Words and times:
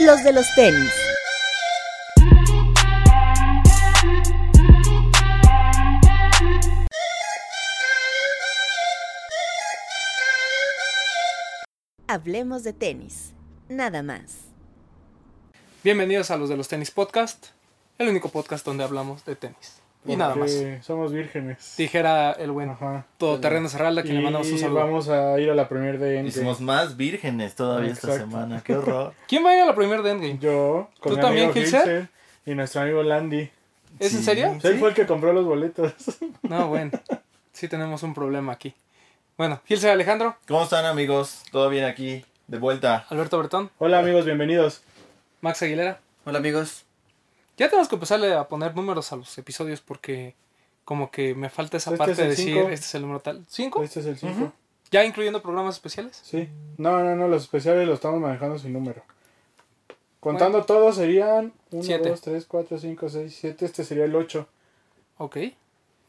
los 0.00 0.22
de 0.22 0.32
los 0.32 0.46
tenis. 0.54 0.90
Hablemos 12.08 12.62
de 12.62 12.72
tenis, 12.72 13.32
nada 13.68 14.02
más. 14.02 14.38
Bienvenidos 15.82 16.30
a 16.30 16.36
los 16.36 16.48
de 16.48 16.56
los 16.56 16.68
tenis 16.68 16.90
podcast, 16.90 17.46
el 17.98 18.08
único 18.08 18.28
podcast 18.28 18.64
donde 18.64 18.84
hablamos 18.84 19.24
de 19.24 19.36
tenis. 19.36 19.80
Y 20.06 20.16
nada 20.16 20.34
más. 20.34 20.52
Somos 20.82 21.12
vírgenes. 21.12 21.74
Dijera 21.76 22.32
el 22.32 22.50
buen 22.50 22.70
Ajá. 22.70 23.06
todoterreno 23.18 23.68
Serralda, 23.68 24.02
quien 24.02 24.16
le 24.16 24.22
mandamos 24.22 24.48
un 24.50 24.58
saludo. 24.58 24.80
vamos 24.80 25.08
a 25.08 25.38
ir 25.40 25.50
a 25.50 25.54
la 25.54 25.68
premier 25.68 25.98
de 25.98 26.22
Y 26.24 26.30
somos 26.30 26.60
más 26.60 26.96
vírgenes 26.96 27.54
todavía 27.54 27.92
esta 27.92 28.16
semana. 28.16 28.62
Qué 28.64 28.74
horror. 28.76 29.14
¿Quién 29.28 29.44
va 29.44 29.50
a 29.50 29.56
ir 29.56 29.62
a 29.62 29.66
la 29.66 29.74
primera 29.74 30.02
de 30.02 30.10
Endgame? 30.12 30.38
Yo, 30.38 30.88
con 31.00 31.12
¿Tú 31.12 31.16
mi 31.16 31.22
también, 31.22 31.50
amigo 31.50 32.06
y 32.46 32.54
nuestro 32.54 32.80
amigo 32.82 33.02
Landy. 33.02 33.50
¿Es 33.98 34.12
en 34.12 34.18
Sí. 34.20 34.24
serio? 34.24 34.58
Él 34.62 34.78
fue 34.78 34.90
el 34.90 34.94
que 34.94 35.06
compró 35.06 35.32
los 35.32 35.44
boletos. 35.44 35.92
No, 36.42 36.68
bueno. 36.68 36.92
Sí 37.52 37.66
tenemos 37.68 38.02
un 38.02 38.14
problema 38.14 38.52
aquí. 38.52 38.74
Bueno, 39.36 39.60
Gilser 39.66 39.90
Alejandro, 39.90 40.36
¿Cómo 40.46 40.62
están 40.62 40.84
amigos? 40.86 41.42
¿Todo 41.50 41.68
bien 41.68 41.84
aquí? 41.84 42.24
De 42.46 42.58
vuelta. 42.58 43.04
Alberto 43.10 43.36
Bertón, 43.38 43.70
Hola 43.78 43.98
amigos, 43.98 44.24
bienvenidos. 44.24 44.82
Max 45.40 45.60
Aguilera. 45.62 45.98
Hola 46.24 46.38
amigos. 46.38 46.85
Ya 47.56 47.68
tenemos 47.68 47.88
que 47.88 47.94
empezarle 47.96 48.34
a 48.34 48.48
poner 48.48 48.74
números 48.74 49.12
a 49.12 49.16
los 49.16 49.36
episodios 49.38 49.80
porque 49.80 50.34
como 50.84 51.10
que 51.10 51.34
me 51.34 51.48
falta 51.50 51.76
esa 51.78 51.90
Este 51.90 51.98
parte 51.98 52.12
es 52.12 52.18
de 52.18 52.28
decir 52.28 52.54
cinco. 52.54 52.68
este 52.68 52.86
es 52.86 52.94
el 52.94 53.02
número 53.02 53.20
tal. 53.20 53.44
¿Cinco? 53.48 53.82
Este 53.82 54.00
es 54.00 54.06
el 54.06 54.18
5. 54.18 54.52
¿Ya 54.92 55.04
incluyendo 55.04 55.42
programas 55.42 55.74
especiales? 55.76 56.20
Sí. 56.22 56.48
No, 56.76 57.02
no, 57.02 57.16
no, 57.16 57.26
los 57.28 57.42
especiales 57.42 57.86
los 57.86 57.94
estamos 57.96 58.20
manejando 58.20 58.58
sin 58.58 58.72
número. 58.72 59.02
Contando 60.20 60.64
todos 60.64 60.96
serían 60.96 61.52
1, 61.70 61.82
Siete. 61.82 62.08
2, 62.08 62.20
3, 62.20 62.44
4, 62.46 62.78
5, 62.78 63.08
6, 63.08 63.36
7. 63.40 63.64
Este 63.64 63.84
sería 63.84 64.04
el 64.04 64.14
8. 64.14 64.46
Ok. 65.18 65.36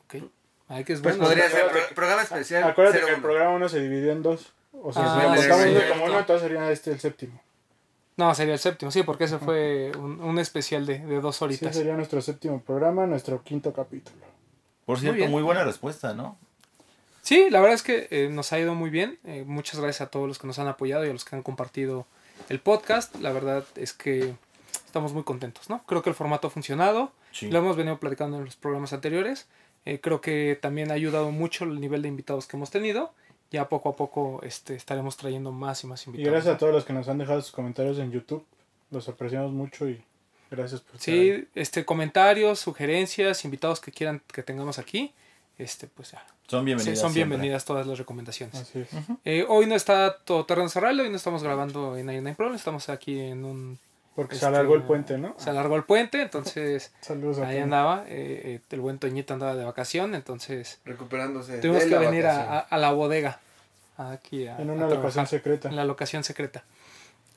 Ok. 0.06 0.24
Ay, 0.70 0.84
que 0.84 0.94
es 0.94 1.02
Pues 1.02 1.16
bueno. 1.18 1.24
podría 1.30 1.50
ser 1.50 1.62
acuérdate 1.62 1.86
pro- 1.88 1.96
programa 1.96 2.22
especial. 2.24 2.64
Acuérdate 2.66 3.00
que 3.06 3.12
el 3.14 3.22
programa 3.22 3.52
1 3.56 3.70
se 3.70 3.80
dividió 3.80 4.12
en 4.12 4.22
dos. 4.24 4.54
O 4.74 4.92
sea, 4.94 5.04
Ah, 5.06 5.36
si 5.38 5.48
contamos 5.48 5.64
sí, 5.66 5.90
como 5.90 6.06
uno, 6.06 6.20
entonces 6.20 6.48
sería 6.48 6.72
este 6.72 6.92
el 6.92 7.00
séptimo. 7.00 7.42
No, 8.18 8.34
sería 8.36 8.54
el 8.54 8.60
séptimo, 8.60 8.90
sí, 8.92 9.04
porque 9.04 9.26
ese 9.26 9.38
fue 9.38 9.92
un, 9.98 10.22
un 10.22 10.40
especial 10.40 10.86
de, 10.86 11.00
de 11.00 11.22
dos 11.22 11.38
Sí, 11.38 11.44
horitas. 11.46 11.76
sería 11.76 11.96
nuestro 11.96 12.20
séptimo 12.22 12.60
programa, 12.62 13.06
nuestro 13.06 13.44
quinto 13.44 13.72
capítulo. 13.74 14.18
Por 14.86 15.00
cierto, 15.00 15.28
muy, 15.28 15.44
buena 15.44 15.64
respuesta, 15.64 16.14
¿no? 16.14 16.38
Sí, 17.22 17.50
la 17.50 17.60
verdad 17.60 17.76
es 17.76 17.84
que 17.84 18.08
eh, 18.10 18.30
nos 18.32 18.54
ha 18.54 18.60
ido 18.60 18.74
muy 18.74 18.90
bien. 18.90 19.20
Eh, 19.26 19.44
muchas 19.46 19.80
gracias 19.80 20.02
a 20.08 20.10
todos 20.10 20.28
los 20.28 20.40
que 20.40 20.48
nos 20.48 20.60
han 20.60 20.68
apoyado 20.68 21.06
y 21.06 21.10
a 21.10 21.14
los 21.14 21.26
que 21.26 21.36
han 21.36 21.44
compartido 21.44 22.08
el 22.50 22.60
podcast. 22.60 23.16
La 23.18 23.32
verdad 23.34 23.66
es 23.76 23.92
que 23.94 24.34
estamos 24.86 25.14
muy 25.14 25.24
contentos, 25.24 25.70
¿no? 25.70 25.84
Creo 25.86 26.02
que 26.02 26.10
el 26.10 26.16
formato 26.16 26.48
ha 26.48 26.50
funcionado. 26.50 27.12
Sí. 27.34 27.52
Lo 27.52 27.60
hemos 27.60 27.76
venido 27.76 28.00
platicando 28.00 28.38
en 28.38 28.46
los 28.46 28.56
programas 28.56 28.94
anteriores. 28.94 29.48
Eh, 29.86 30.00
creo 30.02 30.22
que 30.22 30.58
también 30.62 30.90
ha 30.90 30.94
ayudado 30.96 31.32
mucho 31.32 31.66
el 31.66 31.80
nivel 31.82 32.02
de 32.02 32.08
invitados 32.08 32.48
que 32.48 32.56
hemos 32.58 32.72
tenido. 32.72 33.14
Ya 33.52 33.70
poco 33.70 33.90
a 33.90 33.96
poco 33.96 34.42
este, 34.44 34.76
estaremos 34.76 35.16
trayendo 35.18 35.52
más 35.52 35.84
y 35.84 35.88
más 35.88 36.06
Y 36.06 36.10
invitados. 36.10 36.32
gracias 36.34 36.56
a 36.56 36.58
todos 36.58 36.74
los 36.74 36.84
que 36.86 36.94
nos 36.94 37.08
han 37.08 37.18
dejado 37.18 37.42
sus 37.42 37.52
comentarios 37.52 37.98
en 38.00 38.12
YouTube. 38.12 38.46
Los 38.92 39.08
apreciamos 39.10 39.52
mucho 39.52 39.88
y 39.90 40.02
gracias 40.52 40.82
por 40.82 40.96
estar 40.96 41.14
ahí. 41.14 41.38
Sí, 41.42 41.48
este, 41.56 41.86
comentarios, 41.86 42.60
sugerencias, 42.60 43.46
invitados 43.46 43.80
que 43.80 43.92
quieran 43.92 44.22
que 44.32 44.44
tengamos 44.44 44.80
aquí. 44.80 45.14
Este, 45.58 45.88
pues 45.88 46.12
ya. 46.12 46.26
Son 46.48 46.62
Sí, 46.62 46.66
bienvenidas. 46.66 47.00
son 47.00 47.12
siempre. 47.14 47.30
bienvenidas 47.38 47.66
todas 47.66 47.88
las 47.88 47.98
recomendaciones. 47.98 48.56
Así 48.56 48.80
es. 48.80 48.88
Eh, 49.26 49.46
hoy 49.50 49.66
no 49.66 49.76
está 49.76 50.18
todo 50.20 50.46
terreno 50.46 50.70
cerrado, 50.70 51.02
hoy 51.02 51.10
no 51.10 51.16
estamos 51.18 51.42
grabando 51.44 51.98
en 51.98 52.06
99 52.06 52.36
Problems, 52.36 52.62
estamos 52.62 52.90
aquí 52.90 53.20
en 53.20 53.44
un... 53.44 53.80
Porque 54.18 54.34
se 54.36 54.40
este, 54.46 54.48
alargó 54.48 54.76
el 54.76 54.82
puente, 54.84 55.18
¿no? 55.18 55.34
Se 55.38 55.50
alargó 55.52 55.76
el 55.78 55.84
puente, 55.86 56.22
entonces 56.22 56.92
Saludos 57.02 57.38
a 57.40 57.48
ahí 57.48 57.60
andaba, 57.60 58.04
eh, 58.08 58.42
eh, 58.46 58.60
el 58.72 58.82
buen 58.82 58.98
Toñito 59.00 59.34
andaba 59.34 59.56
de 59.56 59.64
vacación, 59.64 60.14
entonces 60.16 60.82
Recuperándose. 60.84 61.60
tuvimos 61.60 61.84
de 61.84 61.90
que 61.90 61.96
la 61.96 62.00
venir 62.02 62.26
a, 62.26 62.58
a- 62.58 62.60
a 62.60 62.78
la 62.80 62.92
bodega, 62.92 63.40
aquí 63.98 64.48
a, 64.48 64.58
En 64.60 64.70
a 64.70 64.74
una 64.74 64.88
trabajar, 64.88 64.98
locación 64.98 65.28
secreta. 65.28 65.70
en 65.70 65.76
la 65.78 65.86
locación 65.86 66.24
secreta. 66.26 66.64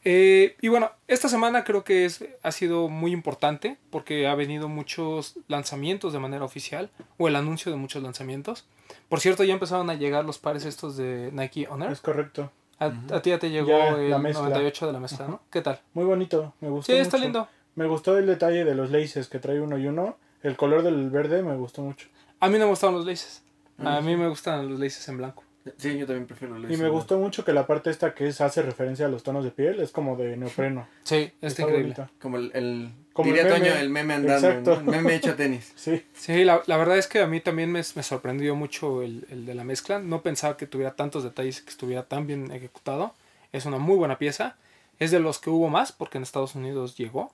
Eh, 0.04 0.56
y 0.62 0.68
bueno, 0.68 0.90
esta 1.08 1.28
semana 1.28 1.62
creo 1.64 1.84
que 1.84 2.06
es, 2.06 2.24
ha 2.42 2.52
sido 2.52 2.88
muy 2.88 3.12
importante 3.12 3.76
porque 3.90 4.26
ha 4.26 4.34
venido 4.34 4.66
muchos 4.68 5.34
lanzamientos 5.48 6.14
de 6.14 6.18
manera 6.18 6.42
oficial 6.44 6.88
o 7.18 7.28
el 7.28 7.36
anuncio 7.36 7.70
de 7.70 7.76
muchos 7.76 8.02
lanzamientos. 8.02 8.64
Por 9.10 9.20
cierto, 9.20 9.44
ya 9.44 9.52
empezaron 9.52 9.90
a 9.90 9.94
llegar 9.94 10.24
los 10.24 10.38
pares 10.38 10.64
estos 10.64 10.96
de 10.96 11.28
Nike 11.34 11.68
Honor. 11.68 11.92
Es 11.92 12.00
correcto. 12.00 12.50
A, 12.80 12.86
a 13.14 13.22
ti 13.22 13.30
ya 13.30 13.38
te 13.38 13.50
llegó 13.50 13.68
Ya, 13.68 13.90
el 13.90 14.10
la 14.10 14.18
mezcla. 14.18 14.42
98 14.48 14.86
de 14.88 14.92
la 14.92 15.00
mezcla, 15.00 15.28
¿no? 15.28 15.40
¿Qué 15.50 15.60
tal? 15.60 15.80
Muy 15.94 16.04
bonito. 16.04 16.54
Me 16.60 16.68
gustó 16.70 16.92
Sí, 16.92 16.98
está 16.98 17.16
mucho. 17.18 17.24
lindo. 17.24 17.48
Me 17.76 17.86
gustó 17.86 18.18
el 18.18 18.26
detalle 18.26 18.64
de 18.64 18.74
los 18.74 18.90
laces 18.90 19.28
que 19.28 19.38
trae 19.38 19.60
uno 19.60 19.78
y 19.78 19.86
uno. 19.86 20.16
El 20.42 20.56
color 20.56 20.82
del 20.82 21.10
verde 21.10 21.42
me 21.42 21.54
gustó 21.56 21.82
mucho. 21.82 22.08
A 22.40 22.48
mí 22.48 22.54
no 22.58 22.64
me 22.64 22.70
gustaban 22.70 22.96
los 22.96 23.06
laces. 23.06 23.42
A 23.78 24.00
Mm, 24.00 24.04
mí 24.04 24.16
me 24.16 24.28
gustan 24.28 24.68
los 24.68 24.78
laces 24.80 25.06
en 25.08 25.18
blanco. 25.18 25.44
Sí, 25.76 25.98
yo 25.98 26.06
también 26.06 26.26
prefiero 26.26 26.58
Y 26.58 26.62
laces, 26.62 26.80
me 26.80 26.88
gustó 26.88 27.18
mucho 27.18 27.44
que 27.44 27.52
la 27.52 27.66
parte 27.66 27.90
esta 27.90 28.14
que 28.14 28.28
es, 28.28 28.40
hace 28.40 28.62
referencia 28.62 29.06
a 29.06 29.08
los 29.08 29.22
tonos 29.22 29.44
de 29.44 29.50
piel 29.50 29.80
es 29.80 29.90
como 29.90 30.16
de 30.16 30.36
neopreno. 30.36 30.86
Sí, 31.02 31.32
está, 31.40 31.62
increíble. 31.62 31.82
bonita. 31.94 32.10
Como 32.20 32.36
el, 32.38 32.50
el 32.54 32.90
Como 33.12 33.26
diría 33.28 33.42
el 33.42 33.48
meme. 33.52 33.60
Toño, 33.68 33.80
el 33.80 33.90
meme 33.90 34.14
andando, 34.14 34.48
Exacto. 34.48 34.82
¿no? 34.82 34.92
El 34.92 35.02
meme 35.02 35.14
hecho 35.16 35.34
tenis. 35.34 35.72
Sí, 35.76 36.04
Sí, 36.14 36.44
la, 36.44 36.62
la 36.66 36.76
verdad 36.76 36.98
es 36.98 37.06
que 37.06 37.20
a 37.20 37.26
mí 37.26 37.40
también 37.40 37.70
me, 37.70 37.80
me 37.94 38.02
sorprendió 38.02 38.54
mucho 38.54 39.02
el, 39.02 39.26
el 39.30 39.46
de 39.46 39.54
la 39.54 39.64
mezcla. 39.64 39.98
No 39.98 40.22
pensaba 40.22 40.56
que 40.56 40.66
tuviera 40.66 40.94
tantos 40.96 41.24
detalles 41.24 41.60
y 41.60 41.64
que 41.64 41.70
estuviera 41.70 42.04
tan 42.04 42.26
bien 42.26 42.50
ejecutado. 42.52 43.14
Es 43.52 43.66
una 43.66 43.78
muy 43.78 43.96
buena 43.96 44.18
pieza. 44.18 44.56
Es 44.98 45.10
de 45.10 45.20
los 45.20 45.38
que 45.38 45.50
hubo 45.50 45.68
más 45.68 45.92
porque 45.92 46.18
en 46.18 46.22
Estados 46.22 46.54
Unidos 46.54 46.96
llegó. 46.96 47.32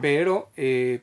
Pero 0.00 0.50
eh, 0.56 1.02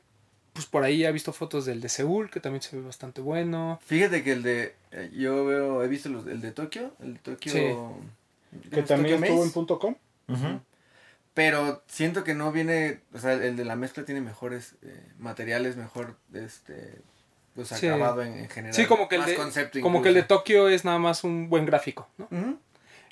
pues 0.54 0.64
por 0.66 0.82
ahí 0.84 1.04
he 1.04 1.12
visto 1.12 1.32
fotos 1.34 1.66
del 1.66 1.80
de 1.82 1.88
Seúl 1.90 2.30
que 2.30 2.40
también 2.40 2.62
se 2.62 2.74
ve 2.76 2.82
bastante 2.82 3.20
bueno. 3.20 3.78
Fíjate 3.84 4.22
que 4.24 4.32
el 4.32 4.42
de. 4.42 4.74
eh, 4.92 5.10
Yo 5.12 5.44
veo, 5.44 5.82
he 5.84 5.88
visto 5.88 6.08
los, 6.08 6.26
el 6.26 6.40
de 6.40 6.52
Tokio. 6.52 6.92
El 7.00 7.14
de 7.14 7.20
Tokio. 7.20 7.52
Sí. 7.52 7.60
que 8.70 8.82
también 8.84 9.16
Tokyo 9.20 9.24
estuvo 9.26 9.38
en 9.42 9.48
Maze. 9.48 9.52
punto 9.52 9.78
.com. 9.78 9.94
Ujú. 10.28 10.60
Pero 11.34 11.82
siento 11.88 12.24
que 12.24 12.34
no 12.34 12.52
viene. 12.52 13.00
O 13.12 13.18
sea, 13.18 13.32
el 13.34 13.56
de 13.56 13.64
la 13.64 13.76
mezcla 13.76 14.04
tiene 14.04 14.20
mejores 14.20 14.76
eh, 14.82 15.02
materiales, 15.18 15.76
mejor. 15.76 16.16
este 16.32 17.00
Pues 17.54 17.68
Sí. 17.68 17.86
acabado 17.88 18.22
en, 18.22 18.34
en 18.38 18.48
general. 18.48 18.74
Sí, 18.74 18.86
como 18.86 19.08
que, 19.08 19.16
el 19.16 19.20
Más 19.22 19.30
de, 19.30 19.36
concepto 19.36 19.80
como 19.80 20.00
que 20.02 20.08
el 20.08 20.14
de. 20.14 20.22
Tokio 20.22 20.68
es 20.68 20.84
nada 20.84 20.98
más 20.98 21.24
un 21.24 21.48
buen 21.50 21.66
gráfico. 21.66 22.08
¿no? 22.18 22.28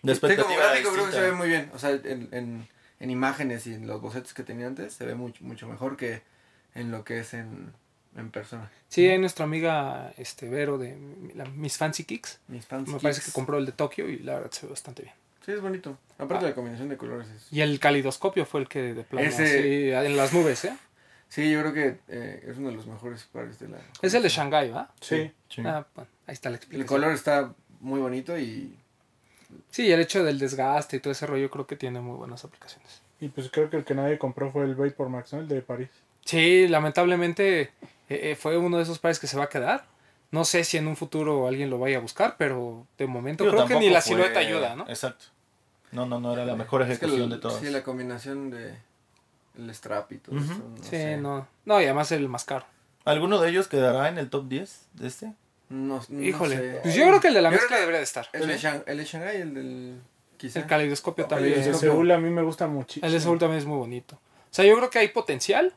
De 0.02 0.14
Sí, 0.14 0.20
como 0.20 0.56
gráfico 0.56 0.92
creo 0.92 1.06
que 1.06 1.12
se 1.12 1.20
ve 1.20 1.32
muy 1.32 1.48
bien. 1.48 1.70
O 1.74 1.78
sea, 1.78 1.90
en, 1.90 2.28
en, 2.32 2.68
en 3.00 3.10
imágenes 3.10 3.66
y 3.66 3.74
en 3.74 3.86
los 3.88 4.00
bocetos 4.00 4.32
que 4.34 4.42
tenía 4.44 4.66
antes 4.68 4.94
se 4.94 5.04
ve 5.06 5.14
mucho, 5.16 5.42
mucho 5.44 5.66
mejor 5.68 5.96
que 5.96 6.22
en 6.74 6.90
lo 6.90 7.04
que 7.04 7.20
es 7.20 7.34
en, 7.34 7.72
en 8.16 8.30
persona. 8.30 8.70
Sí, 8.88 9.06
hay 9.08 9.18
nuestra 9.18 9.44
amiga 9.44 10.12
este 10.16 10.48
Vero 10.48 10.78
de 10.78 10.96
la- 11.34 11.44
Miss 11.46 11.76
Fancy 11.78 12.04
Kicks. 12.04 12.40
Mis. 12.48 12.70
Me 12.70 12.98
parece 13.00 13.22
que 13.22 13.32
compró 13.32 13.58
el 13.58 13.66
de 13.66 13.72
Tokio 13.72 14.08
y 14.08 14.18
la 14.18 14.34
verdad 14.34 14.50
se 14.50 14.66
ve 14.66 14.70
bastante 14.70 15.02
bien. 15.02 15.14
Sí, 15.44 15.52
es 15.52 15.60
bonito. 15.60 15.98
Aparte 16.18 16.44
Ah. 16.46 16.48
la 16.50 16.54
combinación 16.54 16.88
de 16.88 16.96
colores 16.96 17.28
es... 17.28 17.52
Y 17.52 17.62
el 17.62 17.80
calidoscopio 17.80 18.46
fue 18.46 18.60
el 18.60 18.68
que 18.68 18.94
de 18.94 19.02
plano 19.02 19.26
Ese- 19.26 19.42
así, 19.98 20.06
en 20.06 20.16
las 20.16 20.32
nubes, 20.32 20.64
¿eh? 20.64 20.76
Sí, 21.28 21.50
yo 21.50 21.60
creo 21.62 21.72
que 21.72 21.98
eh, 22.08 22.44
es 22.46 22.58
uno 22.58 22.68
de 22.68 22.76
los 22.76 22.86
mejores 22.86 23.24
pares 23.24 23.58
de 23.58 23.68
la... 23.68 23.78
Es 24.02 24.12
el 24.14 24.22
de 24.22 24.28
Shanghai, 24.28 24.70
¿va? 24.70 24.92
Sí. 25.00 25.32
Sí. 25.48 25.62
Ah, 25.64 25.84
bueno, 25.94 26.08
ahí 26.26 26.34
está 26.34 26.50
la 26.50 26.56
El 26.56 26.60
explicación. 26.60 26.86
color 26.86 27.12
está 27.14 27.54
muy 27.80 27.98
bonito 28.00 28.38
y... 28.38 28.76
Sí, 29.70 29.90
el 29.90 30.00
hecho 30.00 30.22
del 30.22 30.38
desgaste 30.38 30.96
y 30.98 31.00
todo 31.00 31.12
ese 31.12 31.26
rollo 31.26 31.50
creo 31.50 31.66
que 31.66 31.76
tiene 31.76 32.00
muy 32.00 32.16
buenas 32.16 32.44
aplicaciones. 32.44 33.00
Y 33.20 33.28
pues 33.28 33.50
creo 33.50 33.68
que 33.70 33.76
el 33.78 33.84
que 33.84 33.94
nadie 33.94 34.18
compró 34.18 34.50
fue 34.52 34.64
el 34.64 34.74
Vapor 34.74 35.08
Max, 35.08 35.32
¿no? 35.32 35.40
El 35.40 35.48
de 35.48 35.60
París. 35.62 35.88
Sí, 36.24 36.68
lamentablemente 36.68 37.60
eh, 37.62 37.70
eh, 38.08 38.36
fue 38.38 38.56
uno 38.56 38.76
de 38.76 38.82
esos 38.84 38.98
pares 38.98 39.18
que 39.18 39.26
se 39.26 39.36
va 39.36 39.44
a 39.44 39.48
quedar. 39.48 39.84
No 40.30 40.44
sé 40.44 40.64
si 40.64 40.78
en 40.78 40.86
un 40.86 40.96
futuro 40.96 41.46
alguien 41.46 41.68
lo 41.68 41.78
vaya 41.78 41.98
a 41.98 42.00
buscar, 42.00 42.36
pero 42.38 42.86
de 42.96 43.06
momento 43.06 43.44
creo 43.48 43.66
que 43.66 43.78
ni 43.78 43.90
la 43.90 44.00
fue- 44.00 44.12
silueta 44.16 44.40
ayuda, 44.40 44.74
¿no? 44.76 44.88
Exacto. 44.88 45.26
No, 45.90 46.06
no, 46.06 46.18
no 46.20 46.32
era 46.32 46.46
la 46.46 46.56
mejor 46.56 46.82
Es 46.82 46.88
que 46.88 46.94
ejecución 47.04 47.24
el- 47.24 47.30
de 47.30 47.38
todas. 47.38 47.60
Sí, 47.60 47.66
la 47.70 47.82
combinación 47.82 48.50
de... 48.50 48.76
El 49.58 49.68
strap 49.74 50.10
y 50.12 50.16
todo 50.18 50.38
eso. 50.38 50.54
No 50.54 50.76
Sí, 50.82 50.90
sé. 50.90 51.16
no. 51.18 51.46
No, 51.66 51.78
y 51.80 51.84
además 51.84 52.10
el 52.12 52.26
más 52.30 52.44
caro. 52.44 52.64
¿Alguno 53.04 53.38
de 53.38 53.50
ellos 53.50 53.68
quedará 53.68 54.08
en 54.08 54.16
el 54.16 54.30
top 54.30 54.48
10 54.48 54.86
de 54.94 55.06
este? 55.08 55.32
No, 55.68 56.00
no 56.08 56.22
Híjole. 56.22 56.56
sé. 56.56 56.78
Pues 56.82 56.94
yo 56.94 57.06
creo 57.06 57.20
que 57.20 57.28
el 57.28 57.34
de 57.34 57.42
la 57.42 57.50
Yo 57.50 57.56
mezcla 57.56 57.76
debería 57.76 57.98
de 57.98 58.04
estar. 58.04 58.28
El 58.32 58.46
de, 58.48 58.56
Shang- 58.58 58.84
el 58.86 58.96
de 58.96 59.04
Shanghai, 59.04 59.36
el 59.42 59.52
del... 59.54 60.00
Quizá. 60.38 60.60
El 60.60 60.66
calidoscopio 60.66 61.24
El 61.24 61.28
también. 61.28 61.54
El 61.60 61.64
de. 61.64 61.74
Seúl 61.74 62.10
a 62.10 62.16
mí 62.18 62.30
me 62.30 62.40
gusta 62.42 62.66
muchísimo. 62.66 63.06
El 63.06 63.12
de 63.12 63.20
Seúl 63.20 63.38
también 63.38 63.58
es 63.58 63.66
muy 63.66 63.76
bonito. 63.76 64.14
O 64.14 64.54
sea, 64.54 64.64
yo 64.64 64.74
creo 64.76 64.88
que 64.88 64.98
hay 65.00 65.08
potencial, 65.08 65.74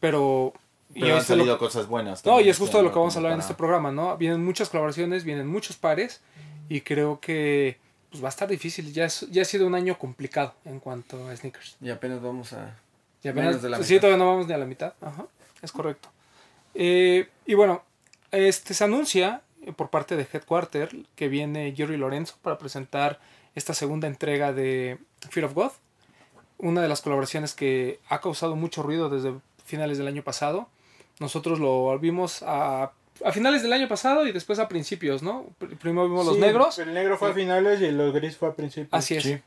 pero... 0.00 0.52
y 0.94 1.02
han 1.04 1.08
lo- 1.10 1.20
salido 1.22 1.58
cosas 1.58 1.86
buenas. 1.86 2.24
No, 2.24 2.40
y 2.40 2.48
es 2.48 2.58
justo 2.58 2.78
de 2.78 2.84
lo 2.84 2.92
que 2.92 2.98
vamos 2.98 3.14
a 3.14 3.18
hablar 3.18 3.32
en 3.32 3.38
para- 3.38 3.46
este 3.48 3.54
programa, 3.58 3.90
¿no? 3.92 4.16
Vienen 4.16 4.44
muchas 4.44 4.68
colaboraciones, 4.68 5.24
vienen 5.24 5.46
muchos 5.46 5.76
pares 5.76 6.20
y 6.68 6.80
creo 6.82 7.20
que 7.20 7.78
pues, 8.10 8.22
va 8.22 8.28
a 8.28 8.30
estar 8.30 8.48
difícil. 8.48 8.92
Ya, 8.92 9.04
es- 9.06 9.26
ya 9.30 9.42
ha 9.42 9.44
sido 9.44 9.66
un 9.66 9.74
año 9.74 9.98
complicado 9.98 10.54
en 10.64 10.80
cuanto 10.80 11.28
a 11.28 11.36
sneakers. 11.36 11.76
Y 11.80 11.90
apenas 11.90 12.20
vamos 12.22 12.52
a... 12.52 12.74
Y 13.22 13.28
apenas, 13.28 13.46
Menos 13.48 13.62
de 13.62 13.68
la 13.70 13.76
sí, 13.82 13.94
mitad. 13.94 14.00
todavía 14.02 14.24
no 14.24 14.30
vamos 14.30 14.46
ni 14.46 14.52
a 14.54 14.58
la 14.58 14.66
mitad. 14.66 14.94
Ajá, 15.00 15.26
es 15.60 15.72
correcto. 15.72 16.08
Eh, 16.74 17.28
y 17.46 17.54
bueno, 17.54 17.82
este 18.30 18.74
se 18.74 18.84
anuncia 18.84 19.42
por 19.76 19.90
parte 19.90 20.16
de 20.16 20.26
Headquarter 20.32 20.94
que 21.16 21.28
viene 21.28 21.74
Jerry 21.76 21.96
Lorenzo 21.96 22.36
para 22.42 22.58
presentar 22.58 23.18
esta 23.56 23.74
segunda 23.74 24.06
entrega 24.06 24.52
de 24.52 24.98
Fear 25.30 25.46
of 25.46 25.54
God. 25.54 25.72
una 26.58 26.80
de 26.82 26.88
las 26.88 27.00
colaboraciones 27.02 27.54
que 27.54 27.98
ha 28.08 28.20
causado 28.20 28.54
mucho 28.56 28.82
ruido 28.82 29.08
desde 29.10 29.34
finales 29.68 29.98
del 29.98 30.08
año 30.08 30.22
pasado. 30.24 30.68
Nosotros 31.20 31.58
lo 31.60 31.98
vimos 31.98 32.42
a, 32.46 32.92
a 33.24 33.32
finales 33.32 33.62
del 33.62 33.72
año 33.72 33.88
pasado 33.88 34.26
y 34.26 34.32
después 34.32 34.58
a 34.60 34.68
principios, 34.68 35.22
¿no? 35.22 35.46
Pr- 35.60 35.76
Primero 35.78 36.08
vimos 36.08 36.24
los 36.26 36.38
negros. 36.38 36.78
El 36.78 36.94
negro 36.94 37.16
fue 37.18 37.30
a 37.30 37.34
finales 37.34 37.80
y 37.80 37.86
el 37.86 38.12
gris 38.12 38.36
fue 38.36 38.48
a 38.48 38.54
principios. 38.54 38.90
Así 38.92 39.16
es. 39.16 39.24
Sí. 39.24 39.38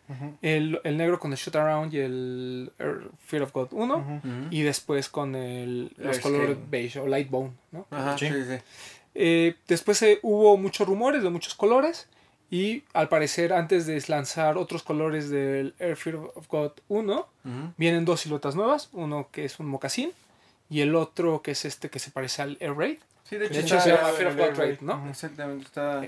El, 0.42 0.80
el 0.84 0.98
negro 0.98 1.18
con 1.20 1.32
el 1.32 1.38
Shoot 1.38 1.56
Around 1.56 1.94
y 1.94 2.00
el 2.00 2.72
er, 2.78 3.10
Fear 3.26 3.44
of 3.44 3.54
God 3.54 3.70
1. 3.72 3.96
ujú. 3.96 4.12
Ujú. 4.16 4.48
Y 4.52 4.62
después 4.64 5.08
con 5.10 5.36
el, 5.36 5.92
los 5.98 6.18
Air 6.18 6.22
colores 6.24 6.58
beige 6.70 7.00
o 7.00 7.08
light 7.08 7.30
bone, 7.30 7.52
¿no? 7.72 7.88
Ajá, 7.92 8.18
Sí. 8.18 8.28
sí, 8.28 8.44
sí. 8.48 8.58
Eh, 9.16 9.56
después 9.68 10.02
eh, 10.04 10.20
hubo 10.24 10.56
muchos 10.58 10.88
rumores 10.88 11.24
de 11.24 11.30
muchos 11.30 11.56
colores 11.56 12.08
y 12.52 12.84
al 12.94 13.08
parecer 13.10 13.54
antes 13.54 13.88
de 13.88 14.04
lanzar 14.08 14.58
otros 14.58 14.84
colores 14.84 15.30
del 15.32 15.74
Air 15.80 15.96
Fear 15.96 16.18
of 16.36 16.48
God 16.50 16.72
1 16.90 17.14
Ujú. 17.14 17.28
vienen 17.78 18.06
dos 18.06 18.20
siluetas 18.22 18.56
nuevas, 18.56 18.90
uno 18.92 19.30
que 19.32 19.46
es 19.46 19.60
un 19.60 19.66
mocasín 19.68 20.12
y 20.70 20.82
el 20.82 20.94
otro 20.96 21.42
que 21.42 21.52
es 21.52 21.66
este 21.66 21.90
que 21.90 21.98
se 22.00 22.12
parece 22.12 22.42
al 22.44 22.58
Air 22.60 22.76
Raid. 22.76 22.98
Sí, 23.24 23.38
de 23.38 23.46
hecho, 23.46 23.54
De 23.56 23.60
hecho 23.62 23.78
está- 23.78 23.90
se 23.90 23.96
llama 23.96 24.10
en 24.10 24.16
Fear 24.16 24.28
of 24.28 24.34
el 24.34 24.40
God 24.40 24.48
Air 24.50 24.58
Raid, 24.58 24.80
¿no? 24.82 25.10
Exactamente, 25.10 25.64
está... 25.66 26.02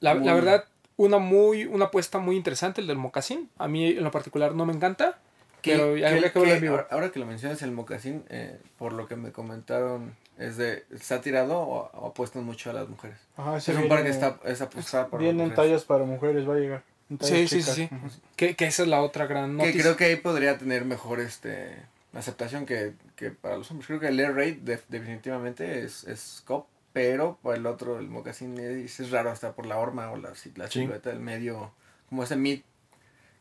La, 0.00 0.14
Muy- 0.14 0.24
la 0.26 0.34
verdad, 0.34 0.64
una 0.96 1.18
muy 1.18 1.64
una 1.66 1.86
apuesta 1.86 2.18
muy 2.18 2.36
interesante 2.36 2.80
el 2.80 2.86
del 2.86 2.96
mocasín. 2.96 3.50
A 3.58 3.66
mí 3.68 3.86
en 3.88 4.04
lo 4.04 4.10
particular 4.10 4.54
no 4.54 4.64
me 4.66 4.72
encanta, 4.72 5.18
Que- 5.60 5.72
pero 5.76 5.94
que- 5.94 6.06
habría 6.06 6.32
que 6.32 6.40
que 6.42 6.60
vivo. 6.60 6.74
ahora- 6.74 6.88
Ahora 6.90 7.10
que 7.10 7.18
lo 7.18 7.26
mencionas, 7.26 7.60
el 7.62 7.72
mocasín, 7.72 8.24
eh, 8.28 8.58
por 8.78 8.92
lo 8.92 9.06
que 9.06 9.16
me 9.16 9.32
comentaron, 9.32 10.14
es 10.38 10.56
de... 10.56 10.84
¿Está 10.90 11.20
tirado 11.20 11.58
o, 11.58 11.90
o 11.92 12.06
apuestan 12.08 12.44
mucho 12.44 12.70
a 12.70 12.72
las 12.72 12.88
mujeres? 12.88 13.18
Ajá, 13.36 13.56
Es 13.58 13.68
ese 13.68 13.78
un 13.80 13.88
par 13.88 14.02
que 14.02 14.08
está 14.10 14.38
es 14.44 14.60
apostada 14.62 15.08
por 15.08 15.20
Vienen 15.20 15.48
mujeres. 15.48 15.56
tallas 15.56 15.84
para 15.84 16.04
mujeres, 16.04 16.48
va 16.48 16.54
a 16.54 16.58
llegar. 16.58 16.82
Sí, 17.20 17.48
sí, 17.48 17.60
sí, 17.62 17.72
sí. 17.72 17.90
Que, 18.36 18.54
que 18.54 18.66
esa 18.66 18.82
es 18.82 18.88
la 18.88 19.02
otra 19.02 19.26
gran 19.26 19.50
Que 19.50 19.56
noticia. 19.56 19.82
creo 19.82 19.96
que 19.96 20.04
ahí 20.04 20.16
podría 20.16 20.56
tener 20.58 20.84
mejor 20.84 21.18
este 21.20 21.74
aceptación 22.14 22.66
que, 22.66 22.92
que 23.16 23.30
para 23.30 23.56
los 23.56 23.70
hombres. 23.70 23.86
Creo 23.88 23.98
que 24.00 24.08
el 24.08 24.18
Air 24.20 24.34
Raid 24.34 24.56
de- 24.58 24.80
definitivamente 24.88 25.84
es, 25.84 26.04
es 26.04 26.42
cop, 26.46 26.66
pero 26.92 27.38
para 27.42 27.56
el 27.56 27.66
otro, 27.66 27.98
el 27.98 28.08
mocasín, 28.08 28.58
es, 28.58 29.00
es 29.00 29.10
raro 29.10 29.30
hasta 29.30 29.52
por 29.52 29.66
la 29.66 29.78
horma 29.78 30.10
o 30.12 30.16
la, 30.16 30.30
la 30.56 30.66
Sí. 30.68 30.80
silueta 30.80 31.10
del 31.10 31.20
medio, 31.20 31.72
como 32.08 32.22
ese 32.22 32.36
mid 32.36 32.60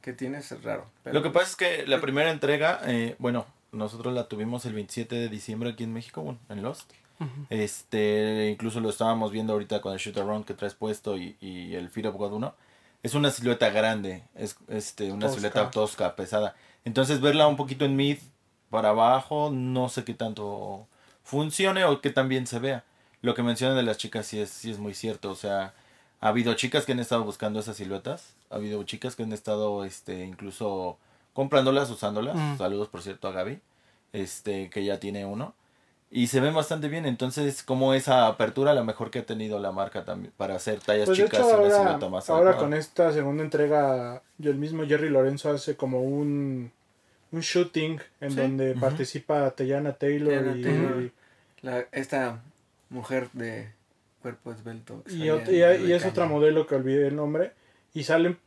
que 0.02 0.14
tienes 0.14 0.52
es 0.52 0.64
raro. 0.64 0.86
pero- 1.04 1.14
Lo 1.14 1.24
que 1.24 1.30
pasa 1.30 1.46
es 1.48 1.56
que 1.56 1.88
la 1.88 2.00
primera 2.02 2.32
entrega, 2.32 2.82
eh, 2.86 3.16
bueno, 3.20 3.46
nosotros 3.72 4.14
la 4.14 4.28
tuvimos 4.28 4.66
el 4.66 4.74
27 4.74 5.16
de 5.16 5.30
diciembre 5.30 5.70
aquí 5.72 5.84
en 5.84 5.94
México, 5.94 6.22
bueno, 6.22 6.40
en 6.50 6.62
Lost. 6.64 6.92
Este, 7.50 8.50
incluso 8.50 8.80
lo 8.80 8.90
estábamos 8.90 9.32
viendo 9.32 9.52
ahorita 9.54 9.82
con 9.82 9.92
el 9.92 10.00
Shoot 10.00 10.18
Around 10.18 10.46
que 10.46 10.54
traes 10.54 10.74
puesto 10.74 11.18
y, 11.18 11.36
y 11.42 11.76
el 11.76 11.90
Fear 11.90 12.08
of 12.08 12.16
God 12.16 12.34
1. 12.34 12.56
Es 13.04 13.14
una 13.14 13.30
silueta 13.32 13.70
grande, 13.70 14.24
es 14.36 14.56
este, 14.70 15.12
una 15.12 15.28
Tosca. 15.28 15.36
silueta 15.36 15.72
tosca, 15.72 16.16
pesada. 16.16 16.56
Entonces 16.86 17.20
verla 17.22 17.48
un 17.48 17.58
poquito 17.58 17.84
en 17.86 17.96
mid 17.96 18.18
para 18.70 18.90
abajo, 18.90 19.50
no 19.54 19.90
sé 19.90 20.04
qué 20.06 20.14
tanto 20.14 20.88
funcione 21.24 21.84
o 21.86 22.00
qué 22.02 22.10
tan 22.10 22.30
bien 22.30 22.48
se 22.48 22.60
vea. 22.60 22.84
Lo 23.22 23.34
que 23.36 23.44
mencionan 23.44 23.76
de 23.76 23.84
las 23.84 23.98
chicas 23.98 24.26
sí 24.26 24.40
es, 24.40 24.50
sí 24.50 24.72
es 24.72 24.78
muy 24.80 24.94
cierto, 24.94 25.30
o 25.32 25.36
sea, 25.36 25.74
ha 26.22 26.28
habido 26.30 26.54
chicas 26.56 26.86
que 26.86 26.92
han 26.92 27.00
estado 27.00 27.24
buscando 27.24 27.60
esas 27.60 27.78
siluetas, 27.78 28.34
ha 28.50 28.56
habido 28.56 28.84
chicas 28.84 29.16
que 29.16 29.24
han 29.24 29.34
estado 29.34 29.86
este, 29.86 30.26
incluso 30.26 30.98
comprándolas, 31.34 31.90
usándolas. 31.90 32.36
Mm. 32.36 32.58
Saludos 32.58 32.90
por 32.90 33.02
cierto 33.02 33.28
a 33.28 33.32
Gaby, 33.32 33.60
este, 34.14 34.70
que 34.70 34.84
ya 34.84 35.00
tiene 35.00 35.26
uno. 35.26 35.54
Y 36.12 36.26
se 36.28 36.40
ven 36.40 36.56
bastante 36.56 36.88
bien, 36.88 37.06
entonces 37.06 37.62
como 37.62 37.94
esa 37.94 38.26
apertura 38.26 38.74
la 38.74 38.84
mejor 38.84 39.12
que 39.12 39.20
ha 39.20 39.26
tenido 39.28 39.60
la 39.60 39.72
marca 39.72 40.06
también 40.06 40.34
para 40.38 40.56
hacer 40.56 40.80
tallas 40.80 41.06
Pues 41.06 41.20
chicas 41.20 41.40
hecho 41.42 41.62
y 41.62 41.66
una 41.68 41.76
silueta 41.76 42.10
más 42.10 42.28
ahora 42.32 42.50
adecuada. 42.50 42.58
con 42.70 42.74
esta 42.74 43.14
segunda 43.14 43.44
entrega, 43.44 44.24
yo 44.40 44.50
el 44.50 44.58
mismo 44.58 44.86
Jerry 44.88 45.10
Lorenzo 45.10 45.52
hace 45.52 45.76
como 45.78 46.02
un, 46.02 46.72
un 47.32 47.40
shooting 47.42 48.00
en 48.22 48.32
Sí. 48.32 48.36
donde 48.38 48.74
participa 48.74 49.52
Teyana 49.52 49.94
Taylor 49.94 50.58
y, 50.58 50.64
Taylor. 50.64 51.12
La- 51.62 51.86
esta 51.92 52.42
mujer 52.90 53.30
de 53.34 53.70
cuerpo 54.22 54.52
esbelto. 54.52 55.04
y, 55.08 55.12
salía 55.12 55.36
ot- 55.36 55.48
en 55.50 55.86
y- 55.86 55.90
y 55.90 55.94
es 55.94 56.06
otra 56.06 56.26
modelo 56.26 56.68
que 56.68 56.76
olvidé 56.76 57.08
el 57.08 57.16
nombre 57.16 57.54
y 57.94 58.04
salen 58.04 58.38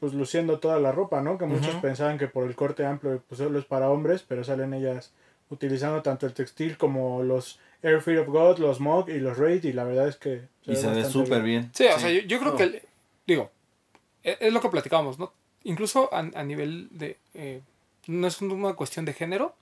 pues 0.00 0.14
luciendo 0.14 0.58
toda 0.58 0.80
la 0.80 0.90
ropa, 0.92 1.20
¿no? 1.22 1.38
Que 1.38 1.46
muchos 1.46 1.74
Ujú. 1.74 1.80
pensaban 1.82 2.18
que 2.18 2.26
por 2.26 2.44
el 2.46 2.56
corte 2.56 2.84
amplio 2.84 3.22
pues 3.28 3.38
solo 3.38 3.58
es 3.58 3.64
para 3.64 3.88
hombres, 3.90 4.24
pero 4.26 4.42
salen 4.42 4.74
ellas 4.74 5.12
utilizando 5.48 6.02
tanto 6.02 6.26
el 6.26 6.32
textil 6.34 6.76
como 6.76 7.22
los 7.22 7.60
Air 7.82 8.00
Fear 8.00 8.18
of 8.20 8.28
God, 8.28 8.58
los 8.58 8.80
Mog 8.80 9.08
y 9.10 9.18
los 9.18 9.38
Raid 9.38 9.64
y 9.64 9.72
la 9.72 9.84
verdad 9.84 10.08
es 10.08 10.16
que 10.16 10.42
Y 10.66 10.74
se 10.76 10.88
ve 10.88 11.04
súper 11.04 11.42
bien. 11.42 11.70
Sí, 11.74 11.86
o 11.86 11.98
sea, 11.98 12.10
yo, 12.10 12.20
yo 12.22 12.38
creo 12.38 12.52
No. 12.52 12.56
que, 12.56 12.62
el- 12.64 12.82
digo, 13.26 13.50
e- 14.24 14.38
es 14.40 14.52
lo 14.52 14.60
que 14.60 14.68
platicábamos, 14.68 15.18
¿no? 15.18 15.32
Incluso 15.64 16.12
a, 16.12 16.18
a 16.18 16.42
nivel 16.42 16.88
de, 16.90 17.18
eh, 17.34 17.60
no 18.08 18.26
es 18.26 18.40
una 18.42 18.74
cuestión 18.74 19.04
de 19.04 19.12
género, 19.12 19.54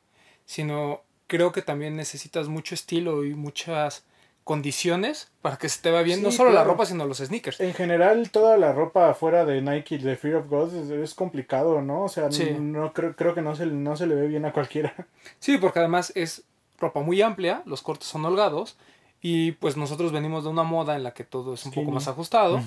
sino 0.46 1.02
creo 1.26 1.52
que 1.52 1.62
también 1.62 1.96
necesitas 1.96 2.48
mucho 2.48 2.74
estilo 2.74 3.24
y 3.24 3.34
muchas 3.34 4.04
condiciones 4.44 5.30
para 5.42 5.56
que 5.56 5.68
se 5.68 5.80
te 5.80 5.90
vea 5.90 6.02
bien, 6.02 6.18
Sí, 6.18 6.24
no 6.24 6.30
solo 6.32 6.50
la 6.50 6.64
ropa, 6.64 6.84
sino 6.86 7.06
los 7.06 7.18
sneakers. 7.18 7.60
En 7.60 7.72
general, 7.74 8.30
toda 8.30 8.56
la 8.56 8.72
ropa 8.72 9.14
fuera 9.14 9.44
de 9.44 9.62
Nike 9.62 9.98
de 9.98 10.16
Fear 10.16 10.36
of 10.36 10.48
God 10.48 10.74
es, 10.74 10.90
es 10.90 11.14
complicado, 11.14 11.80
¿no? 11.82 12.02
O 12.04 12.08
sea, 12.08 12.30
Sí. 12.32 12.50
no 12.58 12.92
creo, 12.92 13.14
creo 13.14 13.34
que 13.34 13.42
no 13.42 13.54
se, 13.56 13.66
no 13.66 13.96
se 13.96 14.06
le 14.06 14.14
ve 14.14 14.26
bien 14.26 14.44
a 14.44 14.52
cualquiera. 14.52 14.94
Sí, 15.38 15.58
porque 15.58 15.78
además 15.78 16.12
es 16.14 16.42
ropa 16.78 17.00
muy 17.00 17.22
amplia, 17.22 17.62
los 17.66 17.82
cortes 17.82 18.08
son 18.08 18.24
holgados 18.24 18.76
y 19.22 19.52
pues 19.52 19.76
nosotros 19.76 20.12
venimos 20.12 20.44
de 20.44 20.50
una 20.50 20.62
moda 20.62 20.96
en 20.96 21.02
la 21.04 21.12
que 21.12 21.24
todo 21.24 21.54
es 21.54 21.64
un 21.66 21.72
poco 21.72 21.90
más 21.90 22.08
ajustado. 22.08 22.60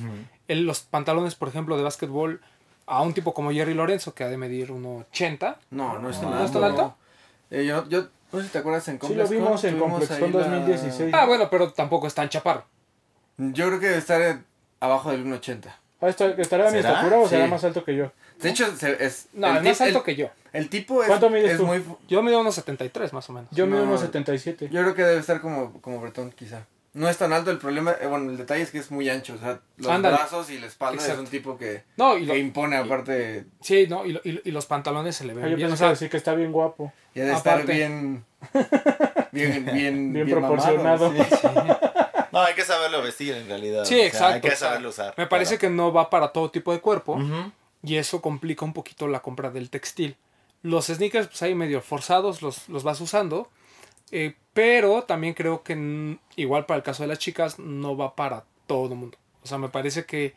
El- 0.48 0.66
los 0.66 0.82
pantalones, 0.82 1.36
por 1.36 1.48
ejemplo, 1.50 1.76
de 1.78 1.84
básquetbol 1.84 2.42
a 2.86 3.02
un 3.02 3.14
tipo 3.14 3.34
como 3.34 3.52
Jerry 3.52 3.74
Lorenzo, 3.74 4.14
que 4.14 4.24
ha 4.24 4.30
de 4.30 4.38
medir 4.38 4.70
1,80. 4.72 5.58
No, 5.72 5.98
no 6.00 6.10
es 6.10 6.20
tan 6.20 6.30
¿No 6.30 6.36
alto. 6.38 6.46
es 6.46 6.52
tan 6.52 6.64
alto? 6.64 6.96
Eh, 7.50 7.66
yo, 7.66 7.88
yo, 7.90 8.08
no 8.34 8.40
sé 8.40 8.46
si 8.48 8.52
te 8.52 8.58
acuerdas 8.60 8.88
en 8.90 8.96
Sí, 8.96 9.00
lo 9.02 9.08
Complex 9.08 9.30
vimos 9.30 9.64
en 9.64 9.70
tuvimos 9.78 9.90
Complex 9.92 10.12
ahí 10.12 10.20
Con 10.32 10.42
la- 10.42 10.48
2016. 10.48 11.14
Ah, 11.14 11.26
bueno, 11.26 11.50
pero 11.50 11.72
tampoco 11.72 12.08
es 12.08 12.14
tan 12.16 12.28
chaparro. 12.30 12.66
Yo 13.38 13.68
creo 13.68 13.80
que 13.80 13.86
debe 13.88 13.98
estar 14.00 14.22
eh, 14.22 14.38
abajo 14.80 15.12
del 15.12 15.26
1.80. 15.26 15.76
Ah, 16.02 16.10
¿está- 16.10 16.28
¿Estará 16.32 16.68
a 16.68 16.72
mi 16.72 16.80
estatura 16.80 17.18
o 17.20 17.28
será 17.28 17.48
más 17.48 17.64
alto 17.64 17.84
que 17.86 17.96
yo? 17.96 18.12
De 18.40 18.50
hecho, 18.50 18.66
es. 19.00 19.28
No, 19.34 19.48
el 19.48 19.58
es 19.58 19.64
más 19.64 19.82
alto 19.82 20.00
el- 20.00 20.04
que 20.04 20.16
yo. 20.16 20.30
El 20.52 20.70
tipo 20.70 21.02
es, 21.02 21.08
¿Cuánto 21.08 21.30
mides 21.30 21.52
es 21.52 21.58
tú? 21.58 21.66
muy. 21.66 21.84
Yo 22.10 22.22
mido 22.22 22.42
unos 22.42 22.56
73 22.56 23.14
más 23.14 23.30
o 23.30 23.34
menos. 23.34 23.50
Yo 23.52 23.66
mido 23.66 23.80
No. 23.80 23.86
unos 23.92 24.02
77. 24.02 24.70
Yo 24.70 24.82
creo 24.82 24.96
que 24.96 25.04
debe 25.04 25.20
estar 25.20 25.40
como, 25.42 25.80
como 25.82 26.00
Bretón, 26.02 26.32
quizá. 26.32 26.66
No 26.94 27.10
es 27.10 27.18
tan 27.18 27.34
alto 27.34 27.50
el 27.50 27.58
problema. 27.58 27.96
eh, 28.02 28.06
bueno, 28.06 28.30
el 28.30 28.38
detalle 28.38 28.62
es 28.62 28.70
que 28.70 28.78
es 28.78 28.92
muy 28.92 29.10
ancho. 29.10 29.34
O 29.34 29.38
sea, 29.38 29.62
los 29.78 29.88
Ándale. 29.88 30.16
brazos 30.16 30.52
y 30.52 30.60
la 30.60 30.68
espalda 30.68 30.96
Exacto. 31.02 31.14
es 31.14 31.26
un 31.26 31.32
tipo 31.32 31.58
que, 31.58 31.84
No, 31.98 32.18
y, 32.18 32.26
lo- 32.26 32.34
que 32.34 32.40
impone, 32.40 32.76
aparte. 32.76 33.46
sí, 33.62 33.88
no, 33.90 34.06
y, 34.06 34.12
lo- 34.12 34.22
y- 34.24 34.42
y 34.44 34.52
los 34.52 34.66
pantalones 34.68 35.16
se 35.16 35.24
le 35.26 35.32
Ah, 35.32 35.36
ven 35.38 35.50
yo 35.52 35.56
bien. 35.56 35.70
pensé 35.70 35.74
O 35.74 35.78
sea, 35.78 35.88
que 35.88 35.92
decir 35.94 36.10
que 36.12 36.18
está 36.18 36.36
bien 36.36 36.52
guapo. 36.52 36.92
Y 37.16 37.22
ha 37.22 37.26
de 37.26 37.34
estar 37.34 37.54
Aparte. 37.56 37.74
bien. 39.32 39.66
Bien, 39.66 40.14
bien, 40.14 40.26
Bien 40.26 40.42
mamado, 40.42 40.56
proporcionado. 40.58 41.12
sí. 41.14 41.20
No, 42.32 42.40
hay 42.42 42.56
que 42.56 42.64
saberlo 42.64 43.04
vestir 43.04 43.36
en 43.36 43.48
realidad. 43.48 43.86
sí, 43.86 43.94
o 43.94 43.98
sea, 44.00 44.08
exacto. 44.08 44.34
Hay 44.34 44.42
que 44.42 44.56
saberlo 44.56 44.90
usar. 44.90 45.14
Me 45.18 45.28
parece 45.28 45.60
que 45.60 45.70
no 45.70 45.94
va 45.94 46.10
para 46.10 46.30
todo 46.30 46.50
tipo 46.50 46.72
de 46.74 46.80
cuerpo 46.80 47.20
y 47.84 47.98
eso 47.98 48.22
complica 48.24 48.66
un 48.66 48.74
poquito 48.74 49.08
la 49.08 49.20
compra 49.22 49.52
del 49.52 49.70
textil. 49.70 50.16
Los 50.64 50.88
sneakers, 50.88 51.28
pues 51.28 51.44
ahí 51.44 51.54
medio 51.54 51.80
forzados, 51.82 52.42
los, 52.42 52.68
los 52.70 52.84
vas 52.84 53.00
usando. 53.02 53.50
eh, 54.12 54.34
pero 54.54 55.04
también 55.04 55.36
creo 55.36 55.62
que 55.62 56.18
igual 56.36 56.66
para 56.66 56.78
el 56.78 56.84
caso 56.84 57.04
de 57.04 57.10
las 57.10 57.20
chicas 57.20 57.60
no 57.60 57.96
va 57.96 58.16
para 58.16 58.46
todo 58.66 58.92
el 58.94 58.98
mundo. 59.00 59.18
O 59.44 59.48
sea, 59.48 59.60
me 59.60 59.70
parece 59.70 60.06
que 60.06 60.34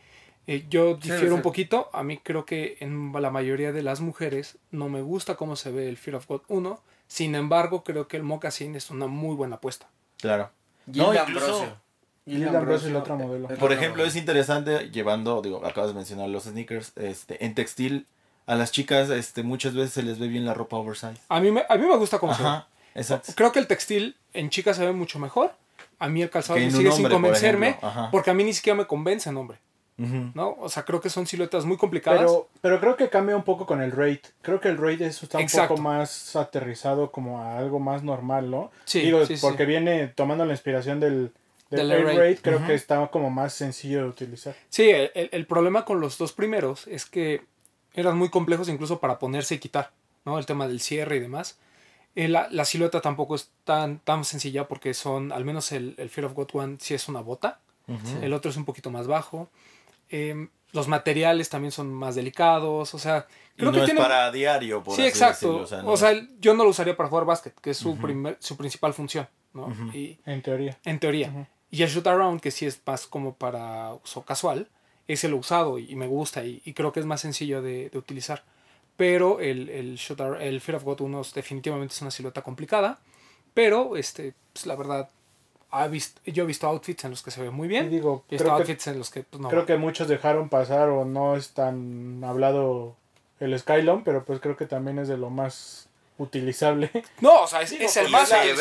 eh, 0.47 0.67
yo 0.69 0.99
Sí, 1.03 1.11
difiero 1.11 1.35
un 1.35 1.43
poquito. 1.43 1.91
A 1.93 2.03
mí 2.03 2.19
creo 2.19 2.45
que 2.45 2.77
en 2.81 3.13
la 3.21 3.31
mayoría 3.31 3.73
de 3.73 3.83
las 3.83 4.01
mujeres 4.01 4.59
no 4.71 4.89
me 4.89 5.03
gusta 5.03 5.35
cómo 5.37 5.57
se 5.57 5.71
ve 5.71 5.89
el 5.89 5.97
Fear 5.97 6.17
of 6.17 6.27
God 6.29 6.43
1. 6.49 6.81
Sin 7.09 7.35
embargo, 7.35 7.85
creo 7.85 8.09
que 8.09 8.17
el 8.17 8.23
mocasín 8.23 8.75
es 8.77 8.91
una 8.91 9.07
muy 9.07 9.35
buena 9.37 9.57
apuesta. 9.57 9.89
Claro. 10.19 10.51
No, 10.87 11.13
incluso- 11.15 11.47
Ambrosio. 11.47 11.87
Gilda 12.29 12.59
Ambrosio 12.59 12.89
es 12.89 12.93
la 12.93 12.99
otra 13.01 13.15
modelo. 13.15 13.47
Por 13.49 13.73
ejemplo, 13.73 14.05
es 14.05 14.17
interesante 14.17 14.91
llevando, 14.91 15.41
digo, 15.43 15.65
acabas 15.65 15.91
de 15.91 15.95
mencionar 15.95 16.29
los 16.29 16.43
sneakers, 16.45 16.93
este, 16.97 17.45
en 17.45 17.55
textil, 17.55 18.07
a 18.47 18.57
las 18.57 18.73
chicas, 18.73 19.11
este, 19.11 19.45
muchas 19.45 19.75
veces 19.75 19.93
se 19.93 20.03
les 20.03 20.19
ve 20.19 20.27
bien 20.27 20.45
la 20.45 20.53
ropa 20.53 20.77
oversize. 20.77 21.21
A 21.29 21.39
mí 21.41 21.53
me, 21.53 21.65
a 21.69 21.77
mí 21.77 21.87
me 21.87 21.97
gusta 21.97 22.19
cómo 22.19 22.35
se 22.35 22.43
ve. 22.43 22.49
Ajá, 22.49 22.69
exacto. 22.97 23.33
Creo 23.37 23.53
que 23.53 23.61
el 23.61 23.69
textil 23.69 24.17
en 24.35 24.51
chicas 24.51 24.77
se 24.77 24.85
ve 24.85 24.91
mucho 24.93 25.21
mejor. 25.21 25.53
A 26.01 26.09
mí 26.09 26.21
el 26.21 26.29
calzado 26.31 26.59
me 26.59 26.69
sigue 26.69 26.91
sin 26.91 27.05
hombre, 27.07 27.13
convencerme 27.15 27.79
porque 28.11 28.31
a 28.31 28.35
mí 28.35 28.43
ni 28.43 28.53
siquiera 28.53 28.77
me 28.77 28.87
convence 28.89 29.31
en 29.31 29.37
hombre, 29.37 29.59
¿no? 29.99 30.57
O 30.61 30.69
sea, 30.69 30.85
creo 30.85 31.01
que 31.01 31.09
son 31.09 31.27
siluetas 31.27 31.65
muy 31.65 31.77
complicadas. 31.79 32.21
Pero, 32.21 32.49
pero 32.61 32.81
creo 32.81 32.97
que 32.97 33.09
cambia 33.09 33.35
un 33.37 33.45
poco 33.45 33.65
con 33.67 33.81
el 33.81 33.93
raid. 33.93 34.19
Creo 34.43 34.61
que 34.61 34.69
el 34.69 34.77
raid 34.77 35.01
eso 35.03 35.25
está 35.25 35.39
un 35.39 35.45
Exacto. 35.45 35.75
poco 35.77 35.83
más 35.83 36.37
aterrizado 36.37 37.11
como 37.11 37.41
a 37.43 37.59
algo 37.59 37.79
más 37.81 38.03
normal, 38.03 38.51
¿no? 38.51 38.71
Sí, 38.85 39.01
Digo, 39.01 39.25
sí, 39.25 39.37
sí. 39.37 39.43
porque 39.47 39.65
viene 39.65 40.09
tomando 40.09 40.45
la 40.45 40.53
inspiración 40.53 41.01
del, 41.01 41.33
del, 41.71 41.89
Del 41.89 41.93
Air 41.93 42.05
Raid. 42.05 42.19
raid, 42.19 42.39
creo 42.43 42.67
que 42.67 42.75
está 42.75 43.07
como 43.09 43.31
más 43.31 43.55
sencillo 43.55 44.03
de 44.03 44.09
utilizar. 44.09 44.55
Sí, 44.69 44.91
el, 44.91 45.11
el- 45.15 45.31
el 45.33 45.47
problema 45.47 45.85
con 45.87 46.01
los 46.01 46.19
dos 46.19 46.33
primeros 46.33 46.87
es 46.89 47.07
que 47.07 47.43
eran 47.95 48.19
muy 48.19 48.29
complejos 48.29 48.69
incluso 48.69 49.01
para 49.01 49.19
ponerse 49.19 49.55
y 49.55 49.59
quitar, 49.59 49.93
¿no? 50.27 50.39
El 50.39 50.45
tema 50.45 50.69
del 50.69 50.81
cierre 50.81 51.17
y 51.17 51.21
demás. 51.21 51.59
Eh, 52.15 52.29
la, 52.29 52.49
la 52.51 52.65
silueta 52.67 53.01
tampoco 53.01 53.35
es 53.35 53.51
tan, 53.65 53.99
tan 54.01 54.25
sencilla 54.25 54.69
porque 54.69 54.93
son, 54.95 55.33
al 55.33 55.45
menos 55.47 55.73
el, 55.73 55.95
el 55.99 56.09
Fear 56.11 56.27
of 56.27 56.35
God 56.35 56.49
One 56.53 56.77
sí 56.81 56.93
es 56.95 57.09
una 57.09 57.21
bota. 57.21 57.61
El 58.21 58.33
otro 58.33 58.51
es 58.51 58.57
un 58.57 58.65
poquito 58.65 58.91
más 58.91 59.07
bajo. 59.07 59.49
Eh, 60.11 60.49
los 60.73 60.89
materiales 60.89 61.49
también 61.49 61.73
son 61.73 61.93
más 61.95 62.15
delicados, 62.15 62.93
o 62.95 62.99
sea, 62.99 63.27
Y 63.55 63.59
creo 63.61 63.71
no 63.71 63.79
que 63.79 63.79
es 63.81 63.85
tiene... 63.87 64.01
para 64.01 64.31
diario, 64.31 64.83
por 64.83 64.95
Sí, 64.95 65.03
así 65.03 65.09
exacto. 65.09 65.61
decirlo, 65.61 65.91
O 65.91 65.97
sea, 65.97 66.13
no- 66.13 66.29
yo 66.41 66.55
no 66.55 66.65
lo 66.65 66.71
usaría 66.71 66.97
para 66.97 67.09
jugar 67.09 67.25
básquet, 67.25 67.55
que 67.61 67.71
es 67.71 67.77
su, 67.79 67.97
primer, 67.97 68.37
su 68.41 68.57
principal 68.57 68.93
función, 68.93 69.29
¿no? 69.55 69.69
Y 69.95 70.19
En 70.27 70.43
teoría. 70.43 70.79
en 70.85 70.99
teoría. 71.01 71.29
Ujú. 71.31 71.47
Y 71.71 71.83
el 71.83 71.89
shoot 71.89 72.07
around, 72.07 72.41
que 72.41 72.51
sí 72.51 72.67
es 72.67 72.81
más 72.87 73.07
como 73.07 73.35
para 73.35 73.95
uso 73.95 74.23
casual, 74.23 74.69
ese 75.09 75.29
lo 75.29 75.37
he 75.37 75.41
usado 75.41 75.79
y, 75.79 75.91
y 75.91 75.97
me 75.97 76.07
gusta 76.07 76.45
y, 76.45 76.61
y 76.65 76.73
creo 76.75 76.93
que 76.93 77.01
es 77.01 77.07
más 77.07 77.21
sencillo 77.21 77.63
de, 77.63 77.89
de 77.91 77.99
utilizar. 77.99 78.45
Pero 78.97 79.41
el, 79.41 79.69
el, 79.69 79.97
shoot 79.97 80.21
ar- 80.21 80.43
el 80.43 80.61
Fear 80.61 80.77
of 80.77 80.85
God 80.85 81.01
1 81.03 81.21
es- 81.23 81.33
definitivamente 81.35 81.95
es 81.95 82.03
una 82.03 82.11
silueta 82.11 82.43
complicada. 82.43 82.99
Pero, 83.55 83.97
este, 83.97 84.35
pues, 84.53 84.67
la 84.67 84.75
verdad, 84.77 85.09
ha 85.71 85.87
visto, 85.89 86.21
yo 86.27 86.45
he 86.45 86.47
visto 86.47 86.67
outfits 86.67 87.05
en 87.05 87.11
los 87.11 87.23
que 87.23 87.31
se 87.31 87.43
ve 87.43 87.51
muy 87.51 87.67
Y 87.67 87.69
bien. 87.69 87.91
digo, 87.91 88.25
Y 88.29 88.35
he 88.35 88.39
visto 88.39 88.45
creo 88.45 88.57
que, 88.57 88.63
outfits 88.63 88.87
en 88.87 88.99
los 88.99 89.11
que 89.11 89.23
pues, 89.25 89.41
no. 89.41 89.49
creo 89.49 89.67
que 89.67 89.77
muchos 89.77 90.09
dejaron 90.09 90.49
pasar 90.49 90.89
o 90.89 91.05
no 91.05 91.37
es 91.37 91.51
tan 91.51 92.23
hablado 92.25 92.95
el 93.41 93.59
Skylon, 93.59 94.03
pero 94.05 94.25
pues 94.25 94.41
creo 94.41 94.57
que 94.57 94.67
también 94.67 94.99
es 94.99 95.09
de 95.09 95.17
lo 95.19 95.29
más 95.31 95.89
utilizable. 96.19 96.91
No, 97.21 97.43
o 97.43 97.47
sea, 97.47 97.61
es, 97.63 97.71
Digo, 97.71 97.85
es 97.85 97.97
el 97.99 98.09
más 98.11 98.23
es 98.25 98.31
la- 98.31 98.43
Digo, 98.43 98.61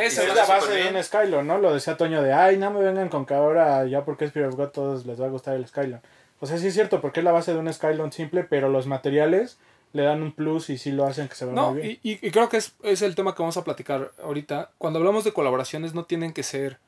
es 0.00 0.48
base 0.48 0.70
de 0.72 0.82
bien. 0.82 0.96
un 0.96 1.02
Skylon, 1.02 1.46
¿no? 1.46 1.58
Lo 1.58 1.74
decía 1.74 1.96
Toño 1.96 2.22
de, 2.22 2.32
ay, 2.32 2.58
no 2.58 2.70
me 2.70 2.80
vengan 2.82 3.08
con 3.08 3.26
que 3.26 3.34
ahora 3.34 3.84
ya 3.86 4.04
porque 4.04 4.24
es 4.26 4.32
Fear 4.32 4.46
of 4.46 4.54
God 4.56 4.68
todos 4.68 5.06
les 5.06 5.20
va 5.20 5.26
a 5.26 5.30
gustar 5.30 5.54
el 5.56 5.66
Skylon. 5.66 6.00
O 6.40 6.46
sea, 6.46 6.58
sí 6.58 6.66
es 6.68 6.74
cierto, 6.74 7.00
porque 7.00 7.20
es 7.20 7.24
la 7.24 7.32
base 7.32 7.52
de 7.52 7.58
un 7.58 7.72
Skylon 7.72 8.12
simple, 8.12 8.44
pero 8.44 8.68
los 8.68 8.86
materiales 8.86 9.58
le 9.96 10.02
dan 10.04 10.22
un 10.22 10.32
plus 10.32 10.70
y 10.70 10.78
sí 10.78 10.92
lo 10.92 11.06
hacen 11.06 11.28
que 11.28 11.34
se 11.34 11.44
vea 11.46 11.54
No, 11.54 11.72
muy 11.72 11.80
bien. 11.82 11.98
y, 12.02 12.12
y- 12.12 12.18
y 12.26 12.30
creo 12.30 12.48
que 12.48 12.58
es, 12.58 12.74
es 12.82 13.02
el 13.02 13.14
tema 13.14 13.34
que 13.34 13.42
vamos 13.42 13.56
a 13.56 13.64
platicar 13.64 14.12
ahorita. 14.22 14.70
Cuando 14.78 14.98
hablamos 14.98 15.24
de 15.24 15.32
colaboraciones 15.32 15.94
no 15.94 16.04
tienen 16.04 16.32
que 16.32 16.42
ser 16.42 16.78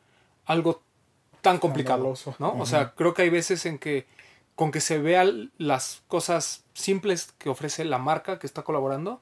algo 0.47 0.83
tan 1.41 1.59
complicado. 1.59 2.15
¿no? 2.39 2.53
O 2.59 2.67
sea, 2.67 2.93
creo 2.95 3.15
que 3.15 3.23
hay 3.23 3.31
veces 3.31 3.65
en 3.67 3.79
que 3.79 4.07
con 4.55 4.73
que 4.73 4.81
se 4.81 4.99
vean 4.99 5.53
las 5.59 6.03
cosas 6.09 6.65
simples 6.75 7.33
que 7.39 7.49
ofrece 7.49 7.85
la 7.85 7.99
marca 7.99 8.39
que 8.41 8.47
está 8.47 8.63
colaborando, 8.63 9.21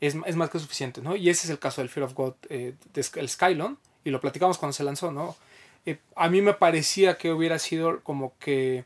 es, 0.00 0.16
es 0.24 0.36
más 0.36 0.48
que 0.48 0.58
suficiente, 0.58 1.02
¿no? 1.02 1.14
Y 1.14 1.28
ese 1.28 1.46
es 1.46 1.50
el 1.50 1.58
caso 1.58 1.82
del 1.82 1.90
Fear 1.90 2.04
of 2.04 2.14
God, 2.14 2.34
eh, 2.48 2.74
de 2.94 3.06
el 3.16 3.28
Skylon, 3.28 3.78
y 4.04 4.10
lo 4.10 4.20
platicamos 4.20 4.56
cuando 4.56 4.72
se 4.72 4.84
lanzó, 4.84 5.10
¿no? 5.12 5.36
Eh, 5.84 5.98
a 6.16 6.28
mí 6.30 6.40
me 6.40 6.54
parecía 6.54 7.18
que 7.18 7.32
hubiera 7.32 7.58
sido 7.58 8.00
como 8.02 8.32
que, 8.38 8.84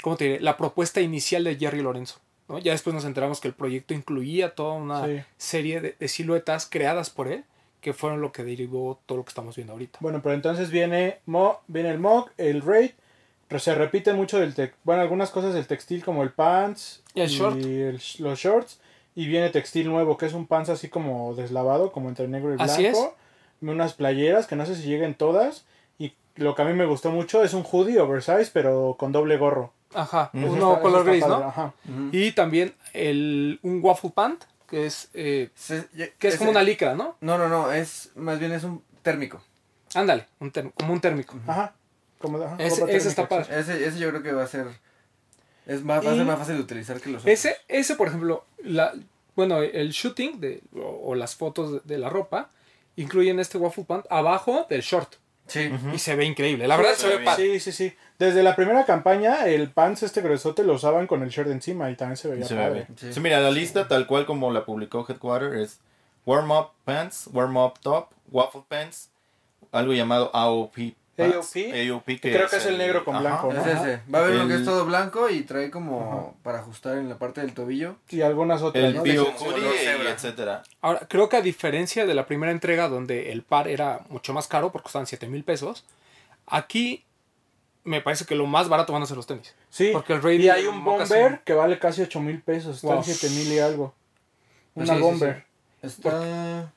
¿cómo 0.00 0.16
te 0.16 0.24
diré? 0.24 0.40
La 0.40 0.56
propuesta 0.56 1.00
inicial 1.02 1.44
de 1.44 1.56
Jerry 1.56 1.82
Lorenzo, 1.82 2.20
¿no? 2.48 2.58
Ya 2.58 2.72
después 2.72 2.94
nos 2.94 3.04
enteramos 3.04 3.40
que 3.40 3.48
el 3.48 3.54
proyecto 3.54 3.94
incluía 3.94 4.54
toda 4.54 4.74
una 4.74 5.04
Sí. 5.06 5.20
serie 5.36 5.80
de, 5.80 5.96
de 5.98 6.08
siluetas 6.08 6.66
creadas 6.66 7.10
por 7.10 7.28
él, 7.28 7.44
que 7.80 7.92
fueron 7.92 8.20
lo 8.20 8.32
que 8.32 8.44
derivó 8.44 9.00
todo 9.06 9.18
lo 9.18 9.24
que 9.24 9.28
estamos 9.30 9.56
viendo 9.56 9.72
ahorita. 9.74 9.98
Bueno, 10.00 10.20
pero 10.22 10.34
entonces 10.34 10.70
viene, 10.70 11.18
Mo, 11.26 11.60
viene 11.66 11.90
el 11.90 11.98
Mog, 11.98 12.30
el 12.38 12.62
Raid, 12.62 12.92
pero 13.48 13.60
se 13.60 13.74
repite 13.74 14.12
mucho 14.14 14.38
del 14.40 14.54
tec 14.54 14.74
bueno, 14.84 15.02
algunas 15.02 15.30
cosas 15.30 15.52
del 15.54 15.66
textil 15.66 16.02
como 16.02 16.22
el 16.22 16.30
pants 16.30 17.02
Y 17.14 17.20
el 17.20 17.28
short. 17.28 17.56
el 17.56 18.00
los 18.18 18.38
shorts 18.38 18.80
y 19.14 19.26
viene 19.26 19.50
textil 19.50 19.86
nuevo 19.88 20.16
que 20.16 20.26
es 20.26 20.32
un 20.32 20.46
pants 20.46 20.70
así 20.70 20.88
como 20.88 21.34
deslavado, 21.34 21.92
como 21.92 22.08
entre 22.08 22.26
negro 22.26 22.52
y 22.52 22.56
blanco. 22.56 22.72
Así 22.72 22.86
es. 22.86 22.98
Unas 23.60 23.92
playeras 23.94 24.46
que 24.46 24.56
no 24.56 24.66
sé 24.66 24.74
si 24.74 24.82
lleguen 24.88 25.14
todas 25.14 25.64
y 25.98 26.14
lo 26.36 26.54
que 26.54 26.62
a 26.62 26.64
mí 26.64 26.72
me 26.72 26.86
gustó 26.86 27.10
mucho 27.10 27.44
es 27.44 27.54
un 27.54 27.64
hoodie 27.70 28.00
oversize 28.00 28.50
pero 28.52 28.96
con 28.98 29.12
doble 29.12 29.36
gorro. 29.36 29.72
Ajá, 29.94 30.30
Ujú. 30.34 30.46
uno 30.52 30.70
está- 30.70 30.82
color 30.82 31.04
gris, 31.04 31.22
padre, 31.22 31.36
¿no? 31.42 31.48
Ajá. 31.48 31.72
Y 32.12 32.32
también 32.32 32.74
el, 32.92 33.58
un 33.62 33.80
waffle 33.82 34.10
pant, 34.14 34.42
que 34.68 34.86
es, 34.86 35.08
eh, 35.14 35.50
Se- 35.54 35.88
ya- 35.94 36.08
que 36.18 36.28
es 36.28 36.34
ese- 36.34 36.38
como 36.38 36.50
una 36.50 36.62
licra, 36.62 36.94
¿no? 36.94 37.16
No, 37.20 37.38
no, 37.38 37.48
no, 37.48 37.72
es 37.72 38.10
más 38.16 38.38
bien 38.38 38.52
es 38.52 38.64
un 38.64 38.82
térmico. 39.02 39.42
Ándale, 39.94 40.26
un 40.40 40.52
term- 40.52 40.72
como 40.74 40.92
un 40.92 41.00
térmico. 41.00 41.38
Ajá. 41.46 41.74
Como, 42.18 42.38
ajá, 42.42 42.56
Ese- 42.58 42.96
está 43.08 43.28
padre. 43.28 43.58
Ese, 43.60 43.86
ese 43.86 43.98
yo 43.98 44.08
creo 44.10 44.22
que 44.22 44.32
va 44.32 44.42
a 44.44 44.46
ser 44.48 44.66
es 45.66 45.82
más, 45.82 46.04
va 46.04 46.12
a 46.12 46.14
ser 46.14 46.24
más 46.24 46.38
fácil 46.38 46.56
de 46.56 46.60
utilizar 46.62 47.00
que 47.00 47.10
los 47.10 47.22
otros. 47.22 47.32
Ese, 47.32 47.56
ese, 47.68 47.94
por 47.96 48.08
ejemplo, 48.08 48.44
la, 48.62 48.92
bueno, 49.36 49.62
el 49.62 49.90
shooting 49.92 50.40
de, 50.40 50.62
o, 50.74 50.80
o 51.10 51.14
las 51.14 51.36
fotos 51.36 51.72
de, 51.72 51.80
de 51.84 51.98
la 51.98 52.08
ropa 52.10 52.50
incluyen 52.96 53.40
este 53.40 53.58
waffle 53.58 53.84
pant 53.84 54.06
abajo 54.10 54.66
del 54.68 54.80
short. 54.82 55.14
Sí. 55.46 55.70
Y 55.94 55.98
se 55.98 56.16
ve 56.16 56.24
increíble. 56.24 56.66
La 56.66 56.76
verdad 56.76 56.92
Sí, 56.94 57.02
se 57.02 57.08
ve 57.08 57.12
bien. 57.16 57.24
padre. 57.26 57.44
Sí, 57.58 57.60
sí, 57.60 57.72
sí. 57.72 57.96
Desde 58.18 58.42
la 58.42 58.54
primera 58.54 58.84
campaña, 58.84 59.46
el 59.46 59.70
pants 59.70 60.02
este 60.04 60.20
gruesote 60.20 60.62
lo 60.62 60.74
usaban 60.74 61.06
con 61.06 61.22
el 61.22 61.30
short 61.30 61.50
encima 61.50 61.90
y 61.90 61.96
también 61.96 62.16
se 62.16 62.28
veía 62.28 62.44
Se 62.44 62.54
padre. 62.54 62.86
Sí. 62.96 63.12
Sí, 63.12 63.20
mira, 63.20 63.40
la 63.40 63.50
lista 63.50 63.88
tal 63.88 64.06
cual 64.06 64.24
como 64.24 64.52
la 64.52 64.64
publicó 64.64 65.04
Headquarter 65.08 65.54
es 65.54 65.80
Warm 66.24 66.50
Up 66.52 66.68
Pants, 66.84 67.28
Warm 67.32 67.56
Up 67.56 67.74
Top, 67.80 68.10
Waffle 68.30 68.62
Pants, 68.68 69.10
algo 69.72 69.92
llamado 69.92 70.30
AOP. 70.32 70.94
Pants, 71.16 71.34
AOP, 71.36 71.90
AOP 71.90 72.06
que 72.06 72.32
creo 72.32 72.48
que 72.48 72.56
es 72.56 72.66
el 72.66 72.76
negro 72.78 73.04
con 73.04 73.18
blanco, 73.20 73.52
Es 73.52 73.56
¿no? 73.56 73.72
ese. 73.72 74.00
Va 74.12 74.18
a 74.18 74.22
haber 74.24 74.36
uno 74.36 74.48
que 74.48 74.54
es 74.54 74.64
todo 74.64 74.84
blanco 74.84 75.28
y 75.30 75.42
trae 75.42 75.70
como 75.70 76.36
para 76.42 76.58
ajustar 76.58 76.98
en 76.98 77.08
la 77.08 77.18
parte 77.18 77.40
del 77.40 77.52
tobillo. 77.52 77.96
Y 78.10 78.22
algunas 78.22 78.62
otras, 78.62 78.84
El 78.84 78.94
¿no? 78.94 79.02
Bio 79.02 79.28
y 79.28 79.78
cebra. 79.78 80.10
etcétera. 80.10 80.62
Ahora, 80.80 81.00
creo 81.08 81.28
que 81.28 81.36
a 81.36 81.40
diferencia 81.40 82.04
de 82.06 82.14
la 82.14 82.26
primera 82.26 82.50
entrega 82.50 82.88
donde 82.88 83.30
el 83.32 83.42
par 83.42 83.68
era 83.68 84.00
mucho 84.08 84.32
más 84.32 84.48
caro 84.48 84.72
porque 84.72 84.84
costaban 84.84 85.06
7 85.06 85.28
mil 85.28 85.44
pesos, 85.44 85.84
aquí 86.46 87.04
me 87.84 88.00
parece 88.00 88.24
que 88.24 88.34
lo 88.34 88.46
más 88.46 88.68
barato 88.68 88.92
van 88.92 89.02
a 89.02 89.06
ser 89.06 89.16
los 89.16 89.26
tenis. 89.26 89.54
Sí, 89.70 89.90
Porque 89.92 90.14
el 90.14 90.22
Raid 90.22 90.40
y 90.40 90.48
hay 90.48 90.66
un 90.66 90.82
bomber 90.84 91.40
que 91.44 91.52
vale 91.52 91.78
casi 91.78 92.02
8 92.02 92.20
mil 92.20 92.40
pesos, 92.42 92.76
está 92.76 92.88
Wow. 92.88 92.96
en 92.98 93.04
7 93.04 93.28
mil 93.30 93.52
y 93.52 93.58
algo. 93.58 93.94
Pues 94.74 94.88
Una 94.88 94.94
sí, 94.98 95.02
sí, 95.04 95.10
bomber. 95.10 95.44
Está 95.82 96.72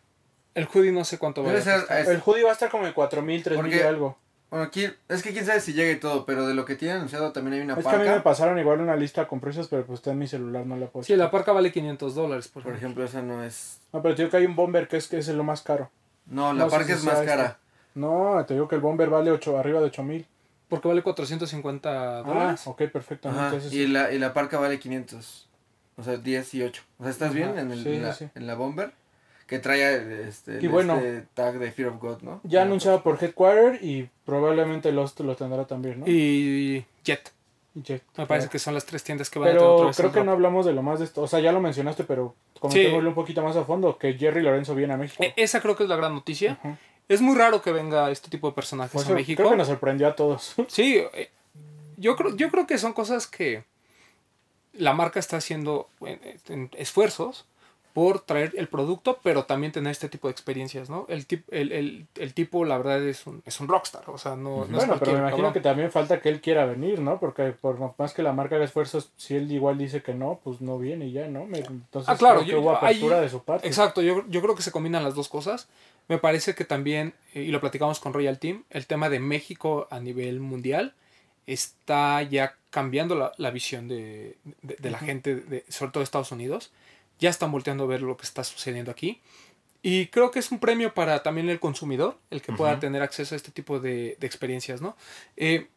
El 0.53 0.67
hoodie 0.73 0.91
no 0.91 1.03
sé 1.05 1.17
cuánto 1.17 1.43
vale. 1.43 1.61
ser 1.61 1.85
es- 1.89 2.07
El 2.07 2.21
hoodie 2.25 2.43
va 2.43 2.49
a 2.49 2.53
estar 2.53 2.69
como 2.69 2.85
en 2.87 2.93
4 2.93 3.21
mil, 3.21 3.41
3 3.43 3.61
mil 3.61 3.73
y 3.73 3.79
algo. 3.79 4.17
bueno, 4.49 4.65
aquí 4.65 4.89
es 5.07 5.21
que 5.23 5.31
quién 5.31 5.45
sabe 5.45 5.59
si 5.61 5.73
llega 5.73 5.91
y 5.91 5.99
todo, 5.99 6.25
pero 6.25 6.45
de 6.47 6.53
lo 6.53 6.65
que 6.65 6.75
tiene 6.75 6.95
anunciado 6.95 7.31
también 7.31 7.53
hay 7.55 7.61
una 7.61 7.73
Es 7.75 7.83
que 7.85 7.89
a 7.89 7.93
mí 7.93 7.99
me 7.99 8.05
parca. 8.09 8.23
pasaron 8.23 8.57
igual 8.59 8.81
una 8.81 8.95
lista 8.95 9.27
con 9.27 9.39
precios, 9.39 9.67
pero 9.69 9.85
pues 9.85 9.99
está 9.99 10.11
en 10.11 10.19
mi 10.19 10.27
celular, 10.27 10.65
no 10.65 10.75
la 10.77 10.87
puedo 10.87 11.03
Sí, 11.03 11.15
la 11.15 11.31
parca 11.31 11.51
vale 11.53 11.71
500 11.71 12.15
dólares, 12.15 12.47
por 12.47 12.63
Por 12.63 12.73
ejemplo. 12.73 13.03
ejemplo, 13.03 13.21
esa 13.21 13.21
no 13.35 13.43
es 13.43 13.79
No, 13.93 14.01
pero 14.01 14.15
te 14.15 14.21
digo 14.23 14.31
que 14.31 14.37
hay 14.37 14.45
un 14.45 14.55
bomber 14.55 14.87
que 14.87 14.97
es, 14.97 15.07
que 15.07 15.17
es 15.19 15.27
lo 15.29 15.43
más 15.43 15.61
caro. 15.61 15.89
No, 16.25 16.51
la 16.53 16.65
No 16.65 16.69
parca 16.69 16.93
es 16.93 17.03
más 17.03 17.15
este. 17.15 17.25
cara. 17.27 17.57
No, 17.95 18.43
te 18.47 18.53
digo 18.53 18.67
que 18.67 18.75
el 18.75 18.81
bomber 18.81 19.09
vale 19.09 19.31
8, 19.31 19.57
arriba 19.57 19.79
de 19.79 19.85
8 19.87 20.03
mil. 20.03 20.27
Porque 20.69 20.87
vale 20.87 21.01
450 21.01 22.19
Ah, 22.19 22.23
dólares. 22.23 22.61
ok, 22.67 22.83
perfecto. 22.91 23.29
Ajá, 23.29 23.45
Entonces, 23.45 23.73
y 23.73 23.87
la 23.87 24.11
y 24.11 24.19
la 24.19 24.33
parca 24.33 24.59
vale 24.59 24.79
500. 24.79 25.47
O 25.97 26.03
sea, 26.03 26.17
10 26.17 26.53
y 26.55 26.63
8. 26.63 26.83
O 26.99 27.03
sea, 27.03 27.11
¿estás 27.11 27.29
Ajá, 27.29 27.35
bien 27.37 27.57
en, 27.57 27.71
el, 27.71 27.83
sí, 27.83 27.89
en, 27.95 28.03
la, 28.03 28.13
sí, 28.13 28.25
sí. 28.25 28.31
en 28.35 28.47
la 28.47 28.55
bomber? 28.55 28.91
Que 29.47 29.59
trae 29.59 30.27
este, 30.27 30.57
el- 30.57 30.69
bueno. 30.69 30.97
este 30.97 31.25
tag 31.33 31.57
de 31.57 31.71
Fear 31.71 31.89
of 31.89 32.01
God, 32.01 32.21
¿no? 32.21 32.41
ya 32.43 32.59
Ah, 32.59 32.63
anunciado 32.63 33.01
por 33.01 33.17
Headquarter 33.23 33.79
y 33.83 34.09
probablemente 34.25 34.91
Lost 34.91 35.19
lo 35.21 35.35
tendrá 35.37 35.65
también, 35.65 36.01
¿no? 36.01 36.05
Y 36.07 36.85
Jet. 37.03 37.31
Jet, 37.75 38.01
Me 38.17 38.25
parece 38.25 38.47
claro. 38.47 38.51
que 38.51 38.59
son 38.59 38.73
las 38.73 38.85
tres 38.85 39.03
tiendas 39.03 39.29
que 39.29 39.37
van 39.39 39.49
a 39.49 39.51
tener 39.51 39.63
otra 39.63 39.75
Pero 39.77 39.87
vez 39.87 39.97
creo 39.97 40.11
que 40.11 40.23
no 40.23 40.31
hablamos 40.31 40.65
de 40.65 40.73
lo 40.73 40.81
más 40.81 40.97
de 40.99 41.05
esto. 41.05 41.21
O 41.21 41.27
sea, 41.27 41.39
ya 41.39 41.51
lo 41.51 41.61
mencionaste, 41.61 42.03
pero 42.05 42.33
comentémoslo 42.59 43.09
un 43.09 43.15
poquito 43.15 43.41
más 43.43 43.55
a 43.55 43.63
fondo. 43.65 43.97
Que 43.99 44.15
Jerry 44.15 44.41
Lorenzo 44.41 44.73
viene 44.75 44.93
a 44.95 44.97
México. 44.97 45.23
E- 45.23 45.33
Esa 45.37 45.61
creo 45.61 45.75
que 45.75 45.83
es 45.83 45.89
la 45.89 45.95
gran 45.95 46.13
noticia. 46.15 46.57
Ujú. 46.63 46.75
Es 47.09 47.21
muy 47.21 47.35
raro 47.37 47.61
que 47.61 47.71
venga 47.71 48.11
este 48.11 48.29
tipo 48.29 48.47
de 48.47 48.53
personajes 48.53 48.91
Por 49.01 49.11
a 49.11 49.15
México. 49.15 49.37
Creo 49.37 49.51
que 49.51 49.57
nos 49.57 49.67
sorprendió 49.67 50.07
a 50.07 50.15
todos. 50.15 50.55
Sí, 50.67 50.97
eh, 51.13 51.29
yo 51.97 52.15
creo, 52.15 52.35
yo 52.35 52.49
creo 52.51 52.67
que 52.67 52.77
son 52.77 52.93
cosas 52.93 53.27
que 53.27 53.63
la 54.73 54.93
marca 54.93 55.19
está 55.19 55.37
haciendo 55.37 55.87
en- 56.01 56.19
en 56.49 56.69
esfuerzos 56.77 57.45
por 57.93 58.19
traer 58.19 58.53
el 58.57 58.67
producto, 58.67 59.17
pero 59.23 59.45
también 59.45 59.71
tener 59.71 59.89
este 59.89 60.07
tipo 60.07 60.27
de 60.27 60.31
experiencias, 60.33 60.87
¿no? 60.87 61.07
El, 61.09 61.27
tip- 61.27 61.45
el, 61.49 61.71
el, 61.71 62.05
el 62.13 62.33
tipo, 62.35 62.63
la 62.63 62.77
verdad, 62.77 63.01
es 63.01 63.25
un, 63.25 63.41
es 63.43 63.59
un 63.59 63.67
rockstar, 63.67 64.03
o 64.07 64.19
sea, 64.19 64.35
no, 64.35 64.57
no 64.57 64.63
es 64.65 64.71
bueno, 64.71 64.97
pero 64.99 65.13
me 65.13 65.17
imagino 65.17 65.37
cabrón. 65.37 65.53
que 65.53 65.61
también 65.61 65.91
falta 65.91 66.21
que 66.21 66.29
él 66.29 66.39
quiera 66.39 66.65
venir, 66.67 66.99
¿no? 66.99 67.19
Porque 67.19 67.53
por 67.53 67.79
más 67.97 68.13
que 68.13 68.21
la 68.21 68.33
marca 68.33 68.55
haga 68.57 68.65
esfuerzos, 68.65 69.09
si 69.17 69.35
él 69.35 69.51
igual 69.51 69.79
dice 69.79 70.03
que 70.03 70.13
no, 70.13 70.39
pues 70.43 70.61
no 70.61 70.77
viene 70.77 71.07
y 71.07 71.13
ya, 71.13 71.27
¿no? 71.27 71.45
Me- 71.47 71.57
Entonces 71.57 72.07
Ah, 72.07 72.15
claro, 72.17 72.41
creo 72.41 72.45
que 72.45 72.51
yo- 72.51 72.61
hubo 72.61 72.71
apertura 72.71 73.19
de 73.19 73.29
su 73.29 73.41
parte. 73.41 73.65
Exacto, 73.67 74.03
yo, 74.03 74.23
yo 74.27 74.43
creo 74.43 74.53
que 74.53 74.61
se 74.61 74.71
combinan 74.71 75.03
las 75.03 75.15
dos 75.15 75.27
cosas. 75.27 75.67
Me 76.07 76.17
parece 76.17 76.55
que 76.55 76.63
también, 76.65 77.13
eh, 77.33 77.41
y 77.43 77.47
lo 77.51 77.59
platicamos 77.59 77.99
con 77.99 78.13
Royal 78.13 78.39
Team, 78.39 78.63
el 78.69 78.87
tema 78.87 79.09
de 79.09 79.19
México 79.19 79.87
a 79.91 79.99
nivel 79.99 80.39
mundial 80.39 80.93
está 81.45 82.21
ya 82.23 82.55
cambiando 82.69 83.15
la, 83.15 83.31
la 83.37 83.51
visión 83.51 83.87
de, 83.87 84.37
de- 84.61 84.75
de 84.77 84.89
la 84.91 84.99
gente, 84.99 85.35
de, 85.35 85.65
sobre 85.69 85.91
todo 85.91 86.01
de 86.01 86.05
Estados 86.05 86.31
Unidos. 86.31 86.71
Ya 87.19 87.29
están 87.29 87.51
volteando 87.51 87.85
a 87.85 87.87
ver 87.87 88.01
lo 88.01 88.15
que 88.17 88.23
está 88.25 88.43
sucediendo 88.43 88.91
aquí. 88.91 89.21
Y 89.81 90.07
creo 90.07 90.31
que 90.31 90.39
es 90.39 90.51
un 90.51 90.59
premio 90.59 90.93
para 90.93 91.23
también 91.23 91.49
el 91.49 91.59
consumidor, 91.59 92.17
el 92.31 92.41
que 92.41 92.51
pueda 92.51 92.73
tener 92.79 93.01
acceso 93.01 93.35
a 93.35 93.37
este 93.37 93.51
tipo 93.51 93.79
de, 93.79 94.17
de 94.19 94.27
experiencias, 94.27 94.81
¿no? 94.81 94.95
Eh, 95.37 95.67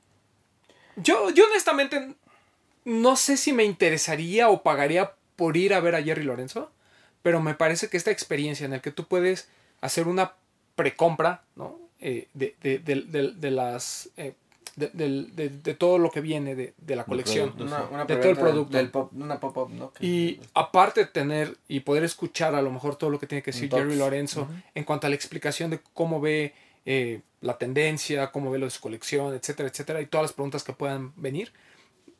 yo, 0.96 1.30
yo 1.30 1.44
honestamente 1.46 2.14
no 2.84 3.16
sé 3.16 3.36
si 3.36 3.52
me 3.52 3.64
interesaría 3.64 4.48
o 4.48 4.62
pagaría 4.62 5.12
por 5.36 5.56
ir 5.56 5.72
a 5.74 5.80
ver 5.80 5.94
a 5.94 6.02
Jerry 6.02 6.24
Lorenzo, 6.24 6.70
pero 7.22 7.40
me 7.40 7.54
parece 7.54 7.88
que 7.88 7.96
esta 7.96 8.10
experiencia 8.10 8.64
en 8.64 8.72
la 8.72 8.80
que 8.80 8.90
tú 8.90 9.06
puedes 9.06 9.48
hacer 9.80 10.08
una 10.08 10.32
precompra, 10.74 11.42
¿no? 11.56 11.78
Eh, 12.00 12.28
de, 12.34 12.56
de, 12.62 12.78
de, 12.78 13.02
de- 13.02 13.32
de 13.32 13.50
las... 13.50 14.08
eh, 14.16 14.34
de, 14.76 14.88
del- 14.94 15.34
de- 15.36 15.48
de 15.50 15.74
todo 15.74 15.98
lo 15.98 16.10
que 16.10 16.20
viene 16.20 16.54
de, 16.54 16.72
de 16.78 16.96
la 16.96 17.04
colección. 17.04 17.50
producto. 17.52 17.64
Una, 17.76 17.88
una 17.88 18.04
De 18.04 18.16
todo 18.16 18.30
el 18.30 18.36
producto. 18.38 18.76
Del 18.78 18.90
pop, 18.90 19.12
una 19.14 19.38
pop-up, 19.40 19.68
¿no? 19.70 19.92
Que- 19.92 20.06
Y 20.06 20.40
aparte 20.54 21.04
tener 21.06 21.56
y 21.68 21.80
poder 21.80 22.04
escuchar 22.04 22.54
a 22.54 22.62
lo 22.62 22.70
mejor 22.70 22.96
todo 22.96 23.10
lo 23.10 23.18
que 23.18 23.26
tiene 23.26 23.42
que 23.42 23.50
decir. 23.50 23.68
Jerry 23.70 23.96
Lorenzo 23.96 24.48
en 24.74 24.84
cuanto 24.84 25.06
a 25.06 25.10
la 25.10 25.16
explicación 25.16 25.70
de 25.70 25.80
cómo 25.92 26.20
ve 26.20 26.54
eh, 26.86 27.20
la 27.42 27.58
tendencia, 27.58 28.30
cómo 28.30 28.50
ve 28.50 28.58
lo 28.58 28.66
de 28.66 28.70
su 28.70 28.80
colección, 28.80 29.34
etcétera, 29.34 29.68
etcétera, 29.68 30.00
y 30.00 30.06
todas 30.06 30.22
las 30.24 30.32
preguntas 30.32 30.62
que 30.62 30.72
puedan 30.72 31.12
venir, 31.16 31.52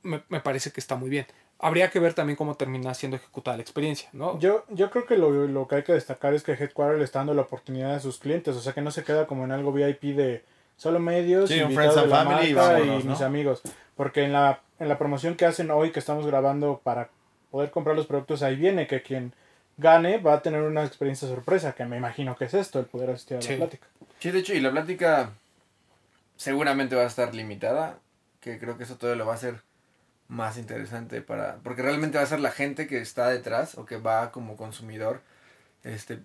me, 0.03 0.23
me 0.29 0.41
parece 0.41 0.71
que 0.73 0.81
está 0.81 0.97
muy 0.97 1.09
bien. 1.09 1.27
Habría 1.63 1.91
que 1.91 2.01
ver 2.01 2.15
también 2.15 2.37
cómo 2.37 2.55
termina 2.55 2.95
siendo 2.95 3.17
ejecutada 3.17 3.57
la 3.57 3.63
experiencia, 3.63 4.09
¿no? 4.13 4.39
Yo, 4.39 4.65
yo 4.71 4.91
creo 4.91 5.07
que 5.07 5.17
lo, 5.17 5.31
lo 5.47 5.69
que 5.69 5.77
hay 5.77 5.83
que 5.83 5.93
destacar 5.93 6.33
es 6.35 6.43
que 6.43 6.53
Headquarter 6.53 6.99
le 6.99 7.05
está 7.05 7.19
dando 7.19 7.35
la 7.35 7.43
oportunidad 7.43 7.95
a 7.95 8.01
sus 8.01 8.19
clientes, 8.19 8.57
o 8.57 8.61
sea 8.61 8.73
que 8.73 8.81
no 8.81 8.91
se 8.91 9.05
queda 9.05 9.27
como 9.27 9.45
en 9.45 9.53
algo 9.53 9.73
VIP 9.73 10.17
de 10.17 10.43
solo 10.77 10.99
medios, 10.99 11.51
Sí, 11.51 11.61
un 11.61 11.71
invitados 11.71 11.95
Friends 11.95 11.95
de 11.95 12.01
and 12.01 12.11
la 12.11 12.17
Family 12.17 12.51
y 12.51 12.55
marca 12.55 12.73
vámonos, 12.73 13.05
¿no? 13.05 13.11
mis 13.11 13.21
amigos. 13.21 13.63
Porque 13.97 14.25
en 14.25 14.33
la, 14.33 14.61
en 14.79 14.89
la 14.89 14.97
promoción 14.97 15.35
que 15.37 15.45
hacen 15.45 15.71
hoy, 15.71 15.93
que 15.93 15.99
estamos 15.99 16.27
grabando 16.27 16.81
para 16.83 17.11
poder 17.51 17.71
comprar 17.71 17.95
los 17.97 18.07
productos, 18.07 18.43
ahí 18.43 18.57
viene 18.57 18.87
que 18.87 19.03
quien 19.03 19.35
gane 19.77 20.19
va 20.19 20.35
a 20.35 20.43
tener 20.43 20.63
una 20.63 20.85
experiencia 20.85 21.29
sorpresa, 21.29 21.75
que 21.75 21.85
me 21.85 21.99
imagino 21.99 22.37
que 22.37 22.47
es 22.47 22.55
esto, 22.55 22.79
el 22.79 22.87
poder 22.87 23.11
asistir 23.11 23.37
a 23.37 23.41
la 23.41 23.57
plática. 23.57 23.87
Sí, 24.19 24.31
de 24.31 24.39
hecho, 24.39 24.55
y 24.55 24.61
la 24.61 24.71
plática 24.71 25.31
seguramente 26.37 26.97
va 26.97 27.03
a 27.03 27.07
estar 27.07 27.35
limitada, 27.35 27.99
que 28.41 28.59
creo 28.59 28.79
que 28.79 28.85
eso 28.85 28.97
todavía 28.97 29.19
lo 29.19 29.27
va 29.27 29.33
a 29.33 29.37
hacer 29.37 29.61
más 30.31 30.57
interesante 30.57 31.21
para... 31.21 31.57
Porque 31.57 31.83
realmente 31.83 32.17
va 32.17 32.25
a 32.25 32.27
ser 32.27 32.41
la 32.41 32.53
gente 32.53 32.87
que 32.87 32.99
está 33.01 33.29
detrás 33.29 33.77
o 33.77 33.85
que 33.85 33.99
va 33.99 34.31
como 34.31 34.57
consumidor, 34.57 35.21
este 35.85 36.21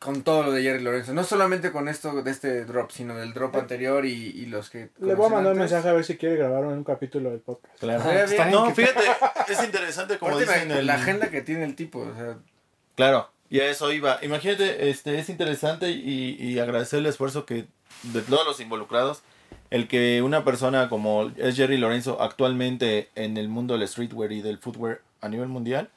con 0.00 0.22
todo 0.22 0.44
lo 0.44 0.52
de 0.52 0.62
Jerry 0.62 0.80
Lorenzo. 0.80 1.12
No 1.12 1.24
solamente 1.24 1.72
con 1.72 1.88
esto 1.88 2.22
de 2.22 2.30
este 2.30 2.64
drop, 2.64 2.92
sino 2.92 3.16
del 3.16 3.32
drop 3.32 3.56
anterior 3.56 4.04
y, 4.04 4.12
y 4.12 4.46
los 4.46 4.70
que... 4.70 4.90
Le 5.00 5.14
voy 5.14 5.26
a 5.26 5.30
mandar 5.30 5.54
un 5.54 5.58
mensaje 5.58 5.88
a 5.88 5.92
ver 5.92 6.04
si 6.04 6.16
quiere 6.16 6.36
grabar 6.36 6.64
un 6.66 6.84
capítulo 6.84 7.30
del 7.30 7.40
podcast. 7.40 7.76
Claro. 7.80 8.04
No, 8.50 8.68
que- 8.68 8.74
fíjate, 8.74 9.04
es 9.48 9.64
interesante 9.64 10.18
como 10.18 10.38
dicen 10.38 10.68
la, 10.68 10.78
el... 10.78 10.86
la 10.86 10.94
agenda 10.94 11.30
que 11.30 11.40
tiene 11.40 11.64
el 11.64 11.74
tipo, 11.74 12.00
o 12.00 12.14
sea... 12.14 12.36
Claro, 12.94 13.30
y 13.50 13.58
a 13.60 13.70
eso 13.70 13.90
iba. 13.92 14.18
Imagínate, 14.22 14.88
este, 14.90 15.18
es 15.18 15.28
interesante 15.28 15.90
y, 15.90 16.36
y 16.38 16.58
agradecer 16.60 17.00
el 17.00 17.06
esfuerzo 17.06 17.44
que 17.46 17.66
de 18.02 18.22
todos 18.22 18.46
los 18.46 18.60
involucrados, 18.60 19.22
el 19.70 19.86
que 19.88 20.22
una 20.22 20.44
persona 20.44 20.88
como 20.88 21.30
es 21.36 21.56
Jerry 21.56 21.76
Lorenzo 21.76 22.20
actualmente 22.22 23.10
en 23.14 23.36
el 23.36 23.48
mundo 23.48 23.76
del 23.76 23.86
streetwear 23.86 24.32
y 24.32 24.42
del 24.42 24.58
footwear 24.58 25.00
a 25.20 25.28
nivel 25.28 25.48
mundial, 25.48 25.90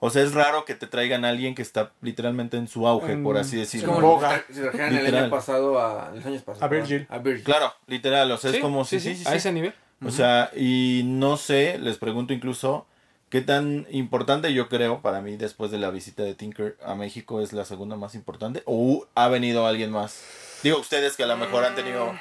o 0.00 0.10
sea, 0.10 0.22
es 0.22 0.34
raro 0.34 0.64
que 0.66 0.74
te 0.74 0.86
traigan 0.86 1.24
a 1.24 1.30
alguien 1.30 1.54
que 1.54 1.62
está 1.62 1.92
literalmente 2.02 2.58
en 2.58 2.68
su 2.68 2.86
auge, 2.86 3.16
por 3.16 3.38
así 3.38 3.58
Es 3.60 3.72
decirlo. 3.72 3.94
como 3.94 4.08
Boga. 4.16 4.44
si 4.52 4.60
trajeran 4.60 4.88
el 4.92 4.98
Literal. 5.04 5.22
año 5.24 5.30
pasado 5.30 5.80
a... 5.80 6.10
Los 6.14 6.26
años 6.26 6.42
pasados. 6.42 6.62
A 6.62 6.68
Virgil. 6.68 7.06
A 7.08 7.18
Virgil. 7.18 7.44
Claro, 7.44 7.72
literal, 7.86 8.30
o 8.30 8.36
sea, 8.36 8.50
Sí, 8.50 8.56
es 8.56 8.62
como 8.62 8.84
sí, 8.84 9.00
si 9.00 9.10
sí, 9.10 9.14
sí, 9.16 9.22
sí, 9.22 9.28
a 9.28 9.30
sí. 9.30 9.36
ese 9.38 9.52
nivel. 9.52 9.72
O 10.04 10.10
sea, 10.10 10.50
y 10.54 11.02
no 11.06 11.38
sé, 11.38 11.78
les 11.78 11.96
pregunto 11.96 12.34
incluso 12.34 12.86
qué 13.30 13.40
tan 13.40 13.86
importante 13.90 14.52
yo 14.52 14.68
creo 14.68 15.00
para 15.00 15.22
mí 15.22 15.36
después 15.36 15.70
de 15.70 15.78
la 15.78 15.88
visita 15.90 16.22
de 16.22 16.34
Tinker 16.34 16.76
a 16.84 16.94
México 16.94 17.40
es 17.40 17.54
la 17.54 17.64
segunda 17.64 17.96
más 17.96 18.14
importante 18.14 18.62
o 18.66 19.06
ha 19.14 19.28
venido 19.28 19.66
alguien 19.66 19.90
más. 19.90 20.22
Digo 20.62 20.78
ustedes 20.78 21.16
que 21.16 21.22
a 21.22 21.26
lo 21.26 21.38
mejor 21.38 21.64
han 21.64 21.74
tenido 21.74 22.12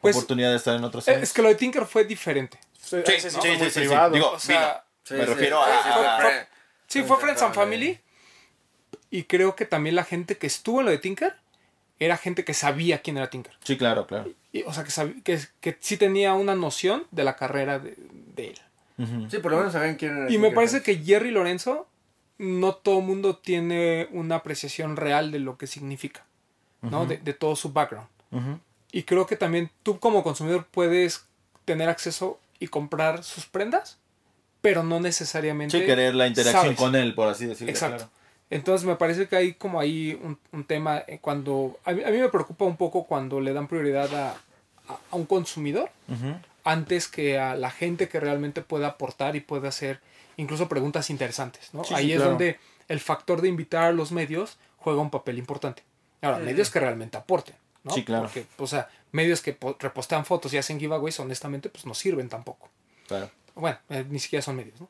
Pues, 0.00 0.16
oportunidad 0.16 0.50
de 0.50 0.56
estar 0.56 0.76
en 0.76 0.84
otros 0.84 1.06
Eh. 1.08 1.18
Es 1.22 1.32
que 1.32 1.42
lo 1.42 1.48
de 1.48 1.54
Tinker 1.56 1.84
fue 1.86 2.04
diferente. 2.04 2.58
Sí, 2.80 2.96
Sí, 3.06 3.12
sí, 3.20 3.30
fue 3.30 3.42
sí, 3.42 3.48
muy 3.48 3.58
sí, 3.58 3.70
sí. 3.70 3.78
privado. 3.80 4.10
Digo, 4.14 4.30
O 4.30 4.38
sea, 4.38 4.84
Sí, 5.04 5.14
Me 5.14 5.20
sí, 5.24 5.26
refiero 5.26 5.60
sí, 5.64 5.70
a- 5.70 5.82
sí, 5.82 5.88
a- 5.92 6.18
fue- 6.20 6.46
sí, 6.86 7.02
fue 7.02 7.16
Friends 7.16 7.42
and 7.42 7.54
Family. 7.54 7.98
Y 9.10 9.24
creo 9.24 9.56
que 9.56 9.64
también 9.66 9.96
la 9.96 10.04
gente 10.04 10.36
que 10.38 10.46
estuvo 10.46 10.80
en 10.80 10.86
lo 10.86 10.92
de 10.92 10.98
Tinker 10.98 11.34
era 11.98 12.16
gente 12.16 12.44
que 12.44 12.54
sabía 12.54 13.02
quién 13.02 13.16
era 13.16 13.28
Tinker. 13.28 13.52
Sí, 13.64 13.76
claro, 13.76 14.06
claro. 14.06 14.30
Y, 14.52 14.62
o 14.62 14.72
sea, 14.72 14.84
que, 14.84 14.90
sab- 14.90 15.22
que, 15.24 15.40
que 15.60 15.76
sí 15.80 15.96
tenía 15.96 16.34
una 16.34 16.54
noción 16.54 17.06
de 17.10 17.24
la 17.24 17.34
carrera 17.36 17.78
de, 17.78 17.96
de 17.98 18.48
él. 18.50 18.60
Sí, 19.30 19.38
por 19.38 19.50
lo 19.50 19.56
menos 19.58 19.72
saben 19.72 19.96
quién 19.96 20.16
era. 20.16 20.30
Y 20.30 20.36
me 20.38 20.50
parece 20.50 20.82
que 20.82 20.96
Jerry 20.98 21.30
Lorenzo, 21.30 21.88
no 22.38 22.74
todo 22.74 23.00
mundo 23.00 23.36
tiene 23.38 24.08
una 24.12 24.36
apreciación 24.36 24.96
real 24.96 25.30
de 25.32 25.38
lo 25.40 25.56
que 25.58 25.66
significa, 25.66 26.24
¿no? 26.82 27.06
de, 27.06 27.16
de 27.16 27.32
todo 27.34 27.56
su 27.56 27.72
background. 27.72 28.08
Ujú. 28.30 28.60
Y 28.92 29.04
creo 29.04 29.26
que 29.26 29.36
también 29.36 29.70
tú 29.82 29.98
como 29.98 30.22
consumidor 30.22 30.66
puedes 30.70 31.24
tener 31.64 31.88
acceso 31.88 32.40
y 32.58 32.68
comprar 32.68 33.22
sus 33.24 33.46
prendas, 33.46 33.98
pero 34.60 34.82
no 34.82 35.00
necesariamente... 35.00 35.78
Sí, 35.80 35.86
querer 35.86 36.14
la 36.14 36.26
interacción 36.26 36.62
sabes. 36.64 36.76
con 36.78 36.94
él, 36.96 37.14
por 37.14 37.28
así 37.28 37.46
decirlo. 37.46 37.70
Exacto. 37.70 37.96
claro. 37.98 38.10
Entonces 38.50 38.86
me 38.86 38.96
parece 38.96 39.28
que 39.28 39.36
hay 39.36 39.54
como 39.54 39.78
ahí 39.78 40.18
un, 40.22 40.36
un 40.52 40.64
tema 40.64 41.04
eh, 41.06 41.18
cuando... 41.20 41.78
A 41.84 41.92
mí, 41.92 42.02
a 42.02 42.10
mí 42.10 42.18
me 42.18 42.28
preocupa 42.28 42.64
un 42.64 42.76
poco 42.76 43.04
cuando 43.04 43.40
le 43.40 43.52
dan 43.52 43.68
prioridad 43.68 44.12
a, 44.14 44.30
a- 44.32 44.98
a 45.10 45.16
un 45.16 45.24
consumidor 45.24 45.88
antes 46.64 47.06
que 47.08 47.38
a 47.38 47.54
la 47.54 47.70
gente 47.70 48.08
que 48.08 48.18
realmente 48.20 48.60
pueda 48.60 48.88
aportar 48.88 49.36
y 49.36 49.40
pueda 49.40 49.68
hacer 49.68 50.00
incluso 50.36 50.68
preguntas 50.68 51.08
interesantes, 51.10 51.70
¿no? 51.72 51.84
Sí, 51.84 51.90
sí, 51.90 51.94
Ahí 51.94 52.10
es 52.12 52.16
claro. 52.16 52.30
donde 52.32 52.58
el 52.88 52.98
factor 53.00 53.40
de 53.40 53.48
invitar 53.48 53.84
a 53.84 53.92
los 53.92 54.10
medios 54.12 54.58
juega 54.78 55.00
un 55.00 55.10
papel 55.10 55.38
importante. 55.38 55.82
Ahora, 56.22 56.38
medios 56.38 56.70
que 56.70 56.80
realmente 56.80 57.16
aporten, 57.16 57.54
¿no? 57.84 57.92
Sí, 57.92 58.04
claro. 58.04 58.24
Porque, 58.24 58.46
o 58.58 58.66
sea, 58.66 58.88
medios 59.12 59.40
que 59.42 59.52
po- 59.52 59.76
repostean 59.78 60.24
fotos 60.24 60.52
y 60.52 60.58
hacen 60.58 60.78
giveaways, 60.78 61.18
honestamente, 61.20 61.68
pues 61.68 61.86
no 61.86 61.94
sirven 61.94 62.28
tampoco. 62.28 62.68
Claro. 63.08 63.30
Bueno, 63.54 63.78
eh, 63.88 64.04
ni 64.08 64.18
siquiera 64.18 64.42
son 64.42 64.56
medios, 64.56 64.80
¿no? 64.80 64.88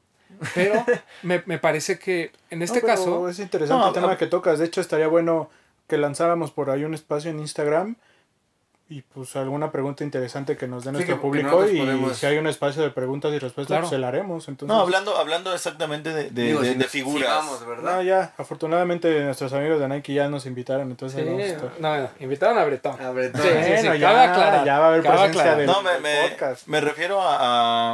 Pero 0.55 0.85
me, 1.23 1.43
me 1.47 1.59
parece 1.59 1.99
que 1.99 2.31
en 2.51 2.63
este 2.63 2.81
No, 2.81 2.87
caso... 2.87 3.29
Es 3.29 3.39
interesante 3.39 3.81
No, 3.81 3.89
el 3.89 3.95
tema 3.95 4.17
que 4.19 4.27
tocas. 4.27 4.59
De 4.59 4.67
hecho, 4.67 4.81
estaría 4.81 5.09
bueno 5.09 5.51
que 5.89 5.97
lanzáramos 5.99 6.51
por 6.53 6.71
ahí 6.71 6.85
un 6.85 6.95
espacio 6.95 7.31
en 7.31 7.41
Instagram 7.41 7.97
y 8.91 9.03
pues 9.03 9.35
alguna 9.37 9.71
pregunta 9.71 10.03
interesante 10.05 10.57
que 10.57 10.67
nos 10.67 10.83
dé 10.85 10.91
Sí, 10.91 10.93
nuestro 10.95 11.15
que- 11.15 11.19
que 11.21 11.23
público 11.23 11.67
y 11.67 11.79
podemos- 11.79 12.17
si 12.17 12.27
hay 12.27 12.39
un 12.39 12.47
espacio 12.49 12.83
de 12.83 12.91
preguntas 12.91 13.33
y 13.33 13.39
respuestas, 13.39 13.69
Claro. 13.69 13.83
pues 13.83 13.91
se 13.91 13.99
la 13.99 14.09
haremos. 14.09 14.49
Entonces, 14.49 14.75
No, 14.77 14.83
hablando, 14.83 15.17
hablando 15.17 15.55
exactamente 15.55 16.13
de, 16.13 16.31
de, 16.31 16.43
Digo, 16.49 16.61
de- 16.61 16.73
si- 16.73 16.75
de 16.79 16.85
si 16.85 16.91
figuras. 16.91 17.29
vamos, 17.31 17.65
¿verdad? 17.67 17.95
no, 17.97 18.03
ya, 18.03 18.35
afortunadamente 18.37 19.25
nuestros 19.25 19.53
amigos 19.53 19.79
de 19.81 19.89
Nike 19.89 20.13
ya 20.13 20.29
nos 20.29 20.45
invitaron, 20.45 20.91
entonces 20.91 21.21
Sí, 21.21 21.25
vamos 21.27 21.41
a 21.43 21.47
estar- 21.47 21.71
no, 21.81 21.97
no, 21.99 22.09
invitaron 22.19 22.59
a 22.59 22.65
Bretón. 22.65 23.01
A 23.01 23.11
ver, 23.13 23.33
Sí, 23.35 23.43
sí, 23.43 23.85
cabe 23.87 23.99
ya, 24.01 24.33
aclarar, 24.33 24.65
ya 24.67 24.79
va 24.81 24.85
a 24.87 24.89
haber 24.89 25.03
presencia 25.03 25.55
del, 25.57 25.67
No, 25.67 25.83
me, 25.83 26.29
podcast. 26.29 26.67
me 26.67 26.81
refiero 26.81 27.23
a, 27.23 27.37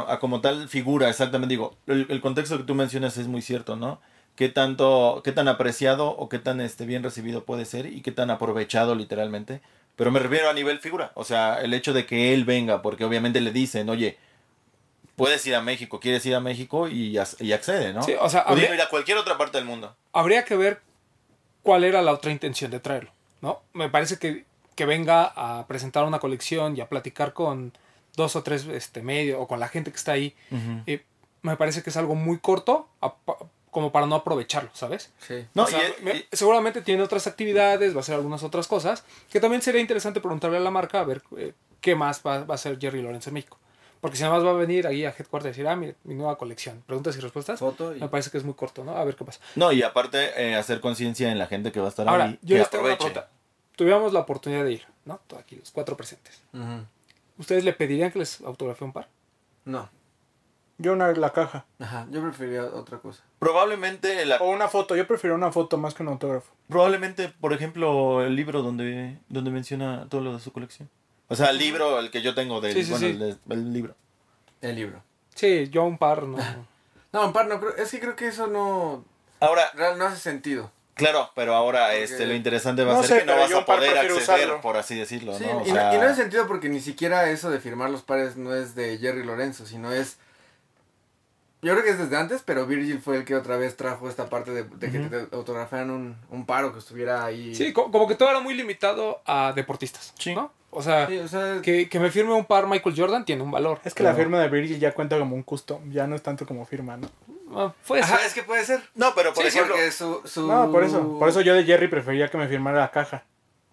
a- 0.01 0.13
a 0.13 0.19
como 0.19 0.41
tal 0.41 0.67
figura, 0.67 1.09
exactamente. 1.09 1.53
Digo, 1.53 1.75
el, 1.85 2.07
el 2.09 2.21
contexto 2.21 2.57
que 2.57 2.63
tú 2.63 2.73
mencionas 2.75 3.17
es 3.17 3.27
muy 3.27 3.43
cierto, 3.43 3.75
¿no? 3.75 4.01
Qué 4.35 4.49
tanto, 4.49 5.21
qué 5.23 5.31
tan 5.31 5.47
apreciado 5.47 6.09
o 6.09 6.27
qué 6.29 6.37
tan 6.39 6.59
este, 6.61 6.85
bien 6.85 7.03
recibido 7.03 7.43
puede 7.43 7.65
ser 7.65 7.85
y 7.87 8.01
qué 8.01 8.11
tan 8.11 8.29
aprovechado 8.31 8.95
literalmente. 8.95 9.61
Pero 9.97 10.11
me 10.11 10.19
refiero 10.19 10.49
a 10.49 10.53
nivel 10.53 10.79
figura. 10.79 11.11
O 11.15 11.25
sea, 11.25 11.59
el 11.61 11.73
hecho 11.73 11.91
de 11.91 12.05
que 12.05 12.33
él 12.33 12.45
venga, 12.45 12.81
porque 12.81 13.03
obviamente 13.03 13.41
le 13.41 13.51
dicen, 13.51 13.89
oye, 13.89 14.17
puedes 15.15 15.45
ir 15.47 15.55
a 15.55 15.61
México, 15.61 15.99
quieres 15.99 16.25
ir 16.25 16.35
a 16.35 16.39
México 16.39 16.87
y, 16.87 17.13
ac- 17.15 17.41
y 17.43 17.51
accede, 17.51 17.91
¿no? 17.93 18.03
Sí, 18.03 18.13
o 18.19 18.29
sea, 18.29 18.41
habría- 18.41 18.73
ir 18.73 18.81
a 18.81 18.87
cualquier 18.89 19.17
otra 19.17 19.37
parte 19.37 19.57
del 19.57 19.65
mundo. 19.65 19.95
habría 20.13 20.45
que 20.45 20.55
ver 20.55 20.79
cuál 21.63 21.83
era 21.83 22.01
la 22.01 22.13
otra 22.13 22.31
intención 22.31 22.71
de 22.71 22.79
traerlo, 22.79 23.11
¿no? 23.41 23.61
Me 23.73 23.89
parece 23.89 24.17
que, 24.19 24.45
que 24.75 24.85
venga 24.85 25.33
a 25.35 25.65
presentar 25.67 26.05
una 26.05 26.19
colección 26.19 26.77
y 26.77 26.81
a 26.81 26.87
platicar 26.87 27.33
con 27.33 27.73
dos 28.15 28.35
o 28.35 28.43
tres 28.43 28.65
este, 28.67 29.01
medios 29.01 29.37
o 29.41 29.47
con 29.47 29.59
la 29.59 29.67
gente 29.67 29.91
que 29.91 29.97
está 29.97 30.11
ahí. 30.13 30.33
eh, 30.85 31.03
me 31.41 31.55
parece 31.57 31.81
que 31.83 31.89
es 31.89 31.97
algo 31.97 32.13
muy 32.15 32.37
corto 32.39 32.87
a- 33.01 33.13
como 33.77 33.91
para 33.91 34.07
no 34.07 34.15
aprovecharlo, 34.15 34.71
¿sabes? 34.73 35.13
Sí. 35.19 35.45
No, 35.53 35.65
O 35.65 35.67
sea, 35.67 35.79
y- 35.87 36.03
me- 36.03 36.15
y- 36.15 36.25
seguramente 36.31 36.81
tiene 36.81 37.03
otras 37.03 37.27
actividades, 37.27 37.93
va 37.93 37.97
a 37.97 37.99
hacer 37.99 38.15
algunas 38.15 38.41
otras 38.41 38.67
cosas, 38.67 39.03
que 39.29 39.39
también 39.39 39.61
sería 39.61 39.79
interesante 39.79 40.19
preguntarle 40.19 40.57
a 40.57 40.61
la 40.61 40.71
marca 40.71 40.99
a 40.99 41.03
ver 41.03 41.21
eh, 41.37 41.53
qué 41.79 41.93
más 41.95 42.23
va, 42.25 42.43
va 42.43 42.53
a 42.53 42.55
hacer 42.55 42.79
Jerry 42.79 43.03
Lawrence 43.03 43.29
en 43.29 43.35
México. 43.35 43.59
Porque 44.01 44.17
si 44.17 44.23
nada 44.23 44.33
más 44.35 44.43
va 44.43 44.49
a 44.49 44.53
venir 44.53 44.87
ahí 44.87 45.05
a 45.05 45.09
Headquarter 45.09 45.49
y 45.49 45.51
decir, 45.51 45.67
ah, 45.67 45.75
mire, 45.75 45.93
mi 46.05 46.15
nueva 46.15 46.39
colección, 46.39 46.81
preguntas 46.87 47.15
y 47.17 47.19
respuestas, 47.19 47.59
Foto 47.59 47.95
y... 47.95 47.99
me 47.99 48.09
parece 48.09 48.31
que 48.31 48.39
es 48.39 48.43
muy 48.43 48.55
corto, 48.55 48.83
¿no? 48.83 48.97
A 48.97 49.03
ver 49.03 49.15
qué 49.15 49.23
pasa. 49.25 49.39
no, 49.53 49.71
y 49.71 49.83
aparte 49.83 50.31
eh, 50.43 50.55
hacer 50.55 50.81
conciencia 50.81 51.31
en 51.31 51.37
la 51.37 51.45
gente 51.45 51.71
que 51.71 51.79
va 51.79 51.85
a 51.85 51.89
estar 51.89 52.09
Ahora, 52.09 52.23
ahí. 52.25 52.39
yo 52.41 52.55
que 52.55 52.59
les 52.61 52.69
tengo 52.71 52.85
una 52.85 52.97
pregunta. 52.97 53.29
Tuviéramos 53.75 54.11
la 54.11 54.21
oportunidad 54.21 54.63
de 54.63 54.71
ir, 54.73 54.87
¿no? 55.05 55.19
Todos 55.27 55.43
Aquí 55.43 55.55
los 55.55 55.69
cuatro 55.69 55.95
presentes. 55.95 56.41
Ujú. 56.51 56.83
¿Ustedes 57.37 57.63
le 57.63 57.73
pedirían 57.73 58.11
que 58.11 58.17
les 58.17 58.41
autografee 58.41 58.85
un 58.87 58.93
par? 58.93 59.07
No. 59.65 59.87
Yo 60.79 60.93
una, 60.93 61.11
la 61.13 61.31
caja. 61.33 61.65
Ajá, 61.79 62.05
yo 62.11 62.21
preferiría 62.21 62.63
otra 62.65 62.99
cosa. 62.99 63.23
Probablemente 63.39 64.23
la, 64.25 64.37
O 64.37 64.49
una 64.51 64.67
foto, 64.67 64.95
yo 64.95 65.07
prefiero 65.07 65.35
una 65.35 65.51
foto 65.51 65.77
más 65.77 65.93
que 65.95 66.03
un 66.03 66.09
autógrafo. 66.09 66.51
Probablemente, 66.69 67.29
por 67.29 67.51
ejemplo, 67.53 68.23
el 68.23 68.35
libro 68.35 68.61
donde, 68.61 69.17
donde 69.29 69.49
menciona 69.49 70.05
todo 70.09 70.21
lo 70.21 70.33
de 70.33 70.39
su 70.39 70.51
colección. 70.53 70.89
O 71.29 71.35
sea, 71.35 71.49
el 71.49 71.57
libro, 71.57 71.99
el 71.99 72.11
que 72.11 72.21
yo 72.21 72.35
tengo 72.35 72.61
del 72.61 72.73
Sí, 72.73 72.83
sí, 72.83 72.91
bueno, 72.91 73.07
sí. 73.07 73.39
El, 73.49 73.57
el 73.57 73.73
libro. 73.73 73.95
El 74.61 74.75
libro. 74.75 75.01
Sí, 75.33 75.67
yo 75.69 75.83
un 75.83 75.97
par, 75.97 76.23
no. 76.23 76.37
No, 77.11 77.25
un 77.27 77.33
par 77.33 77.47
no. 77.47 77.59
Es 77.77 77.89
que 77.91 77.99
creo 77.99 78.15
que 78.15 78.27
eso 78.27 78.47
no. 78.47 79.03
Ahora, 79.39 79.63
Real, 79.73 79.97
no 79.97 80.05
hace 80.05 80.17
sentido. 80.17 80.71
claro, 80.93 81.31
pero 81.35 81.55
ahora 81.55 81.93
este 81.95 82.25
lo 82.27 82.33
interesante 82.33 82.83
va 82.83 82.93
a 82.93 82.95
No 82.97 83.03
ser 83.03 83.19
sé, 83.21 83.25
que 83.25 83.31
no 83.31 83.37
vas 83.39 83.51
a 83.53 83.65
poder 83.65 83.97
acceder, 83.97 84.11
usarlo. 84.21 84.61
por 84.61 84.77
así 84.77 84.95
decirlo, 84.97 85.37
Sí, 85.37 85.45
¿no? 85.45 85.57
O 85.59 85.65
y, 85.65 85.69
no- 85.69 85.75
sea, 85.75 85.95
y 85.95 85.97
no 85.97 86.03
hace 86.05 86.21
sentido 86.21 86.47
porque 86.47 86.69
ni 86.69 86.79
siquiera 86.81 87.29
eso 87.29 87.49
de 87.49 87.59
firmar 87.59 87.89
los 87.89 88.01
pares 88.03 88.35
no 88.35 88.53
es 88.55 88.73
de 88.75 88.97
Jerry 88.99 89.23
Lorenzo, 89.23 89.65
sino 89.65 89.91
es. 89.91 90.17
Yo 91.61 91.73
creo 91.73 91.83
que 91.83 91.89
es 91.89 91.97
desde 91.97 92.15
antes, 92.17 92.43
pero 92.45 92.67
Virgil 92.67 92.99
fue 93.01 93.17
el 93.17 93.25
que 93.25 93.35
otra 93.35 93.57
vez 93.57 93.75
trajo 93.75 94.07
esta 94.09 94.29
parte 94.29 94.51
de, 94.51 94.63
de 94.63 94.91
que 94.91 94.99
te 94.99 95.35
autografiaran 95.35 95.89
un, 95.89 96.15
un 96.29 96.45
paro 96.45 96.71
que 96.71 96.79
estuviera 96.79 97.25
ahí. 97.25 97.55
Sí, 97.55 97.73
co- 97.73 97.91
como 97.91 98.07
que 98.07 98.13
todo 98.15 98.29
era 98.29 98.39
muy 98.39 98.53
limitado 98.53 99.21
a 99.25 99.53
deportistas, 99.55 100.13
Sí. 100.19 100.35
¿no? 100.35 100.51
O 100.69 100.83
sea, 100.83 101.07
Sí, 101.07 101.17
o 101.17 101.27
sea, 101.27 101.61
que, 101.63 101.89
que 101.89 101.99
me 101.99 102.11
firme 102.11 102.33
un 102.33 102.45
par 102.45 102.67
Michael 102.67 102.93
Jordan 102.95 103.25
tiene 103.25 103.41
un 103.41 103.49
valor. 103.49 103.79
Es 103.83 103.95
que 103.95 104.03
la 104.03 104.13
firma 104.13 104.39
de 104.39 104.49
Virgil 104.49 104.79
ya 104.79 104.93
cuenta 104.93 105.17
como 105.17 105.35
un 105.35 105.41
custom, 105.41 105.91
ya 105.91 106.05
no 106.05 106.15
es 106.15 106.21
tanto 106.21 106.45
como 106.45 106.65
firma, 106.65 106.97
¿no? 106.97 107.09
Ah, 107.55 107.73
puede 107.87 108.03
Ajá, 108.03 108.17
ser. 108.17 108.27
es 108.27 108.33
que 108.35 108.43
puede 108.43 108.63
ser. 108.63 108.81
No, 108.93 109.13
pero 109.15 109.33
por 109.33 109.41
Sí, 109.43 109.47
ejemplo, 109.49 109.73
porque 109.75 109.91
su, 109.91 110.21
su... 110.25 110.45
No, 110.47 110.69
por 110.71 110.83
eso. 110.83 111.17
Por 111.17 111.29
eso 111.29 111.41
yo 111.41 111.55
de 111.55 111.63
Jerry 111.63 111.87
prefería 111.87 112.27
que 112.29 112.37
me 112.37 112.47
firmara 112.47 112.79
la 112.81 112.91
caja. 112.91 113.23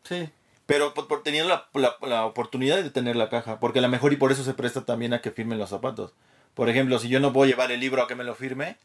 Sí. 0.05 0.31
pero 0.66 0.94
por, 0.94 1.07
por- 1.09 1.23
teniendo 1.23 1.51
la, 1.51 1.66
la, 1.75 1.97
la 2.07 2.25
oportunidad 2.25 2.77
de 2.83 2.88
tener 2.90 3.16
la 3.16 3.29
caja, 3.29 3.59
porque 3.61 3.81
a 3.81 3.83
lo 3.83 3.88
mejor 3.88 4.12
y 4.12 4.16
por 4.16 4.33
eso 4.33 4.42
se 4.44 4.55
presta 4.55 4.85
también 4.87 5.12
a 5.12 5.20
que 5.20 5.31
firmen 5.31 5.59
los 5.59 5.68
zapatos. 5.70 6.14
Por 6.55 6.69
ejemplo, 6.69 6.99
si 6.99 7.09
yo 7.09 7.21
no 7.21 7.33
puedo 7.33 7.47
llevar 7.49 7.71
el 7.73 7.81
libro 7.81 8.03
a 8.03 8.07
que 8.09 8.14
me 8.14 8.25
lo 8.25 8.35
firme, 8.35 8.77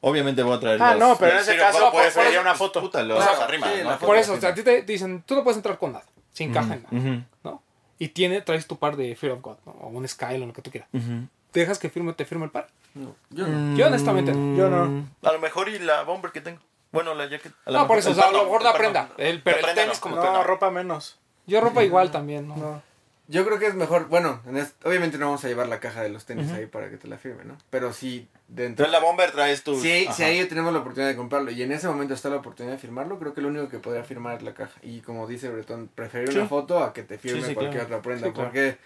obviamente 0.00 0.42
voy 0.42 0.56
a 0.56 0.60
traer 0.60 0.82
Ah, 0.82 0.94
los- 0.94 1.00
no, 1.00 1.16
pero 1.18 1.32
en 1.32 1.38
ese 1.38 1.56
caso, 1.56 1.90
pues, 1.92 2.12
sería 2.14 2.30
eso, 2.30 2.40
una 2.40 2.54
foto. 2.54 2.80
puta, 2.80 3.02
lo 3.02 3.16
Claro, 3.16 3.46
sí, 3.50 3.58
¿no? 3.82 3.90
la. 3.90 3.98
Por 3.98 4.16
eso, 4.16 4.34
o 4.34 4.40
sea, 4.40 4.50
a 4.50 4.54
ti 4.54 4.62
te 4.62 4.82
dicen, 4.82 5.22
tú 5.26 5.34
no 5.34 5.42
puedes 5.42 5.56
entrar 5.56 5.78
con 5.78 5.92
nada, 5.92 6.04
sin 6.32 6.52
caja 6.52 6.74
en 6.74 6.82
nada, 6.84 6.96
Ujú, 6.96 7.22
¿no? 7.44 7.62
Y 7.98 8.08
tiene, 8.08 8.40
traes 8.42 8.66
tu 8.68 8.78
par 8.78 8.96
de 8.96 9.16
Fear 9.16 9.32
of 9.32 9.42
God, 9.42 9.56
¿no? 9.66 9.72
O 9.72 9.88
un 9.88 10.06
Skyline, 10.06 10.46
lo 10.46 10.52
que 10.52 10.62
tú 10.62 10.70
quieras. 10.70 10.88
ujú. 10.92 11.26
¿Dejas 11.52 11.78
que 11.78 11.88
firme, 11.88 12.12
te 12.12 12.24
firme 12.24 12.44
el 12.44 12.50
par? 12.50 12.68
No, 12.94 13.16
yo 13.30 13.46
no. 13.48 13.76
Yo 13.76 13.86
honestamente 13.86 14.32
no. 14.32 14.56
Yo 14.56 14.68
no. 14.68 15.04
A 15.28 15.32
lo 15.32 15.38
mejor 15.40 15.68
y 15.68 15.78
la 15.78 16.02
bomber 16.02 16.30
que 16.30 16.40
tengo. 16.40 16.60
Bueno, 16.92 17.14
la 17.14 17.26
jacket. 17.26 17.52
a 17.66 17.70
lo 17.70 17.78
No, 17.80 17.86
por 17.88 17.98
eso, 17.98 18.08
o 18.10 18.12
el 18.12 18.16
sea, 18.18 18.28
a 18.28 18.30
lo 18.30 18.38
no, 18.38 18.44
mejor 18.44 18.60
el 18.60 18.64
la 18.66 18.72
no. 18.72 18.78
prenda. 18.78 19.08
El, 19.16 19.42
pero 19.42 19.56
La 19.56 19.60
el 19.60 19.64
prenda 19.64 19.82
tenis 19.82 19.96
no. 19.98 20.02
como 20.02 20.16
No, 20.16 20.22
tal. 20.22 20.44
ropa 20.44 20.70
menos. 20.70 21.18
Yo 21.46 21.60
ropa 21.60 21.82
igual 21.82 22.10
también, 22.10 22.46
¿no? 22.46 22.56
No. 22.56 22.82
Yo 23.30 23.44
creo 23.44 23.58
que 23.58 23.66
es 23.66 23.74
mejor, 23.74 24.08
bueno, 24.08 24.40
en 24.46 24.56
es- 24.56 24.74
obviamente 24.84 25.18
no 25.18 25.26
vamos 25.26 25.44
a 25.44 25.48
llevar 25.48 25.68
la 25.68 25.80
caja 25.80 26.02
de 26.02 26.08
los 26.08 26.24
tenis 26.24 26.50
ahí 26.50 26.64
para 26.64 26.88
que 26.88 26.96
te 26.96 27.06
la 27.08 27.18
firme, 27.18 27.44
¿no? 27.44 27.58
Pero 27.68 27.92
si 27.92 28.26
dentro... 28.48 28.86
Entonces 28.86 28.92
la 28.92 29.00
bomber 29.00 29.30
traes 29.32 29.62
tu... 29.62 29.78
Si, 29.78 30.06
ajá. 30.06 30.14
si 30.14 30.22
ahí 30.22 30.44
tenemos 30.46 30.72
la 30.72 30.78
oportunidad 30.78 31.10
de 31.10 31.16
comprarlo 31.16 31.50
y 31.50 31.62
en 31.62 31.70
ese 31.72 31.88
momento 31.88 32.14
está 32.14 32.30
la 32.30 32.36
oportunidad 32.36 32.74
de 32.76 32.80
firmarlo, 32.80 33.18
creo 33.18 33.34
que 33.34 33.42
lo 33.42 33.48
único 33.48 33.68
que 33.68 33.78
podría 33.80 34.02
firmar 34.02 34.38
es 34.38 34.42
la 34.42 34.54
caja. 34.54 34.80
Y 34.82 35.00
como 35.02 35.26
dice 35.26 35.50
Bretón, 35.50 35.90
preferir 35.94 36.32
Sí. 36.32 36.38
una 36.38 36.48
foto 36.48 36.82
a 36.82 36.94
que 36.94 37.02
te 37.02 37.18
firme 37.18 37.42
Sí, 37.42 37.48
sí, 37.48 37.54
cualquier 37.54 37.82
claro. 37.84 37.96
otra 37.98 38.02
prenda. 38.02 38.26
Sí, 38.28 38.32
claro. 38.32 38.48
Porque 38.48 38.78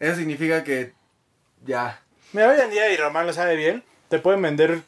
eso 0.00 0.16
significa 0.16 0.62
que 0.64 0.92
ya... 1.64 2.00
Mira, 2.34 2.50
hoy 2.50 2.60
en 2.60 2.70
día, 2.70 2.92
y 2.92 2.96
Román 2.98 3.26
lo 3.26 3.32
sabe 3.32 3.56
bien, 3.56 3.82
te 4.10 4.18
pueden 4.18 4.42
vender 4.42 4.82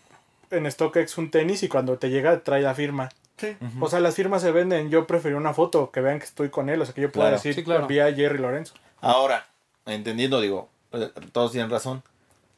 en 0.51 0.71
StockX 0.71 1.17
un 1.17 1.31
tenis 1.31 1.63
y 1.63 1.69
cuando 1.69 1.97
te 1.97 2.11
llega 2.11 2.41
trae 2.41 2.61
la 2.61 2.75
firma. 2.75 3.09
Sí. 3.41 3.57
O 3.81 3.89
sea, 3.89 4.01
las 4.01 4.15
firmas 4.15 4.43
se 4.43 4.51
venden. 4.53 4.91
Yo 4.91 5.07
preferí 5.07 5.35
una 5.35 5.55
foto, 5.55 5.91
que 5.91 6.01
vean 6.01 6.19
que 6.19 6.27
estoy 6.27 6.51
con 6.51 6.69
él. 6.69 6.81
O 6.81 6.85
sea, 6.85 6.95
que 6.95 7.01
yo 7.01 7.11
pueda 7.11 7.29
Claro. 7.29 7.37
decir, 7.37 7.55
Sí, 7.55 7.65
claro. 7.65 7.87
vi 7.87 7.99
a 8.01 8.13
Jerry 8.13 8.39
Lorenzo. 8.39 8.75
Ahora, 9.01 9.47
entendiendo, 9.87 10.41
digo, 10.41 10.69
eh, 10.93 11.11
todos 11.33 11.53
tienen 11.53 11.71
razón. 11.71 12.03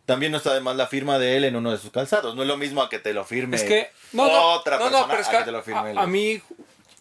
También 0.07 0.33
no 0.33 0.39
está 0.39 0.53
de 0.53 0.61
más 0.61 0.75
la 0.77 0.89
firma 0.89 1.19
de 1.19 1.37
él 1.37 1.45
en 1.45 1.55
uno 1.55 1.71
de 1.71 1.79
sus 1.79 1.91
calzados. 1.91 2.35
No 2.35 2.43
es 2.43 2.49
lo 2.49 2.57
mismo 2.57 2.83
a 2.83 2.89
que 2.91 2.99
te 2.99 3.15
lo 3.15 3.25
firme 3.25 3.57
Es 3.57 3.63
que, 3.63 3.89
no, 4.13 4.25
otra 4.55 4.79
no, 4.79 4.87
no, 4.87 4.91
persona 4.91 5.07
pero 5.09 5.21
es 5.23 5.29
a 5.29 5.31
que 5.31 5.37
que 5.39 5.45
te 5.45 5.53
lo 5.53 5.63
firme 5.63 5.93
él. 5.93 5.99
a, 5.99 6.03
a 6.03 6.07
mí, 6.09 6.43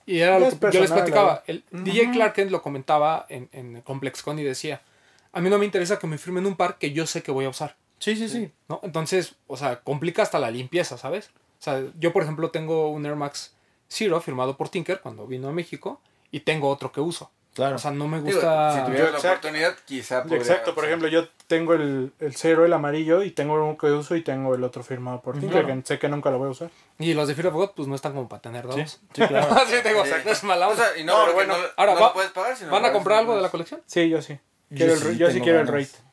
y 0.05 0.19
era 0.19 0.37
lo 0.37 0.49
yo 0.69 0.81
les 0.81 0.91
platicaba, 0.91 1.43
el 1.47 1.63
DJ 1.71 2.11
Clarken 2.11 2.51
lo 2.51 2.61
comentaba 2.61 3.25
en, 3.29 3.49
en 3.53 3.81
ComplexCon 3.81 4.37
y 4.37 4.43
decía, 4.43 4.81
a 5.33 5.41
mí 5.41 5.49
no 5.49 5.57
me 5.57 5.65
interesa 5.65 5.97
que 5.97 6.05
me 6.05 6.19
firmen 6.19 6.45
un 6.45 6.55
par 6.55 6.77
que 6.77 6.91
yo 6.91 7.07
sé 7.07 7.23
que 7.23 7.31
voy 7.31 7.45
a 7.45 7.49
usar, 7.49 7.75
Sí, 7.97 8.15
sí, 8.15 8.29
sí. 8.29 8.51
¿no? 8.69 8.79
Entonces, 8.83 9.35
o 9.47 9.57
sea, 9.57 9.79
complica 9.81 10.21
hasta 10.21 10.37
la 10.39 10.51
limpieza, 10.51 10.97
¿sabes? 10.97 11.29
O 11.59 11.63
sea, 11.63 11.83
yo, 11.99 12.13
por 12.13 12.21
ejemplo, 12.23 12.49
tengo 12.51 12.89
un 12.89 13.05
Air 13.05 13.15
Max 13.15 13.53
Zero 13.91 14.21
firmado 14.21 14.55
por 14.55 14.69
Tinker 14.69 15.01
cuando 15.01 15.27
vino 15.27 15.49
a 15.49 15.51
México 15.51 15.99
y 16.31 16.39
tengo 16.41 16.69
otro 16.69 16.91
que 16.91 17.01
uso. 17.01 17.29
Claro. 17.53 17.75
O 17.75 17.79
sea, 17.79 17.91
no 17.91 18.07
me 18.07 18.21
Digo, 18.21 18.31
gusta... 18.39 18.73
si 18.73 18.85
tuviera 18.85 19.05
Yo, 19.07 19.11
la 19.11 19.17
exacto. 19.17 19.27
oportunidad, 19.47 19.75
quizá 19.85 20.23
podría... 20.23 20.37
Exacto, 20.39 20.73
por 20.73 20.85
ejemplo, 20.85 21.09
yo 21.09 21.27
tengo 21.47 21.73
el, 21.73 22.13
el 22.19 22.33
cero, 22.37 22.63
el 22.65 22.71
amarillo, 22.71 23.23
y 23.23 23.31
tengo 23.31 23.55
uno 23.55 23.77
que 23.77 23.87
uso 23.87 24.15
y 24.15 24.21
tengo 24.21 24.55
el 24.55 24.63
otro 24.63 24.83
firmado 24.83 25.19
por 25.21 25.37
Tinker, 25.37 25.65
que 25.65 25.81
sé 25.83 25.99
que 25.99 26.07
nunca 26.07 26.31
lo 26.31 26.37
voy 26.37 26.47
a 26.47 26.51
usar. 26.51 26.69
Y 26.97 27.13
los 27.13 27.27
de 27.27 27.35
Fear 27.35 27.47
of 27.47 27.53
God, 27.55 27.71
pues 27.75 27.89
no 27.89 27.95
están 27.95 28.13
como 28.13 28.29
para 28.29 28.41
tener 28.41 28.65
dos. 28.65 28.75
Sí, 28.77 28.85
sí, 29.13 29.27
claro. 29.27 29.51
Así 29.61 29.73
te 29.83 29.89
digo, 29.89 30.05
Sí. 30.05 30.11
no 30.23 30.31
es 30.31 30.43
mala 30.45 30.69
O 30.69 30.71
onda. 30.71 30.85
sea, 30.87 30.97
y 30.97 31.03
no, 31.03 31.27
No, 31.27 31.33
bueno, 31.33 31.57
no, 31.57 31.63
ahora 31.75 31.93
no 31.95 31.99
va- 31.99 32.07
lo 32.07 32.13
puedes 32.13 32.31
pagar, 32.31 32.55
sino 32.55 32.71
¿Van 32.71 32.85
a 32.85 32.93
comprar 32.93 33.19
algo 33.19 33.35
de 33.35 33.41
la 33.41 33.49
colección? 33.49 33.81
Sí, 33.85 34.07
yo 34.07 34.21
sí. 34.21 34.39
Yo 34.69 34.77
Quiero 34.77 34.93
el 34.93 34.99
sí 34.99 35.05
re- 35.09 35.17
yo 35.17 35.29
sí 35.31 35.41
quiero 35.41 35.59
el 35.59 35.65
ganas. 35.67 35.91
rate. 35.91 36.03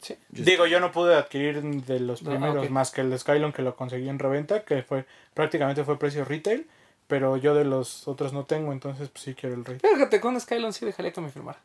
Sí. 0.00 0.16
Digo, 0.28 0.66
yo 0.66 0.78
no 0.78 0.92
pude 0.92 1.16
adquirir 1.16 1.60
de 1.60 1.98
los 1.98 2.22
No, 2.22 2.30
primeros 2.30 2.64
ok. 2.66 2.70
más 2.70 2.92
que 2.92 3.00
el 3.00 3.10
de 3.10 3.18
Skylon 3.18 3.52
que 3.52 3.62
lo 3.62 3.74
conseguí 3.74 4.08
en 4.08 4.20
reventa, 4.20 4.62
que 4.64 4.84
fue 4.84 5.06
prácticamente 5.34 5.82
fue 5.82 5.98
precio 5.98 6.24
retail, 6.24 6.68
pero 7.06 7.36
yo 7.36 7.54
de 7.54 7.64
los 7.64 8.06
otros 8.08 8.32
no 8.32 8.44
tengo, 8.44 8.72
entonces 8.72 9.08
pues 9.10 9.24
sí 9.24 9.34
quiero 9.34 9.54
el 9.54 9.64
rate. 9.64 9.86
Fíjate, 9.88 10.20
con 10.20 10.40
Skylon 10.40 10.72
sí 10.72 10.84
dejaría 10.86 11.12
que 11.12 11.20
me 11.20 11.30
firmara. 11.30 11.58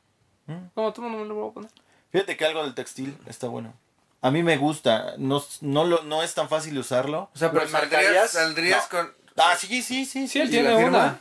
Mm. 0.48 0.66
No, 0.76 0.94
tú 0.94 1.02
no 1.02 1.10
me 1.10 1.26
lo 1.26 1.36
voy 1.36 1.50
a 1.50 1.54
poner. 1.54 1.72
Fíjate 2.12 2.36
que 2.38 2.46
algo 2.46 2.64
del 2.64 2.74
textil 2.74 3.18
está 3.28 3.48
bueno. 3.48 3.74
A 4.22 4.32
mí 4.32 4.44
me 4.44 4.58
gusta. 4.58 5.14
No, 5.18 5.42
no, 5.62 5.84
lo, 5.86 6.04
no 6.04 6.24
es 6.24 6.34
tan 6.34 6.50
fácil 6.50 6.78
usarlo. 6.78 7.30
O 7.34 7.38
sea, 7.38 7.52
pero 7.52 7.64
¿Los 7.64 7.72
saldrías, 7.72 8.32
saldrías 8.32 8.88
con... 8.88 9.14
Ah, 9.38 9.56
sí, 9.58 9.82
sí, 9.82 10.06
sí. 10.06 10.28
Sí, 10.28 10.40
él 10.42 10.48
¿Y 10.48 10.52
tiene 10.52 10.76
una. 10.76 11.20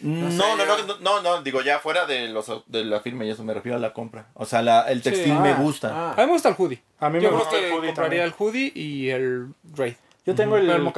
No, 0.00 0.30
sé, 0.30 0.36
no, 0.36 0.56
no, 0.56 0.64
no, 0.64 0.96
no, 1.00 1.22
no, 1.22 1.42
digo 1.42 1.60
ya 1.60 1.80
fuera 1.80 2.06
de 2.06 2.28
los 2.28 2.46
de 2.66 2.84
la 2.84 3.00
firma 3.00 3.24
y 3.24 3.30
eso 3.30 3.42
me 3.44 3.52
refiero 3.52 3.76
a 3.76 3.80
la 3.80 3.92
compra. 3.92 4.26
O 4.34 4.46
sea, 4.46 4.62
la, 4.62 4.82
el 4.82 4.98
Sí. 5.02 5.10
textil 5.10 5.32
Ah, 5.32 5.40
me 5.40 5.54
gusta. 5.54 5.90
Ah. 5.92 6.12
A 6.16 6.20
mí 6.20 6.26
me 6.26 6.32
gusta 6.32 6.48
el 6.50 6.54
hoodie. 6.56 6.82
A 7.00 7.08
mí 7.10 7.20
Yo 7.20 7.22
me 7.22 7.28
creo 7.28 7.38
gusta 7.38 7.50
que 7.58 7.66
el 7.66 7.72
hoodie 7.72 7.86
compraría 7.88 8.22
también. 8.22 8.22
el 8.22 8.34
hoodie 8.38 8.72
y 8.74 9.10
el 9.10 9.54
Raid. 9.74 9.94
Yo 10.28 10.34
tengo 10.34 10.56
el, 10.56 10.68
el 10.70 10.92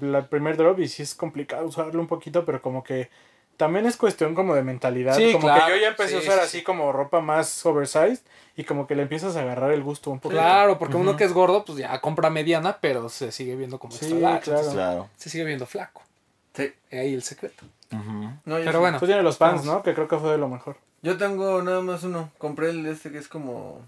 el 0.00 0.12
la 0.12 0.26
primer 0.26 0.56
drop 0.56 0.78
y 0.78 0.88
sí 0.88 1.02
es 1.02 1.14
complicado 1.14 1.66
usarlo 1.66 2.00
un 2.00 2.06
poquito, 2.06 2.44
pero 2.44 2.62
como 2.62 2.84
que 2.84 3.10
también 3.56 3.86
es 3.86 3.96
cuestión 3.96 4.36
como 4.36 4.54
de 4.54 4.62
mentalidad. 4.62 5.16
Sí, 5.16 5.32
como 5.32 5.48
claro. 5.48 5.66
que 5.66 5.72
yo 5.72 5.76
ya 5.82 5.88
empecé 5.88 6.16
a 6.16 6.20
Sí, 6.20 6.26
usar 6.28 6.38
sí, 6.38 6.44
así 6.44 6.58
sí. 6.58 6.64
como 6.64 6.92
ropa 6.92 7.20
más 7.20 7.66
oversized 7.66 8.20
y 8.56 8.62
como 8.62 8.86
que 8.86 8.94
le 8.94 9.02
empiezas 9.02 9.34
a 9.36 9.40
agarrar 9.40 9.72
el 9.72 9.82
gusto 9.82 10.10
un 10.10 10.20
poco. 10.20 10.32
Claro, 10.32 10.78
porque 10.78 10.96
uno 10.96 11.16
que 11.16 11.24
es 11.24 11.32
gordo, 11.32 11.64
pues 11.64 11.78
ya 11.78 12.00
compra 12.00 12.30
mediana, 12.30 12.78
pero 12.80 13.08
se 13.08 13.32
sigue 13.32 13.56
viendo 13.56 13.80
como 13.80 13.92
Sí, 13.92 14.04
extra 14.06 14.20
large, 14.20 14.44
claro. 14.44 14.58
entonces 14.60 14.74
Claro. 14.74 15.08
Se 15.16 15.30
sigue 15.30 15.44
viendo 15.44 15.66
flaco. 15.66 16.02
Sí. 16.54 16.72
Ahí 16.92 17.14
el 17.14 17.22
secreto. 17.24 17.64
Ujú. 17.92 18.30
No, 18.44 18.58
yo 18.58 18.64
Pero 18.64 18.72
sí. 18.72 18.78
bueno. 18.78 18.98
Tú 19.00 19.06
tienes 19.06 19.24
los 19.24 19.36
pants. 19.36 19.64
¿no? 19.64 19.82
Que 19.82 19.94
creo 19.94 20.06
que 20.06 20.16
fue 20.18 20.30
de 20.30 20.38
lo 20.38 20.48
mejor. 20.48 20.76
Yo 21.02 21.16
tengo 21.16 21.60
nada 21.62 21.80
más 21.80 22.04
uno. 22.04 22.30
Compré 22.38 22.70
el 22.70 22.86
este 22.86 23.10
que 23.10 23.18
es 23.18 23.26
como... 23.28 23.80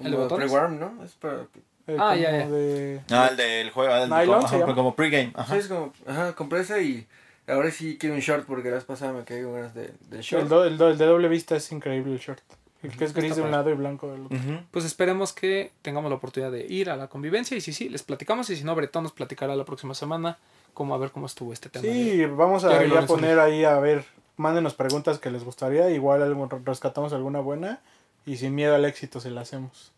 ¿El 0.00 0.12
de 0.12 0.16
Como 0.16 0.36
pre-warm, 0.36 0.78
¿no? 0.80 1.04
Es 1.04 1.12
para... 1.12 1.46
Eh, 1.86 1.96
Ah, 1.98 2.16
ya, 2.16 2.30
ya. 2.30 2.48
de- 2.48 3.00
Ah, 3.10 3.28
el 3.30 3.36
del 3.36 3.70
juego, 3.70 3.94
el 3.94 4.08
Nylon 4.08 4.42
como, 4.42 4.64
ajá, 4.64 4.74
como 4.74 4.94
pregame. 4.94 5.32
Ajá. 5.34 5.52
Sí, 5.54 5.60
es 5.60 5.68
como... 5.68 5.92
Ajá, 6.06 6.32
compré 6.34 6.60
ese 6.60 6.82
y... 6.82 7.06
Ahora 7.46 7.70
sí 7.70 7.98
quiero 8.00 8.14
un 8.14 8.22
short 8.22 8.46
porque 8.46 8.70
la 8.70 8.76
vez 8.76 8.84
pasada 8.84 9.12
me 9.12 9.22
caí 9.24 9.42
con 9.42 9.52
ganas 9.54 9.74
de, 9.74 9.92
del 10.08 10.22
short. 10.22 10.44
El, 10.44 10.48
do- 10.48 10.64
el 10.64 10.78
do- 10.78 10.88
el 10.88 10.96
de 10.96 11.04
doble 11.04 11.28
vista 11.28 11.56
es 11.56 11.70
increíble 11.72 12.12
el 12.14 12.18
short. 12.18 12.40
El 12.82 12.96
que 12.96 13.04
es 13.04 13.12
gris 13.12 13.32
Está 13.32 13.34
de 13.36 13.40
un 13.42 13.50
padre. 13.50 13.56
lado 13.58 13.70
y 13.70 13.74
blanco 13.74 14.10
del 14.12 14.24
otro. 14.26 14.36
Ujú. 14.38 14.60
Pues 14.70 14.84
esperemos 14.86 15.34
que 15.34 15.70
tengamos 15.82 16.08
la 16.10 16.16
oportunidad 16.16 16.50
de 16.52 16.64
ir 16.66 16.88
a 16.88 16.96
la 16.96 17.08
convivencia 17.08 17.54
y 17.56 17.60
si 17.60 17.74
sí, 17.74 17.90
les 17.90 18.02
platicamos 18.02 18.48
y 18.48 18.56
si 18.56 18.64
no, 18.64 18.74
Bretón 18.74 19.02
nos 19.02 19.12
platicará 19.12 19.54
la 19.56 19.64
próxima 19.66 19.94
semana 19.94 20.38
cómo 20.72 20.94
a 20.94 20.98
ver 20.98 21.10
cómo 21.10 21.26
estuvo 21.26 21.52
este 21.52 21.68
tema. 21.68 21.82
de- 21.86 21.92
Sí, 21.92 22.24
vamos 22.24 22.64
a 22.64 22.82
ya 22.82 23.06
poner 23.06 23.38
ahí 23.38 23.64
a 23.64 23.78
ver, 23.78 24.06
mándenos 24.38 24.72
preguntas 24.74 25.18
que 25.18 25.30
les 25.30 25.44
gustaría, 25.44 25.90
igual 25.90 26.22
algo- 26.22 26.48
rescatamos 26.64 27.12
alguna 27.12 27.40
buena 27.40 27.80
y 28.24 28.38
sin 28.38 28.54
miedo 28.54 28.74
al 28.74 28.86
éxito 28.86 29.20
se 29.20 29.30
la 29.30 29.42
hacemos. 29.42 29.92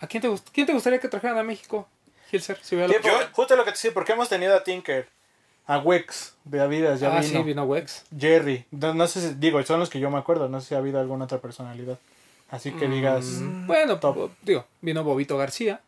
¿A 0.00 0.06
quién 0.06 0.20
te, 0.22 0.28
gust- 0.28 0.48
quién 0.52 0.66
te 0.66 0.72
gustaría 0.72 0.98
que 0.98 1.08
trajeran 1.08 1.38
a 1.38 1.42
México, 1.42 1.88
Hilser? 2.30 2.58
Si 2.62 2.76
justo 3.32 3.56
lo 3.56 3.64
que 3.64 3.70
te 3.70 3.76
decía, 3.76 3.92
porque 3.94 4.12
hemos 4.12 4.28
tenido 4.28 4.54
a 4.54 4.62
Tinker, 4.64 5.08
a 5.66 5.78
Wex 5.78 6.34
de 6.44 6.60
Avidas, 6.60 7.00
ya 7.00 7.16
ah, 7.16 7.20
vino, 7.20 7.38
sí, 7.38 7.42
vino 7.44 7.64
Wex. 7.64 8.04
Jerry, 8.16 8.64
no, 8.70 8.94
no 8.94 9.06
sé 9.06 9.20
si, 9.20 9.34
digo, 9.34 9.62
son 9.64 9.80
los 9.80 9.90
que 9.90 9.98
yo 10.00 10.10
me 10.10 10.18
acuerdo, 10.18 10.48
no 10.48 10.60
sé 10.60 10.68
si 10.68 10.74
ha 10.74 10.78
habido 10.78 11.00
alguna 11.00 11.24
otra 11.24 11.38
personalidad. 11.38 11.98
Así 12.50 12.70
que 12.72 12.86
digas, 12.88 13.24
Mm, 13.24 13.66
Bueno, 13.66 13.98
Top. 13.98 14.30
digo, 14.42 14.64
vino 14.80 15.02
Bobito 15.02 15.36
García. 15.36 15.80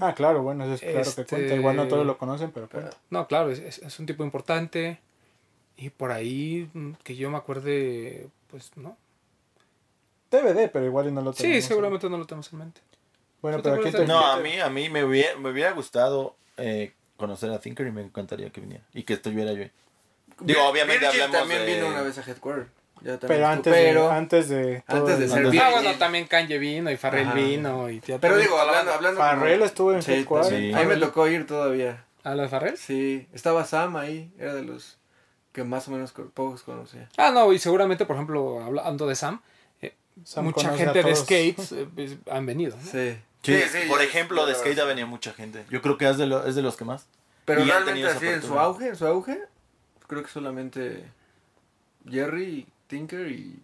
ah, 0.00 0.14
claro, 0.14 0.42
bueno, 0.42 0.64
eso 0.64 0.74
es 0.74 0.80
claro 0.80 1.00
Este- 1.00 1.24
que 1.24 1.28
cuenta, 1.28 1.54
igual 1.54 1.76
no 1.76 1.88
todos 1.88 2.06
lo 2.06 2.16
conocen, 2.16 2.50
pero 2.52 2.68
cuenta. 2.68 2.96
No, 3.10 3.26
claro, 3.26 3.50
es, 3.50 3.58
es- 3.58 3.78
es 3.78 3.98
un 3.98 4.06
tipo 4.06 4.24
importante. 4.24 4.98
Y 5.76 5.90
por 5.90 6.10
ahí, 6.10 6.68
mm, 6.72 6.92
que 7.04 7.14
yo 7.16 7.30
me 7.30 7.36
acuerde, 7.36 8.26
pues 8.50 8.70
no. 8.76 8.96
DVD, 10.30 10.68
pero 10.68 10.84
igual 10.84 11.08
y 11.08 11.12
no 11.12 11.20
lo 11.22 11.32
tenemos. 11.32 11.62
Sí, 11.62 11.66
seguramente 11.66 12.08
no 12.10 12.18
lo 12.18 12.26
tenemos 12.26 12.52
en 12.52 12.58
mente. 12.58 12.80
Bueno, 13.42 13.58
¿Tú 13.58 13.62
te 13.64 13.70
pero 13.70 13.82
aquí 13.82 13.92
te... 13.96 14.06
No, 14.06 14.18
a 14.26 14.38
mí, 14.38 14.58
a 14.60 14.68
mí 14.68 14.88
me 14.88 15.04
hubiera, 15.04 15.36
me 15.38 15.50
hubiera 15.50 15.70
gustado 15.72 16.36
eh, 16.56 16.92
conocer 17.16 17.50
a 17.50 17.60
Thinker 17.60 17.86
y 17.86 17.92
me 17.92 18.02
encantaría 18.02 18.50
que 18.50 18.60
viniera. 18.60 18.84
Y 18.92 19.04
que 19.04 19.14
estuviera 19.14 19.52
yo 19.52 19.62
ahí. 19.62 19.70
Digo, 20.40 20.64
obviamente 20.68 21.00
Virgil 21.06 21.22
hablemos 21.22 21.40
también 21.48 21.66
de- 21.66 21.74
vino 21.74 21.88
una 21.88 22.02
vez 22.02 22.18
a 22.18 22.22
Headquarter. 22.22 22.68
Pero 23.28 23.46
antes, 23.46 23.72
pero, 23.72 24.08
de, 24.08 24.12
antes 24.14 24.48
de... 24.48 24.82
antes 24.88 25.18
de 25.20 25.28
ser 25.28 25.46
Antes 25.46 25.60
Ah, 25.60 25.70
bueno, 25.70 25.90
también 25.98 26.26
Kanye 26.26 26.58
vino 26.58 26.90
y 26.90 26.96
Farrell 26.96 27.26
Ajá. 27.28 27.34
vino. 27.34 27.88
Y 27.90 28.00
ya 28.00 28.18
Pero 28.18 28.36
digo, 28.38 28.58
hablando, 28.58 28.92
hablando 28.92 29.20
como- 29.20 29.30
Farrell 29.30 29.62
estuvo 29.62 29.92
en 29.92 30.02
Sí, 30.02 30.12
Headquarter. 30.14 30.50
también. 30.52 30.74
Sí. 30.74 30.78
A 30.80 30.82
mí 30.82 30.86
me 30.94 30.96
tocó 30.96 31.28
ir 31.28 31.46
todavía. 31.46 32.04
¿A 32.24 32.34
la 32.34 32.42
de 32.44 32.48
Farrell? 32.48 32.76
Sí, 32.76 33.28
estaba 33.32 33.64
Sam 33.64 33.96
ahí, 33.96 34.32
era 34.36 34.52
de 34.54 34.62
los 34.64 34.98
que 35.52 35.62
más 35.62 35.86
o 35.86 35.92
menos 35.92 36.10
co- 36.10 36.28
pocos 36.30 36.62
conocía. 36.64 37.08
Ah, 37.16 37.30
no, 37.30 37.52
y 37.52 37.60
seguramente, 37.60 38.04
por 38.04 38.16
ejemplo, 38.16 38.60
hablando 38.64 39.06
de 39.06 39.14
Sam, 39.14 39.40
eh, 39.80 39.94
Sam 40.24 40.46
mucha 40.46 40.76
gente 40.76 41.00
de 41.02 41.14
skates 41.14 41.70
eh, 41.72 41.86
pues, 41.94 42.16
han 42.30 42.46
venido. 42.46 42.76
¿no? 42.76 42.82
Sí. 42.82 43.16
Sí, 43.42 43.54
Sí, 43.62 43.68
sí, 43.82 43.88
por 43.88 44.02
ejemplo, 44.02 44.44
de 44.46 44.54
Skate 44.54 44.78
ha 44.80 44.84
venido 44.84 45.06
mucha 45.06 45.32
gente. 45.32 45.64
Yo 45.70 45.80
creo 45.80 45.96
que 45.96 46.08
es 46.08 46.18
de, 46.18 46.26
lo- 46.26 46.44
es 46.46 46.54
de 46.54 46.62
los 46.62 46.76
que 46.76 46.84
más. 46.84 47.06
Pero 47.44 47.62
Y 47.62 47.64
realmente 47.64 48.06
así 48.06 48.26
en 48.26 48.42
su 48.42 48.58
auge, 48.58 48.88
en 48.88 48.96
su 48.96 49.06
auge, 49.06 49.40
creo 50.06 50.22
que 50.22 50.28
solamente 50.28 51.04
Jerry, 52.08 52.66
Tinker 52.88 53.28
y, 53.30 53.62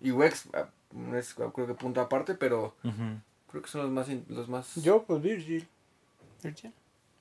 y 0.00 0.10
Wex, 0.10 0.44
ah, 0.54 0.66
es 1.16 1.34
creo 1.34 1.52
que 1.52 1.74
punto 1.74 2.00
aparte, 2.00 2.34
pero 2.34 2.74
creo 3.50 3.62
que 3.62 3.68
son 3.68 3.82
los 3.82 3.90
más 3.90 4.06
los 4.28 4.48
más 4.48 4.74
Yo, 4.76 5.02
pues 5.04 5.22
Virgil. 5.22 5.68
Virgil. 6.42 6.72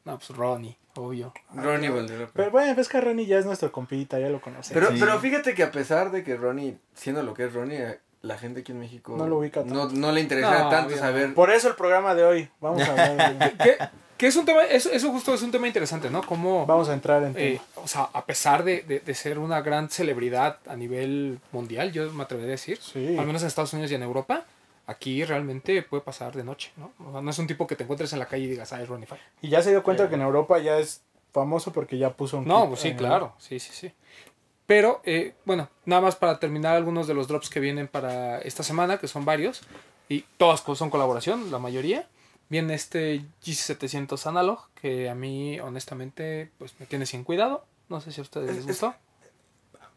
No, 0.05 0.17
pues 0.17 0.29
Ronnie, 0.29 0.77
obvio. 0.95 1.33
Ronnie 1.53 1.89
Valderrama. 1.89 2.31
Pero 2.33 2.51
bueno, 2.51 2.73
ves 2.73 2.87
que 2.87 3.01
Ronnie 3.01 3.25
ya 3.27 3.37
es 3.37 3.45
nuestro 3.45 3.71
compita, 3.71 4.17
ya 4.19 4.29
lo 4.29 4.41
conocemos. 4.41 4.69
Pero, 4.73 4.87
Sí. 4.93 4.97
pero 4.99 5.19
fíjate 5.19 5.53
que 5.53 5.63
a 5.63 5.71
pesar 5.71 6.11
de 6.11 6.23
que 6.23 6.35
Ronnie, 6.37 6.77
siendo 6.95 7.21
lo 7.21 7.33
que 7.33 7.45
es 7.45 7.53
Ronnie, 7.53 7.97
la 8.21 8.37
gente 8.37 8.61
aquí 8.61 8.71
en 8.73 8.79
México 8.79 9.15
No 9.17 9.27
lo 9.27 9.37
ubica 9.37 9.61
tanto. 9.63 9.89
no 9.93 10.11
le 10.11 10.21
interesa 10.21 10.63
No, 10.63 10.69
tanto 10.69 10.95
saber. 10.97 11.33
Por 11.33 11.51
eso 11.51 11.67
el 11.69 11.75
programa 11.75 12.15
de 12.15 12.23
hoy. 12.23 12.49
Vamos 12.59 12.81
a 12.81 12.91
hablar 12.91 13.37
de- 13.39 13.51
que, 13.63 13.77
que 14.17 14.27
es 14.27 14.35
un 14.35 14.45
tema, 14.45 14.63
eso, 14.63 14.89
eso 14.91 15.09
justo 15.11 15.33
es 15.33 15.41
un 15.41 15.51
tema 15.51 15.67
interesante, 15.67 16.09
¿no? 16.09 16.21
Como, 16.23 16.65
Vamos 16.65 16.89
a 16.89 16.93
entrar 16.93 17.23
en 17.23 17.33
eh, 17.37 17.61
o 17.75 17.87
sea, 17.87 18.09
a 18.11 18.25
pesar 18.25 18.63
de, 18.63 18.81
de- 18.81 18.99
de 18.99 19.13
ser 19.15 19.39
una 19.39 19.61
gran 19.61 19.89
celebridad 19.89 20.57
a 20.67 20.75
nivel 20.75 21.39
mundial, 21.53 21.91
yo 21.93 22.11
me 22.11 22.23
atrevería 22.23 22.49
a 22.49 22.57
decir, 22.57 22.77
Sí. 22.81 23.17
al 23.17 23.25
menos 23.25 23.41
en 23.43 23.47
Estados 23.47 23.71
Unidos 23.73 23.91
y 23.91 23.95
en 23.95 24.03
Europa, 24.03 24.43
aquí 24.87 25.23
realmente 25.23 25.81
puede 25.83 26.01
pasar 26.03 26.35
de 26.35 26.43
noche, 26.43 26.71
¿no? 26.75 26.91
O 27.07 27.11
sea, 27.13 27.21
no 27.21 27.29
es 27.29 27.39
un 27.39 27.47
tipo 27.47 27.67
que 27.67 27.75
te 27.77 27.83
encuentres 27.83 28.11
en 28.11 28.19
la 28.19 28.25
calle 28.25 28.43
y 28.43 28.47
digas, 28.47 28.73
ah, 28.73 28.81
es 28.81 28.89
Ronnie. 28.89 29.07
Y 29.41 29.47
ya 29.49 29.61
se 29.61 29.69
dio 29.69 29.83
cuenta 29.83 30.09
que 30.09 30.15
en 30.15 30.21
Europa 30.21 30.59
ya 30.59 30.77
es 30.79 31.01
famoso 31.31 31.71
porque 31.71 31.97
ya 31.97 32.09
puso 32.11 32.39
un 32.39 32.45
No, 32.47 32.67
pues 32.67 32.79
sí, 32.81 32.95
claro, 32.95 33.33
sí, 33.37 33.59
sí, 33.59 33.69
sí. 33.71 33.93
Pero, 34.69 35.01
eh, 35.03 35.33
bueno, 35.45 35.67
nada 35.85 35.99
más 36.03 36.15
para 36.15 36.37
terminar 36.39 36.75
algunos 36.75 37.07
de 37.07 37.15
los 37.15 37.27
drops 37.27 37.49
que 37.49 37.59
vienen 37.59 37.87
para 37.87 38.37
esta 38.37 38.61
semana, 38.61 38.99
que 38.99 39.07
son 39.07 39.25
varios, 39.25 39.63
y 40.09 40.25
todos 40.37 40.61
co- 40.61 40.75
son 40.75 40.91
colaboración, 40.91 41.49
la 41.49 41.57
mayoría. 41.57 42.07
Viene 42.49 42.75
este 42.75 43.25
GC700 43.43 44.27
Analog, 44.27 44.59
que 44.79 45.09
a 45.09 45.15
mí, 45.15 45.59
honestamente, 45.59 46.51
pues 46.59 46.79
me 46.79 46.85
tiene 46.85 47.07
sin 47.07 47.23
cuidado. 47.23 47.65
No 47.89 47.99
sé 47.99 48.11
si 48.11 48.21
a 48.21 48.23
ustedes 48.23 48.51
Es- 48.51 48.55
les 48.57 48.65
es- 48.65 48.67
gustó. 48.81 48.93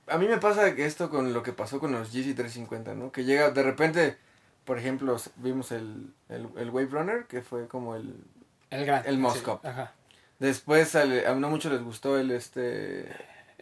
A 0.06 0.16
mí 0.16 0.26
me 0.26 0.38
pasa 0.38 0.66
esto 0.68 1.11
con 1.11 1.35
lo 1.35 1.42
que 1.42 1.52
pasó 1.52 1.78
con 1.78 1.92
los 1.92 2.11
GC350, 2.14 2.94
¿no? 2.96 3.12
Que 3.12 3.24
llega, 3.24 3.50
de 3.50 3.62
repente, 3.62 4.16
por 4.64 4.78
ejemplo, 4.78 5.18
vimos 5.37 5.70
el, 5.70 6.14
el, 6.30 6.48
el 6.56 6.70
Wave 6.70 6.88
Runner, 6.90 7.24
que 7.26 7.42
fue 7.42 7.68
como 7.68 7.94
el... 7.94 8.14
El 8.70 8.87
gran. 8.87 9.04
El 9.04 9.16
sí, 9.16 9.20
Moscop. 9.20 9.64
Ajá. 9.66 9.92
Después 10.38 10.94
al- 10.96 11.26
a 11.26 11.35
no 11.35 11.50
mucho 11.50 11.68
les 11.68 11.82
gustó 11.82 12.18
el 12.18 12.30
este... 12.30 13.06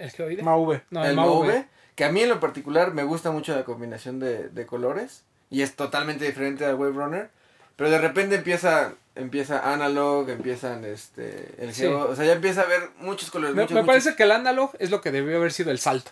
¿El 0.01 0.11
geoide? 0.11 0.43
Mauve. 0.43 0.83
No, 0.91 1.05
el 1.05 1.15
Mauve. 1.15 1.47
Mauve, 1.49 1.67
que 1.95 2.05
a 2.05 2.11
mí 2.13 2.21
en 2.23 2.29
lo 2.29 2.41
particular 2.41 2.93
me 2.95 3.05
gusta 3.05 3.31
mucho 3.31 3.55
la 3.55 3.65
combinación 3.65 4.19
de, 4.19 4.49
de 4.49 4.67
colores 4.67 5.23
y 5.51 5.63
es 5.63 5.77
totalmente 5.77 6.25
diferente 6.25 6.65
al 6.65 6.75
Wave 6.77 6.93
Runner, 6.93 7.31
pero 7.77 7.91
de 7.91 7.99
repente 7.99 8.37
empieza 8.37 8.95
empieza 9.17 9.73
analog, 9.73 10.29
empiezan 10.31 10.85
este 10.85 11.55
el 11.59 11.75
Sí. 11.75 11.83
geo, 11.83 12.09
o 12.11 12.17
sea, 12.17 12.25
ya 12.25 12.33
empieza 12.33 12.63
a 12.63 12.67
ver 12.67 12.89
muchos 13.01 13.31
colores, 13.31 13.55
Me, 13.55 13.63
muchos, 13.63 13.75
me 13.75 13.81
muchos. 13.83 13.87
parece 13.93 14.17
que 14.17 14.23
el 14.23 14.33
analog 14.33 14.71
es 14.79 14.91
lo 14.91 15.01
que 15.01 15.11
debió 15.11 15.37
haber 15.37 15.53
sido 15.53 15.71
el 15.71 15.79
salto. 15.79 16.11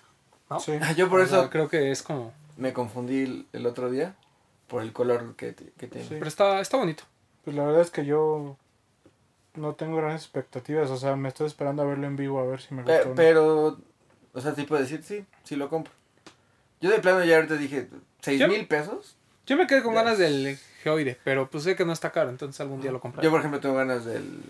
¿no? 0.50 0.60
Sí. 0.60 0.72
Ah, 0.82 0.92
Yo 0.92 1.08
por 1.08 1.20
O 1.20 1.22
eso 1.24 1.40
sea, 1.40 1.50
creo 1.50 1.68
que 1.68 1.90
es 1.90 2.02
como... 2.02 2.32
me 2.56 2.72
confundí 2.72 3.22
el, 3.22 3.46
el 3.52 3.66
otro 3.66 3.90
día 3.90 4.14
por 4.66 4.82
el 4.82 4.92
color 4.92 5.36
que, 5.36 5.54
que 5.54 5.86
tiene. 5.86 6.06
Sí. 6.06 6.14
Pero 6.18 6.26
está, 6.28 6.60
está 6.60 6.76
bonito. 6.76 7.04
Pues 7.44 7.56
la 7.56 7.64
verdad 7.64 7.80
es 7.82 7.90
que 7.90 8.04
yo 8.04 8.56
no 9.54 9.74
tengo 9.74 9.96
grandes 9.96 10.22
expectativas. 10.22 10.90
O 10.90 10.96
sea, 10.96 11.16
me 11.16 11.28
estoy 11.28 11.46
esperando 11.46 11.82
a 11.82 11.86
verlo 11.86 12.06
en 12.06 12.16
vivo 12.16 12.38
a 12.40 12.46
ver 12.46 12.60
si 12.60 12.74
me 12.74 12.82
gusta. 12.82 13.02
o 13.02 13.08
no. 13.10 13.14
pero, 13.14 13.78
o 14.32 14.40
sea, 14.40 14.54
te 14.54 14.64
puedo 14.64 14.80
decir, 14.82 15.02
sí, 15.02 15.24
sí 15.44 15.56
lo 15.56 15.68
compro. 15.68 15.92
Yo 16.80 16.90
de 16.90 16.98
plano 17.00 17.24
ya 17.24 17.36
ahorita 17.36 17.56
dije, 17.56 17.88
¿seis 18.20 18.46
mil 18.48 18.66
pesos? 18.66 19.16
Yo 19.46 19.56
me 19.56 19.66
quedé 19.66 19.82
con 19.82 19.94
Ya. 19.94 20.02
ganas 20.02 20.18
del 20.18 20.58
geoide, 20.82 21.18
pero 21.24 21.48
pues 21.50 21.64
sé 21.64 21.74
que 21.74 21.84
no 21.84 21.92
está 21.92 22.12
caro, 22.12 22.30
entonces 22.30 22.60
algún 22.60 22.80
día 22.80 22.92
lo 22.92 23.00
compraré. 23.00 23.24
Yo, 23.24 23.30
por 23.30 23.40
ejemplo, 23.40 23.58
tengo 23.60 23.74
ganas 23.74 24.04
del, 24.04 24.40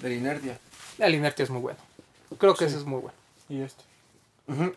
del 0.00 0.12
Inertia. 0.14 0.58
El 0.98 1.14
Inertia 1.14 1.42
es 1.44 1.50
muy 1.50 1.60
bueno. 1.60 1.78
Creo 2.38 2.54
que 2.54 2.64
Sí. 2.64 2.70
ese 2.70 2.78
es 2.78 2.84
muy 2.84 3.00
bueno. 3.00 3.16
Y 3.48 3.60
este. 3.60 3.82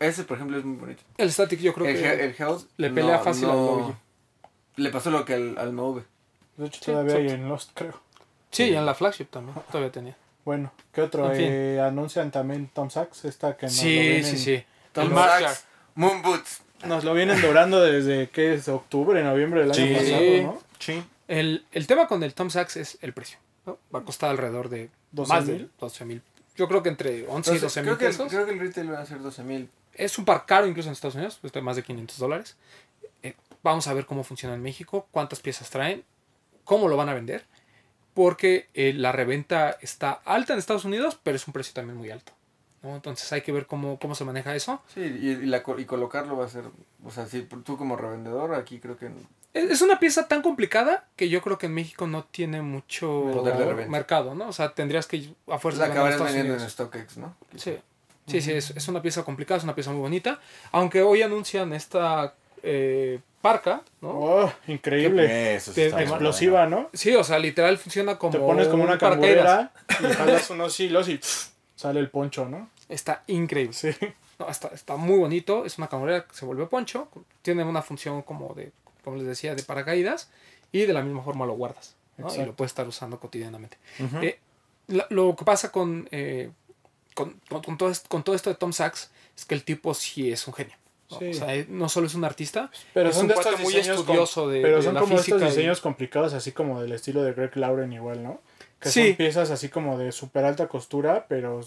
Ese, 0.00 0.22
por 0.24 0.36
ejemplo, 0.36 0.58
es 0.58 0.64
muy 0.64 0.76
bonito. 0.76 1.02
El 1.18 1.32
Static 1.32 1.58
yo 1.60 1.74
creo 1.74 1.86
el, 1.88 1.96
que... 1.96 2.24
El 2.24 2.34
Health 2.38 2.66
le 2.76 2.90
pelea 2.90 3.18
fácil 3.18 3.46
al 3.50 3.56
Logi. 3.56 3.94
Le 4.76 4.90
pasó 4.90 5.10
lo 5.10 5.24
que 5.24 5.34
al, 5.34 5.58
al 5.58 5.72
Move. 5.72 6.04
De 6.56 6.66
hecho, 6.66 6.78
Sí, 6.78 6.90
todavía 6.92 7.16
hay 7.16 7.28
en 7.30 7.48
Lost, 7.48 7.70
creo. 7.74 7.94
Sí, 8.50 8.64
y 8.64 8.74
en 8.76 8.86
la 8.86 8.94
flagship 8.94 9.26
también, 9.26 9.56
todavía 9.70 9.92
tenía. 9.92 10.16
Bueno, 10.44 10.72
¿qué 10.92 11.02
otro? 11.02 11.30
En 11.30 11.36
fin. 11.36 11.46
Eh, 11.50 11.80
anuncian 11.80 12.30
también 12.30 12.68
Tom 12.72 12.88
Sachs, 12.90 13.24
esta 13.24 13.56
que 13.56 13.66
nos, 13.66 13.74
lo 13.76 13.82
Sí, 13.82 13.88
vienen, 13.98 14.24
sí, 14.24 14.38
sí. 14.38 14.64
Tom. 14.92 15.14
Sachs, 15.14 15.64
Moon 15.96 16.22
Boots. 16.22 16.62
nos 16.84 17.04
lo 17.04 17.12
vienen 17.14 17.40
dorando 17.42 17.80
desde, 17.80 18.28
¿qué 18.30 18.54
es? 18.54 18.68
Octubre, 18.68 19.22
noviembre 19.24 19.60
del 19.60 19.72
año 19.72 19.96
pasado, 19.98 20.42
¿no? 20.42 20.62
Sí. 20.78 21.02
El, 21.28 21.66
el 21.72 21.86
tema 21.86 22.06
con 22.06 22.22
el 22.22 22.32
Tom 22.34 22.50
Sachs 22.50 22.76
es 22.76 22.98
el 23.02 23.12
precio. 23.12 23.38
¿no? 23.66 23.78
Va 23.94 23.98
a 23.98 24.02
costar 24.04 24.30
alrededor 24.30 24.68
de 24.68 24.90
12 25.10 25.32
más 25.32 25.46
de 25.46 25.52
mil. 25.54 25.70
12 25.80 26.04
mil. 26.04 26.22
Yo 26.54 26.68
creo 26.68 26.82
que 26.82 26.88
entre 26.90 27.26
11 27.26 27.26
y 27.26 27.26
Entonces, 27.54 27.62
12 27.62 27.80
mil 27.82 27.86
creo, 27.88 27.98
que, 27.98 28.04
el- 28.06 28.10
pesos. 28.12 28.28
creo 28.32 28.46
que 28.46 28.52
el 28.52 28.58
retail 28.60 28.92
va 28.92 29.00
a 29.00 29.06
ser 29.06 29.20
12 29.20 29.42
mil. 29.42 29.68
Es 29.94 30.16
un 30.18 30.24
par 30.24 30.46
caro 30.46 30.66
incluso 30.68 30.88
en 30.88 30.92
Estados 30.92 31.16
Unidos, 31.16 31.38
cuesta 31.40 31.60
más 31.60 31.74
de 31.76 31.82
500 31.82 32.18
dólares. 32.18 32.56
Eh, 33.24 33.34
vamos 33.64 33.88
a 33.88 33.94
ver 33.94 34.06
cómo 34.06 34.22
funciona 34.22 34.54
en 34.54 34.62
México, 34.62 35.08
cuántas 35.10 35.40
piezas 35.40 35.68
traen, 35.70 36.04
cómo 36.64 36.86
lo 36.88 36.96
van 36.96 37.08
a 37.08 37.14
vender, 37.14 37.44
porque 38.16 38.70
eh, 38.72 38.94
la 38.94 39.12
reventa 39.12 39.76
está 39.82 40.22
alta 40.24 40.54
en 40.54 40.58
Estados 40.58 40.86
Unidos, 40.86 41.20
pero 41.22 41.36
es 41.36 41.46
un 41.46 41.52
precio 41.52 41.74
también 41.74 41.98
muy 41.98 42.10
alto. 42.10 42.32
¿no? 42.82 42.96
Entonces 42.96 43.30
hay 43.30 43.42
que 43.42 43.52
ver 43.52 43.66
cómo, 43.66 43.98
cómo 43.98 44.14
se 44.14 44.24
maneja 44.24 44.56
eso. 44.56 44.80
Sí, 44.92 45.02
y, 45.02 45.28
y 45.32 45.46
la, 45.46 45.62
y 45.76 45.84
colocarlo 45.84 46.34
va 46.34 46.46
a 46.46 46.48
ser. 46.48 46.64
O 47.04 47.10
sea, 47.10 47.26
si 47.26 47.42
tú 47.42 47.76
como 47.76 47.94
revendedor, 47.94 48.54
aquí 48.54 48.80
creo 48.80 48.96
que. 48.96 49.10
Es 49.52 49.70
es 49.70 49.82
una 49.82 50.00
pieza 50.00 50.28
tan 50.28 50.40
complicada 50.40 51.04
que 51.14 51.28
yo 51.28 51.42
creo 51.42 51.58
que 51.58 51.66
en 51.66 51.74
México 51.74 52.06
no 52.06 52.24
tiene 52.24 52.62
mucho 52.62 53.28
Poder 53.34 53.86
mercado, 53.86 54.34
¿no? 54.34 54.48
O 54.48 54.52
sea, 54.52 54.72
tendrías 54.72 55.06
que 55.06 55.34
a 55.48 55.58
fuerza 55.58 55.86
La 55.86 55.92
acabarás 55.92 56.22
vendiendo 56.22 56.54
en. 56.54 56.70
StockX, 56.70 57.18
¿no? 57.18 57.36
Sí, 57.54 57.76
sí, 58.26 58.40
sí, 58.40 58.52
es, 58.52 58.70
es 58.70 58.88
una 58.88 59.02
pieza 59.02 59.24
complicada, 59.24 59.58
es 59.58 59.64
una 59.64 59.74
pieza 59.74 59.90
muy 59.90 60.00
bonita. 60.00 60.40
Aunque 60.72 61.02
hoy 61.02 61.20
anuncian 61.20 61.74
esta 61.74 62.34
eh, 62.66 63.20
parca, 63.40 63.82
¿no? 64.00 64.08
Oh, 64.10 64.52
increíble. 64.66 65.54
Eso 65.56 65.72
sí 65.72 65.82
está 65.82 66.02
Explosiva, 66.02 66.66
¿no? 66.66 66.90
Sí, 66.92 67.14
o 67.14 67.22
sea, 67.24 67.38
literal 67.38 67.78
funciona 67.78 68.18
como 68.18 68.32
Te 68.32 68.38
pones 68.38 68.66
como 68.68 68.82
un 68.82 68.88
una 68.90 68.98
cangurera 68.98 69.72
y 70.00 70.04
jalas 70.14 70.50
unos 70.50 70.78
hilos 70.80 71.08
y 71.08 71.18
pff, 71.18 71.48
sale 71.76 72.00
el 72.00 72.10
poncho, 72.10 72.46
¿no? 72.48 72.68
Está 72.88 73.22
increíble. 73.28 73.72
Sí. 73.72 73.90
No, 74.38 74.48
está, 74.50 74.68
está 74.68 74.96
muy 74.96 75.18
bonito. 75.18 75.64
Es 75.64 75.78
una 75.78 75.88
camarera 75.88 76.24
que 76.26 76.34
se 76.34 76.44
vuelve 76.44 76.66
poncho. 76.66 77.08
Tiene 77.42 77.64
una 77.64 77.82
función 77.82 78.22
como 78.22 78.52
de, 78.54 78.70
como 79.02 79.16
les 79.16 79.26
decía, 79.26 79.54
de 79.54 79.62
paracaídas. 79.62 80.28
Y 80.72 80.80
de 80.86 80.92
la 80.92 81.02
misma 81.02 81.22
forma 81.22 81.46
lo 81.46 81.54
guardas. 81.54 81.94
¿no? 82.18 82.34
Y 82.34 82.44
lo 82.44 82.52
puedes 82.54 82.70
estar 82.72 82.86
usando 82.88 83.18
cotidianamente. 83.20 83.78
Eh, 84.22 84.38
la- 84.88 85.06
lo 85.10 85.34
que 85.36 85.44
pasa 85.44 85.70
con, 85.72 86.08
eh, 86.12 86.50
con, 87.14 87.40
con- 87.48 87.62
con 87.62 87.78
todo 87.78 87.90
esto, 87.90 88.08
con 88.08 88.22
todo 88.24 88.34
esto 88.36 88.50
de 88.50 88.56
Tom 88.56 88.72
Sachs 88.72 89.10
es 89.36 89.44
que 89.44 89.54
el 89.54 89.64
tipo 89.64 89.94
sí 89.94 90.30
es 90.30 90.46
un 90.46 90.54
genio. 90.54 90.76
O 91.08 91.18
sea, 91.32 91.64
no 91.68 91.88
solo 91.88 92.06
es 92.06 92.14
un 92.14 92.24
artista, 92.24 92.70
Pero 92.94 93.10
es 93.10 93.14
son 93.14 93.24
un 93.24 93.28
de 93.28 93.34
estos 93.34 93.60
muy 93.60 93.76
estudioso 93.76 94.48
de, 94.48 94.60
Pero 94.62 94.76
de 94.78 94.82
son 94.82 94.94
la 94.94 95.00
como 95.00 95.16
física. 95.16 95.36
estos 95.36 95.52
y- 95.52 95.56
diseños 95.56 95.80
complicados, 95.80 96.32
así 96.34 96.52
como 96.52 96.80
del 96.82 96.92
estilo 96.92 97.22
de 97.22 97.32
Greg 97.32 97.56
Lauren 97.56 97.92
igual, 97.92 98.22
¿no? 98.22 98.40
Que 98.80 98.90
Sí. 98.90 99.08
son 99.08 99.16
piezas 99.16 99.50
así 99.50 99.68
como 99.68 99.96
de 99.98 100.12
súper 100.12 100.44
alta 100.44 100.68
costura, 100.68 101.26
pero 101.28 101.60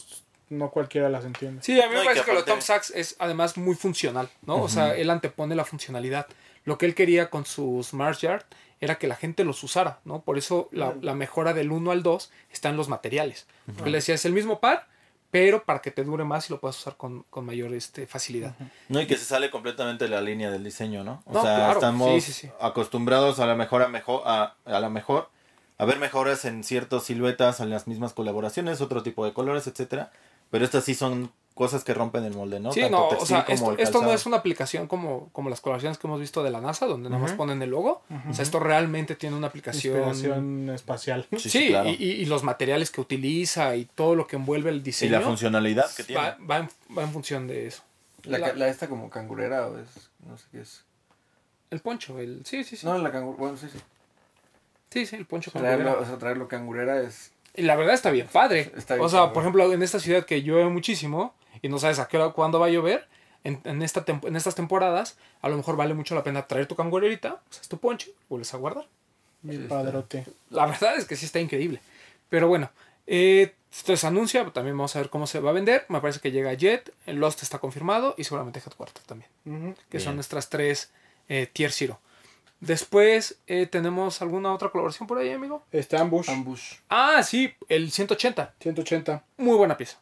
no 0.49 0.71
cualquiera 0.71 1.10
las 1.10 1.25
entiende. 1.25 1.62
Sí, 1.63 1.80
a 1.80 1.88
mí 1.88 1.93
No, 1.93 1.99
me 1.99 2.06
parece 2.06 2.21
que 2.21 2.25
que 2.32 2.34
lo 2.34 2.41
de 2.41 2.52
Tom 2.52 2.62
Sachs 2.62 2.91
es 2.95 3.15
además 3.19 3.56
muy 3.58 3.75
funcional, 3.75 4.30
¿no? 4.45 4.62
O 4.62 4.67
sea, 4.69 4.95
él 4.95 5.10
antepone 5.10 5.56
la 5.56 5.63
funcionalidad. 5.65 6.28
Lo 6.65 6.78
que 6.78 6.86
él 6.86 6.95
quería 6.95 7.30
con 7.30 7.45
sus 7.45 7.93
Mars 7.93 8.21
Yard 8.21 8.43
era 8.82 8.95
que 8.97 9.08
la 9.08 9.15
gente 9.15 9.43
los 9.43 9.62
usara, 9.63 9.99
¿no? 10.06 10.21
Por 10.21 10.38
eso 10.38 10.69
la, 10.71 10.93
la 11.02 11.13
mejora 11.13 11.54
del 11.54 11.71
1 11.71 11.91
al 11.91 12.02
2 12.04 12.32
está 12.52 12.69
en 12.69 12.78
los 12.78 12.88
materiales. 12.89 13.45
Porque 13.65 13.86
él 13.89 13.93
decía, 13.93 14.15
es 14.15 14.25
el 14.25 14.34
mismo 14.34 14.60
par, 14.60 14.88
pero 15.32 15.63
para 15.63 15.80
que 15.82 15.92
te 15.92 16.04
dure 16.04 16.24
más 16.24 16.50
y 16.50 16.54
lo 16.54 16.60
puedas 16.60 16.78
usar 16.78 16.96
con, 16.98 17.24
con 17.30 17.46
mayor 17.46 17.74
este, 17.74 18.08
facilidad. 18.08 18.56
No, 18.88 19.00
y 19.02 19.08
que 19.08 19.18
se 19.18 19.26
sale 19.26 19.50
completamente 19.52 20.06
de 20.06 20.10
la 20.10 20.22
línea 20.22 20.50
del 20.50 20.63
diseño, 20.63 21.04
¿no? 21.04 21.22
O 21.26 21.34
No, 21.34 21.42
sea, 21.42 21.56
claro, 21.56 21.74
estamos 21.74 22.24
sí, 22.24 22.34
sí, 22.34 22.48
sí. 22.48 22.52
acostumbrados 22.60 23.39
a 23.39 23.46
la 23.46 23.56
mejor 23.56 23.84
a 23.84 23.88
mejor 23.88 24.24
a, 24.26 24.56
a 24.65 24.80
la 24.80 24.89
mejor 24.89 25.30
a 25.78 25.86
ver 25.86 25.98
mejoras 26.00 26.44
en 26.46 26.63
ciertas 26.63 27.04
siluetas, 27.04 27.60
en 27.62 27.70
las 27.70 27.88
mismas 27.88 28.13
colaboraciones, 28.13 28.82
otro 28.82 29.02
tipo 29.02 29.24
de 29.26 29.32
colores, 29.34 29.65
etcétera. 29.68 30.12
Pero 30.52 30.65
estas 30.65 30.84
sí 30.84 30.94
son 30.96 31.32
cosas 31.60 31.84
que 31.84 31.93
rompen 31.93 32.24
el 32.24 32.34
molde, 32.34 32.60
¿no? 32.60 32.72
Sí, 32.72 32.80
Tanto 32.82 32.98
no, 32.98 33.08
o 33.19 33.26
sea, 33.26 33.43
como 33.43 33.74
esto, 33.74 34.02
no 34.02 34.13
es 34.13 34.26
una 34.26 34.38
aplicación 34.38 34.88
como, 34.88 35.28
como 35.34 35.50
las 35.50 35.60
colaboraciones 35.60 35.98
que 35.98 36.08
hemos 36.08 36.19
visto 36.19 36.41
de 36.41 36.50
la 36.52 36.62
NASA, 36.62 36.86
donde 36.88 37.10
nada 37.10 37.22
más 37.22 37.34
ponen 37.34 37.62
el 37.62 37.69
logo. 37.72 38.02
O 38.30 38.34
sea, 38.34 38.43
esto 38.43 38.60
realmente 38.62 39.15
tiene 39.15 39.36
una 39.36 39.48
aplicación. 39.48 39.98
Inspiración 40.10 40.69
espacial. 40.69 41.28
Sí, 41.32 41.38
Sí, 41.39 41.50
sí, 41.50 41.67
claro. 41.67 41.89
y, 41.89 41.93
y- 41.93 42.12
y 42.22 42.26
los 42.28 42.43
materiales 42.43 42.91
que 42.91 43.02
utiliza 43.02 43.76
y 43.76 43.84
todo 43.86 44.15
lo 44.15 44.26
que 44.26 44.38
envuelve 44.38 44.69
el 44.69 44.78
Y 44.78 44.82
diseño. 44.82 45.12
la 45.12 45.22
funcionalidad 45.22 45.93
que 45.93 46.04
tiene. 46.06 46.22
va, 46.22 46.38
va 46.50 46.58
en, 46.60 46.69
va 46.98 47.04
en 47.04 47.12
función 47.12 47.45
de 47.48 47.67
eso. 47.67 47.84
La, 48.24 48.38
La- 48.39 48.48
ca- 48.52 48.56
la 48.56 48.67
esta 48.69 48.88
como 48.88 49.10
cangurera 49.10 49.67
o 49.67 49.78
es. 49.78 50.10
No 50.28 50.38
sé 50.38 50.45
qué 50.52 50.62
es. 50.62 50.86
El 51.72 51.82
poncho, 51.82 52.17
el. 52.19 52.45
Sí, 52.45 52.63
sí, 52.63 52.78
sí. 52.78 52.86
No, 52.86 52.98
la 52.98 53.12
cangurera. 53.12 53.38
Bueno, 53.39 53.58
sí, 53.58 53.67
sí. 53.72 53.80
Sí, 54.91 55.06
sí, 55.06 55.15
el 55.17 55.26
poncho 55.26 55.52
Traerlo, 55.52 55.84
bolera. 55.89 56.02
o 56.02 56.06
sea, 56.06 56.17
traerlo 56.17 56.48
cangurera 56.48 57.02
es. 57.02 57.32
Y 57.56 57.63
la 57.63 57.76
verdad 57.76 57.93
está 57.95 58.10
bien 58.12 58.28
padre. 58.32 58.72
Está 58.78 58.93
bien 58.95 59.06
o 59.06 59.10
sea, 59.10 59.19
padre. 59.22 59.34
por 59.34 59.43
ejemplo, 59.43 59.74
en 59.74 59.84
esta 59.84 60.00
ciudad 60.00 60.24
que 60.26 60.41
llueve 60.41 60.69
muchísimo 60.69 61.34
y 61.62 61.69
no 61.69 61.80
sabes 61.80 62.00
a 62.00 62.08
qué 62.08 62.17
hora, 62.17 62.34
cuándo 62.34 62.60
va 62.60 62.67
a 62.67 62.69
llover, 62.69 63.08
en, 63.43 63.62
en 63.63 63.82
esta 63.82 64.04
en 64.08 64.36
estas 64.36 64.56
temporadas, 64.56 65.17
a 65.41 65.50
lo 65.50 65.58
mejor 65.58 65.76
vale 65.78 65.93
mucho 65.93 66.15
la 66.15 66.24
pena 66.24 66.48
traer 66.48 66.67
tu 66.67 66.76
cangurerita, 66.76 67.41
usas 67.50 67.67
tu 67.67 67.78
poncho, 67.78 68.10
vuelves 68.28 68.54
a 68.54 68.58
guardar. 68.58 68.88
Mi 69.41 69.58
padrote. 69.58 70.26
La 70.50 70.65
verdad 70.65 70.98
es 70.98 71.06
que 71.06 71.15
sí 71.15 71.26
está 71.26 71.39
increíble. 71.39 71.80
Pero 72.30 72.48
bueno, 72.48 72.69
eh, 73.08 73.54
esto 73.72 73.95
se 73.95 74.08
anuncia, 74.08 74.45
también 74.52 74.78
vamos 74.78 74.95
a 74.95 75.00
ver 75.00 75.10
cómo 75.10 75.28
se 75.28 75.39
va 75.39 75.52
a 75.52 75.54
vender. 75.54 75.86
Me 75.89 76.02
parece 76.02 76.19
que 76.19 76.32
llega 76.32 76.54
Jet, 76.54 76.93
el 77.06 77.17
Lost 77.17 77.43
está 77.43 77.60
confirmado 77.60 78.15
y 78.17 78.24
seguramente 78.24 78.60
Headquarter 78.60 79.04
también. 79.04 79.30
Que 79.89 79.98
Bien. 79.98 80.04
son 80.04 80.15
nuestras 80.15 80.50
tres 80.50 80.91
eh, 81.30 81.48
Tier 81.52 81.72
Zero. 81.72 82.00
Después 82.60 83.38
eh, 83.48 83.67
tenemos 83.67 84.22
alguna 84.22 84.54
otra 84.54 84.69
colaboración 84.69 85.08
por 85.08 85.17
ahí, 85.17 85.32
amigo. 85.32 85.63
Está 85.72 86.02
Ambush, 86.02 86.30
Ambush. 86.30 86.74
Ah, 86.89 87.24
sí, 87.24 87.54
el 87.69 87.91
180. 87.91 88.56
180. 88.60 89.24
Muy 89.38 89.56
buena 89.56 89.78
pieza. 89.78 89.98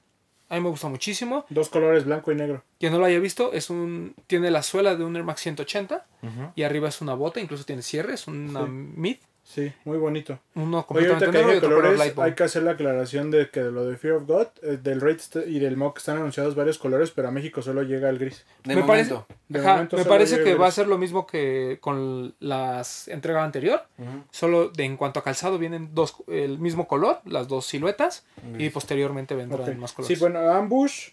A 0.50 0.56
mí 0.56 0.62
me 0.62 0.70
gusta 0.70 0.88
muchísimo. 0.88 1.46
Dos 1.50 1.70
colores, 1.70 2.06
blanco 2.06 2.32
y 2.32 2.36
negro. 2.36 2.64
Quien 2.80 2.94
no 2.94 3.00
lo 3.00 3.06
haya 3.06 3.20
visto, 3.20 3.52
es 3.54 3.70
un 3.70 4.16
tiene 4.28 4.50
la 4.52 4.64
suela 4.64 4.96
de 4.96 5.04
un 5.04 5.16
Air 5.16 5.26
Max 5.26 5.42
180 5.42 6.06
Ujú. 6.24 6.52
y 6.56 6.64
arriba 6.64 6.88
es 6.90 7.02
una 7.02 7.14
bota, 7.16 7.40
incluso 7.40 7.64
tiene 7.66 7.82
cierre, 7.82 8.14
es 8.14 8.28
una 8.28 8.64
Sí. 8.66 8.70
mid 8.70 9.18
Sí, 9.48 9.72
muy 9.86 9.98
bonito. 9.98 10.40
Uno 10.56 10.80
Oye, 10.80 11.08
completamente 11.08 11.26
que 11.26 11.32
negro 11.32 11.54
y 11.54 11.58
otro 11.58 11.70
color 11.70 11.82
colores, 11.84 12.00
light 12.00 12.20
hay 12.20 12.36
que 12.36 12.44
hacer 12.44 12.64
la 12.64 12.72
aclaración 12.72 13.32
de 13.32 13.50
que 13.50 13.62
de 13.62 13.72
lo 13.72 13.86
de 13.86 13.96
Fear 13.96 14.16
of 14.16 14.28
God, 14.28 14.48
eh, 14.62 14.78
del 14.84 15.00
Raid 15.00 15.22
y 15.48 15.60
del 15.60 15.78
Mock 15.78 16.00
están 16.00 16.18
anunciados 16.18 16.54
varios 16.54 16.78
colores, 16.78 17.12
pero 17.12 17.30
a 17.30 17.32
México 17.32 17.62
solo 17.62 17.82
llega 17.84 18.10
el 18.10 18.20
gris. 18.20 18.46
De 18.66 18.76
me 18.76 18.84
parece, 18.84 19.14
momento. 19.14 19.36
De 19.48 19.60
ajá, 19.60 19.74
momento 19.76 19.96
me 19.96 20.04
parece 20.04 20.44
que 20.44 20.56
va 20.56 20.68
a 20.68 20.72
ser 20.72 20.88
lo 20.88 20.98
mismo 20.98 21.26
que 21.26 21.78
con 21.80 22.36
las 22.42 23.08
entregas 23.08 23.46
anterior. 23.46 23.84
Solo 24.32 24.68
de, 24.68 24.84
en 24.84 24.98
cuanto 24.98 25.22
a 25.22 25.24
calzado 25.24 25.58
vienen 25.58 25.92
dos 25.94 26.18
el 26.28 26.60
mismo 26.60 26.86
color, 26.86 27.22
las 27.24 27.48
dos 27.48 27.66
siluetas, 27.66 28.26
y 28.58 28.70
posteriormente 28.70 29.34
vendrán 29.34 29.80
más 29.80 29.94
colores. 29.94 30.18
Sí, 30.18 30.22
bueno, 30.22 30.40
Ambush 30.40 31.12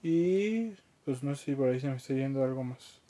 y 0.00 0.74
pues 1.04 1.24
no 1.24 1.34
sé 1.34 1.44
si 1.46 1.54
por 1.56 1.70
ahí 1.70 1.80
se 1.80 1.88
me 1.88 1.96
está 1.96 2.14
yendo 2.14 2.44
algo 2.44 2.62
más. 2.62 3.03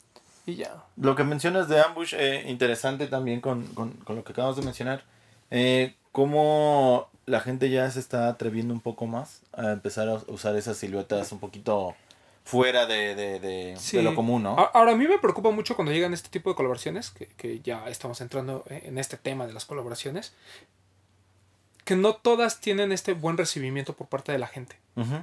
Y 0.45 0.55
ya. 0.55 0.83
Lo 0.97 1.15
que 1.15 1.23
mencionas 1.23 1.67
de 1.69 1.81
Ambush, 1.81 2.13
eh, 2.17 2.43
interesante 2.47 3.07
también 3.07 3.41
con, 3.41 3.65
con, 3.67 3.91
con 3.91 4.15
lo 4.15 4.23
que 4.23 4.31
acabamos 4.33 4.55
de 4.57 4.63
mencionar. 4.63 5.03
Eh, 5.51 5.95
cómo 6.11 7.09
la 7.25 7.39
gente 7.39 7.69
ya 7.69 7.89
se 7.89 7.99
está 7.99 8.27
atreviendo 8.27 8.73
un 8.73 8.79
poco 8.79 9.07
más 9.07 9.41
a 9.53 9.71
empezar 9.71 10.07
a 10.07 10.21
usar 10.27 10.55
esas 10.55 10.77
siluetas 10.77 11.31
un 11.31 11.39
poquito 11.39 11.95
fuera 12.43 12.85
de, 12.85 13.15
de, 13.15 13.39
de, 13.39 13.75
Sí. 13.77 13.97
de 13.97 14.03
lo 14.03 14.13
común, 14.13 14.43
¿no? 14.43 14.55
Ahora, 14.73 14.91
a 14.91 14.95
mí 14.95 15.07
me 15.07 15.17
preocupa 15.17 15.49
mucho 15.49 15.75
cuando 15.75 15.91
llegan 15.91 16.13
este 16.13 16.29
tipo 16.29 16.51
de 16.51 16.55
colaboraciones, 16.55 17.09
que, 17.09 17.25
que 17.25 17.59
ya 17.61 17.87
estamos 17.89 18.21
entrando 18.21 18.63
en 18.69 18.99
este 18.99 19.17
tema 19.17 19.47
de 19.47 19.53
las 19.53 19.65
colaboraciones, 19.65 20.33
que 21.83 21.95
no 21.95 22.13
todas 22.15 22.59
tienen 22.61 22.91
este 22.91 23.13
buen 23.13 23.37
recibimiento 23.37 23.93
por 23.93 24.07
parte 24.07 24.31
de 24.31 24.39
la 24.39 24.47
gente. 24.47 24.75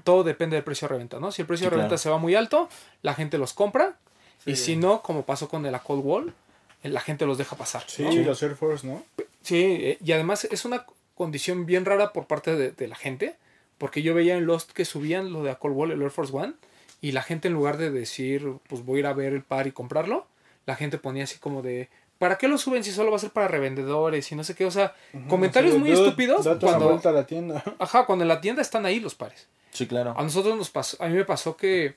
Todo 0.05 0.23
depende 0.23 0.57
del 0.57 0.65
precio 0.65 0.87
de 0.87 0.93
reventa, 0.95 1.19
¿no? 1.19 1.33
Si 1.33 1.41
el 1.43 1.47
precio 1.49 1.65
Sí, 1.65 1.67
de 1.67 1.71
reventa 1.71 1.89
claro. 1.91 1.99
se 2.03 2.11
va 2.11 2.19
muy 2.19 2.35
alto, 2.35 2.69
la 3.03 3.15
gente 3.15 3.39
los 3.39 3.55
compra, 3.55 3.97
y 4.47 4.57
si 4.57 4.77
no, 4.77 5.03
como 5.03 5.25
pasó 5.25 5.49
con 5.49 5.65
el 5.67 5.79
Cold 5.81 6.05
Wall, 6.05 6.35
eh, 6.83 6.89
la 6.89 7.01
gente 7.01 7.27
los 7.27 7.39
deja 7.39 7.57
pasar. 7.57 7.85
Sí, 7.87 8.03
¿no? 8.03 8.13
los 8.23 8.43
Air 8.43 8.55
Force, 8.57 8.87
¿no? 8.87 9.03
Sí, 9.43 9.63
eh, 9.63 9.99
y 10.05 10.13
además 10.13 10.45
es 10.51 10.65
una 10.65 10.85
condición 11.15 11.67
bien 11.67 11.85
rara 11.85 12.13
por 12.13 12.27
parte 12.27 12.57
de, 12.57 12.71
de 12.73 12.89
la 12.89 12.97
gente, 12.97 13.37
porque 13.79 14.03
yo 14.03 14.15
veía 14.15 14.37
en 14.37 14.47
Lost 14.47 14.73
que 14.73 14.85
subían 14.85 15.33
lo 15.33 15.43
de 15.43 15.51
a 15.51 15.57
Cold 15.57 15.77
Wall, 15.77 15.91
el 15.93 16.03
Air 16.03 16.11
Force 16.11 16.35
One, 16.37 16.55
y 17.01 17.13
la 17.13 17.23
gente 17.23 17.49
en 17.49 17.55
lugar 17.55 17.77
de 17.79 17.91
decir, 17.91 18.47
pues 18.69 18.85
voy 18.85 18.99
a 18.99 19.01
ir 19.01 19.07
a 19.07 19.13
ver 19.13 19.33
el 19.33 19.43
par 19.43 19.67
y 19.67 19.73
comprarlo, 19.73 20.27
la 20.67 20.77
gente 20.77 20.99
ponía 20.99 21.25
así 21.25 21.39
como 21.39 21.61
de, 21.63 21.89
¿para 22.19 22.39
qué 22.39 22.47
lo 22.47 22.59
suben 22.59 22.85
si 22.85 22.93
solo 22.93 23.11
va 23.11 23.17
a 23.17 23.21
ser 23.21 23.31
para 23.31 23.49
revendedores 23.49 24.31
y 24.31 24.37
no 24.37 24.45
sé 24.45 24.55
qué? 24.55 24.65
O 24.65 24.71
sea, 24.71 24.95
comentarios 25.29 25.77
muy 25.79 25.91
"Dude, 25.91 26.05
estúpidos 26.05 26.45
Date 26.45 26.65
cuando, 26.65 26.89
vuelta 26.91 27.09
a 27.09 27.13
la 27.13 27.27
tienda. 27.27 27.63
ajá, 27.81 28.07
cuando 28.07 28.23
en 28.23 28.29
la 28.29 28.41
tienda 28.41 28.63
están 28.63 28.87
ahí 28.87 29.01
los 29.01 29.17
pares. 29.17 29.49
Sí, 29.73 29.87
claro. 29.89 30.15
A 30.17 30.23
nosotros 30.23 30.57
nos 30.57 30.71
pasó, 30.71 30.97
a 31.03 31.09
mí 31.09 31.15
me 31.17 31.25
pasó 31.25 31.57
que 31.57 31.97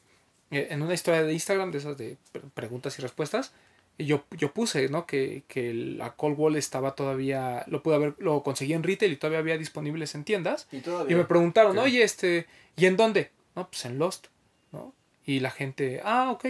en 0.58 0.82
una 0.82 0.94
historia 0.94 1.24
de 1.24 1.34
Instagram, 1.34 1.72
de 1.72 1.78
esas 1.78 1.98
de 1.98 2.18
pre- 2.32 2.42
preguntas 2.54 2.98
y 3.00 3.02
respuestas, 3.02 3.54
yo, 3.98 4.24
yo 4.32 4.52
puse, 4.52 4.90
¿no? 4.90 5.06
Que, 5.06 5.44
que 5.48 5.74
la 5.74 6.12
Cold 6.16 6.38
Wall 6.38 6.56
estaba 6.58 6.96
todavía, 6.96 7.64
lo 7.68 7.82
pude 7.82 7.96
haber, 7.96 8.16
lo 8.20 8.44
conseguí 8.44 8.74
en 8.74 8.84
retail 8.84 9.14
y 9.14 9.18
todavía 9.18 9.40
había 9.40 9.58
disponibles 9.58 10.16
en 10.16 10.24
tiendas. 10.26 10.68
Y. 10.72 10.78
Y 11.10 11.16
me 11.16 11.24
preguntaron, 11.26 11.78
Ok. 11.78 11.86
oye, 11.86 12.04
este, 12.04 12.46
¿y 12.76 12.86
en 12.88 12.98
dónde? 12.98 13.32
No, 13.56 13.68
pues 13.70 13.86
en 13.86 13.98
Lost, 13.98 14.28
¿no? 14.74 14.94
Y 15.26 15.40
la 15.40 15.50
gente, 15.52 16.02
ah, 16.04 16.30
ok. 16.32 16.46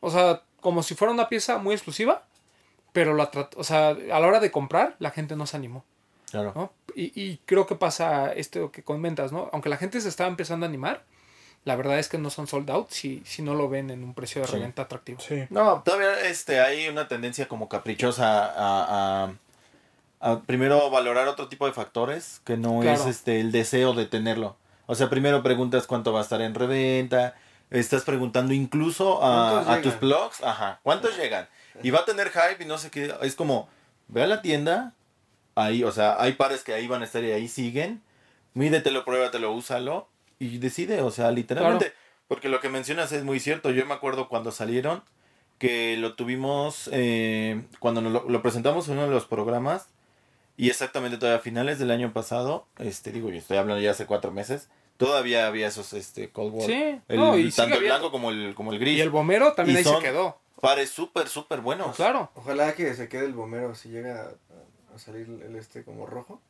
O 0.00 0.10
sea, 0.10 0.42
como 0.60 0.82
si 0.82 0.94
fuera 0.94 1.12
una 1.12 1.28
pieza 1.28 1.58
muy 1.58 1.74
exclusiva, 1.74 2.26
pero 2.92 3.14
la 3.14 3.30
o 3.56 3.62
sea, 3.64 3.90
a 3.90 3.94
la 3.94 4.26
hora 4.26 4.40
de 4.40 4.50
comprar, 4.50 4.96
la 4.98 5.10
gente 5.10 5.36
no 5.36 5.46
se 5.46 5.56
animó. 5.58 5.84
claro. 6.30 6.52
¿no? 6.56 6.72
Y, 6.94 7.12
y 7.20 7.38
creo 7.44 7.66
que 7.66 7.74
pasa 7.74 8.32
esto 8.32 8.72
que 8.72 8.82
comentas, 8.82 9.32
¿no? 9.32 9.50
Aunque 9.52 9.68
la 9.68 9.76
gente 9.76 10.00
se 10.00 10.08
está 10.08 10.26
empezando 10.26 10.64
a 10.64 10.68
animar, 10.70 11.04
la 11.66 11.74
verdad 11.76 11.98
es 11.98 12.08
que 12.08 12.16
no 12.16 12.30
son 12.30 12.46
sold 12.46 12.70
out 12.70 12.88
si, 12.90 13.22
si 13.26 13.42
no 13.42 13.54
lo 13.54 13.68
ven 13.68 13.90
en 13.90 14.02
un 14.04 14.14
precio 14.14 14.40
de 14.40 14.46
Sí. 14.46 14.54
reventa 14.54 14.82
atractivo. 14.82 15.20
Sí. 15.20 15.44
No, 15.50 15.82
todavía 15.84 16.20
este, 16.28 16.60
hay 16.60 16.88
una 16.88 17.08
tendencia 17.08 17.46
como 17.48 17.68
caprichosa 17.68 18.46
a, 18.46 19.24
a- 19.24 19.32
a 20.20 20.40
primero 20.40 20.88
valorar 20.90 21.28
otro 21.28 21.48
tipo 21.48 21.66
de 21.66 21.72
factores 21.72 22.40
que 22.44 22.56
no 22.56 22.80
Claro. 22.80 22.98
es 23.00 23.06
este 23.06 23.40
el 23.40 23.50
deseo 23.52 23.92
de 23.92 24.06
tenerlo. 24.06 24.56
O 24.86 24.94
sea, 24.94 25.10
primero 25.10 25.42
preguntas 25.42 25.86
cuánto 25.86 26.12
va 26.12 26.20
a 26.20 26.22
estar 26.22 26.40
en 26.40 26.54
reventa, 26.54 27.34
estás 27.70 28.04
preguntando 28.04 28.54
incluso 28.54 29.22
a, 29.24 29.50
¿Cuántos 29.64 29.74
a 29.74 29.82
tus 29.82 30.00
blogs, 30.00 30.42
ajá, 30.44 30.78
¿cuántos 30.84 31.16
llegan? 31.18 31.48
Y 31.82 31.90
va 31.90 31.98
a 32.00 32.04
tener 32.06 32.30
hype 32.30 32.62
y 32.62 32.66
no 32.66 32.78
sé 32.78 32.90
qué, 32.92 33.12
es 33.22 33.34
como, 33.34 33.68
ve 34.08 34.22
a 34.22 34.26
la 34.28 34.40
tienda, 34.40 34.94
ahí, 35.56 35.82
o 35.84 35.90
sea, 35.90 36.16
hay 36.22 36.32
pares 36.34 36.62
que 36.62 36.72
ahí 36.72 36.86
van 36.86 37.02
a 37.02 37.04
estar 37.04 37.22
y 37.24 37.32
ahí 37.32 37.48
siguen, 37.48 38.00
mídetelo, 38.54 39.04
pruébatelo, 39.04 39.52
úsalo 39.52 40.08
y 40.38 40.58
decide, 40.58 41.00
o 41.02 41.10
sea, 41.10 41.30
literalmente, 41.30 41.92
porque 42.28 42.48
lo 42.48 42.60
que 42.60 42.68
mencionas 42.68 43.12
es 43.12 43.24
muy 43.24 43.40
cierto, 43.40 43.70
yo 43.70 43.86
me 43.86 43.94
acuerdo 43.94 44.28
cuando 44.28 44.52
salieron, 44.52 45.02
que 45.58 45.96
lo 45.96 46.14
tuvimos 46.14 46.90
eh, 46.92 47.62
cuando 47.80 48.00
nos 48.02 48.12
lo, 48.12 48.28
lo 48.28 48.42
presentamos 48.42 48.88
en 48.88 48.94
uno 48.94 49.04
de 49.06 49.10
los 49.14 49.24
programas 49.26 49.88
y 50.58 50.68
exactamente 50.68 51.16
todavía 51.16 51.38
a 51.38 51.42
finales 51.42 51.78
del 51.78 51.90
año 51.90 52.12
pasado, 52.12 52.66
este 52.78 53.12
digo, 53.12 53.30
yo 53.30 53.38
estoy 53.38 53.56
hablando 53.56 53.82
ya 53.82 53.92
hace 53.92 54.04
cuatro 54.06 54.32
meses, 54.32 54.68
todavía 54.98 55.46
había 55.46 55.68
esos 55.68 55.92
este 55.94 56.30
Cold 56.30 56.54
War. 56.54 56.66
Sí, 56.66 57.00
el, 57.08 57.16
no, 57.16 57.36
y 57.38 57.50
sigue 57.50 57.56
tanto 57.56 57.76
el 57.78 57.84
blanco 57.84 58.10
como 58.10 58.30
el 58.30 58.54
como 58.54 58.72
el 58.72 58.78
gris. 58.78 58.98
Y 58.98 59.00
el 59.00 59.10
bomero 59.10 59.52
también 59.54 59.76
Y 59.76 59.78
ahí 59.78 59.84
son- 59.84 60.00
se 60.02 60.08
quedó. 60.08 60.38
pares 60.60 60.90
súper 60.90 61.28
súper 61.28 61.60
buenos. 61.60 61.96
Claro. 61.96 62.30
Ojalá 62.34 62.74
que 62.74 62.92
se 62.94 63.08
quede 63.08 63.24
el 63.26 63.34
bomero 63.34 63.74
si 63.74 63.88
llega 63.90 64.30
a, 64.92 64.94
a 64.94 64.98
salir 64.98 65.26
el 65.46 65.56
este 65.56 65.84
como 65.84 66.06
rojo. 66.06 66.40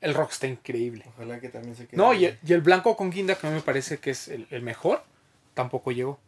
El 0.00 0.14
rock 0.14 0.32
está 0.32 0.46
increíble. 0.46 1.04
Ojalá 1.14 1.40
que 1.40 1.48
también 1.48 1.74
se 1.74 1.86
quede. 1.86 1.96
No, 1.96 2.12
y 2.14 2.26
el, 2.26 2.38
y 2.46 2.52
el 2.52 2.60
blanco 2.60 2.96
con 2.96 3.10
guinda, 3.10 3.34
que 3.34 3.46
a 3.46 3.50
mí 3.50 3.56
me 3.56 3.62
parece 3.62 3.98
que 3.98 4.10
es 4.10 4.28
el, 4.28 4.46
el 4.50 4.62
mejor, 4.62 5.02
tampoco 5.54 5.92
llegó. 5.92 6.18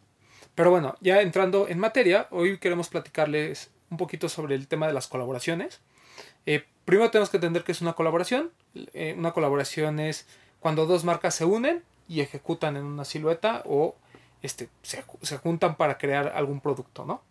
Pero 0.55 0.71
bueno, 0.71 0.95
ya 1.01 1.21
entrando 1.21 1.67
en 1.67 1.79
materia, 1.79 2.27
hoy 2.31 2.57
queremos 2.57 2.89
platicarles 2.89 3.69
un 3.89 3.97
poquito 3.97 4.27
sobre 4.29 4.55
el 4.55 4.67
tema 4.67 4.87
de 4.87 4.93
las 4.93 5.07
colaboraciones. 5.07 5.79
Eh, 6.45 6.65
primero 6.85 7.11
tenemos 7.11 7.29
que 7.29 7.37
entender 7.37 7.63
que 7.63 7.71
es 7.71 7.81
una 7.81 7.93
colaboración. 7.93 8.51
Eh, 8.93 9.15
una 9.17 9.31
colaboración 9.31 9.99
es 9.99 10.25
cuando 10.59 10.85
dos 10.85 11.03
marcas 11.03 11.35
se 11.35 11.45
unen 11.45 11.83
y 12.07 12.21
ejecutan 12.21 12.75
en 12.75 12.83
una 12.83 13.05
silueta 13.05 13.63
o 13.65 13.95
este, 14.41 14.69
se, 14.81 15.03
se 15.21 15.37
juntan 15.37 15.75
para 15.75 15.97
crear 15.97 16.33
algún 16.35 16.59
producto, 16.59 17.05
¿no? 17.05 17.21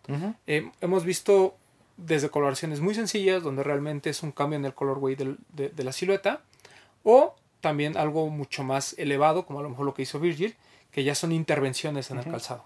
Eh, 0.47 0.71
hemos 0.81 1.03
visto 1.03 1.55
desde 2.05 2.29
coloraciones 2.29 2.79
muy 2.81 2.95
sencillas, 2.95 3.43
donde 3.43 3.63
realmente 3.63 4.09
es 4.09 4.23
un 4.23 4.31
cambio 4.31 4.57
en 4.57 4.65
el 4.65 4.73
colorway 4.73 5.15
del- 5.15 5.37
de, 5.53 5.69
de 5.69 5.83
la 5.83 5.91
silueta, 5.91 6.41
o 7.03 7.35
también 7.61 7.97
algo 7.97 8.29
mucho 8.29 8.63
más 8.63 8.93
elevado, 8.97 9.45
como 9.45 9.59
a 9.59 9.63
lo 9.63 9.69
mejor 9.69 9.85
lo 9.85 9.93
que 9.93 10.03
hizo 10.03 10.19
Virgil, 10.19 10.55
que 10.91 11.03
ya 11.03 11.13
son 11.15 11.31
intervenciones 11.31 12.09
en 12.11 12.17
el 12.19 12.23
calzado. 12.31 12.65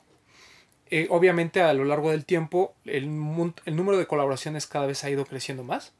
Eh, 0.91 1.07
obviamente 1.09 1.61
a 1.61 1.73
lo 1.73 1.85
largo 1.85 2.11
del 2.11 2.23
tiempo 2.25 2.75
el, 2.85 3.07
número 3.17 3.97
de 3.97 4.05
colaboraciones 4.05 4.67
cada 4.67 4.85
vez 4.85 5.03
ha 5.03 5.09
ido 5.09 5.25
creciendo 5.25 5.63
más. 5.63 5.93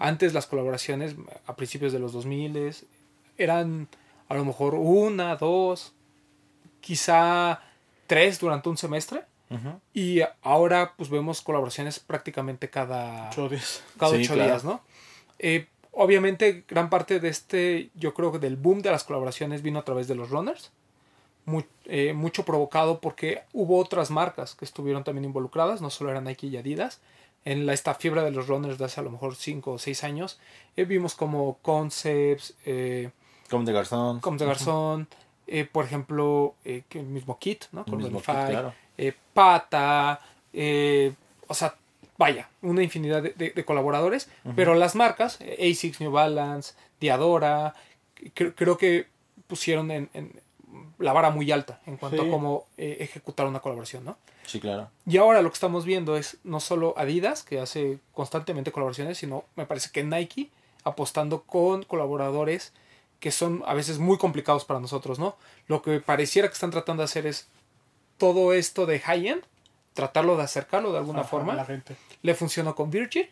Antes 0.00 0.34
las 0.34 0.46
colaboraciones 0.46 1.14
a 1.46 1.54
principios 1.54 1.92
de 1.92 2.00
los 2.00 2.12
2000 2.12 2.74
eran 3.38 3.86
a 4.28 4.34
lo 4.34 4.44
mejor 4.44 4.74
una, 4.74 5.36
dos, 5.36 5.94
quizá 6.80 7.60
tres 8.08 8.40
durante 8.40 8.68
un 8.68 8.76
semestre. 8.76 9.22
Y 9.92 10.20
ahora 10.42 10.94
pues 10.96 11.10
vemos 11.10 11.40
colaboraciones 11.42 11.98
prácticamente 11.98 12.70
cada, 12.70 13.30
Ocho 13.30 13.48
días. 13.48 13.82
cada 13.98 14.12
Sí, 14.16 14.22
ocho 14.22 14.34
claro. 14.34 14.50
días, 14.50 14.64
¿no? 14.64 14.80
Eh, 15.38 15.66
obviamente 15.92 16.64
gran 16.68 16.88
parte 16.88 17.18
de 17.18 17.28
este, 17.28 17.90
yo 17.94 18.14
creo 18.14 18.30
que 18.32 18.38
del 18.38 18.56
boom 18.56 18.80
de 18.82 18.90
las 18.90 19.04
colaboraciones 19.04 19.62
vino 19.62 19.78
a 19.80 19.84
través 19.84 20.06
de 20.08 20.14
los 20.14 20.30
runners. 20.30 20.70
Eh, 21.86 22.12
mucho 22.12 22.44
provocado 22.44 23.00
porque 23.00 23.42
hubo 23.52 23.78
otras 23.78 24.10
marcas 24.12 24.54
que 24.54 24.64
estuvieron 24.64 25.02
también 25.02 25.24
involucradas, 25.24 25.80
no 25.80 25.90
solo 25.90 26.10
eran 26.10 26.24
Nike 26.24 26.46
y 26.46 26.56
Adidas. 26.56 27.00
En 27.44 27.66
la, 27.66 27.72
esta 27.72 27.94
fiebre 27.94 28.22
de 28.22 28.30
los 28.30 28.46
runners 28.46 28.78
de 28.78 28.84
hace 28.84 29.00
a 29.00 29.02
lo 29.02 29.10
mejor 29.10 29.34
5 29.34 29.72
o 29.72 29.78
6 29.78 30.04
años, 30.04 30.38
eh, 30.76 30.84
vimos 30.84 31.14
como 31.14 31.58
Concepts, 31.62 32.54
eh, 32.66 33.10
Como 33.48 33.64
de 33.64 33.72
Garzón. 33.72 34.20
Comme 34.20 34.38
de 34.38 34.44
Garzón, 34.46 35.08
eh, 35.46 35.64
por 35.64 35.84
ejemplo, 35.84 36.54
eh, 36.64 36.82
que 36.88 37.00
el 37.00 37.06
mismo 37.06 37.38
Kit, 37.38 37.64
¿no? 37.72 37.80
El 37.80 37.86
Con 37.86 37.96
mismo 37.96 38.20
Verify, 38.20 38.36
kit, 38.36 38.50
claro. 38.50 38.74
Eh, 38.98 39.14
Pata, 39.34 40.20
eh, 40.52 41.12
o 41.46 41.54
sea, 41.54 41.74
vaya, 42.18 42.48
una 42.62 42.82
infinidad 42.82 43.22
de, 43.22 43.30
de- 43.30 43.50
de 43.50 43.64
colaboradores, 43.64 44.28
pero 44.56 44.74
las 44.74 44.94
marcas, 44.94 45.38
ASICS, 45.40 46.00
New 46.00 46.10
Balance, 46.12 46.74
Diadora, 47.00 47.74
cre- 48.34 48.52
creo 48.54 48.76
que 48.76 49.06
pusieron 49.46 49.90
en, 49.90 50.10
en 50.14 50.32
la 50.98 51.12
vara 51.12 51.30
muy 51.30 51.50
alta 51.50 51.80
en 51.86 51.96
cuanto 51.96 52.22
Sí. 52.22 52.28
a 52.28 52.30
cómo 52.30 52.66
eh, 52.76 52.98
ejecutar 53.00 53.46
una 53.46 53.60
colaboración, 53.60 54.04
¿no? 54.04 54.16
Sí, 54.46 54.60
claro. 54.60 54.90
Y 55.06 55.16
ahora 55.16 55.42
lo 55.42 55.48
que 55.50 55.54
estamos 55.54 55.84
viendo 55.84 56.16
es 56.16 56.36
no 56.44 56.60
solo 56.60 56.94
Adidas, 56.96 57.42
que 57.42 57.58
hace 57.60 57.98
constantemente 58.12 58.70
colaboraciones, 58.72 59.16
sino 59.18 59.44
me 59.56 59.64
parece 59.66 59.90
que 59.90 60.04
Nike 60.04 60.50
apostando 60.84 61.42
con 61.42 61.84
colaboradores 61.84 62.72
que 63.18 63.30
son 63.30 63.62
a 63.66 63.74
veces 63.74 63.98
muy 63.98 64.16
complicados 64.18 64.64
para 64.64 64.80
nosotros, 64.80 65.18
¿no? 65.18 65.36
Lo 65.68 65.82
que 65.82 66.00
pareciera 66.00 66.48
que 66.48 66.54
están 66.54 66.70
tratando 66.70 67.02
de 67.02 67.04
hacer 67.04 67.26
es 67.26 67.48
todo 68.20 68.52
esto 68.52 68.86
de 68.86 69.00
high-end, 69.00 69.42
tratarlo 69.94 70.36
de 70.36 70.44
acercarlo 70.44 70.92
de 70.92 70.98
alguna 70.98 71.22
Ajá, 71.22 71.28
forma. 71.28 71.54
La 71.54 71.64
gente. 71.64 71.96
Le 72.22 72.34
funcionó 72.36 72.76
con 72.76 72.92
Virgil, 72.92 73.28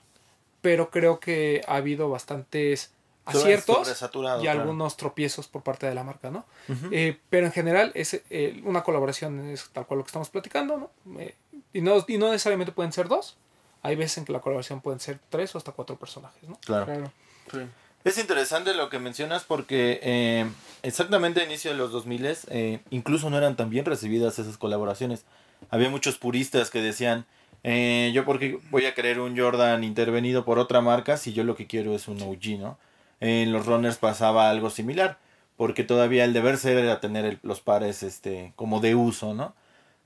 pero 0.60 0.90
creo 0.90 1.20
que 1.20 1.62
ha 1.68 1.76
habido 1.76 2.10
bastantes 2.10 2.90
aciertos 3.24 4.02
y 4.02 4.08
claro. 4.08 4.46
algunos 4.46 4.96
tropiezos 4.96 5.48
por 5.48 5.62
parte 5.62 5.86
de 5.86 5.94
la 5.94 6.02
marca, 6.02 6.30
¿no? 6.30 6.44
Eh, 6.90 7.18
pero 7.28 7.46
en 7.46 7.52
general 7.52 7.92
es 7.94 8.20
eh, 8.30 8.60
una 8.64 8.82
colaboración 8.82 9.50
es 9.50 9.68
tal 9.70 9.86
cual 9.86 9.98
lo 9.98 10.04
que 10.04 10.08
estamos 10.08 10.30
platicando, 10.30 10.78
¿no? 10.78 11.20
Eh, 11.20 11.36
y 11.72 11.80
no 11.82 12.04
y 12.08 12.18
no 12.18 12.30
necesariamente 12.30 12.72
pueden 12.72 12.92
ser 12.92 13.06
dos. 13.06 13.36
Hay 13.82 13.94
veces 13.94 14.18
en 14.18 14.24
que 14.24 14.32
la 14.32 14.40
colaboración 14.40 14.80
pueden 14.80 14.98
ser 14.98 15.20
tres 15.28 15.54
o 15.54 15.58
hasta 15.58 15.72
cuatro 15.72 15.96
personajes, 15.96 16.48
¿no? 16.48 16.58
Claro. 16.64 16.86
Claro. 16.86 17.68
Es 18.08 18.16
interesante 18.16 18.72
lo 18.72 18.88
que 18.88 18.98
mencionas 18.98 19.44
porque 19.44 20.00
eh, 20.02 20.46
exactamente 20.82 21.42
a 21.42 21.44
inicio 21.44 21.72
de 21.72 21.76
los 21.76 21.92
2000 21.92 22.38
eh, 22.48 22.80
incluso 22.88 23.28
no 23.28 23.36
eran 23.36 23.54
tan 23.54 23.68
bien 23.68 23.84
recibidas 23.84 24.38
esas 24.38 24.56
colaboraciones. 24.56 25.26
Había 25.68 25.90
muchos 25.90 26.16
puristas 26.16 26.70
que 26.70 26.80
decían, 26.80 27.26
eh, 27.64 28.10
yo 28.14 28.24
porque 28.24 28.60
voy 28.70 28.86
a 28.86 28.94
querer 28.94 29.20
un 29.20 29.38
Jordan 29.38 29.84
intervenido 29.84 30.46
por 30.46 30.58
otra 30.58 30.80
marca 30.80 31.18
si 31.18 31.34
yo 31.34 31.44
lo 31.44 31.54
que 31.54 31.66
quiero 31.66 31.94
es 31.94 32.08
un 32.08 32.22
OG, 32.22 32.58
¿no? 32.58 32.78
En 33.20 33.52
los 33.52 33.66
runners 33.66 33.98
pasaba 33.98 34.48
algo 34.48 34.70
similar, 34.70 35.18
porque 35.58 35.84
todavía 35.84 36.24
el 36.24 36.32
deber 36.32 36.56
ser 36.56 36.78
era 36.78 37.00
tener 37.00 37.38
los 37.42 37.60
pares 37.60 38.02
este, 38.02 38.54
como 38.56 38.80
de 38.80 38.94
uso, 38.94 39.34
¿no? 39.34 39.54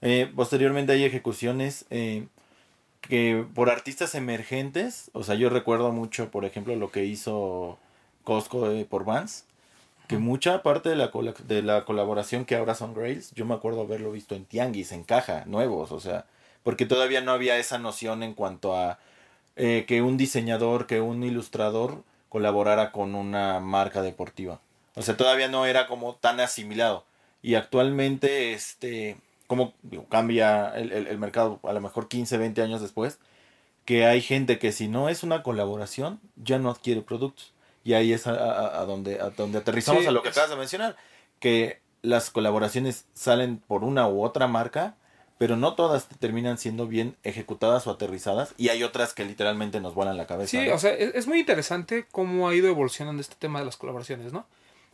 Eh, 0.01 0.29
posteriormente 0.35 0.91
hay 0.91 1.05
ejecuciones 1.05 1.85
eh, 1.91 2.27
que 3.01 3.47
por 3.55 3.71
artistas 3.71 4.17
emergentes, 4.17 5.09
o 5.13 5.23
sea, 5.23 5.37
yo 5.37 5.51
recuerdo 5.51 5.93
mucho, 5.93 6.33
por 6.33 6.45
ejemplo, 6.45 6.75
lo 6.75 6.91
que 6.91 7.05
hizo 7.05 7.79
Costco 8.25 8.71
eh, 8.71 8.85
por 8.85 9.05
Vans, 9.05 9.45
que 10.09 10.19
mucha 10.19 10.63
parte 10.63 10.89
de 10.91 10.97
la, 10.97 11.11
de 11.47 11.63
la 11.63 11.85
colaboración 11.85 12.45
que 12.45 12.57
ahora 12.57 12.75
son 12.75 12.95
Grails, 12.95 13.33
yo 13.35 13.45
me 13.47 13.55
acuerdo 13.55 13.83
haberlo 13.83 14.13
visto 14.13 14.35
en 14.35 14.45
tianguis, 14.45 14.93
en 14.93 15.05
caja, 15.05 15.45
nuevos, 15.47 15.93
o 15.93 16.01
sea, 16.01 16.27
porque 16.65 16.87
todavía 16.87 17.21
no 17.21 17.33
había 17.33 17.59
esa 17.59 17.79
noción 17.79 18.23
en 18.23 18.35
cuanto 18.35 18.77
a 18.77 18.99
eh, 19.57 19.85
que 19.87 20.03
un 20.03 20.17
diseñador, 20.17 20.87
que 20.87 21.01
un 21.01 21.23
ilustrador 21.25 22.03
colaborara 22.29 22.93
con 22.93 23.15
una 23.15 23.61
marca 23.61 24.03
deportiva. 24.03 24.61
O 24.95 25.03
sea, 25.03 25.17
todavía 25.17 25.49
no 25.49 25.67
era 25.67 25.87
como 25.87 26.15
tan 26.17 26.41
asimilado. 26.41 27.05
Y 27.43 27.55
actualmente, 27.57 28.53
este, 28.53 29.17
como 29.47 29.75
digo, 29.83 30.07
cambia 30.09 30.71
el, 30.77 30.93
el- 30.93 31.07
el 31.09 31.19
mercado 31.19 31.61
a 31.65 31.73
lo 31.73 31.81
mejor 31.81 32.09
15, 32.09 32.39
20 32.39 32.63
años 32.63 32.81
después, 32.81 33.19
que 33.85 34.07
hay 34.07 34.21
gente 34.23 34.59
que 34.59 34.73
si 34.73 34.89
no 34.89 35.09
es 35.09 35.23
una 35.23 35.43
colaboración, 35.43 36.21
ya 36.37 36.59
no 36.59 36.71
adquiere 36.71 37.03
productos. 37.03 37.52
Y 37.85 37.95
ahí 37.95 38.13
es 38.13 38.27
a, 38.27 38.33
a- 38.33 38.81
a 38.81 38.85
donde, 38.85 39.21
a 39.21 39.31
donde 39.31 39.59
aterrizamos 39.59 40.03
Sí, 40.03 40.09
a 40.09 40.13
lo 40.13 40.23
que 40.23 40.29
acabas 40.31 40.51
de 40.51 40.57
mencionar, 40.57 40.97
que 41.41 41.81
las 42.03 42.31
colaboraciones 42.31 43.07
salen 43.15 43.59
por 43.59 43.85
una 43.85 44.09
u 44.09 44.23
otra 44.23 44.47
marca, 44.47 44.97
pero 45.39 45.57
no 45.57 45.75
todas 45.75 46.07
terminan 46.21 46.59
siendo 46.59 46.87
bien 46.87 47.17
ejecutadas 47.25 47.87
o 47.87 47.91
aterrizadas, 47.91 48.55
y 48.57 48.69
hay 48.69 48.85
otras 48.85 49.13
que 49.15 49.25
literalmente 49.25 49.81
nos 49.81 49.95
vuelan 49.95 50.17
la 50.17 50.27
cabeza. 50.27 50.51
Sí, 50.61 50.69
¿no? 50.69 50.75
o 50.75 50.79
sea, 50.79 50.93
es, 50.95 51.15
es 51.15 51.27
muy 51.27 51.41
interesante 51.41 52.07
cómo 52.13 52.49
ha 52.49 52.55
ido 52.55 52.69
evolucionando 52.69 53.21
este 53.21 53.35
tema 53.37 53.59
de 53.59 53.65
las 53.67 53.77
colaboraciones, 53.77 54.33
¿no? 54.33 54.47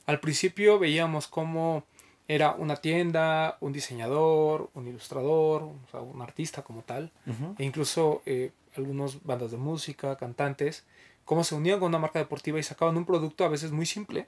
Al 0.07 0.20
principio 0.20 0.78
veíamos 0.78 1.26
cómo 1.28 1.84
era 2.28 2.53
una 2.53 2.76
tienda, 2.76 3.57
un 3.61 3.72
diseñador, 3.74 4.70
un 4.74 4.86
ilustrador, 4.89 5.62
o 5.64 5.74
sea, 5.91 6.01
un 6.01 6.20
artista 6.22 6.62
como 6.62 6.82
tal, 6.82 7.11
e 7.59 7.64
incluso 7.64 8.22
eh, 8.26 8.53
algunas 8.76 9.22
bandas 9.24 9.51
de 9.51 9.57
música, 9.59 10.16
cantantes, 10.16 10.84
cómo 11.29 11.45
se 11.45 11.55
unían 11.55 11.79
con 11.79 11.89
una 11.89 11.99
marca 11.99 12.18
deportiva 12.18 12.59
y 12.59 12.62
sacaban 12.62 12.97
un 12.97 13.05
producto 13.05 13.45
a 13.45 13.49
veces 13.49 13.70
muy 13.70 13.85
simple, 13.85 14.26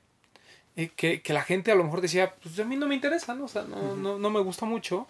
eh, 0.77 0.91
que, 0.95 1.23
que 1.23 1.33
la 1.33 1.41
gente 1.41 1.73
a 1.73 1.75
lo 1.75 1.83
mejor 1.83 2.03
decía, 2.03 2.35
pues 2.43 2.59
a 2.61 2.65
mí 2.65 2.77
no 2.77 2.87
me 2.87 2.95
interesa, 2.95 3.35
¿no? 3.35 3.47
O 3.47 3.49
sea, 3.49 3.63
no, 3.63 3.97
no, 3.97 4.19
no 4.19 4.29
me 4.29 4.41
gusta 4.41 4.67
mucho. 4.67 5.07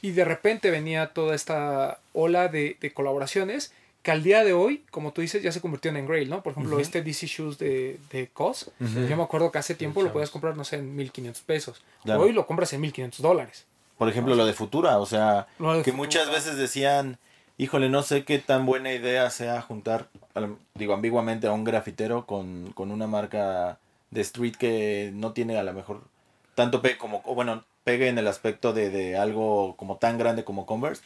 Y 0.00 0.12
de 0.12 0.24
repente 0.24 0.70
venía 0.70 1.08
toda 1.08 1.34
esta 1.34 2.00
ola 2.14 2.48
de, 2.48 2.78
de 2.80 2.94
colaboraciones 2.94 3.74
que 4.02 4.10
al 4.10 4.22
día 4.22 4.42
de 4.42 4.54
hoy, 4.54 4.86
como 4.90 5.12
tú 5.12 5.20
dices, 5.20 5.42
ya 5.42 5.52
se 5.52 5.60
convirtió 5.60 5.94
en 5.94 6.06
Grail, 6.06 6.30
¿no? 6.30 6.42
Por 6.42 6.52
ejemplo, 6.52 6.80
este 6.80 7.02
DC 7.02 7.26
Shoes 7.26 7.58
de, 7.58 7.98
de 8.10 8.28
COS, 8.28 8.70
yo 8.80 9.14
me 9.14 9.22
acuerdo 9.22 9.52
que 9.52 9.58
hace 9.58 9.74
tiempo 9.74 10.00
lo 10.00 10.10
podías 10.10 10.30
comprar, 10.30 10.56
no 10.56 10.64
sé, 10.64 10.76
en 10.76 10.96
1500 10.96 11.42
pesos. 11.42 11.82
Claro. 12.04 12.22
Hoy 12.22 12.32
lo 12.32 12.46
compras 12.46 12.72
en 12.72 12.80
1500 12.80 13.20
dólares. 13.20 13.66
Por 13.98 14.08
ejemplo, 14.08 14.34
lo 14.34 14.46
de 14.46 14.54
Futura, 14.54 14.98
o 14.98 15.04
sea, 15.04 15.46
que 15.58 15.64
Futura. 15.64 15.96
muchas 15.96 16.30
veces 16.30 16.56
decían, 16.56 17.18
híjole, 17.58 17.90
no 17.90 18.02
sé 18.02 18.24
qué 18.24 18.38
tan 18.38 18.64
buena 18.64 18.92
idea 18.92 19.28
sea 19.30 19.60
juntar, 19.60 20.08
digo, 20.74 20.94
ambiguamente 20.94 21.46
a 21.46 21.52
un 21.52 21.64
grafitero 21.64 22.24
con, 22.24 22.72
con 22.72 22.90
una 22.90 23.06
marca 23.06 23.78
de 24.10 24.20
street 24.22 24.54
que 24.56 25.10
no 25.14 25.32
tiene 25.32 25.58
a 25.58 25.62
lo 25.62 25.74
mejor 25.74 26.02
tanto 26.54 26.80
pegue 26.80 26.96
como, 26.96 27.20
o 27.24 27.34
bueno, 27.34 27.64
pegue 27.84 28.08
en 28.08 28.18
el 28.18 28.26
aspecto 28.26 28.72
de, 28.72 28.90
de 28.90 29.16
algo 29.16 29.76
como 29.76 29.96
tan 29.96 30.18
grande 30.18 30.44
como 30.44 30.64
Converse. 30.66 31.02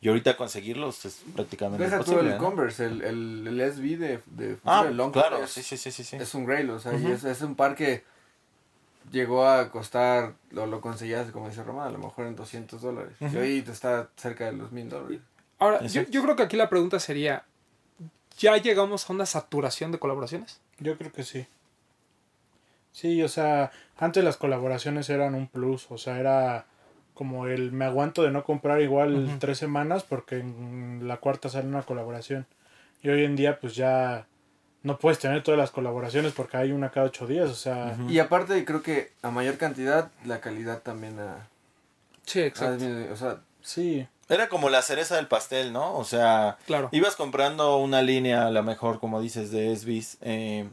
Y 0.00 0.08
ahorita 0.08 0.36
conseguirlos 0.36 1.04
es 1.06 1.22
prácticamente 1.34 1.82
Deja 1.84 1.96
imposible. 1.96 2.32
el 2.32 2.38
¿no? 2.38 2.44
Converse, 2.44 2.84
el, 2.84 3.02
el, 3.02 3.46
el 3.60 3.72
SB 3.72 3.96
de, 3.98 4.20
de 4.26 4.56
Ah, 4.64 4.84
Long 4.84 5.10
claro, 5.10 5.42
es, 5.42 5.50
sí, 5.50 5.62
sí, 5.62 5.76
sí, 5.78 5.90
sí. 5.90 6.16
es 6.16 6.34
un 6.34 6.44
Grail, 6.44 6.68
o 6.70 6.78
sea, 6.78 6.94
y 6.94 7.06
es, 7.10 7.24
es 7.24 7.40
un 7.40 7.54
par 7.56 7.74
que 7.74 8.04
llegó 9.10 9.46
a 9.46 9.70
costar, 9.70 10.34
lo, 10.50 10.66
lo 10.66 10.80
conseguías, 10.80 11.30
como 11.30 11.48
dice 11.48 11.62
Román, 11.62 11.88
a 11.88 11.90
lo 11.92 11.98
mejor 11.98 12.26
en 12.26 12.36
200 12.36 12.80
dólares. 12.82 13.14
Y 13.20 13.36
hoy 13.36 13.62
te 13.62 13.72
está 13.72 14.08
cerca 14.16 14.44
de 14.46 14.52
los 14.52 14.70
1000 14.70 14.88
dólares. 14.90 15.20
Ahora, 15.58 15.84
yo, 15.86 16.02
yo 16.02 16.22
creo 16.22 16.36
que 16.36 16.42
aquí 16.42 16.56
la 16.56 16.68
pregunta 16.68 17.00
sería, 17.00 17.44
¿ya 18.38 18.56
llegamos 18.56 19.08
a 19.08 19.12
una 19.12 19.26
saturación 19.26 19.92
de 19.92 19.98
colaboraciones? 19.98 20.60
Yo 20.78 20.96
creo 20.98 21.12
que 21.12 21.22
sí. 21.22 21.46
Sí, 22.92 23.22
o 23.22 23.28
sea, 23.28 23.72
antes 23.98 24.24
las 24.24 24.36
colaboraciones 24.36 25.10
eran 25.10 25.34
un 25.34 25.48
plus, 25.48 25.86
o 25.90 25.98
sea, 25.98 26.18
era 26.18 26.66
como 27.12 27.46
el 27.46 27.72
me 27.72 27.86
aguanto 27.86 28.22
de 28.22 28.30
no 28.30 28.44
comprar 28.44 28.80
igual 28.82 29.36
tres 29.38 29.58
semanas 29.58 30.04
porque 30.04 30.38
en 30.38 31.08
la 31.08 31.16
cuarta 31.16 31.48
sale 31.48 31.66
una 31.66 31.82
colaboración. 31.82 32.46
Y 33.02 33.08
hoy 33.08 33.24
en 33.24 33.36
día 33.36 33.58
pues 33.58 33.74
ya 33.74 34.26
no 34.82 34.98
puedes 34.98 35.18
tener 35.18 35.42
todas 35.42 35.58
las 35.58 35.70
colaboraciones 35.70 36.32
porque 36.32 36.58
hay 36.58 36.72
una 36.72 36.90
cada 36.90 37.06
ocho 37.06 37.26
días, 37.26 37.50
o 37.50 37.54
sea. 37.54 37.96
Y 38.08 38.18
aparte 38.18 38.64
creo 38.64 38.82
que 38.82 39.12
a 39.22 39.30
mayor 39.30 39.56
cantidad, 39.56 40.10
la 40.24 40.40
calidad 40.40 40.82
también 40.82 41.18
ha... 41.18 41.48
Sí, 42.24 42.40
exacto. 42.40 42.84
o 43.12 43.16
sea, 43.16 43.40
sí. 43.62 44.06
Era 44.28 44.48
como 44.48 44.70
la 44.70 44.82
cereza 44.82 45.16
del 45.16 45.28
pastel, 45.28 45.72
¿no? 45.72 45.96
O 45.96 46.04
sea, 46.04 46.58
Claro. 46.66 46.88
Ibas 46.92 47.16
comprando 47.16 47.76
una 47.76 48.02
línea, 48.02 48.46
a 48.46 48.50
lo 48.50 48.62
mejor, 48.62 48.98
como 48.98 49.20
dices, 49.20 49.50
de 49.50 49.72
SBs, 49.74 50.18
eh, 50.22 50.68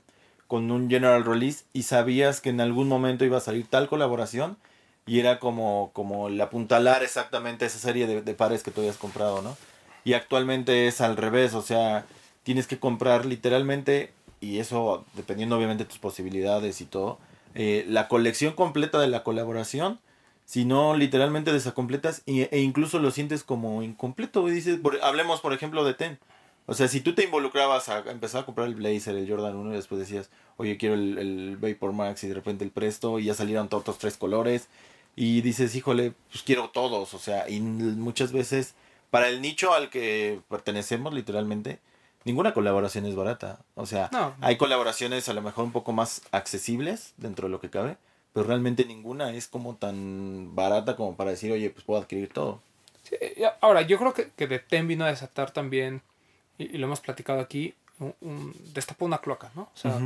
con 0.47 0.71
un 0.71 0.89
general 0.89 1.23
release 1.23 1.65
y 1.73 1.83
sabías 1.83 2.41
que 2.41 2.49
en 2.49 2.61
algún 2.61 2.87
momento 2.87 3.25
iba 3.25 3.37
a 3.37 3.41
salir 3.41 3.67
tal 3.67 3.87
colaboración 3.87 4.57
y 5.05 5.19
era 5.19 5.39
como, 5.39 5.91
como 5.93 6.27
el 6.29 6.39
apuntalar 6.39 7.03
exactamente 7.03 7.65
esa 7.65 7.79
serie 7.79 8.07
de, 8.07 8.21
de 8.21 8.33
pares 8.33 8.63
que 8.63 8.71
tú 8.71 8.81
habías 8.81 8.97
comprado, 8.97 9.41
¿no? 9.41 9.57
Y 10.05 10.13
actualmente 10.13 10.87
es 10.87 11.01
al 11.01 11.17
revés, 11.17 11.53
o 11.53 11.61
sea, 11.61 12.05
tienes 12.43 12.67
que 12.67 12.79
comprar 12.79 13.25
literalmente, 13.25 14.11
y 14.41 14.59
eso 14.59 15.05
dependiendo 15.13 15.57
obviamente 15.57 15.85
de 15.85 15.89
tus 15.89 15.99
posibilidades 15.99 16.81
y 16.81 16.85
todo, 16.85 17.19
eh, 17.55 17.85
la 17.87 18.07
colección 18.07 18.53
completa 18.53 18.99
de 18.99 19.07
la 19.07 19.23
colaboración 19.23 19.99
si 20.45 20.65
no 20.65 20.95
literalmente 20.95 21.51
desacompletas 21.53 22.21
y- 22.25 22.41
e 22.41 22.59
incluso 22.59 22.99
lo 22.99 23.11
sientes 23.11 23.43
como 23.43 23.81
incompleto. 23.83 24.47
Y 24.47 24.51
dices, 24.51 24.79
por- 24.79 25.01
hablemos 25.03 25.41
por 25.41 25.53
ejemplo 25.53 25.83
de 25.83 25.93
Ten. 25.93 26.19
O 26.65 26.73
sea, 26.73 26.87
si 26.87 27.01
tú 27.01 27.13
te 27.13 27.23
involucrabas 27.25 27.89
a 27.89 27.99
empezar 28.09 28.43
a 28.43 28.45
comprar 28.45 28.67
el 28.67 28.75
Blazer, 28.75 29.15
el 29.15 29.29
Jordan 29.29 29.55
1 29.55 29.73
y 29.73 29.75
después 29.75 29.99
decías, 29.99 30.29
oye, 30.57 30.77
quiero 30.77 30.95
el, 30.95 31.17
el 31.17 31.57
Vapor 31.57 31.91
Max 31.91 32.23
y 32.23 32.27
de 32.29 32.33
repente 32.35 32.63
el 32.63 32.71
Presto 32.71 33.19
y 33.19 33.25
ya 33.25 33.33
salieron 33.33 33.67
todos 33.67 33.81
otros 33.81 33.97
tres 33.97 34.15
colores 34.17 34.67
y 35.15 35.41
dices, 35.41 35.75
híjole, 35.75 36.13
pues 36.31 36.41
quiero 36.43 36.69
todos. 36.69 37.13
O 37.13 37.19
sea, 37.19 37.49
y 37.49 37.59
muchas 37.59 38.31
veces 38.31 38.75
para 39.09 39.27
el 39.27 39.41
nicho 39.41 39.73
al 39.73 39.89
que 39.89 40.39
pertenecemos 40.49 41.13
literalmente, 41.13 41.79
ninguna 42.23 42.53
colaboración 42.53 43.05
es 43.05 43.15
barata. 43.15 43.59
O 43.75 43.85
sea, 43.85 44.09
No. 44.13 44.33
hay 44.39 44.55
colaboraciones 44.55 45.27
a 45.27 45.33
lo 45.33 45.41
mejor 45.41 45.65
un 45.65 45.73
poco 45.73 45.91
más 45.91 46.21
accesibles 46.31 47.13
dentro 47.17 47.47
de 47.47 47.51
lo 47.51 47.59
que 47.59 47.69
cabe, 47.69 47.97
pero 48.33 48.45
realmente 48.47 48.85
ninguna 48.85 49.31
es 49.33 49.47
como 49.47 49.75
tan 49.75 50.55
barata 50.55 50.95
como 50.95 51.15
para 51.15 51.31
decir, 51.31 51.51
oye, 51.51 51.69
pues 51.69 51.85
puedo 51.85 52.01
adquirir 52.01 52.29
todo. 52.33 52.61
Sí, 53.03 53.15
ahora, 53.61 53.81
yo 53.81 53.97
creo 53.99 54.13
que, 54.13 54.29
que 54.35 54.47
de 54.47 54.59
Ten 54.59 54.87
vino 54.87 55.05
a 55.05 55.09
desatar 55.09 55.51
también, 55.51 56.01
y, 56.57 56.63
y 56.75 56.77
lo 56.77 56.87
hemos 56.87 56.99
platicado 57.01 57.39
aquí, 57.39 57.73
un, 57.99 58.15
un- 58.21 58.55
destapó 58.73 59.05
una 59.05 59.19
cloaca, 59.19 59.51
¿no? 59.55 59.63
O 59.63 59.77
sea, 59.77 59.99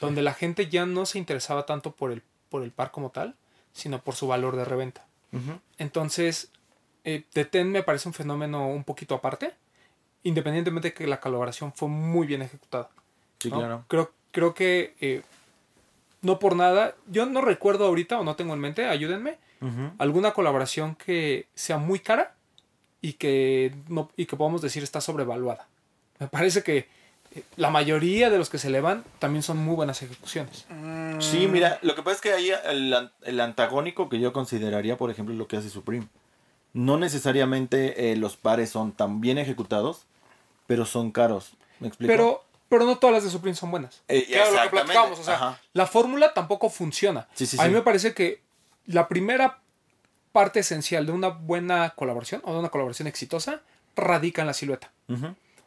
donde 0.00 0.22
la 0.22 0.34
gente 0.34 0.68
ya 0.68 0.86
no 0.86 1.06
se 1.06 1.18
interesaba 1.18 1.66
tanto 1.66 1.90
por 1.92 2.12
el, 2.12 2.22
por 2.50 2.62
el 2.62 2.70
par 2.70 2.90
como 2.92 3.10
tal, 3.10 3.34
sino 3.72 4.00
por 4.00 4.14
su 4.14 4.28
valor 4.28 4.54
de 4.56 4.64
reventa. 4.64 5.04
Entonces, 5.78 6.50
eh, 7.04 7.24
The 7.32 7.44
Ten 7.44 7.70
me 7.70 7.82
parece 7.82 8.08
un 8.08 8.14
fenómeno 8.14 8.68
un 8.68 8.84
poquito 8.84 9.14
aparte, 9.14 9.54
independientemente 10.22 10.88
de 10.88 10.94
que 10.94 11.06
la 11.06 11.20
colaboración 11.20 11.72
fue 11.72 11.88
muy 11.88 12.26
bien 12.26 12.42
ejecutada. 12.42 12.90
Sí, 13.38 13.50
¿no? 13.50 13.58
claro. 13.58 13.84
Creo, 13.88 14.12
creo 14.32 14.54
que 14.54 14.94
eh, 15.00 15.22
no 16.22 16.38
por 16.38 16.56
nada, 16.56 16.94
yo 17.06 17.26
no 17.26 17.40
recuerdo 17.40 17.86
ahorita 17.86 18.18
o 18.18 18.24
no 18.24 18.36
tengo 18.36 18.54
en 18.54 18.60
mente, 18.60 18.86
ayúdenme, 18.86 19.38
alguna 19.98 20.32
colaboración 20.32 20.94
que 20.94 21.46
sea 21.54 21.78
muy 21.78 21.98
cara 21.98 22.34
y 23.00 23.14
que, 23.14 23.74
no, 23.88 24.10
y 24.16 24.26
que 24.26 24.36
podamos 24.36 24.62
decir 24.62 24.82
está 24.82 25.00
sobrevaluada. 25.00 25.66
Me 26.20 26.28
parece 26.28 26.62
que 26.62 26.86
eh, 27.34 27.42
la 27.56 27.70
mayoría 27.70 28.30
de 28.30 28.38
los 28.38 28.50
que 28.50 28.58
se 28.58 28.68
elevan 28.68 29.04
también 29.18 29.42
son 29.42 29.58
muy 29.58 29.74
buenas 29.74 30.02
ejecuciones. 30.02 30.66
Sí, 31.18 31.46
mira, 31.46 31.78
lo 31.82 31.94
que 31.94 32.02
pasa 32.02 32.16
es 32.16 32.20
que 32.20 32.32
ahí 32.32 32.50
el, 32.66 33.10
el 33.22 33.40
antagónico 33.40 34.08
que 34.08 34.20
yo 34.20 34.32
consideraría, 34.32 34.96
por 34.96 35.10
ejemplo, 35.10 35.34
lo 35.34 35.48
que 35.48 35.56
hace 35.56 35.70
Supreme. 35.70 36.06
No 36.72 36.98
necesariamente 36.98 38.12
eh, 38.12 38.16
los 38.16 38.36
pares 38.36 38.70
son 38.70 38.92
tan 38.92 39.20
bien 39.20 39.38
ejecutados, 39.38 40.06
pero 40.66 40.84
son 40.84 41.10
caros. 41.10 41.52
¿Me 41.80 41.88
explico? 41.88 42.12
Pero, 42.12 42.44
pero 42.68 42.84
no 42.84 42.98
todas 42.98 43.14
las 43.14 43.24
de 43.24 43.30
Supreme 43.30 43.56
son 43.56 43.70
buenas. 43.70 44.02
Claro, 44.06 44.52
lo 44.52 44.62
que 44.62 44.68
platicábamos. 44.68 45.18
O 45.18 45.24
sea, 45.24 45.60
la 45.72 45.86
fórmula 45.86 46.34
tampoco 46.34 46.70
funciona. 46.70 47.28
A 47.58 47.66
mí 47.66 47.74
me 47.74 47.82
parece 47.82 48.14
que 48.14 48.42
la 48.86 49.08
primera 49.08 49.60
parte 50.32 50.60
esencial 50.60 51.06
de 51.06 51.12
una 51.12 51.28
buena 51.28 51.90
colaboración 51.90 52.42
o 52.44 52.52
de 52.52 52.58
una 52.58 52.68
colaboración 52.68 53.08
exitosa 53.08 53.62
radica 53.96 54.42
en 54.42 54.46
la 54.46 54.54
silueta. 54.54 54.90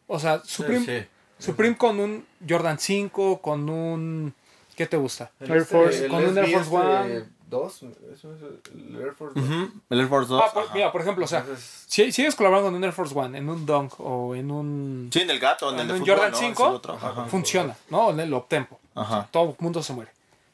O 0.07 0.19
sea, 0.19 0.41
Supreme, 0.43 1.07
Supreme 1.39 1.77
con 1.77 1.99
un 1.99 2.25
Jordan 2.47 2.79
5, 2.79 3.41
con 3.41 3.69
un. 3.69 4.33
¿Qué 4.75 4.87
te 4.87 4.97
gusta? 4.97 5.31
Air 5.39 5.65
Force, 5.65 6.07
con 6.07 6.25
un 6.25 6.37
Air 6.37 6.51
Force 6.51 6.69
One. 6.69 7.25
2, 7.51 7.83
el 7.83 8.95
Air 8.99 9.13
Force 9.13 9.39
2. 9.39 9.47
Uh 9.47 9.51
-huh. 9.51 9.71
El 9.91 9.99
Air 9.99 10.07
Force 10.07 10.29
2. 10.29 10.41
Ah, 10.43 10.49
pues, 10.51 10.65
por, 10.65 10.75
mira, 10.75 10.91
por 10.91 11.01
ejemplo, 11.01 11.25
o 11.25 11.27
sea, 11.27 11.39
Entonces, 11.41 11.83
si 11.87 12.11
sigues 12.11 12.35
colaborando 12.35 12.67
con 12.69 12.75
un 12.75 12.83
Air 12.83 12.93
Force 12.93 13.13
1, 13.13 13.37
en 13.37 13.49
un 13.49 13.65
Dunk 13.65 13.99
o 13.99 14.33
en 14.33 14.49
un. 14.49 15.09
Sí, 15.13 15.19
en 15.19 15.29
el 15.29 15.39
gato, 15.39 15.69
en, 15.71 15.79
en 15.79 15.85
el 15.87 15.91
un 15.91 15.99
fútbol, 15.99 16.15
Jordan 16.15 16.31
¿no? 16.31 16.37
5, 16.37 16.81
Ajá, 16.93 17.25
funciona, 17.25 17.77
¿no? 17.89 18.09
En 18.09 18.19
el 18.19 18.33
Optempo. 18.33 18.79
O 18.95 19.05
sea, 19.05 19.27
todo 19.29 19.51
el 19.51 19.55
mundo 19.59 19.83
se 19.83 19.93
muere. 19.93 20.11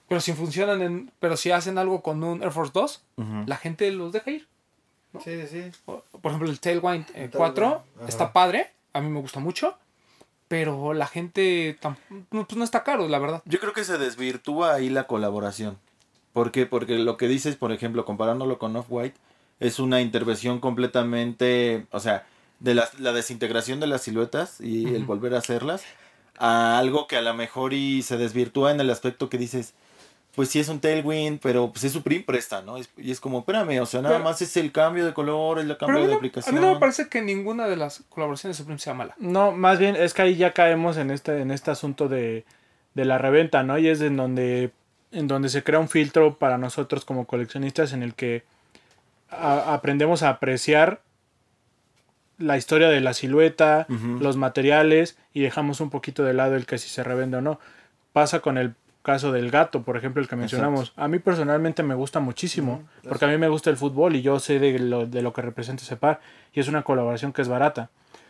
Pero 0.09 0.19
si 0.19 0.33
funcionan 0.33 0.81
en. 0.81 1.11
Pero 1.19 1.37
si 1.37 1.51
hacen 1.51 1.77
algo 1.77 2.01
con 2.01 2.21
un 2.23 2.43
Air 2.43 2.51
Force 2.51 2.71
2, 2.73 3.01
uh 3.17 3.21
-huh. 3.21 3.47
la 3.47 3.55
gente 3.55 3.89
los 3.91 4.11
deja 4.11 4.31
ir. 4.31 4.47
¿no? 5.13 5.21
Sí, 5.21 5.47
sí. 5.47 5.71
Por 5.85 6.03
ejemplo, 6.25 6.49
el 6.49 6.59
Tailwind 6.59 7.05
eh, 7.13 7.29
4 7.31 7.65
Ajá. 7.67 8.07
está 8.07 8.33
padre, 8.33 8.71
a 8.91 8.99
mí 8.99 9.09
me 9.09 9.21
gusta 9.21 9.39
mucho 9.39 9.75
pero 10.47 10.93
la 10.93 11.07
gente 11.07 11.77
no, 12.31 12.45
pues 12.45 12.57
no 12.57 12.63
está 12.63 12.83
caro, 12.83 13.07
la 13.07 13.19
verdad. 13.19 13.41
Yo 13.45 13.59
creo 13.59 13.73
que 13.73 13.83
se 13.83 13.97
desvirtúa 13.97 14.75
ahí 14.75 14.89
la 14.89 15.05
colaboración. 15.05 15.77
¿Por 16.37 16.51
qué? 16.51 16.67
Porque 16.67 16.99
lo 16.99 17.17
que 17.17 17.27
dices, 17.27 17.55
por 17.55 17.71
ejemplo, 17.71 18.05
comparándolo 18.05 18.59
con 18.59 18.75
Off-White, 18.75 19.17
es 19.59 19.79
una 19.79 20.01
intervención 20.01 20.59
completamente, 20.59 21.87
o 21.91 21.99
sea, 21.99 22.27
de 22.59 22.75
la, 22.75 22.87
la 22.99 23.11
desintegración 23.11 23.79
de 23.79 23.87
las 23.87 24.03
siluetas 24.03 24.61
y 24.61 24.85
el 24.85 24.97
Ujú. 24.97 25.05
volver 25.07 25.33
a 25.33 25.39
hacerlas, 25.39 25.83
a 26.37 26.77
algo 26.77 27.07
que 27.07 27.17
a 27.17 27.23
lo 27.23 27.33
mejor 27.33 27.73
y 27.73 28.03
se 28.03 28.17
desvirtúa 28.17 28.69
en 28.71 28.79
el 28.79 28.91
aspecto 28.91 29.29
que 29.29 29.39
dices, 29.39 29.73
pues 30.35 30.49
sí 30.49 30.59
es 30.59 30.69
un 30.69 30.79
tailwind, 30.79 31.39
pero 31.41 31.71
pues 31.71 31.85
es 31.85 31.91
Supreme 31.93 32.23
presta, 32.23 32.61
¿no? 32.61 32.77
Es- 32.77 32.91
y 32.97 33.09
es 33.09 33.19
como, 33.19 33.39
espérame, 33.39 33.79
o 33.81 33.87
sea, 33.87 34.03
nada 34.03 34.15
Pero- 34.17 34.23
más 34.25 34.39
es 34.43 34.55
el 34.57 34.71
cambio 34.71 35.07
de 35.07 35.15
color, 35.15 35.57
el 35.57 35.65
Pero 35.65 35.77
cambio 35.79 35.97
a 35.97 36.01
mí, 36.01 36.03
de 36.05 36.09
no, 36.11 36.13
a 36.13 36.17
aplicación. 36.17 36.53
mí 36.53 36.61
no 36.61 36.73
me 36.75 36.79
parece 36.79 37.09
que 37.09 37.23
ninguna 37.23 37.67
de 37.67 37.77
las 37.77 38.03
colaboraciones 38.09 38.55
de 38.57 38.61
Supreme 38.61 38.77
sea 38.79 38.93
mala. 38.93 39.15
No, 39.17 39.53
más 39.53 39.79
bien 39.79 39.95
es 39.95 40.13
que 40.13 40.21
ahí 40.21 40.35
ya 40.35 40.53
caemos 40.53 40.97
en 40.97 41.09
este, 41.09 41.41
en 41.41 41.49
este 41.49 41.71
asunto 41.71 42.07
de, 42.07 42.45
de 42.93 43.05
la 43.05 43.17
reventa, 43.17 43.63
¿no? 43.63 43.79
Y 43.79 43.87
es 43.87 44.01
en 44.01 44.15
donde, 44.17 44.69
en 45.11 45.27
donde 45.27 45.49
se 45.49 45.63
crea 45.63 45.79
un 45.79 45.89
filtro 45.89 46.37
para 46.37 46.57
nosotros 46.57 47.05
como 47.05 47.25
coleccionistas 47.25 47.93
en 47.93 48.03
el 48.03 48.13
que 48.13 48.43
a- 49.29 49.73
aprendemos 49.73 50.23
a 50.23 50.29
apreciar 50.29 51.01
la 52.37 52.57
historia 52.57 52.89
de 52.89 53.01
la 53.01 53.13
silueta, 53.13 53.87
los 54.21 54.37
materiales 54.37 55.17
y 55.33 55.41
dejamos 55.41 55.81
un 55.81 55.89
poquito 55.89 56.23
de 56.23 56.33
lado 56.33 56.55
el 56.55 56.65
que 56.65 56.77
si 56.77 56.87
se 56.89 57.03
revende 57.03 57.37
o 57.37 57.41
no. 57.41 57.59
Pasa 58.13 58.41
con 58.41 58.57
el 58.57 58.73
caso 59.01 59.31
del 59.31 59.49
gato, 59.49 59.81
por 59.83 59.97
ejemplo, 59.97 60.21
el 60.21 60.27
que 60.27 60.35
mencionamos. 60.35 60.93
A 60.97 61.07
mí 61.07 61.17
personalmente 61.19 61.81
me 61.81 61.95
gusta 61.95 62.19
muchísimo, 62.19 62.83
porque 63.09 63.25
a 63.25 63.27
mí 63.29 63.37
me 63.37 63.47
gusta 63.47 63.69
el 63.69 63.77
fútbol 63.77 64.15
y 64.15 64.21
yo 64.21 64.39
sé 64.39 64.59
de 64.59 64.77
lo, 64.77 65.07
de 65.07 65.21
lo 65.21 65.33
que 65.33 65.41
representa 65.41 65.81
ese 65.83 65.95
par 65.95 66.19
y 66.53 66.59
es 66.59 66.67
una 66.67 66.83
colaboración 66.83 67.33
que 67.33 67.41
es 67.41 67.47
barata. 67.47 67.89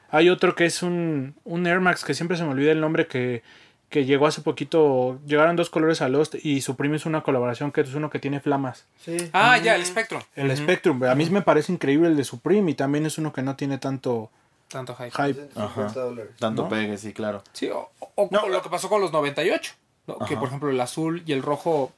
Hay 0.10 0.30
otro 0.30 0.56
que 0.56 0.66
es 0.66 0.84
un, 0.84 1.36
un 1.44 1.68
Air 1.68 1.82
Max 1.82 2.06
que 2.06 2.14
siempre 2.14 2.38
se 2.38 2.44
me 2.46 2.52
olvida 2.52 2.72
el 2.72 2.80
nombre 2.80 3.08
que, 3.08 3.44
que 3.90 4.06
llegó 4.06 4.28
hace 4.28 4.42
poquito. 4.42 5.20
Llegaron 5.26 5.56
dos 5.56 5.70
colores 5.70 6.02
a 6.02 6.10
Lost 6.10 6.36
y 6.44 6.62
Supreme 6.62 6.98
es 6.98 7.06
una 7.06 7.22
colaboración 7.24 7.72
que 7.72 7.82
es 7.82 7.94
uno 7.94 8.10
que 8.10 8.20
tiene 8.20 8.40
flamas. 8.40 8.86
Sí. 9.04 9.18
Ah, 9.34 9.58
ya, 9.58 9.76
el 9.76 9.86
Spectrum. 9.86 10.22
El 10.36 10.56
Spectrum. 10.58 11.04
A 11.04 11.16
mí 11.16 11.30
me 11.30 11.42
parece 11.42 11.72
increíble 11.72 12.08
el 12.10 12.18
de 12.18 12.24
Supreme 12.24 12.72
y 12.72 12.74
también 12.74 13.06
es 13.06 13.18
uno 13.18 13.32
que 13.32 13.42
no 13.42 13.56
tiene 13.56 13.78
tanto 13.78 14.30
Tanto 14.68 14.94
hype. 14.96 15.12
hype. 15.12 15.42
250 15.54 16.00
dólares. 16.02 16.32
Tanto 16.40 16.64
¿no? 16.64 16.70
pegue, 16.70 16.98
sí, 16.98 17.14
claro. 17.14 17.44
Sí, 17.54 17.70
o, 17.70 17.90
o 18.16 18.28
No, 18.32 18.50
lo 18.50 18.62
que 18.62 18.70
pasó 18.70 18.90
con 18.90 19.00
los 19.02 19.14
98. 19.14 19.74
¿no? 20.08 20.18
Que 20.20 20.34
Ajá. 20.34 20.40
por 20.40 20.48
ejemplo 20.50 20.70
el 20.70 20.80
azul 20.82 21.24
y 21.26 21.32
el 21.32 21.42
rojo, 21.42 21.94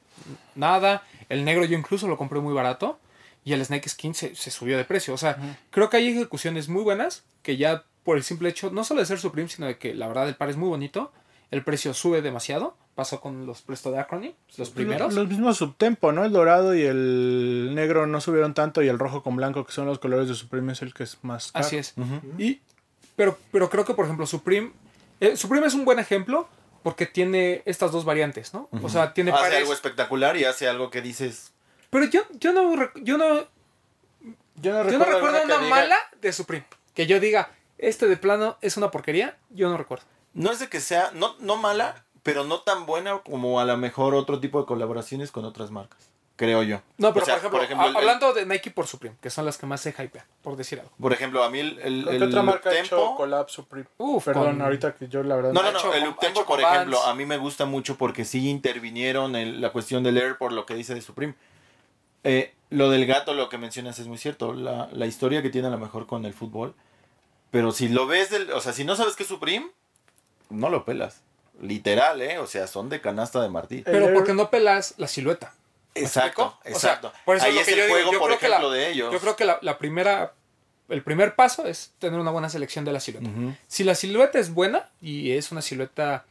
nada. 0.56 1.04
El 1.30 1.46
negro 1.46 1.66
yo 1.66 1.78
incluso 1.78 2.08
lo 2.08 2.18
compré 2.18 2.40
muy 2.40 2.54
barato. 2.54 3.00
Y 3.46 3.54
el 3.54 3.66
Snake 3.66 3.88
Skin 3.90 4.14
se, 4.14 4.36
se 4.36 4.52
subió 4.52 4.78
de 4.78 4.84
precio. 4.86 5.14
O 5.14 5.18
sea, 5.18 5.38
creo 5.72 5.90
que 5.90 5.98
hay 5.98 6.10
ejecuciones 6.10 6.68
muy 6.70 6.84
buenas 6.84 7.24
que 7.42 7.58
ya 7.58 7.84
por 8.04 8.18
el 8.18 8.24
simple 8.24 8.50
hecho, 8.50 8.70
no 8.70 8.84
solo 8.84 9.00
de 9.00 9.06
ser 9.06 9.20
Supreme, 9.20 9.50
sino 9.50 9.66
de 9.68 9.78
que 9.78 9.94
la 9.96 10.08
verdad 10.08 10.28
el 10.28 10.36
par 10.36 10.50
es 10.50 10.58
muy 10.58 10.68
bonito. 10.70 11.12
El 11.52 11.64
precio 11.64 11.93
sube 11.93 12.22
demasiado. 12.22 12.76
Pasó 12.95 13.22
con 13.22 13.45
los 13.45 13.62
Presto 13.62 13.91
de 13.91 14.00
Acrony, 14.00 14.34
los 14.58 14.70
primeros. 14.72 15.14
Los 15.14 15.28
mismos 15.30 15.56
subtempo, 15.58 16.12
¿no? 16.12 16.26
El 16.26 16.32
dorado 16.34 16.76
y 16.76 16.82
el 16.84 17.72
negro 17.74 18.06
no 18.08 18.20
subieron 18.20 18.54
tanto 18.54 18.82
y 18.84 18.89
el 18.89 19.00
rojo 19.00 19.24
con 19.24 19.38
blanco, 19.38 19.66
que 19.66 19.72
son 19.72 19.86
los 19.86 20.00
colores 20.00 20.28
de 20.28 20.36
Supreme, 20.36 20.74
es 20.74 20.82
el 20.82 20.93
que 20.93 21.04
es 21.04 21.18
más 21.24 21.52
caro. 21.54 21.66
Así 21.66 21.78
es. 21.78 21.93
Y, 22.38 22.60
pero, 23.16 23.38
pero 23.52 23.70
creo 23.70 23.86
que, 23.86 23.93
por 23.93 24.04
ejemplo, 24.06 24.26
Supreme. 24.28 24.74
eh, 25.22 25.38
Supreme 25.38 25.66
es 25.68 25.74
un 25.76 25.86
buen 25.86 25.97
ejemplo 26.00 26.50
porque 26.84 27.06
tiene 27.06 27.62
estas 27.66 27.91
dos 27.93 28.04
variantes, 28.04 28.54
¿no? 28.54 28.68
O 28.84 28.89
sea, 28.89 29.14
tiene 29.14 29.32
Hace 29.32 29.41
pares. 29.41 29.60
algo 29.60 29.74
espectacular 29.74 30.36
y 30.38 30.43
hace 30.43 30.68
algo 30.68 30.89
que 30.89 31.02
dices, 31.02 31.54
Pero 31.89 32.06
yo, 32.06 32.22
yo 32.39 32.52
no 32.54 32.76
yo 32.95 33.18
no, 33.18 33.47
Yo 34.62 34.74
no 34.74 34.89
yo 34.91 34.97
no 35.00 35.06
recuerdo 35.06 35.41
una 35.43 35.56
diga- 35.58 35.70
mala 35.70 35.97
de 36.22 36.34
Supreme. 36.34 36.66
Que 36.93 37.08
yo 37.08 37.20
diga, 37.22 37.52
este 37.78 38.08
de 38.08 38.18
plano 38.18 38.58
es 38.62 38.76
una 38.76 38.91
porquería, 38.91 39.38
yo 39.52 39.70
no 39.70 39.78
recuerdo. 39.78 40.04
No 40.34 40.52
es 40.52 40.60
de 40.60 40.68
que 40.70 40.80
sea, 40.80 41.12
no, 41.14 41.36
no 41.40 41.56
mala, 41.58 42.06
pero 42.24 42.44
no 42.44 42.60
tan 42.62 42.86
buena 42.86 43.20
como 43.20 43.60
a 43.60 43.66
lo 43.66 43.78
mejor 43.78 44.14
otro 44.16 44.40
tipo 44.40 44.60
de 44.60 44.66
colaboraciones 44.66 45.32
con 45.32 45.46
otras 45.46 45.72
marcas, 45.72 46.10
creo 46.36 46.64
yo. 46.64 46.82
No, 46.98 47.14
pero 47.14 47.24
O 47.24 47.26
sea, 47.26 47.40
por 47.50 47.64
ejemplo, 47.64 47.88
el- 47.88 47.96
hablando 47.96 48.34
de 48.34 48.46
Nike 48.46 48.72
por 48.72 48.88
Supreme, 48.88 49.16
que 49.22 49.30
son 49.30 49.46
las 49.46 49.58
que 49.58 49.66
más 49.66 49.82
se 49.82 49.90
hypean, 49.92 50.26
por 50.42 50.56
decir 50.56 50.80
algo. 50.80 50.92
por 51.02 51.14
ejemplo, 51.14 51.44
a 51.44 51.50
mí 51.50 51.60
el, 51.60 51.80
el, 51.80 52.06
¿Qué 52.08 52.16
el 52.18 52.24
otra 52.24 52.44
marca 52.44 52.70
ha 52.70 52.74
Uptempo- 52.74 52.86
hecho 52.86 53.16
collab 53.16 53.50
Supreme? 53.50 53.88
Uf, 53.98 54.26
Perdón, 54.26 54.44
con- 54.58 54.62
ahorita 54.62 54.96
que 54.96 55.08
yo 55.08 55.24
la 55.24 55.36
verdad... 55.36 55.54
No, 55.54 55.64
no, 55.64 55.72
no, 55.72 55.94
el 55.94 56.04
hecho 56.22 56.46
por 56.46 56.60
ejemplo, 56.62 56.98
Vans. 56.98 57.10
a 57.10 57.16
mí 57.16 57.26
me 57.26 57.38
gusta 57.38 57.66
mucho 57.66 57.98
porque 57.98 58.26
sí 58.26 58.50
intervinieron 58.50 59.36
en 59.36 59.62
la 59.62 59.72
cuestión 59.72 60.04
del 60.04 60.18
Air 60.18 60.38
por 60.38 60.52
lo 60.52 60.66
que 60.66 60.76
dice 60.76 60.94
de 60.94 61.02
Supreme. 61.02 61.36
Eh, 62.24 62.54
lo 62.70 62.90
del 62.90 63.06
gato, 63.06 63.34
lo 63.34 63.50
que 63.50 63.58
mencionas 63.58 63.98
es 63.98 64.08
muy 64.08 64.18
cierto. 64.18 64.54
La, 64.54 64.90
la 64.92 65.06
historia 65.08 65.42
que 65.42 65.50
tiene 65.50 65.68
a 65.70 65.72
lo 65.72 65.80
mejor 65.80 66.06
con 66.06 66.26
el 66.26 66.34
fútbol. 66.34 66.76
Pero 67.52 67.72
si 67.72 67.88
lo 67.90 68.06
ves, 68.06 68.30
del, 68.30 68.52
o 68.52 68.62
sea, 68.62 68.74
si 68.74 68.84
no 68.84 68.96
sabes 68.96 69.16
qué 69.16 69.24
es 69.24 69.30
Supreme, 69.30 69.72
no 70.50 70.70
lo 70.70 70.86
pelas. 70.86 71.22
Literal, 71.62 72.22
¿eh? 72.22 72.38
O 72.39 72.47
sea, 72.47 72.68
son 72.68 72.89
de 72.89 73.02
canasta 73.02 73.41
de 73.41 73.50
Martí. 73.50 73.82
Pero 73.86 74.14
porque 74.14 74.34
no 74.34 74.50
pelas 74.50 74.93
la 74.97 75.08
silueta. 75.08 75.54
¿Me 75.95 76.02
Exacto, 76.04 76.43
explico? 76.62 76.78
O 76.78 76.80
sea, 76.80 76.89
exacto. 76.93 77.14
por 77.26 77.36
eso 77.38 77.45
Ahí 77.45 77.58
es 77.58 77.68
yo 77.68 77.74
el 77.74 77.80
digo, 77.82 77.89
juego, 77.93 78.12
yo 78.14 78.20
por 78.20 78.28
creo 78.30 78.39
que 78.39 78.45
ejemplo, 78.45 78.70
la- 78.70 78.76
de 78.76 78.89
ellos. 78.89 79.12
Yo 79.14 79.20
creo 79.20 79.36
que 79.36 79.43
la, 79.45 79.60
la 79.62 79.78
primera, 79.78 80.34
el 80.88 81.04
primer 81.04 81.36
paso 81.36 81.66
es 81.66 81.91
tener 82.00 82.20
una 82.20 82.32
buena 82.32 82.47
selección 82.50 82.86
de 82.86 82.93
la 82.93 83.00
silueta. 83.00 83.30
Si 83.68 83.84
la 83.84 83.95
silueta 83.95 84.39
es 84.39 84.54
buena 84.54 84.89
y 85.02 85.32
es 85.32 85.52
una 85.52 85.62
silueta 85.62 86.26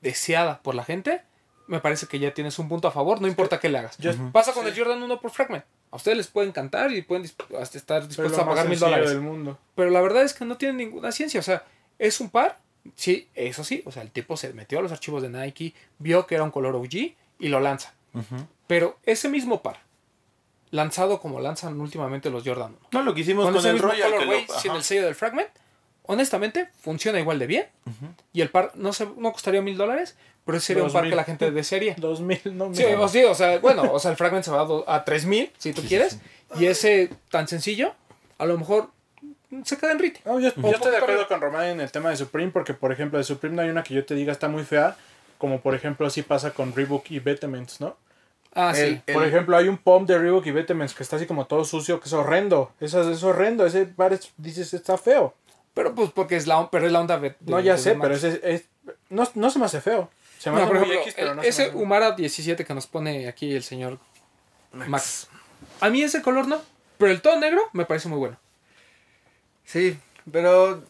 deseada 0.00 0.60
por 0.62 0.74
la 0.74 0.84
gente, 0.84 1.22
me 1.66 1.80
parece 1.80 2.06
que 2.06 2.18
ya 2.18 2.34
tienes 2.34 2.58
un 2.58 2.68
punto 2.68 2.88
a 2.88 2.90
favor, 2.90 3.20
no 3.20 3.28
importa 3.28 3.60
qué 3.60 3.68
le 3.68 3.78
hagas. 3.78 3.96
Pasa 4.32 4.52
con 4.52 4.66
el 4.66 4.76
Jordan 4.76 5.02
1 5.02 5.20
por 5.20 5.30
Fragment. 5.30 5.64
A 5.92 5.96
ustedes 5.96 6.16
les 6.16 6.26
puede 6.26 6.48
encantar 6.48 6.90
y 6.92 7.02
pueden 7.02 7.22
disp- 7.24 7.56
hasta 7.60 7.78
estar 7.78 8.02
es 8.02 8.08
dispuestos 8.08 8.40
a 8.40 8.44
pagar 8.46 8.68
mil 8.68 8.78
dólares. 8.80 9.10
del 9.10 9.20
mundo. 9.20 9.58
Pero 9.76 9.90
la 9.90 10.00
verdad 10.00 10.24
es 10.24 10.34
que 10.34 10.44
no 10.44 10.56
tiene 10.56 10.74
ninguna 10.74 11.12
ciencia. 11.12 11.38
O 11.38 11.42
sea, 11.44 11.62
es 12.00 12.18
un 12.20 12.30
par. 12.30 12.58
Sí, 12.96 13.28
eso 13.34 13.64
sí. 13.64 13.82
O 13.86 13.92
sea, 13.92 14.02
el 14.02 14.10
tipo 14.10 14.36
se 14.36 14.52
metió 14.52 14.78
a 14.78 14.82
los 14.82 14.92
archivos 14.92 15.22
de 15.22 15.28
Nike, 15.30 15.74
vio 15.98 16.26
que 16.26 16.34
era 16.34 16.44
un 16.44 16.50
color 16.50 16.74
OG 16.76 16.94
y 16.94 17.48
lo 17.48 17.60
lanza. 17.60 17.94
Pero 18.66 18.98
ese 19.04 19.28
mismo 19.28 19.62
par, 19.62 19.80
lanzado 20.70 21.20
como 21.20 21.40
lanzan 21.40 21.80
últimamente 21.80 22.30
los 22.30 22.44
Jordan 22.44 22.76
1, 22.78 22.88
No, 22.92 23.02
lo 23.02 23.14
que 23.14 23.20
hicimos 23.22 23.50
con 23.50 23.66
el 23.66 23.78
Royal. 23.78 24.10
colorway, 24.12 24.46
lo- 24.46 24.58
sin 24.58 24.72
el 24.72 24.82
sello 24.82 25.04
del 25.04 25.14
Fragment, 25.14 25.48
honestamente, 26.06 26.68
funciona 26.80 27.18
igual 27.20 27.38
de 27.38 27.46
bien. 27.46 27.66
Y 28.32 28.40
el 28.40 28.50
par 28.50 28.72
no, 28.74 28.92
se, 28.92 29.06
no 29.16 29.32
costaría 29.32 29.62
mil 29.62 29.76
dólares, 29.76 30.16
pero 30.44 30.58
ese 30.58 30.68
sería 30.68 30.82
un 30.82 30.88
Dos 30.88 30.92
par 30.94 31.02
mil. 31.04 31.10
que 31.12 31.16
la 31.16 31.24
gente 31.24 31.50
desearía. 31.50 31.94
2000, 31.98 32.40
no 32.56 32.74
Sí, 32.74 32.84
mil. 32.84 32.94
o, 32.96 33.08
sí, 33.08 33.24
o 33.24 33.34
sea, 33.34 33.58
bueno, 33.58 33.90
o 33.92 33.98
sea, 33.98 34.10
el 34.10 34.16
Fragment 34.16 34.44
se 34.44 34.50
va 34.50 34.60
a, 34.62 34.64
do- 34.64 34.84
a 34.88 35.04
3000, 35.04 35.50
si 35.58 35.72
tú 35.72 35.82
quieres. 35.82 36.18
Y 36.58 36.66
ese 36.66 37.10
tan 37.30 37.48
sencillo, 37.48 37.94
a 38.38 38.46
lo 38.46 38.56
mejor 38.58 38.90
se 39.64 39.76
queda 39.78 39.92
en 39.92 39.98
rite. 39.98 40.20
No, 40.24 40.40
yo, 40.40 40.48
estoy 40.48 40.90
de 40.90 40.96
acuerdo 40.96 41.28
con 41.28 41.40
Román 41.40 41.66
en 41.66 41.80
el 41.80 41.90
tema 41.90 42.10
de 42.10 42.16
Supreme, 42.16 42.50
porque 42.52 42.74
por 42.74 42.92
ejemplo 42.92 43.18
de 43.18 43.24
Supreme 43.24 43.56
no 43.56 43.62
hay 43.62 43.68
una 43.70 43.82
que 43.82 43.94
yo 43.94 44.04
te 44.04 44.14
diga 44.14 44.32
está 44.32 44.48
muy 44.48 44.64
fea, 44.64 44.96
como 45.38 45.60
por 45.60 45.74
ejemplo 45.74 46.06
así 46.06 46.22
pasa 46.22 46.52
con 46.52 46.74
Reebok 46.74 47.10
y 47.10 47.18
Betements, 47.20 47.80
¿no? 47.80 47.96
Ah, 48.54 48.72
sí. 48.74 49.02
El- 49.06 49.14
Por 49.14 49.24
ejemplo, 49.26 49.56
hay 49.56 49.66
un 49.68 49.76
pump 49.78 50.06
de 50.08 50.16
Reebok 50.16 50.46
y 50.46 50.52
Betements 50.52 50.94
que 50.94 51.02
está 51.02 51.16
así 51.16 51.26
como 51.26 51.46
todo 51.46 51.64
sucio, 51.64 51.98
que 51.98 52.06
es 52.06 52.12
horrendo. 52.12 52.70
Eso 52.80 53.00
es, 53.02 53.16
es 53.18 53.22
horrendo, 53.24 53.66
ese 53.66 53.84
par 53.86 54.12
es- 54.12 54.32
dices 54.36 54.72
está 54.74 54.96
feo. 54.96 55.34
Pero 55.74 55.92
pues 55.94 56.10
porque 56.12 56.36
es 56.36 56.46
la, 56.46 56.70
pero 56.70 56.86
es 56.86 56.92
la 56.92 57.00
onda 57.00 57.18
de, 57.18 57.34
No, 57.40 57.58
ya 57.58 57.72
de 57.72 57.78
sé, 57.78 57.94
Max. 57.96 58.02
pero 58.02 58.14
ese 58.14 58.40
es, 58.54 58.64
no, 59.10 59.28
no 59.34 59.50
se 59.50 59.58
me 59.58 59.64
hace 59.64 59.80
feo. 59.80 60.08
Se 60.38 60.50
me 60.50 60.56
No, 60.56 60.62
hace 60.62 60.68
por 60.68 60.76
ejemplo, 60.76 61.00
X, 61.00 61.14
pero 61.16 61.34
no 61.34 61.42
se 61.42 61.46
me 61.46 61.48
ese 61.48 61.62
hace- 61.64 61.76
Humara 61.76 62.12
17 62.12 62.64
que 62.64 62.74
nos 62.74 62.86
pone 62.86 63.26
aquí 63.26 63.52
el 63.56 63.64
señor 63.64 63.98
Max. 64.72 65.28
A 65.80 65.90
mí 65.90 66.02
ese 66.02 66.22
color 66.22 66.46
no, 66.46 66.60
pero 66.98 67.10
el 67.10 67.20
tono 67.22 67.40
negro 67.40 67.60
me 67.72 67.84
parece 67.86 68.08
muy 68.08 68.18
bueno. 68.18 68.36
Sí, 69.64 69.98
pero 70.30 70.82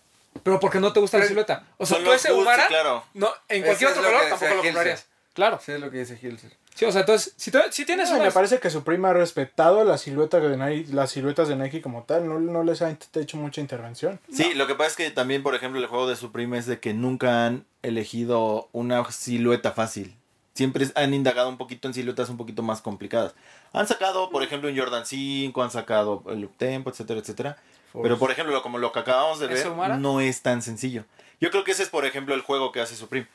Pero 0.43 0.61
porque 0.61 0.81
no 0.81 0.93
te 0.93 1.01
gusta 1.01 1.18
la 1.18 1.27
silueta. 1.27 1.66
O 1.79 1.87
sea, 1.87 2.03
tú 2.03 2.12
ese 2.12 2.33
Humara, 2.33 2.66
claro. 2.66 3.05
no, 3.14 3.31
en 3.49 3.62
cualquier 3.62 3.91
otro 3.91 4.03
lo 4.03 4.09
color 4.09 4.29
tampoco 4.29 4.55
lo 4.55 4.62
comprarías. 4.62 5.07
Claro. 5.33 5.61
sí 5.64 5.72
es 5.72 5.81
lo 5.81 5.91
que 5.91 5.99
dice 5.99 6.18
Hilser. 6.20 6.53
Sí, 6.75 6.85
o 6.85 6.93
sea, 6.93 7.03
entonces, 7.03 7.35
si, 7.37 7.85
tienes 7.85 8.11
No, 8.11 8.18
me 8.18 8.33
parece 8.33 8.59
que 8.59 8.68
Supreme 8.68 9.09
ha 9.09 9.12
respetado 9.12 9.85
la 9.85 9.97
silueta 9.97 10.41
de 10.41 10.57
Nike, 10.57 10.93
las 10.93 11.12
siluetas 11.12 11.47
de 11.47 11.55
Nike 11.55 11.81
como 11.81 12.03
tal, 12.03 12.29
no, 12.29 12.41
no 12.41 12.64
les 12.64 12.83
ha 12.83 12.91
hecho 12.91 13.37
mucha 13.37 13.61
intervención. 13.61 14.18
Sí, 14.33 14.55
lo 14.55 14.66
que 14.66 14.75
pasa 14.75 14.91
es 14.91 14.97
que 14.97 15.11
también, 15.12 15.45
por 15.45 15.55
ejemplo, 15.55 15.81
el 15.81 15.87
juego 15.87 16.09
de 16.09 16.16
Supreme 16.16 16.59
es 16.59 16.66
de 16.66 16.81
que 16.81 16.93
nunca 16.93 17.47
han 17.47 17.64
elegido 17.83 18.68
una 18.72 19.09
silueta 19.12 19.70
fácil. 19.70 20.16
siempre 20.55 20.89
han 20.97 21.14
indagado 21.14 21.49
un 21.49 21.59
poquito 21.59 21.87
en 21.87 21.95
siluetas 21.95 22.29
un 22.29 22.37
poquito 22.37 22.62
más 22.62 22.83
complicadas. 22.83 23.35
Han 23.72 23.87
sacado, 23.87 24.31
por 24.31 24.43
ejemplo, 24.43 24.68
un 24.68 24.77
Jordan 24.77 25.07
5, 25.07 25.62
han 25.62 25.70
sacado 25.70 26.25
el 26.27 26.49
Tempo, 26.49 26.91
etcétera, 26.91 27.20
etcétera. 27.20 27.57
Pero, 28.03 28.18
por 28.18 28.30
ejemplo, 28.30 28.61
como 28.62 28.78
lo 28.78 28.92
que 28.92 28.99
acabamos 28.99 29.38
de 29.38 29.47
ver, 29.47 29.66
no 29.99 30.20
es 30.20 30.42
tan 30.42 30.62
sencillo. 30.62 31.05
Yo 31.40 31.51
creo 31.51 31.64
que 31.64 31.72
ese 31.72 31.82
es, 31.84 31.88
por 31.90 32.05
ejemplo, 32.05 32.34
el 32.34 32.40
juego 32.40 32.72
que 32.72 32.80
hace 32.80 32.97
Supreme. 32.97 33.26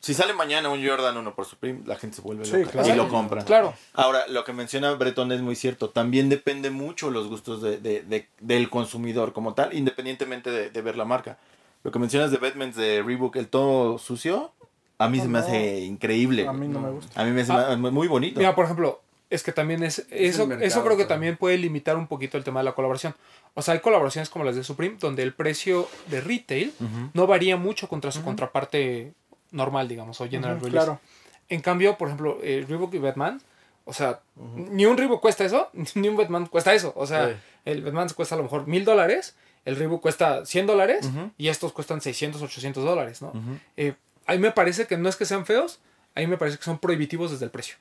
Si 0.00 0.12
sale 0.12 0.34
mañana 0.34 0.68
un 0.68 0.86
Jordan 0.86 1.16
1 1.16 1.34
por 1.34 1.46
Supreme, 1.46 1.80
la 1.86 1.96
gente 1.96 2.16
se 2.16 2.22
vuelve 2.22 2.44
Sí, 2.44 2.58
loca 2.58 2.70
claro. 2.72 2.88
y 2.88 2.92
lo 2.94 3.08
compra. 3.08 3.42
Claro. 3.44 3.74
Ahora, 3.94 4.26
lo 4.28 4.44
que 4.44 4.52
menciona 4.52 4.92
Breton 4.92 5.32
es 5.32 5.40
muy 5.40 5.56
cierto. 5.56 5.88
También 5.88 6.28
depende 6.28 6.68
mucho 6.70 7.10
los 7.10 7.28
gustos 7.28 7.62
de, 7.62 7.78
de- 7.78 8.02
de- 8.02 8.28
del 8.40 8.68
consumidor 8.68 9.32
como 9.32 9.54
tal, 9.54 9.72
independientemente 9.72 10.50
de, 10.50 10.82
ver 10.82 10.96
la 10.98 11.06
marca. 11.06 11.38
Lo 11.84 11.90
que 11.90 11.98
mencionas 11.98 12.30
de 12.30 12.36
Batman 12.36 12.72
de 12.72 13.02
Reebok, 13.02 13.34
el 13.36 13.48
todo 13.48 13.96
sucio, 13.98 14.52
a 14.98 15.08
mí 15.08 15.16
No, 15.18 15.22
se 15.24 15.28
me 15.30 15.38
no. 15.38 15.44
hace 15.46 15.80
increíble. 15.80 16.46
A 16.48 16.52
mí 16.52 16.68
no 16.68 16.80
No. 16.80 16.86
me 16.86 16.92
gusta. 16.92 17.18
A 17.20 17.24
mí 17.24 17.30
me 17.30 17.40
hace 17.40 17.52
Ah. 17.52 17.74
muy 17.76 18.06
bonito. 18.06 18.38
Mira, 18.40 18.54
por 18.54 18.66
ejemplo, 18.66 19.00
es 19.30 19.42
que 19.42 19.52
también 19.52 19.82
es. 19.82 20.06
Eso, 20.10 20.46
mercado, 20.46 20.66
eso 20.66 20.84
creo 20.84 20.96
que 20.96 21.04
también 21.04 21.36
puede 21.36 21.58
limitar 21.58 21.96
un 21.96 22.06
poquito 22.06 22.36
el 22.36 22.44
tema 22.44 22.60
de 22.60 22.64
la 22.64 22.72
colaboración. 22.72 23.14
O 23.54 23.62
sea, 23.62 23.74
hay 23.74 23.80
colaboraciones 23.80 24.28
como 24.28 24.44
las 24.44 24.56
de 24.56 24.64
Supreme, 24.64 24.96
donde 24.98 25.22
el 25.22 25.32
precio 25.32 25.88
de 26.06 26.20
retail 26.20 26.72
no 27.12 27.26
varía 27.26 27.56
mucho 27.56 27.88
contra 27.88 28.10
su 28.12 28.22
contraparte 28.22 29.12
normal, 29.50 29.88
digamos, 29.88 30.20
o 30.20 30.28
general 30.28 30.56
Ujú, 30.56 30.66
release. 30.66 30.84
claro. 30.84 31.00
En 31.48 31.60
cambio, 31.60 31.96
por 31.96 32.08
ejemplo, 32.08 32.38
eh, 32.42 32.64
Reebok 32.66 32.94
y 32.94 32.98
Batman, 32.98 33.40
o 33.84 33.92
sea, 33.92 34.20
ni 34.56 34.86
un 34.86 34.96
Reebok 34.96 35.20
cuesta 35.20 35.44
eso, 35.44 35.70
ni 35.94 36.08
un 36.08 36.16
Batman 36.16 36.46
cuesta 36.46 36.74
eso. 36.74 36.92
O 36.96 37.06
sea, 37.06 37.38
el 37.64 37.82
Batman 37.82 38.08
cuesta 38.14 38.34
a 38.34 38.38
lo 38.38 38.44
mejor 38.44 38.66
mil 38.66 38.84
dólares, 38.84 39.36
el 39.64 39.76
Reebok 39.76 40.02
cuesta 40.02 40.44
100 40.44 40.66
dólares 40.66 41.10
y 41.38 41.48
estos 41.48 41.72
cuestan 41.72 42.00
600, 42.00 42.42
800 42.42 42.84
dólares, 42.84 43.22
¿no? 43.22 43.32
Eh, 43.76 43.94
a 44.26 44.32
mí 44.32 44.38
me 44.38 44.50
parece 44.50 44.86
que 44.86 44.96
no 44.96 45.08
es 45.08 45.16
que 45.16 45.24
sean 45.26 45.46
feos, 45.46 45.80
a 46.14 46.20
mí 46.20 46.26
me 46.26 46.36
parece 46.36 46.58
que 46.58 46.64
son 46.64 46.78
prohibitivos 46.78 47.30
desde 47.30 47.44
el 47.44 47.50
precio. 47.50 47.76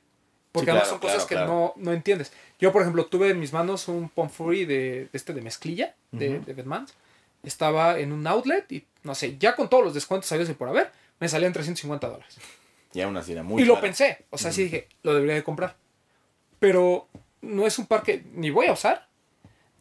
Porque 0.54 0.68
Sí, 0.68 0.70
además 0.72 0.88
claro, 0.88 0.90
son 0.90 1.00
cosas 1.00 1.26
claro, 1.26 1.28
que 1.28 1.36
claro. 1.52 1.74
No, 1.78 1.84
no 1.84 1.92
entiendes. 1.94 2.32
Yo, 2.60 2.72
por 2.72 2.82
ejemplo, 2.84 3.06
tuve 3.08 3.30
en 3.32 3.40
mis 3.40 3.52
manos 3.52 3.88
un 3.90 4.08
Pomfrey 4.08 4.64
de, 4.66 4.76
de 4.76 5.10
este 5.12 5.34
de 5.34 5.42
mezclilla, 5.42 5.96
de, 6.12 6.38
Ujú. 6.38 6.46
de 6.46 6.54
Batman. 6.54 6.86
Estaba 7.44 8.00
en 8.00 8.14
un 8.14 8.26
outlet 8.28 8.72
y, 8.72 8.86
no 9.04 9.14
sé, 9.16 9.38
ya 9.38 9.56
con 9.56 9.68
todos 9.70 9.84
los 9.84 9.94
descuentos 9.94 10.30
sabidos 10.30 10.50
y 10.50 10.54
por 10.54 10.70
haber, 10.70 10.92
me 11.20 11.28
salían 11.28 11.52
350 11.52 12.08
dólares. 12.08 12.38
Y 12.94 13.02
aún 13.02 13.18
así 13.18 13.32
era 13.34 13.44
muy 13.44 13.62
y 13.62 13.66
lo 13.66 13.82
pensé, 13.82 14.26
o 14.30 14.38
sea, 14.38 14.52
sí 14.54 14.64
dije, 14.66 14.88
lo 15.02 15.14
debería 15.14 15.34
de 15.36 15.44
comprar. 15.44 15.76
Pero 16.60 17.08
no 17.42 17.66
es 17.68 17.78
un 17.80 17.88
par 17.88 18.04
que 18.04 18.24
ni 18.34 18.50
voy 18.52 18.68
a 18.68 18.74
usar, 18.74 19.08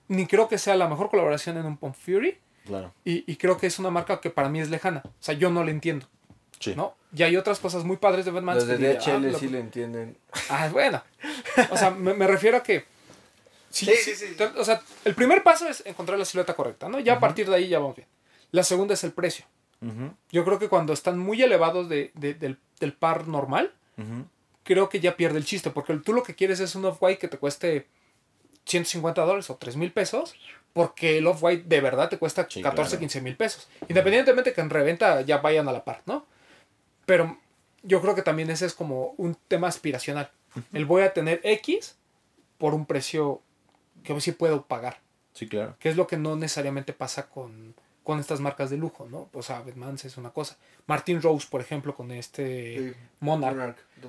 ni 0.08 0.26
creo 0.26 0.48
que 0.48 0.58
sea 0.58 0.74
la 0.74 0.88
mejor 0.88 1.10
colaboración 1.10 1.56
en 1.58 1.66
un 1.66 1.76
Pump 1.76 1.94
Fury, 1.94 2.38
Claro. 2.66 2.92
y, 3.04 3.30
y 3.30 3.36
creo 3.36 3.58
que 3.58 3.66
es 3.66 3.78
una 3.78 3.90
marca 3.90 4.20
que 4.20 4.30
para 4.30 4.48
mí 4.48 4.60
es 4.60 4.70
lejana. 4.70 5.02
O 5.04 5.10
sea, 5.20 5.34
yo 5.34 5.50
no 5.50 5.62
la 5.62 5.70
entiendo, 5.70 6.08
Sí. 6.58 6.74
¿no? 6.74 6.94
Y 7.14 7.22
hay 7.22 7.36
otras 7.36 7.58
cosas 7.58 7.84
muy 7.84 7.96
padres 7.98 8.24
de 8.24 8.30
Batman. 8.30 8.54
Los 8.56 8.66
de 8.66 8.74
ah, 8.74 9.00
DHL 9.00 9.32
lo- 9.32 9.38
sí 9.38 9.48
le 9.48 9.60
entienden. 9.60 10.16
Ah, 10.48 10.68
bueno. 10.72 11.02
O 11.70 11.76
sea, 11.76 11.90
me, 11.90 12.14
me 12.14 12.26
refiero 12.26 12.56
a 12.56 12.62
que... 12.62 12.84
Sí, 13.70 13.86
Sí, 13.86 14.14
sí, 14.14 14.36
O 14.58 14.64
sea, 14.64 14.82
el 15.04 15.14
primer 15.14 15.42
paso 15.42 15.66
es 15.68 15.82
encontrar 15.86 16.18
la 16.18 16.24
silueta 16.24 16.54
correcta, 16.54 16.88
¿no? 16.88 17.00
Ya 17.00 17.14
a 17.14 17.20
partir 17.20 17.48
de 17.48 17.56
ahí 17.56 17.68
ya 17.68 17.78
vamos 17.78 17.96
bien. 17.96 18.08
La 18.50 18.62
segunda 18.64 18.94
es 18.94 19.04
el 19.04 19.12
precio. 19.12 19.44
Yo 20.30 20.44
creo 20.44 20.58
que 20.58 20.68
cuando 20.68 20.92
están 20.92 21.18
muy 21.18 21.42
elevados 21.42 21.88
de- 21.88 22.12
de- 22.14 22.34
del, 22.34 22.58
del 22.80 22.92
par 22.92 23.26
normal, 23.28 23.72
creo 24.62 24.88
que 24.88 25.00
ya 25.00 25.16
pierde 25.16 25.38
el 25.38 25.44
chiste, 25.44 25.70
porque 25.70 25.94
tú 25.98 26.12
lo 26.12 26.22
que 26.22 26.34
quieres 26.34 26.60
es 26.60 26.74
un 26.74 26.84
off-white 26.84 27.18
que 27.18 27.28
te 27.28 27.36
cueste 27.38 27.86
150 28.66 29.20
dólares 29.22 29.50
o 29.50 29.56
3 29.56 29.76
mil 29.76 29.92
pesos, 29.92 30.34
porque 30.72 31.18
el 31.18 31.26
off-white 31.26 31.64
de 31.66 31.80
verdad 31.80 32.08
te 32.08 32.18
cuesta 32.18 32.46
Sí, 32.48 32.62
14, 32.62 32.90
claro. 32.90 33.00
15 33.00 33.20
mil 33.22 33.36
pesos. 33.36 33.68
Independientemente 33.88 34.52
que 34.52 34.60
en 34.60 34.70
reventa 34.70 35.20
ya 35.22 35.38
vayan 35.38 35.68
a 35.68 35.72
la 35.72 35.84
par, 35.84 36.02
¿no? 36.06 36.26
Pero 37.06 37.38
yo 37.82 38.00
creo 38.00 38.14
que 38.14 38.22
también 38.22 38.50
ese 38.50 38.66
es 38.66 38.74
como 38.74 39.14
un 39.16 39.36
tema 39.48 39.68
aspiracional. 39.68 40.30
El 40.72 40.84
voy 40.84 41.02
a 41.02 41.12
tener 41.12 41.40
X 41.44 41.96
por 42.58 42.74
un 42.74 42.86
precio 42.86 43.40
que 44.04 44.20
sí 44.20 44.32
puedo 44.32 44.62
pagar, 44.66 44.98
Sí, 45.32 45.48
claro. 45.48 45.76
que 45.78 45.88
es 45.88 45.96
lo 45.96 46.06
que 46.06 46.16
no 46.16 46.36
necesariamente 46.36 46.92
pasa 46.92 47.28
con, 47.28 47.74
con 48.04 48.18
estas 48.20 48.40
marcas 48.40 48.68
de 48.70 48.76
lujo, 48.76 49.06
¿no? 49.10 49.28
O 49.32 49.42
sea, 49.42 49.60
Batmans 49.62 50.04
es 50.04 50.16
una 50.16 50.30
cosa. 50.30 50.56
Martin 50.86 51.22
Rose, 51.22 51.46
por 51.50 51.60
ejemplo, 51.60 51.94
con 51.94 52.10
este 52.10 52.92
Sí. 52.92 52.96
Monarch. 53.20 53.56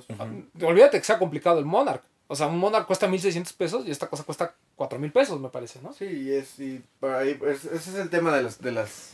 Monarch, 0.10 0.46
Olvídate 0.62 0.98
que 1.00 1.06
sea 1.06 1.20
complicado 1.20 1.60
el 1.60 1.66
Monarch. 1.66 2.04
O 2.28 2.36
sea, 2.36 2.48
un 2.48 2.58
Monarch 2.58 2.88
cuesta 2.88 3.08
1600 3.08 3.54
pesos 3.54 3.86
y 3.86 3.92
esta 3.92 4.08
cosa 4.08 4.24
cuesta 4.24 4.56
4000 4.76 5.12
pesos, 5.12 5.40
me 5.40 5.50
parece, 5.50 5.80
¿no? 5.82 5.94
Sí, 5.94 6.06
y 6.06 6.32
es, 6.32 6.60
y 6.60 6.84
por 7.00 7.12
ahí, 7.12 7.36
pues, 7.36 7.66
ese 7.66 7.90
es 7.92 7.96
el 7.96 8.10
tema 8.10 8.36
de 8.36 8.44
las, 8.44 8.60
de 8.62 8.72
las... 8.72 9.12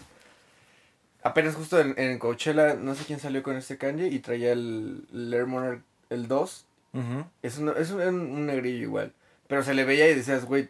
Apenas 1.21 1.55
justo 1.55 1.79
en, 1.79 1.93
en 1.97 2.17
Coachella, 2.19 2.75
no 2.75 2.95
sé 2.95 3.03
quién 3.05 3.19
salió 3.19 3.43
con 3.43 3.55
este 3.57 3.77
kanji 3.77 4.05
y 4.05 4.19
traía 4.19 4.51
el, 4.53 5.05
el 5.13 5.33
Air 5.33 5.47
Monarch, 5.47 5.81
el 6.09 6.27
2. 6.27 6.65
Ujú. 6.93 7.25
Es, 7.41 7.57
un, 7.57 7.69
es 7.77 7.91
un, 7.91 8.01
un 8.01 8.45
negrillo 8.45 8.83
igual. 8.83 9.13
Pero 9.47 9.63
se 9.63 9.73
le 9.73 9.83
veía 9.83 10.09
y 10.09 10.15
decías, 10.15 10.45
güey, 10.45 10.69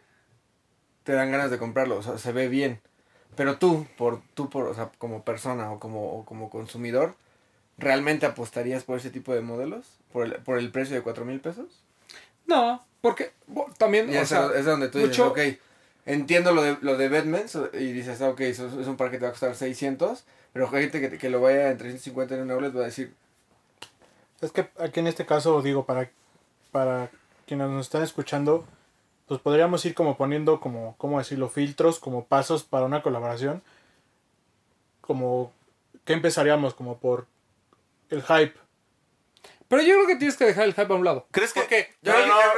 te 1.03 1.13
dan 1.13 1.31
ganas 1.31 1.51
de 1.51 1.57
comprarlo, 1.57 1.97
o 1.97 2.03
sea, 2.03 2.17
se 2.17 2.31
ve 2.31 2.47
bien. 2.47 2.79
Pero 3.35 3.57
tú, 3.57 3.85
por, 3.97 4.21
tú 4.33 4.49
por, 4.49 4.67
o 4.67 4.73
sea, 4.73 4.91
como 4.97 5.23
persona 5.23 5.71
o 5.71 5.79
como, 5.79 6.13
o 6.13 6.25
como 6.25 6.49
consumidor, 6.49 7.15
¿realmente 7.77 8.25
apostarías 8.25 8.83
por 8.83 8.97
ese 8.97 9.09
tipo 9.11 9.33
de 9.33 9.41
modelos? 9.41 9.85
¿Por 10.11 10.25
el, 10.25 10.33
por 10.35 10.57
el 10.57 10.71
precio 10.71 10.95
de 10.95 11.01
4 11.01 11.25
mil 11.25 11.39
pesos? 11.39 11.83
No, 12.47 12.83
porque 13.01 13.31
también, 13.77 14.09
o 14.09 14.13
es, 14.13 14.29
sea, 14.29 14.49
es 14.55 14.65
donde 14.65 14.89
tú 14.89 14.97
dices, 14.97 15.17
mucho- 15.19 15.29
ok, 15.31 15.39
entiendo 16.05 16.51
lo 16.51 16.63
de, 16.63 16.77
lo 16.81 16.97
de 16.97 17.07
Batman 17.09 17.43
y 17.73 17.91
dices, 17.91 18.21
ah, 18.21 18.29
ok, 18.29 18.41
eso 18.41 18.67
es 18.81 18.87
un 18.87 18.97
par 18.97 19.11
que 19.11 19.17
te 19.17 19.23
va 19.23 19.29
a 19.29 19.31
costar 19.31 19.55
600, 19.55 20.25
pero 20.53 20.67
gente 20.69 20.99
que, 21.01 21.17
que 21.17 21.29
lo 21.29 21.41
vaya 21.41 21.69
en 21.71 21.77
350 21.77 22.35
en 22.35 22.41
un 22.41 22.51
outlet 22.51 22.75
va 22.75 22.81
a 22.81 22.85
decir, 22.85 23.13
Es 24.41 24.51
que 24.51 24.69
aquí 24.79 24.99
en 24.99 25.07
este 25.07 25.25
caso, 25.25 25.61
digo, 25.61 25.85
para, 25.85 26.09
para 26.71 27.09
quienes 27.45 27.69
nos 27.69 27.85
están 27.87 28.03
escuchando, 28.03 28.65
pues 29.27 29.39
podríamos 29.41 29.85
ir 29.85 29.93
como 29.93 30.17
poniendo 30.17 30.59
como, 30.59 30.95
¿cómo 30.97 31.19
decirlo? 31.19 31.49
Filtros, 31.49 31.99
como 31.99 32.25
pasos 32.25 32.63
para 32.63 32.85
una 32.85 33.01
colaboración. 33.01 33.61
Como, 35.01 35.51
¿qué 36.05 36.13
empezaríamos? 36.13 36.73
Como 36.73 36.97
por 36.97 37.27
el 38.09 38.21
hype. 38.23 38.53
pero 39.67 39.81
yo 39.83 39.93
creo 39.95 40.07
que 40.07 40.15
tienes 40.15 40.35
que 40.37 40.45
dejar 40.45 40.65
el 40.65 40.73
hype 40.73 40.91
a 40.91 40.95
un 40.95 41.05
lado. 41.05 41.27
¿Crees 41.31 41.53
que- 41.53 41.59
Porque, 41.61 41.93
no 42.01 42.13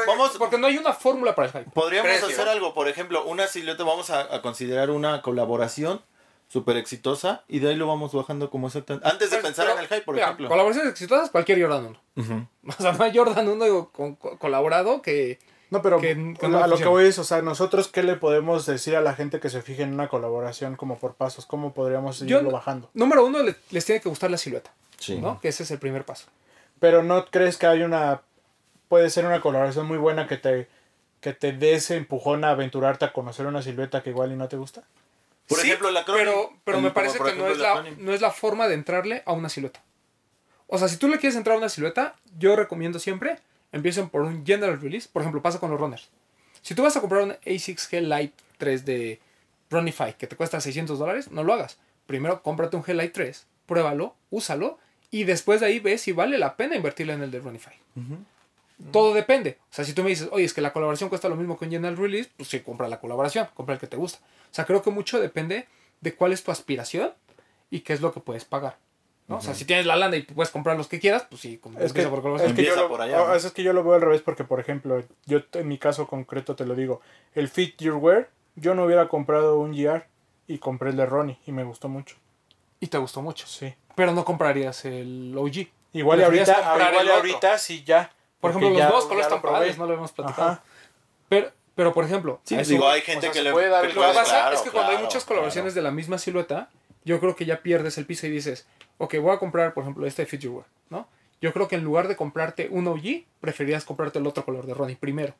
Vamos, 0.07 0.37
porque 0.37 0.57
no 0.57 0.67
hay 0.67 0.77
una 0.77 0.93
fórmula 0.93 1.35
para 1.35 1.47
el 1.47 1.53
hype. 1.53 1.71
Podríamos 1.71 2.09
Precio. 2.09 2.27
hacer 2.29 2.47
algo, 2.47 2.73
por 2.73 2.87
ejemplo, 2.87 3.25
una 3.25 3.47
silueta, 3.47 3.83
vamos 3.83 4.09
a, 4.09 4.33
a 4.33 4.41
considerar 4.41 4.89
una 4.91 5.21
colaboración 5.21 6.01
súper 6.51 6.75
exitosa 6.75 7.43
y 7.47 7.59
de 7.59 7.69
ahí 7.69 7.75
lo 7.77 7.87
vamos 7.87 8.13
bajando 8.13 8.49
como 8.49 8.67
exactamente. 8.67 9.07
Antes 9.07 9.29
de 9.31 9.37
Pues, 9.37 9.45
pensar 9.47 9.67
pero, 9.67 9.77
en 9.77 9.83
el 9.83 9.87
hype, 9.89 10.01
por 10.01 10.15
mira, 10.15 10.25
ejemplo. 10.27 10.49
Colaboraciones 10.49 10.91
exitosas, 10.91 11.29
cualquier 11.29 11.61
Jordan 11.61 11.85
1. 11.85 11.99
Ujú. 12.17 12.47
O 12.77 12.81
sea, 12.81 12.91
no 12.91 13.03
hay 13.03 13.15
Jordan 13.15 13.47
1 13.47 13.89
con- 13.91 14.15
con- 14.15 14.37
colaborado 14.37 15.01
que... 15.01 15.39
No, 15.69 15.81
pero 15.81 16.01
Que- 16.01 16.35
que 16.37 16.45
a 16.47 16.67
lo 16.67 16.75
que 16.77 16.85
voy 16.85 17.05
es, 17.05 17.17
o 17.19 17.23
sea, 17.23 17.41
nosotros, 17.41 17.87
¿qué 17.87 18.03
le 18.03 18.17
podemos 18.17 18.65
decir 18.65 18.97
a 18.97 19.01
la 19.01 19.13
gente 19.13 19.39
que 19.39 19.49
se 19.49 19.61
fije 19.61 19.83
en 19.83 19.93
una 19.93 20.09
colaboración 20.09 20.75
como 20.75 20.99
por 20.99 21.13
pasos? 21.13 21.45
¿Cómo 21.45 21.73
podríamos 21.73 22.19
Yo- 22.19 22.39
irlo 22.39 22.51
bajando? 22.51 22.89
Número 22.93 23.25
uno, 23.25 23.41
le- 23.41 23.55
les 23.69 23.85
tiene 23.85 24.01
que 24.01 24.09
gustar 24.09 24.29
la 24.29 24.37
silueta, 24.37 24.73
Sí. 24.99 25.17
¿no? 25.19 25.39
Que 25.39 25.47
ese 25.47 25.63
es 25.63 25.71
el 25.71 25.79
primer 25.79 26.03
paso. 26.03 26.25
Pero 26.81 27.01
¿no 27.03 27.25
crees 27.27 27.55
que 27.57 27.67
hay 27.67 27.83
una... 27.83 28.21
puede 28.89 29.09
ser 29.09 29.25
una 29.25 29.39
colaboración 29.39 29.85
muy 29.87 29.97
buena 29.97 30.27
que 30.27 30.35
te, 30.35 30.67
que 31.21 31.31
te 31.31 31.53
dé 31.53 31.75
ese 31.75 31.95
empujón 31.95 32.43
a 32.43 32.49
aventurarte 32.49 33.05
a 33.05 33.13
conocer 33.13 33.45
una 33.45 33.61
silueta 33.61 34.03
que 34.03 34.09
igual 34.09 34.33
y 34.33 34.35
no 34.35 34.49
te 34.49 34.57
gusta? 34.57 34.83
Por 35.51 35.59
Sí, 35.59 35.67
ejemplo, 35.67 35.91
la 35.91 36.05
Cronin. 36.05 36.25
Pero, 36.25 36.53
pero 36.63 36.81
me 36.81 36.91
parece 36.91 37.19
que 37.19 37.33
no 37.35 37.47
es, 37.47 37.57
la 37.57 37.83
no 37.97 38.13
es 38.13 38.21
la 38.21 38.31
forma 38.31 38.67
de 38.67 38.73
entrarle 38.75 39.21
a 39.25 39.33
una 39.33 39.49
silueta. 39.49 39.83
O 40.67 40.77
sea, 40.77 40.87
si 40.87 40.97
tú 40.97 41.07
le 41.09 41.17
quieres 41.19 41.35
entrar 41.35 41.55
a 41.55 41.59
una 41.59 41.69
silueta, 41.69 42.15
yo 42.39 42.55
recomiendo 42.55 42.97
siempre 42.99 43.37
empiecen 43.73 44.09
por 44.09 44.21
un 44.21 44.45
general 44.45 44.79
release. 44.81 45.09
Por 45.11 45.21
ejemplo, 45.21 45.41
pasa 45.41 45.59
con 45.59 45.69
los 45.71 45.79
runners. 45.79 46.09
Si 46.61 46.73
tú 46.75 46.83
vas 46.83 46.95
a 46.95 47.01
comprar 47.01 47.23
un 47.23 47.31
A6 47.31 47.89
G-Lite 47.89 48.33
3 48.57 48.85
de 48.85 49.19
Runify 49.69 50.15
que 50.17 50.27
te 50.27 50.35
cuesta 50.35 50.61
600 50.61 50.97
dólares, 50.99 51.31
no 51.31 51.43
lo 51.43 51.53
hagas. 51.53 51.77
Primero 52.05 52.41
cómprate 52.43 52.77
un 52.77 52.83
G-Lite 52.83 53.09
3, 53.09 53.47
pruébalo, 53.65 54.15
úsalo 54.29 54.77
y 55.09 55.23
después 55.25 55.59
de 55.59 55.65
ahí 55.67 55.79
ves 55.79 56.01
si 56.01 56.11
vale 56.13 56.37
la 56.37 56.55
pena 56.55 56.75
invertirle 56.75 57.13
en 57.13 57.23
el 57.23 57.31
de 57.31 57.39
Runify. 57.39 57.73
Todo 58.91 59.13
depende. 59.13 59.57
O 59.69 59.73
sea, 59.73 59.85
si 59.85 59.93
tú 59.93 60.03
me 60.03 60.09
dices, 60.09 60.29
oye, 60.31 60.45
es 60.45 60.53
que 60.53 60.61
la 60.61 60.73
colaboración 60.73 61.09
cuesta 61.09 61.29
lo 61.29 61.35
mismo 61.35 61.57
que 61.57 61.65
un 61.65 61.71
General 61.71 61.97
Release, 61.97 62.29
pues 62.37 62.49
sí, 62.49 62.59
compra 62.61 62.87
la 62.87 62.99
colaboración, 62.99 63.47
compra 63.53 63.75
el 63.75 63.79
que 63.81 63.87
te 63.87 63.97
gusta. 63.97 64.19
O 64.51 64.53
sea, 64.53 64.65
creo 64.65 64.81
que 64.81 64.89
mucho 64.91 65.19
depende 65.19 65.67
de 66.01 66.15
cuál 66.15 66.33
es 66.33 66.43
tu 66.43 66.51
aspiración 66.51 67.11
y 67.69 67.81
qué 67.81 67.93
es 67.93 68.01
lo 68.01 68.11
que 68.13 68.19
puedes 68.19 68.45
pagar. 68.45 68.77
¿no? 69.27 69.37
O 69.37 69.41
sea, 69.41 69.53
si 69.53 69.63
tienes 69.65 69.85
la 69.85 69.95
lana 69.95 70.17
y 70.17 70.23
puedes 70.23 70.51
comprar 70.51 70.75
los 70.75 70.87
que 70.87 70.99
quieras, 70.99 71.25
pues 71.29 71.41
sí, 71.41 71.57
com- 71.57 71.75
Es 71.79 71.93
que, 71.93 72.01
por 72.07 72.21
colaboración. 72.21 72.51
es 72.51 72.55
que 72.57 72.65
yo 72.65 72.75
lo, 72.75 72.89
por 72.89 73.01
allá, 73.01 73.33
es 73.35 73.49
que 73.51 73.63
yo 73.63 73.71
lo 73.71 73.81
veo 73.83 73.93
al 73.93 74.01
revés 74.01 74.21
porque, 74.21 74.43
por 74.43 74.59
ejemplo, 74.59 75.01
yo 75.25 75.39
en 75.53 75.67
mi 75.69 75.77
caso 75.77 76.05
concreto 76.07 76.55
te 76.55 76.65
lo 76.65 76.75
digo, 76.75 76.99
el 77.33 77.47
Fit 77.47 77.77
Your 77.81 77.95
Wear, 77.95 78.29
yo 78.55 78.75
no 78.75 78.83
hubiera 78.83 79.07
comprado 79.07 79.57
un 79.59 79.71
GR 79.71 80.05
y 80.47 80.57
compré 80.57 80.89
el 80.89 80.97
de 80.97 81.05
Ronnie 81.05 81.37
y 81.45 81.53
me 81.53 81.63
gustó 81.63 81.87
mucho. 81.87 82.17
Y 82.81 82.87
te 82.87 82.97
gustó 82.97 83.21
mucho. 83.21 83.47
Sí. 83.47 83.73
Pero 83.95 84.11
no 84.11 84.25
comprarías 84.25 84.83
el 84.85 85.33
OG. 85.37 85.67
Igual 85.93 86.19
y 86.19 86.23
ahorita, 86.23 86.75
igual 86.89 87.05
y 87.05 87.09
ahorita 87.09 87.57
sí 87.57 87.83
ya. 87.85 88.11
Por 88.41 88.51
ejemplo, 88.51 88.73
ya- 88.73 88.85
los 88.89 88.93
dos 88.95 89.03
colores 89.05 89.23
lo 89.29 89.35
están 89.35 89.41
probé. 89.41 89.57
padres, 89.57 89.77
no 89.77 89.85
lo 89.85 89.93
hemos 89.93 90.11
platicado. 90.11 90.49
Ajá. 90.51 90.63
Pero, 91.29 91.51
pero, 91.75 91.93
por 91.93 92.03
ejemplo, 92.03 92.41
Sí, 92.43 92.55
pues 92.55 92.67
eso- 92.67 92.73
digo, 92.75 92.89
hay 92.89 93.01
gente 93.01 93.19
o 93.29 93.31
sea, 93.31 93.31
que 93.31 93.43
le. 93.43 93.51
puede 93.53 93.69
dar- 93.69 93.85
Lo 93.85 93.93
que 93.93 93.99
pasa 93.99 94.23
claro, 94.23 94.55
es 94.55 94.61
que 94.61 94.69
cuando 94.71 94.89
hay 94.89 94.95
claro, 94.97 95.05
muchas 95.05 95.23
claro. 95.23 95.27
colaboraciones 95.27 95.73
de 95.75 95.81
la 95.81 95.91
misma 95.91 96.17
silueta, 96.17 96.69
yo 97.05 97.19
creo 97.19 97.35
que 97.35 97.45
ya 97.45 97.61
pierdes 97.61 97.97
el 97.97 98.05
piso 98.05 98.27
y 98.27 98.29
dices, 98.31 98.67
ok, 98.97 99.15
voy 99.19 99.33
a 99.35 99.39
comprar, 99.39 99.73
por 99.73 99.83
ejemplo, 99.83 100.05
este 100.05 100.27
Wear, 100.49 100.65
¿no? 100.89 101.07
yo 101.41 101.53
creo 101.53 101.67
que 101.67 101.75
en 101.75 101.83
lugar 101.83 102.07
de 102.07 102.15
comprarte 102.15 102.67
un 102.69 102.87
OG, 102.87 103.25
preferías 103.39 103.83
comprarte 103.85 104.19
el 104.19 104.27
otro 104.27 104.45
color 104.45 104.65
de 104.67 104.73
Ronnie 104.75 104.95
primero. 104.95 105.33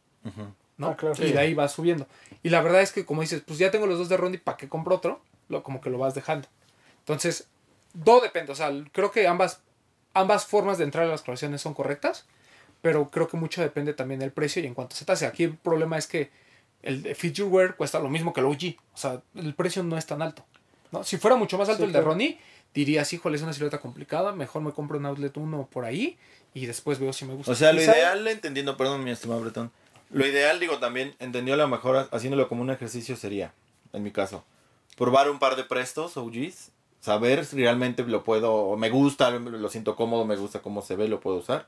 ¿no? 0.78 0.88
Ah, 0.88 0.95
claro. 0.97 1.14
y 1.20 1.28
Sí. 1.28 1.32
de 1.34 1.38
ahí 1.39 1.54
vas 1.54 1.74
subiendo. 1.74 2.08
Y 2.41 2.49
la 2.49 2.62
verdad 2.62 2.82
es 2.82 2.91
que, 2.91 3.06
como 3.06 3.22
dices, 3.22 3.43
pues 3.45 3.60
ya 3.60 3.70
tengo 3.70 3.86
los 3.86 3.99
dos 3.99 4.10
de 4.10 4.18
Ronnie, 4.18 4.39
¿para 4.39 4.58
qué 4.58 4.68
compro 4.68 4.95
otro? 4.95 5.22
Lo, 5.47 5.62
como 5.62 5.80
que 5.80 5.91
lo 5.91 5.99
vas 5.99 6.16
dejando. 6.16 6.47
Entonces, 6.99 7.47
todo 8.04 8.20
depende. 8.22 8.52
O 8.52 8.56
sea, 8.56 8.72
creo 8.91 9.12
que 9.12 9.28
ambas, 9.28 9.62
ambas 10.16 10.45
formas 10.47 10.80
de 10.80 10.86
entrar 10.86 11.04
a 11.06 11.08
las 11.10 11.22
colaboraciones 11.22 11.62
son 11.62 11.76
correctas, 11.76 12.26
pero 12.82 13.10
creo 13.10 13.28
que 13.28 13.38
mucho 13.38 13.62
depende 13.62 13.94
también 13.94 14.20
del 14.20 14.32
precio 14.32 14.62
y 14.62 14.66
en 14.66 14.74
cuanto 14.74 14.96
se 14.96 15.06
tase. 15.06 15.26
Aquí 15.26 15.44
el 15.44 15.56
problema 15.56 15.98
es 15.98 16.08
que 16.08 16.32
el 16.84 17.04
de 17.04 17.16
Feature 17.16 17.48
Wear 17.48 17.76
cuesta 17.76 18.00
lo 18.00 18.10
mismo 18.10 18.34
que 18.34 18.40
el 18.40 18.48
OG. 18.48 18.76
O 18.94 18.98
sea, 18.98 19.22
el 19.36 19.54
precio 19.54 19.84
no 19.84 19.98
es 19.98 20.06
tan 20.06 20.22
alto. 20.22 20.44
¿no? 20.92 21.04
Si 21.04 21.18
fuera 21.18 21.36
mucho 21.36 21.58
más 21.58 21.70
alto 21.70 21.82
Sí, 21.82 21.86
el 21.86 21.94
de 21.94 22.00
claro. 22.00 22.12
Ronnie, 22.12 22.40
dirías, 22.74 23.12
híjole, 23.14 23.38
es 23.38 23.44
una 23.44 23.54
silueta 23.54 23.80
complicada, 23.80 24.32
mejor 24.32 24.62
me 24.62 24.72
compro 24.72 24.98
un 24.98 25.06
Outlet 25.06 25.36
1 25.36 25.70
por 25.72 25.86
ahí 25.86 26.18
y 26.54 26.66
después 26.66 27.00
veo 27.00 27.14
si 27.14 27.26
me 27.26 27.34
gusta. 27.34 27.52
O 27.52 27.56
sea, 27.56 27.72
lo 27.72 27.82
ideal, 27.82 28.28
entendiendo, 28.28 28.78
perdón, 28.78 29.04
mi 29.04 29.12
estimado 29.12 29.42
Bretón, 29.42 29.72
lo 30.10 30.26
ideal, 30.26 30.60
digo, 30.60 30.80
también, 30.80 31.16
entendió 31.20 31.54
a 31.54 31.58
lo 31.58 31.68
mejor 31.70 32.10
haciéndolo 32.12 32.50
como 32.50 32.62
un 32.62 32.70
ejercicio 32.70 33.16
sería, 33.16 33.54
en 33.94 34.04
mi 34.04 34.12
caso, 34.12 34.44
probar 34.98 35.30
un 35.30 35.40
par 35.40 35.56
de 35.56 35.64
prestos, 35.64 36.18
OGs, 36.18 36.72
saber 37.00 37.46
si 37.46 37.56
realmente 37.56 38.04
lo 38.04 38.24
puedo, 38.24 38.54
o 38.54 38.76
me 38.76 38.90
gusta, 38.90 39.32
lo 39.32 39.70
siento 39.70 39.96
cómodo, 39.96 40.26
me 40.26 40.36
gusta 40.36 40.62
cómo 40.62 40.82
se 40.82 40.98
ve, 40.98 41.08
lo 41.08 41.22
puedo 41.22 41.38
usar. 41.38 41.66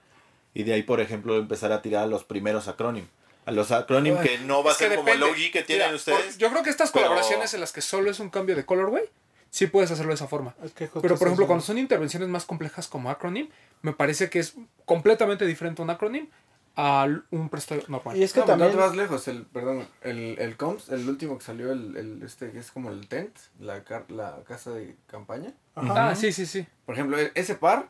Y 0.53 0.63
de 0.63 0.73
ahí, 0.73 0.83
por 0.83 1.01
ejemplo, 1.01 1.37
empezar 1.37 1.71
a 1.71 1.81
tirar 1.81 2.03
a 2.03 2.07
los 2.07 2.23
primeros 2.23 2.67
acrónimos. 2.67 3.09
A 3.45 3.51
los 3.51 3.71
acrónimos 3.71 4.21
que 4.21 4.37
no 4.39 4.63
va 4.63 4.71
a 4.71 4.77
que 4.77 4.87
ser 4.87 4.95
como 4.95 5.09
el. 5.09 5.21
OG 5.23 5.35
que 5.51 5.63
tienen 5.63 5.87
Mira, 5.87 5.95
ustedes. 5.95 6.17
por- 6.33 6.37
yo 6.37 6.49
creo 6.49 6.63
que 6.63 6.69
estas 6.69 6.91
pero- 6.91 7.05
colaboraciones 7.07 7.53
en 7.53 7.59
las 7.59 7.73
que 7.73 7.81
solo 7.81 8.09
es 8.09 8.19
un 8.19 8.29
cambio 8.29 8.55
de 8.55 8.65
colorway, 8.65 9.03
sí 9.49 9.67
puedes 9.67 9.91
hacerlo 9.91 10.11
de 10.11 10.15
esa 10.15 10.27
forma. 10.27 10.55
Es 10.63 10.71
que 10.71 10.85
justo 10.87 11.01
Pero 11.01 11.17
por 11.17 11.27
ejemplo, 11.27 11.47
cuando 11.47 11.63
son 11.65 11.77
intervenciones 11.77 12.29
más 12.29 12.45
complejas 12.45 12.87
como 12.87 13.09
acronym, 13.09 13.49
me 13.81 13.91
parece 13.93 14.29
que 14.29 14.39
es 14.39 14.53
completamente 14.85 15.45
diferente 15.45 15.81
un 15.81 15.89
acronym 15.89 16.27
a 16.75 17.05
un 17.31 17.49
presto 17.49 17.75
normal. 17.87 18.15
Y 18.17 18.23
es 18.23 18.33
que 18.33 18.39
no, 18.39 18.45
también... 18.47 18.69
no 18.71 18.75
te 18.77 18.81
vas 18.81 18.95
lejos, 18.95 19.27
el, 19.27 19.43
perdón, 19.45 19.87
el, 20.01 20.37
el 20.39 20.55
Coms, 20.57 20.89
el 20.89 21.07
último 21.07 21.37
que 21.37 21.43
salió, 21.43 21.71
el, 21.71 21.95
el 21.97 22.23
este 22.23 22.49
que 22.51 22.59
es 22.59 22.71
como 22.71 22.89
el 22.91 23.07
tent, 23.07 23.35
la, 23.59 23.83
car- 23.83 24.09
la 24.09 24.37
casa 24.47 24.71
de 24.71 24.95
campaña. 25.07 25.53
Ajá. 25.75 26.09
Ah, 26.09 26.15
sí, 26.15 26.31
sí, 26.31 26.45
sí. 26.47 26.65
Por 26.85 26.95
ejemplo, 26.95 27.19
e- 27.19 27.31
ese 27.35 27.55
par, 27.55 27.89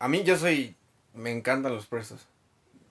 a 0.00 0.08
mí 0.08 0.24
yo 0.24 0.36
soy, 0.36 0.74
me 1.14 1.30
encantan 1.30 1.74
los 1.74 1.86
prestos. 1.86 2.26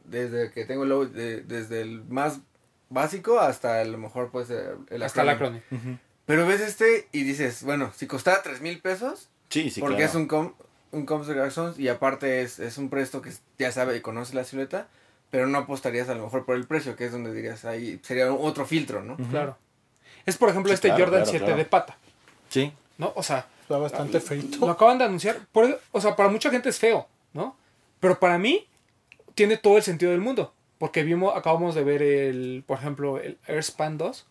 Desde 0.06 0.52
que 0.52 0.66
tengo 0.66 0.84
el, 0.84 1.14
de- 1.14 1.42
desde 1.42 1.82
el 1.82 2.04
más 2.06 2.40
básico 2.90 3.40
hasta 3.40 3.80
a 3.80 3.86
lo 3.86 3.98
mejor 3.98 4.30
pues 4.32 4.50
el, 4.50 4.78
el 4.90 5.04
Hasta 5.04 5.22
el 5.22 5.30
acronym. 5.30 5.62
acronym. 5.66 5.94
Ujú. 5.96 6.00
Pero 6.26 6.46
ves 6.48 6.62
este 6.62 7.08
y 7.12 7.24
dices, 7.24 7.64
bueno, 7.64 7.92
si 7.96 8.08
costara 8.08 8.42
tres 8.44 8.62
mil 8.62 8.80
pesos, 8.80 9.30
Sí, 9.50 9.70
sí, 9.70 9.80
porque 9.82 9.98
claro. 9.98 10.10
es 10.10 10.16
un, 10.16 10.28
com, 10.28 10.54
un 10.92 11.06
Coms 11.06 11.28
de 11.28 11.34
Garzons 11.36 11.78
y 11.80 11.88
aparte 11.90 12.42
es, 12.42 12.60
es 12.60 12.78
un 12.78 12.90
presto 12.90 13.22
que 13.22 13.32
ya 13.60 13.72
sabe 13.72 13.98
y 13.98 14.02
conoce 14.02 14.34
la 14.36 14.44
silueta, 14.44 14.88
pero 15.32 15.48
no 15.48 15.58
apostarías 15.60 16.10
a 16.10 16.16
lo 16.16 16.24
mejor 16.24 16.46
por 16.46 16.56
el 16.56 16.66
precio, 16.66 16.96
que 16.96 17.06
es 17.06 17.12
donde 17.12 17.34
dirías, 17.34 17.66
ahí 17.66 18.00
sería 18.04 18.32
otro 18.34 18.66
filtro, 18.66 19.04
¿no? 19.04 19.18
Claro. 19.30 19.58
Es 20.26 20.38
por 20.38 20.50
ejemplo 20.50 20.70
Sí, 20.70 20.76
este 20.76 20.88
claro, 20.90 21.06
Jordan 21.06 21.20
claro, 21.24 21.30
7 21.32 21.46
claro. 21.46 21.58
de 21.58 21.66
pata, 21.66 21.98
Sí. 22.50 22.72
¿no? 22.98 23.12
O 23.16 23.24
sea, 23.24 23.48
Está 23.62 23.78
bastante 23.78 24.14
lo 24.14 24.22
feito. 24.22 24.70
acaban 24.72 24.98
de 24.98 25.06
anunciar. 25.06 25.40
Por- 25.52 25.80
o 25.92 26.02
sea, 26.02 26.16
para 26.16 26.30
mucha 26.30 26.50
gente 26.50 26.70
es 26.70 26.80
feo, 26.80 27.08
¿no? 27.34 27.56
Pero 28.04 28.20
para 28.20 28.38
mí 28.38 28.68
tiene 29.34 29.56
todo 29.56 29.78
el 29.78 29.84
sentido 29.84 30.12
del 30.12 30.20
mundo. 30.20 30.54
Porque 30.78 31.04
vimos, 31.04 31.34
acabamos 31.38 31.74
de 31.74 31.84
ver 31.86 32.01
el, 32.01 32.66
por 32.68 32.78
ejemplo, 32.78 33.18
el 33.18 33.38
Airspan 33.47 33.97
2, 33.97 34.26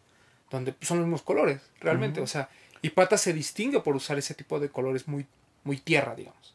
donde 0.51 0.75
son 0.83 0.99
los 0.99 1.07
mismos 1.07 1.23
colores, 1.23 1.63
realmente. 1.81 2.21
O 2.21 2.27
sea, 2.27 2.51
y 2.83 2.91
Pata 2.91 3.17
se 3.17 3.33
distingue 3.33 3.81
por 3.81 3.97
usar 3.97 4.19
ese 4.19 4.35
tipo 4.35 4.61
de 4.61 4.69
colores 4.69 5.09
muy, 5.09 5.27
muy 5.65 5.79
tierra, 5.79 6.15
digamos. 6.15 6.55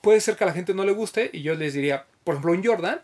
Puede 0.00 0.20
ser 0.22 0.36
que 0.36 0.44
a 0.44 0.46
la 0.46 0.54
gente 0.54 0.72
no 0.72 0.84
le 0.86 0.92
guste 0.92 1.28
y 1.30 1.42
yo 1.42 1.54
les 1.56 1.74
diría, 1.74 2.06
por 2.24 2.36
ejemplo, 2.36 2.52
un 2.52 2.64
Jordan, 2.64 3.02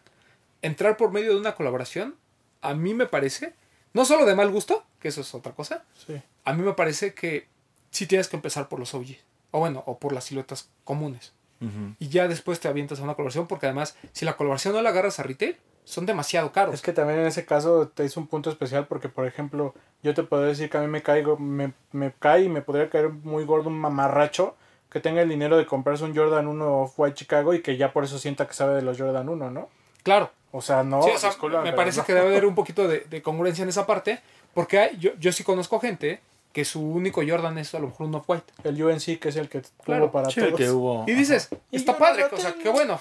entrar 0.62 0.96
por 0.96 1.11
medio 1.12 1.34
de 1.34 1.40
una 1.40 1.55
colaboración, 1.55 2.14
a 2.62 2.72
mí 2.72 2.94
me 2.94 3.05
parece, 3.05 3.52
no 3.92 4.07
solo 4.07 4.24
de 4.24 4.34
mal 4.34 4.50
gusto, 4.50 4.86
que 5.00 5.09
eso 5.09 5.20
es 5.20 5.34
otra 5.34 5.52
cosa, 5.52 5.84
Sí. 6.07 6.18
a 6.46 6.52
mí 6.55 6.62
me 6.62 6.72
parece 6.72 7.12
que 7.12 7.46
sí 7.90 8.07
tienes 8.07 8.28
que 8.28 8.36
empezar 8.36 8.68
por 8.70 8.78
los 8.78 8.94
OG. 8.94 9.16
O 9.50 9.59
bueno, 9.59 9.82
o 9.86 9.98
por 9.98 10.12
las 10.14 10.24
siluetas 10.24 10.70
comunes. 10.84 11.32
Y 11.98 12.08
ya 12.08 12.28
después 12.28 12.60
te 12.60 12.68
avientas 12.68 13.00
a 13.00 13.02
una 13.02 13.14
colaboración 13.14 13.46
porque 13.46 13.66
además, 13.66 13.96
si 14.12 14.24
la 14.24 14.36
colaboración 14.36 14.74
no 14.74 14.82
la 14.82 14.90
agarras 14.90 15.18
a 15.20 15.22
retail, 15.22 15.56
son 15.84 16.06
demasiado 16.06 16.50
caros. 16.52 16.74
Es 16.74 16.82
que 16.82 16.92
también 16.92 17.18
en 17.20 17.26
ese 17.26 17.44
caso 17.44 17.88
te 17.88 18.04
hizo 18.04 18.18
un 18.20 18.26
punto 18.26 18.48
especial 18.50 18.86
porque, 18.86 19.08
por 19.08 19.26
ejemplo, 19.26 19.74
yo 20.02 20.14
te 20.14 20.22
puedo 20.22 20.42
decir 20.42 20.70
que 20.70 20.78
a 20.78 20.80
mí 20.80 20.86
me 20.86 21.02
caigo, 21.02 21.36
me, 21.36 21.72
me 21.92 22.12
cae 22.18 22.44
y 22.44 22.48
me 22.48 22.62
podría 22.62 22.88
caer 22.88 23.10
muy 23.10 23.44
gordo 23.44 23.68
un 23.68 23.78
mamarracho 23.78 24.56
que 24.90 25.00
tenga 25.00 25.20
el 25.22 25.28
dinero 25.28 25.56
de 25.56 25.66
comprarse 25.66 26.04
un 26.04 26.16
Jordan 26.16 26.46
1 26.46 26.82
Off-White 26.82 27.16
Chicago 27.16 27.52
y 27.52 27.60
que 27.62 27.76
ya 27.76 27.92
por 27.92 28.04
eso 28.04 28.18
sienta 28.18 28.46
que 28.46 28.54
sabe 28.54 28.74
de 28.76 28.82
los 28.82 28.96
Jordan 28.98 29.28
1, 29.28 29.50
¿no? 29.50 29.68
Claro. 30.02 30.30
O 30.52 30.62
sea, 30.62 30.84
no, 30.84 31.02
Sí, 31.02 31.10
o 31.14 31.18
sea, 31.18 31.30
discúlpame, 31.30 31.70
me 31.70 31.76
parece 31.76 31.98
no. 32.00 32.06
que 32.06 32.14
debe 32.14 32.28
haber 32.28 32.46
un 32.46 32.54
poquito 32.54 32.86
de, 32.86 33.00
de 33.00 33.20
congruencia 33.22 33.62
en 33.64 33.68
esa 33.70 33.86
parte. 33.86 34.20
Porque 34.54 34.78
hay- 34.78 34.96
yo, 34.98 35.10
yo 35.18 35.32
sí 35.32 35.42
conozco 35.42 35.80
gente 35.80 36.20
que 36.55 36.64
su 36.64 36.80
único 36.80 37.20
Jordan 37.26 37.59
es 37.59 37.74
a 37.74 37.78
lo 37.80 37.88
mejor 37.88 38.07
un 38.07 38.14
off-white. 38.14 38.50
El 38.62 38.82
UNC, 38.82 39.18
que 39.18 39.28
es 39.28 39.36
el 39.36 39.48
que 39.50 39.61
Claro. 39.84 40.05
hubo 40.05 40.12
para 40.12 40.30
Sí, 40.30 40.40
todos. 40.40 40.55
que 40.55 40.70
hubo. 40.70 41.05
Y 41.07 41.12
dices, 41.12 41.48
Y 41.70 41.76
está 41.76 41.98
padre, 41.98 42.24
o 42.32 42.36
sea, 42.38 42.55
qué 42.55 42.68
bueno. 42.70 42.98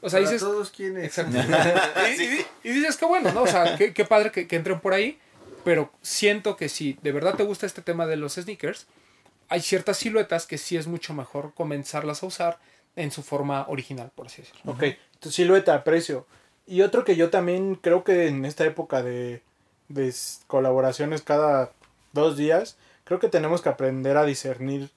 O 0.00 0.08
sea, 0.08 0.18
Para 0.20 0.30
dices, 0.30 0.40
todos 0.40 0.70
quienes. 0.70 1.04
Exacto. 1.04 1.36
y, 2.18 2.22
y- 2.22 2.46
y 2.62 2.72
dices 2.72 2.96
que 2.96 3.04
bueno, 3.04 3.32
¿no? 3.32 3.42
O 3.42 3.46
sea, 3.46 3.76
qué, 3.76 3.92
qué 3.92 4.04
padre 4.04 4.30
que, 4.30 4.46
que 4.46 4.56
entren 4.56 4.80
por 4.80 4.94
ahí. 4.94 5.18
Pero 5.64 5.90
siento 6.02 6.56
que 6.56 6.68
si 6.68 6.98
de 7.02 7.10
verdad 7.12 7.34
te 7.34 7.42
gusta 7.42 7.66
este 7.66 7.82
tema 7.82 8.06
de 8.06 8.16
los 8.16 8.34
sneakers, 8.34 8.86
hay 9.48 9.60
ciertas 9.60 9.96
siluetas 9.96 10.46
que 10.46 10.56
sí 10.58 10.76
es 10.76 10.86
mucho 10.86 11.14
mejor 11.14 11.52
comenzarlas 11.54 12.22
a 12.22 12.26
usar 12.26 12.58
en 12.96 13.10
su 13.10 13.22
forma 13.22 13.66
original, 13.68 14.12
por 14.14 14.26
así 14.26 14.42
decirlo. 14.42 14.72
Ok, 14.72 14.84
tu 15.20 15.30
silueta, 15.30 15.82
precio. 15.82 16.26
Y 16.66 16.82
otro 16.82 17.04
que 17.04 17.16
yo 17.16 17.30
también 17.30 17.74
creo 17.74 18.04
que 18.04 18.28
en 18.28 18.44
esta 18.44 18.64
época 18.64 19.02
de, 19.02 19.42
de 19.88 20.14
colaboraciones 20.46 21.22
cada 21.22 21.72
dos 22.14 22.36
días, 22.36 22.76
creo 23.04 23.18
que 23.20 23.28
tenemos 23.28 23.60
que 23.60 23.68
aprender 23.68 24.16
a 24.16 24.24
discernir 24.24 24.90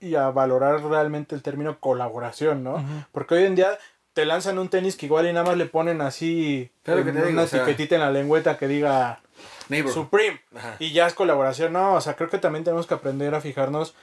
y 0.00 0.14
a 0.14 0.30
valorar 0.30 0.82
realmente 0.84 1.34
el 1.34 1.42
término 1.42 1.80
colaboración, 1.80 2.62
¿no? 2.62 2.84
Porque 3.10 3.34
hoy 3.34 3.44
en 3.44 3.54
día 3.56 3.78
te 4.12 4.24
lanzan 4.26 4.58
un 4.60 4.68
tenis 4.68 4.96
que 4.96 5.06
igual 5.06 5.26
y 5.26 5.32
nada 5.32 5.46
más 5.46 5.56
le 5.56 5.66
ponen 5.66 6.00
así 6.00 6.70
Claro 6.84 7.00
en 7.00 7.06
que 7.06 7.12
te 7.12 7.18
digo, 7.18 7.30
una 7.32 7.42
o 7.42 7.46
sea- 7.46 7.62
etiquetita 7.62 7.96
en 7.96 8.02
la 8.02 8.10
lengüeta 8.12 8.56
que 8.58 8.68
diga 8.68 9.20
Neighbor. 9.68 9.92
Supreme 9.92 10.40
Ajá. 10.54 10.76
y 10.78 10.92
ya 10.92 11.06
es 11.06 11.14
colaboración. 11.14 11.72
No, 11.72 11.94
o 11.94 12.00
sea, 12.00 12.14
creo 12.14 12.28
que 12.30 12.38
también 12.38 12.64
tenemos 12.64 12.86
que 12.86 12.94
aprender 12.94 13.34
a 13.34 13.40
fijarnos 13.40 13.94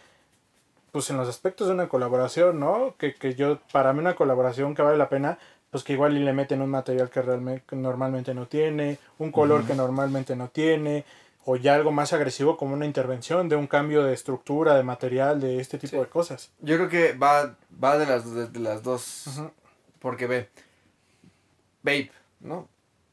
pues 0.92 1.10
en 1.10 1.16
los 1.18 1.30
aspectos 1.30 1.68
de 1.68 1.74
una 1.76 1.88
colaboración, 1.88 2.60
¿no? 2.60 2.96
Que, 2.98 3.14
que 3.16 3.36
yo, 3.36 3.60
para 3.72 3.94
mí 3.94 4.00
una 4.00 4.16
colaboración 4.16 4.76
que 4.76 4.82
vale 4.82 4.98
la 4.98 5.08
pena, 5.08 5.38
pues 5.70 5.86
que 5.86 5.94
igual 5.94 6.18
y 6.18 6.20
le 6.20 6.34
meten 6.34 6.62
un 6.62 6.70
material 6.70 7.10
que 7.10 7.22
realmente 7.22 7.64
que 7.66 7.78
normalmente 7.78 8.34
no 8.34 8.48
tiene, 8.48 8.98
un 9.20 9.32
color 9.32 9.64
que 9.66 9.74
normalmente 9.76 10.36
no 10.36 10.50
tiene, 10.50 11.06
o 11.46 11.56
ya 11.56 11.76
algo 11.76 11.92
más 11.92 12.14
agresivo 12.14 12.56
como 12.58 12.74
una 12.74 12.86
intervención 12.86 13.50
de 13.50 13.56
un 13.56 13.68
cambio 13.68 14.04
de 14.04 14.14
estructura, 14.14 14.76
de 14.76 14.84
material, 14.84 15.40
de 15.42 15.60
este 15.60 15.78
tipo 15.78 15.92
Sí. 15.92 15.98
de 15.98 16.06
cosas. 16.08 16.52
Yo 16.60 16.76
creo 16.78 16.90
que 16.90 17.14
va, 17.14 17.56
va 17.84 17.98
de, 17.98 18.06
las, 18.06 18.32
de, 18.34 18.48
de 18.48 18.60
las 18.60 18.84
dos. 18.84 19.26
Porque 20.00 20.28
ve. 20.28 20.50
Babe, 21.84 22.12
¿no? 22.40 22.68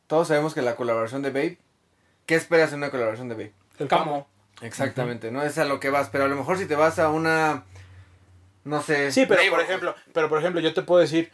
Todos 0.07 0.29
sabemos 0.29 0.55
que 0.55 0.63
la 0.63 0.77
colaboración 0.77 1.23
de 1.23 1.31
Babe. 1.31 1.59
¿Qué 2.27 2.35
esperas 2.35 2.71
en 2.73 2.79
una 2.79 2.91
colaboración 2.91 3.29
de 3.29 3.35
Babe? 3.35 3.53
El 3.79 3.89
Camo. 3.89 4.27
Exactamente, 4.61 5.31
¿no? 5.31 5.43
Es 5.43 5.57
a 5.59 5.65
lo 5.65 5.81
que 5.81 5.89
vas. 5.91 6.09
Pero 6.11 6.25
a 6.25 6.29
lo 6.29 6.37
mejor 6.37 6.59
si 6.59 6.67
te 6.67 6.75
vas 6.77 6.99
a 6.99 7.09
una. 7.11 7.65
No 8.65 8.83
sé. 8.83 9.13
Sí, 9.13 9.25
pero 9.27 9.41
por 9.51 9.61
ejemplo, 9.61 9.95
pero 10.13 10.29
por 10.29 10.39
ejemplo, 10.39 10.61
yo 10.61 10.75
te 10.75 10.83
puedo 10.83 11.01
decir, 11.01 11.31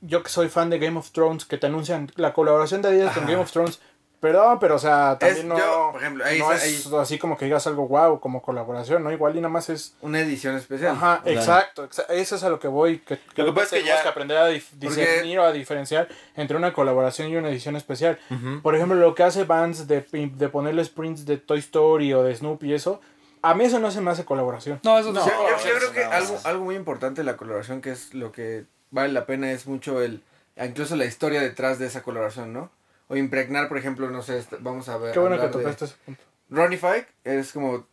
yo 0.00 0.22
que 0.22 0.30
soy 0.30 0.48
fan 0.48 0.70
de 0.70 0.78
Game 0.78 0.98
of 0.98 1.10
Thrones, 1.10 1.44
que 1.44 1.58
te 1.58 1.66
anuncian 1.66 2.10
la 2.16 2.32
colaboración 2.32 2.80
de 2.82 2.88
Adidas 2.88 3.14
con. 3.14 3.24
Game 3.26 3.36
of 3.42 3.50
Thrones, 3.50 3.80
perdón, 4.20 4.58
pero 4.58 4.74
o 4.76 4.78
sea, 4.78 5.16
también 5.18 5.38
Es- 5.38 5.44
no, 5.44 5.58
yo, 5.58 5.88
por 5.92 6.00
ejemplo, 6.02 6.24
ahí 6.24 6.38
no 6.38 6.52
está- 6.52 6.66
es 6.66 6.86
así 6.92 7.18
como 7.18 7.36
que 7.36 7.44
digas 7.44 7.66
algo 7.66 7.86
wow, 7.86 8.18
como 8.20 8.42
colaboración, 8.42 9.04
¿no? 9.04 9.12
Igual 9.12 9.36
y 9.36 9.40
nada 9.40 9.48
más 9.52 9.68
es... 9.68 9.94
Una 10.00 10.20
edición 10.20 10.56
especial. 10.56 10.96
Ajá, 10.96 11.20
Claro. 11.22 11.38
exacto, 11.38 11.88
exa- 11.88 12.06
eso 12.08 12.36
es 12.36 12.42
a 12.42 12.48
lo 12.48 12.58
que 12.58 12.68
voy, 12.68 12.98
que, 13.00 13.18
Lo 13.36 13.44
que 13.46 13.52
pasa 13.52 13.62
es 13.62 13.70
que 13.70 13.76
tenemos 13.80 13.98
ya- 13.98 14.02
que 14.02 14.08
aprender 14.08 14.36
a 14.38 14.50
dif- 14.50 14.64
Porque- 14.70 14.86
discernir 15.00 15.38
o 15.38 15.44
a 15.44 15.52
diferenciar 15.52 16.08
entre 16.34 16.56
una 16.56 16.72
colaboración 16.72 17.28
y 17.28 17.36
una 17.36 17.48
edición 17.50 17.76
especial. 17.76 18.18
Por 18.62 18.74
ejemplo, 18.74 18.96
lo 18.98 19.14
que 19.14 19.22
hace 19.22 19.44
Vans 19.44 19.86
de, 19.86 20.00
de 20.10 20.48
ponerles 20.48 20.88
prints 20.88 21.24
de 21.26 21.36
Toy 21.36 21.58
Story 21.60 22.12
o 22.14 22.22
de 22.22 22.34
Snoopy 22.34 22.70
y 22.70 22.74
eso, 22.74 23.00
a 23.42 23.54
mí 23.54 23.64
eso 23.64 23.78
no 23.78 23.90
se 23.90 24.00
me 24.00 24.10
hace 24.10 24.24
colaboración. 24.24 24.80
No, 24.82 24.98
eso 24.98 25.12
no. 25.12 25.24
yo, 25.24 25.32
yo 25.48 25.56
eso 25.56 25.76
creo 25.78 25.92
que 25.92 26.04
algo, 26.04 26.34
es- 26.36 26.46
algo 26.46 26.64
muy 26.64 26.74
importante 26.74 27.20
de 27.20 27.24
la 27.24 27.36
colaboración, 27.36 27.80
que 27.80 27.90
es 27.92 28.12
lo 28.14 28.32
que 28.32 28.64
vale 28.90 29.12
la 29.12 29.26
pena, 29.26 29.52
es 29.52 29.66
mucho 29.66 30.02
el. 30.02 30.22
Incluso 30.56 30.96
la 30.96 31.04
historia 31.04 31.40
detrás 31.42 31.78
de 31.78 31.86
esa 31.86 32.02
colaboración, 32.02 32.52
¿no? 32.54 32.70
O 33.08 33.16
impregnar, 33.16 33.68
por 33.68 33.78
ejemplo, 33.78 34.10
no 34.10 34.22
sé, 34.22 34.38
est- 34.38 34.54
vamos 34.60 34.88
a 34.88 34.96
ver. 34.98 35.12
Qué 35.12 35.18
bueno 35.20 35.40
que 35.40 35.48
tocaste 35.48 35.84
ese 35.86 35.94
punto. 36.04 36.22
Ronnie 36.50 36.78
Fike 36.78 37.08
es 37.24 37.52
como. 37.52 37.86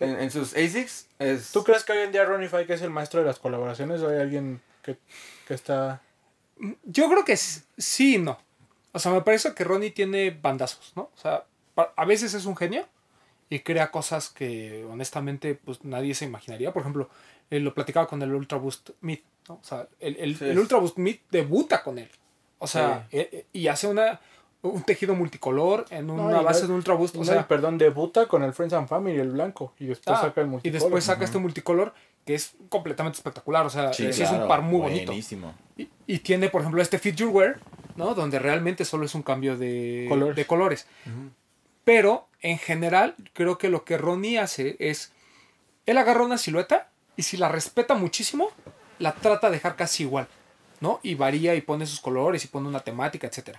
En, 0.00 0.20
en 0.20 0.30
sus 0.30 0.54
ASICs 0.54 1.08
es. 1.18 1.52
¿Tú 1.52 1.62
crees 1.64 1.84
que 1.84 1.92
hoy 1.92 1.98
en 2.00 2.12
día 2.12 2.24
Ronnie 2.24 2.48
Fike 2.48 2.74
es 2.74 2.82
el 2.82 2.90
maestro 2.90 3.20
de 3.20 3.26
las 3.26 3.38
colaboraciones 3.38 4.00
o 4.02 4.08
hay 4.08 4.20
alguien 4.20 4.60
que, 4.82 4.98
que 5.46 5.54
está... 5.54 6.02
Yo 6.84 7.08
creo 7.08 7.24
que 7.24 7.36
sí 7.36 8.16
y 8.16 8.18
no. 8.18 8.38
O 8.92 8.98
sea, 8.98 9.12
me 9.12 9.22
parece 9.22 9.54
que 9.54 9.64
Ronnie 9.64 9.90
tiene 9.92 10.30
bandazos, 10.30 10.92
¿no? 10.96 11.02
O 11.14 11.16
sea, 11.16 11.44
a 11.96 12.04
veces 12.04 12.34
es 12.34 12.44
un 12.44 12.56
genio 12.56 12.86
y 13.48 13.60
crea 13.60 13.90
cosas 13.90 14.28
que 14.30 14.84
honestamente 14.90 15.54
pues 15.54 15.84
nadie 15.84 16.14
se 16.14 16.24
imaginaría. 16.24 16.72
Por 16.72 16.82
ejemplo, 16.82 17.08
eh, 17.50 17.60
lo 17.60 17.72
platicaba 17.72 18.06
con 18.08 18.20
el 18.22 18.34
Ultra 18.34 18.58
Boost 18.58 18.90
Meat, 19.00 19.20
¿no? 19.48 19.54
O 19.54 19.64
sea, 19.64 19.88
el, 20.00 20.16
el, 20.16 20.36
Sí. 20.36 20.44
el 20.46 20.58
Ultra 20.58 20.78
Boost 20.78 20.98
Meat 20.98 21.20
debuta 21.30 21.82
con 21.82 21.98
él. 21.98 22.10
O 22.58 22.66
sea, 22.66 23.06
eh, 23.12 23.28
eh, 23.32 23.46
y 23.52 23.68
hace 23.68 23.86
una 23.86 24.20
un 24.70 24.82
tejido 24.82 25.14
multicolor 25.14 25.84
en 25.90 26.10
una 26.10 26.40
y 26.40 26.44
base 26.44 26.62
no- 26.62 26.66
de 26.68 26.72
un 26.72 26.78
Ultra 26.78 26.94
Boost. 26.94 27.16
O 27.16 27.24
sea, 27.24 27.40
y 27.40 27.44
perdón, 27.44 27.78
debuta 27.78 28.26
con 28.26 28.42
el 28.42 28.52
Friends 28.52 28.72
and 28.74 28.88
Family, 28.88 29.18
el 29.18 29.30
blanco, 29.30 29.72
y 29.78 29.86
después 29.86 30.16
ah, 30.18 30.22
saca 30.22 30.40
el 30.40 30.46
y 30.46 30.50
multicolor. 30.50 30.82
después 30.82 31.04
saca 31.04 31.24
este 31.24 31.38
multicolor 31.38 31.94
que 32.24 32.34
es 32.34 32.54
completamente 32.68 33.16
espectacular. 33.16 33.66
O 33.66 33.70
sea, 33.70 33.92
sí, 33.92 34.06
es 34.06 34.18
un 34.30 34.48
par 34.48 34.62
muy 34.62 34.80
bonito. 34.80 35.12
Y, 35.76 35.88
y 36.06 36.18
tiene, 36.20 36.48
por 36.48 36.62
ejemplo, 36.62 36.80
este 36.80 36.98
Your 37.12 37.28
Wear, 37.28 37.60
¿no? 37.96 38.14
Donde 38.14 38.38
realmente 38.38 38.84
solo 38.84 39.04
es 39.04 39.14
un 39.14 39.22
cambio 39.22 39.56
de 39.56 40.06
Colores. 40.08 40.36
de 40.36 40.46
colores. 40.46 40.86
Pero, 41.84 42.26
en 42.40 42.58
general, 42.58 43.14
creo 43.34 43.58
que 43.58 43.68
lo 43.68 43.84
que 43.84 43.98
Ronnie 43.98 44.38
hace 44.38 44.76
es... 44.78 45.12
Él 45.84 45.98
agarra 45.98 46.24
una 46.24 46.38
silueta 46.38 46.88
y 47.16 47.24
si 47.24 47.36
la 47.36 47.50
respeta 47.50 47.94
muchísimo, 47.94 48.48
la 48.98 49.12
trata 49.12 49.48
de 49.48 49.56
dejar 49.56 49.76
casi 49.76 50.04
igual, 50.04 50.26
¿no? 50.80 50.98
Y 51.02 51.14
varía 51.14 51.54
y 51.54 51.60
pone 51.60 51.84
sus 51.84 52.00
colores 52.00 52.42
y 52.44 52.48
pone 52.48 52.68
una 52.68 52.80
temática, 52.80 53.26
etc. 53.26 53.58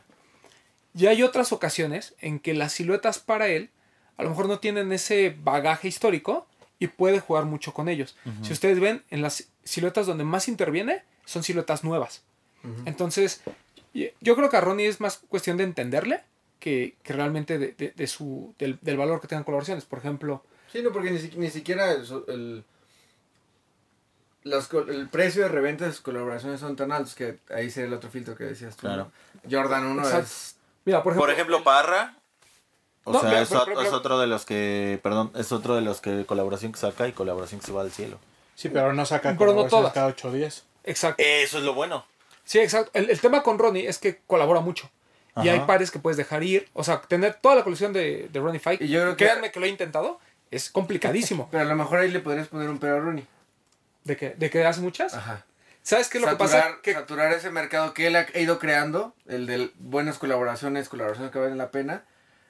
Y 0.97 1.07
hay 1.07 1.23
otras 1.23 1.51
ocasiones 1.51 2.13
en 2.21 2.39
que 2.39 2.53
las 2.53 2.73
siluetas 2.73 3.19
para 3.19 3.47
él 3.47 3.69
a 4.17 4.23
lo 4.23 4.29
mejor 4.29 4.47
no 4.47 4.59
tienen 4.59 4.91
ese 4.93 5.35
bagaje 5.43 5.87
histórico 5.89 6.47
y 6.79 6.87
puede 6.87 7.19
jugar 7.19 7.45
mucho 7.45 7.73
con 7.73 7.89
ellos. 7.89 8.15
Si 8.43 8.53
ustedes 8.53 8.79
ven, 8.79 9.03
en 9.09 9.21
las 9.21 9.49
siluetas 9.65 10.05
donde 10.07 10.23
más 10.23 10.47
interviene 10.47 11.03
son 11.25 11.43
siluetas 11.43 11.83
nuevas. 11.83 12.23
Entonces, 12.85 13.41
yo 13.93 14.35
creo 14.35 14.49
que 14.49 14.57
a 14.57 14.61
Ronnie 14.61 14.87
es 14.87 14.99
más 15.01 15.17
cuestión 15.29 15.57
de 15.57 15.65
entenderle 15.65 16.21
que, 16.59 16.95
que 17.03 17.13
realmente 17.13 17.57
de, 17.59 17.73
de- 17.77 17.91
de 17.95 18.07
su, 18.07 18.55
del, 18.57 18.79
del 18.81 18.97
valor 18.97 19.19
que 19.21 19.27
tengan 19.27 19.43
colaboraciones. 19.43 19.85
Por 19.85 19.99
ejemplo, 19.99 20.43
Sí, 20.71 20.81
no, 20.81 20.91
porque 20.91 21.11
ni, 21.11 21.19
si- 21.19 21.37
ni 21.37 21.49
siquiera 21.49 21.91
el, 21.91 22.03
el, 22.27 22.63
el 24.45 25.09
precio 25.09 25.43
de 25.43 25.49
reventa 25.49 25.85
de 25.85 25.91
sus 25.91 26.01
colaboraciones 26.01 26.59
son 26.59 26.75
tan 26.75 26.91
altos 26.91 27.15
que 27.15 27.39
ahí 27.49 27.69
sería 27.69 27.87
el 27.87 27.93
otro 27.93 28.09
filtro 28.09 28.35
que 28.35 28.43
decías 28.45 28.75
tú. 28.75 28.81
Claro. 28.81 29.11
¿no? 29.43 29.49
Jordan 29.51 29.85
1 29.85 30.01
Exacto. 30.03 30.25
es... 30.25 30.54
mira, 30.85 31.03
por 31.03 31.11
ejemplo, 31.13 31.21
Por 31.25 31.33
ejemplo, 31.33 31.63
Parra. 31.63 32.15
O 33.03 33.11
No, 33.13 33.19
sea, 33.19 33.29
mira, 33.29 33.41
es, 33.41 33.49
pero- 33.49 33.61
ot- 33.61 33.65
pero- 33.65 33.81
es 33.81 33.93
otro 33.93 34.19
de 34.19 34.27
los 34.27 34.45
que, 34.45 34.99
perdón, 35.03 35.31
es 35.35 35.51
otro 35.51 35.75
de 35.75 35.81
los 35.81 36.01
que 36.01 36.25
colaboración 36.25 36.71
que 36.71 36.79
saca 36.79 37.07
y 37.07 37.11
colaboración 37.11 37.59
que 37.59 37.67
se 37.67 37.71
va 37.73 37.81
al 37.81 37.91
cielo. 37.91 38.17
Sí, 38.55 38.69
pero 38.69 38.93
no 38.93 39.05
saca 39.05 39.21
Pero 39.23 39.33
no 39.33 39.37
colaboraciones 39.37 39.69
todas. 39.81 39.93
cada 39.93 40.07
8 40.07 40.31
días. 40.31 40.63
exacto. 40.83 41.21
Eso 41.23 41.57
es 41.59 41.63
lo 41.63 41.73
bueno. 41.73 42.05
Sí, 42.45 42.59
exacto. 42.59 42.91
El, 42.93 43.09
el 43.09 43.19
tema 43.19 43.43
con 43.43 43.59
Ronnie 43.59 43.87
es 43.87 43.97
que 43.99 44.21
colabora 44.27 44.61
mucho. 44.61 44.89
Y 45.43 45.49
hay 45.49 45.59
pares 45.61 45.91
que 45.91 45.99
puedes 45.99 46.15
dejar 46.15 46.43
ir. 46.43 46.69
O 46.73 46.83
sea, 46.85 47.01
tener 47.01 47.33
toda 47.41 47.55
la 47.55 47.63
colección 47.65 47.91
de, 47.91 48.29
de 48.31 48.39
Ronnie 48.39 48.59
Fight. 48.59 48.81
Y 48.81 48.87
yo 48.87 49.01
creo 49.01 49.17
que- 49.17 49.25
Créanme 49.25 49.51
que 49.51 49.59
lo 49.59 49.65
he 49.65 49.69
intentado. 49.69 50.17
Es 50.49 50.69
complicadísimo. 50.69 51.47
Pero 51.51 51.63
a 51.63 51.65
lo 51.65 51.75
mejor 51.75 51.99
ahí 51.99 52.09
le 52.09 52.21
podrías 52.21 52.47
poner 52.47 52.69
un 52.69 52.79
pero 52.79 52.95
a 52.95 52.99
Rooney. 52.99 53.27
¿De 54.05 54.15
que, 54.15 54.29
de 54.29 54.49
que 54.49 54.63
hace 54.65 54.79
muchas? 54.79 55.13
Ajá. 55.13 55.43
¿Sabes 55.85 56.09
qué 56.09 56.17
es 56.17 56.23
lo 56.23 56.29
que 56.31 56.35
pasa? 56.37 56.79
Que 56.81 56.93
saturar 56.93 57.31
ese 57.31 57.51
mercado 57.51 57.93
que 57.93 58.07
él 58.07 58.15
ha 58.15 58.25
ido 58.39 58.57
creando, 58.57 59.13
el 59.27 59.45
de 59.45 59.69
buenas 59.77 60.17
colaboraciones, 60.17 60.89
colaboraciones 60.89 61.31
que 61.31 61.37
valen 61.37 61.59
la 61.59 61.69
pena, 61.69 62.03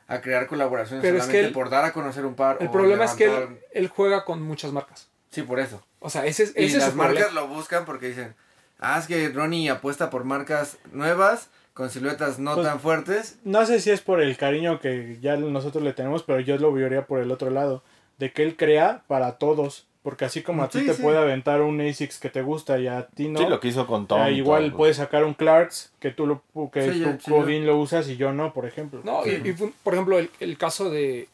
a 0.08 0.22
crear 0.22 0.48
colaboraciones 0.48 1.02
Pero 1.04 1.18
es 1.18 1.24
solamente 1.24 1.42
que 1.42 1.48
él- 1.48 1.54
por 1.54 1.70
dar 1.70 1.84
a 1.84 1.92
conocer 1.92 2.26
un 2.26 2.36
par. 2.36 2.56
el 2.62 2.68
o 2.68 2.72
problema 2.72 3.04
es 3.04 3.12
que 3.12 3.60
él, 3.74 3.90
juega 3.90 4.24
con 4.24 4.42
muchas 4.42 4.72
marcas. 4.72 5.10
Sí, 5.32 5.42
por 5.42 5.60
eso. 5.60 5.86
O 6.00 6.10
sea, 6.10 6.26
ese, 6.26 6.44
es- 6.44 6.54
Y 6.56 6.64
ese 6.64 6.78
es 6.78 6.84
las 6.84 6.92
su 6.92 6.96
marcas 6.98 7.26
problema. 7.26 7.42
lo 7.42 7.54
buscan 7.54 7.84
porque 7.84 8.08
dicen, 8.08 8.36
ah, 8.80 8.98
es 9.00 9.06
que 9.06 9.28
Ronnie 9.28 9.70
apuesta 9.70 10.10
por 10.10 10.24
marcas 10.24 10.78
nuevas, 10.94 11.50
con 11.74 11.90
siluetas 11.90 12.40
no 12.40 12.54
Pues- 12.56 12.66
tan 12.68 12.80
fuertes. 12.80 13.36
No 13.44 13.66
sé 13.66 13.82
si 13.82 13.92
es 13.92 14.00
por 14.00 14.22
el 14.22 14.38
cariño 14.38 14.80
que 14.80 15.18
ya 15.20 15.36
nosotros 15.36 15.84
le 15.84 15.92
tenemos, 15.92 16.24
pero 16.24 16.40
yo 16.40 16.56
lo 16.58 16.72
vería 16.72 17.06
por 17.06 17.20
el 17.20 17.32
otro 17.32 17.50
lado. 17.50 17.84
De 18.18 18.32
que 18.32 18.44
él 18.44 18.56
crea 18.56 19.04
para 19.08 19.34
todos. 19.34 19.88
Porque 20.06 20.24
así 20.24 20.44
como 20.44 20.62
a 20.62 20.70
ti 20.70 20.86
te 20.86 20.94
sí. 20.94 21.02
puede 21.02 21.18
aventar 21.18 21.62
un 21.62 21.82
ASICS 21.82 22.20
que 22.20 22.30
te 22.30 22.44
gusta 22.44 22.78
y 22.78 22.86
a 22.86 23.08
ti 23.08 23.28
no. 23.28 23.40
Sí, 23.40 23.48
lo 23.48 23.60
que 23.60 23.70
hizo 23.70 23.88
con 23.88 24.04
eh, 24.04 24.06
Tom. 24.08 24.28
igual 24.28 24.68
todo. 24.68 24.78
puedes 24.78 24.98
sacar 24.98 25.24
un 25.24 25.34
Clarks 25.34 25.94
que 26.00 26.12
tú 26.12 26.28
lo 26.28 26.44
que 26.70 26.94
Sí, 26.94 27.04
tú, 27.26 27.42
lo 27.42 27.78
usas 27.80 28.08
y 28.08 28.16
yo 28.16 28.32
no, 28.32 28.54
por 28.54 28.68
ejemplo. 28.68 29.02
No, 29.04 29.26
y, 29.26 29.32
y, 29.32 29.54
por 29.84 29.96
ejemplo, 29.96 30.20
el, 30.20 30.30
el 30.40 30.60
caso 30.60 30.92
de 30.92 31.28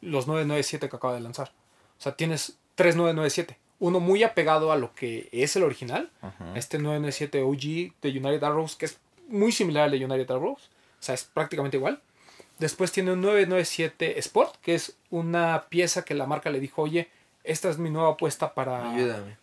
los 0.00 0.26
997 0.26 0.88
que 0.88 0.96
acaba 0.96 1.14
de 1.14 1.20
lanzar. 1.20 1.52
O 1.96 2.02
sea, 2.02 2.16
tienes 2.16 2.58
tres 2.74 2.96
997. 2.96 3.56
Uno 3.78 4.00
muy 4.00 4.24
apegado 4.24 4.72
a 4.72 4.76
lo 4.76 4.92
que 4.96 5.28
es 5.30 5.54
el 5.54 5.62
original. 5.62 6.10
Ajá. 6.20 6.54
Este 6.56 6.78
997 6.78 7.42
OG 7.42 7.92
de 8.02 8.18
United 8.18 8.42
Arrows, 8.42 8.74
que 8.74 8.86
es 8.86 8.98
muy 9.28 9.52
similar 9.52 9.84
al 9.84 9.92
de 9.92 10.04
United 10.04 10.28
Arrows. 10.28 10.70
O 10.98 11.02
sea, 11.02 11.14
es 11.14 11.22
prácticamente 11.22 11.76
igual. 11.76 12.00
Después 12.58 12.90
tiene 12.90 13.12
un 13.12 13.20
997 13.20 14.18
Sport, 14.18 14.56
que 14.60 14.74
es 14.74 14.96
una 15.10 15.66
pieza 15.68 16.04
que 16.04 16.14
la 16.14 16.26
marca 16.26 16.50
le 16.50 16.58
dijo, 16.58 16.82
oye, 16.82 17.08
esta 17.48 17.70
es 17.70 17.78
mi 17.78 17.90
nueva 17.90 18.10
apuesta 18.10 18.54
para... 18.54 18.92
Ayúdame. 18.92 19.36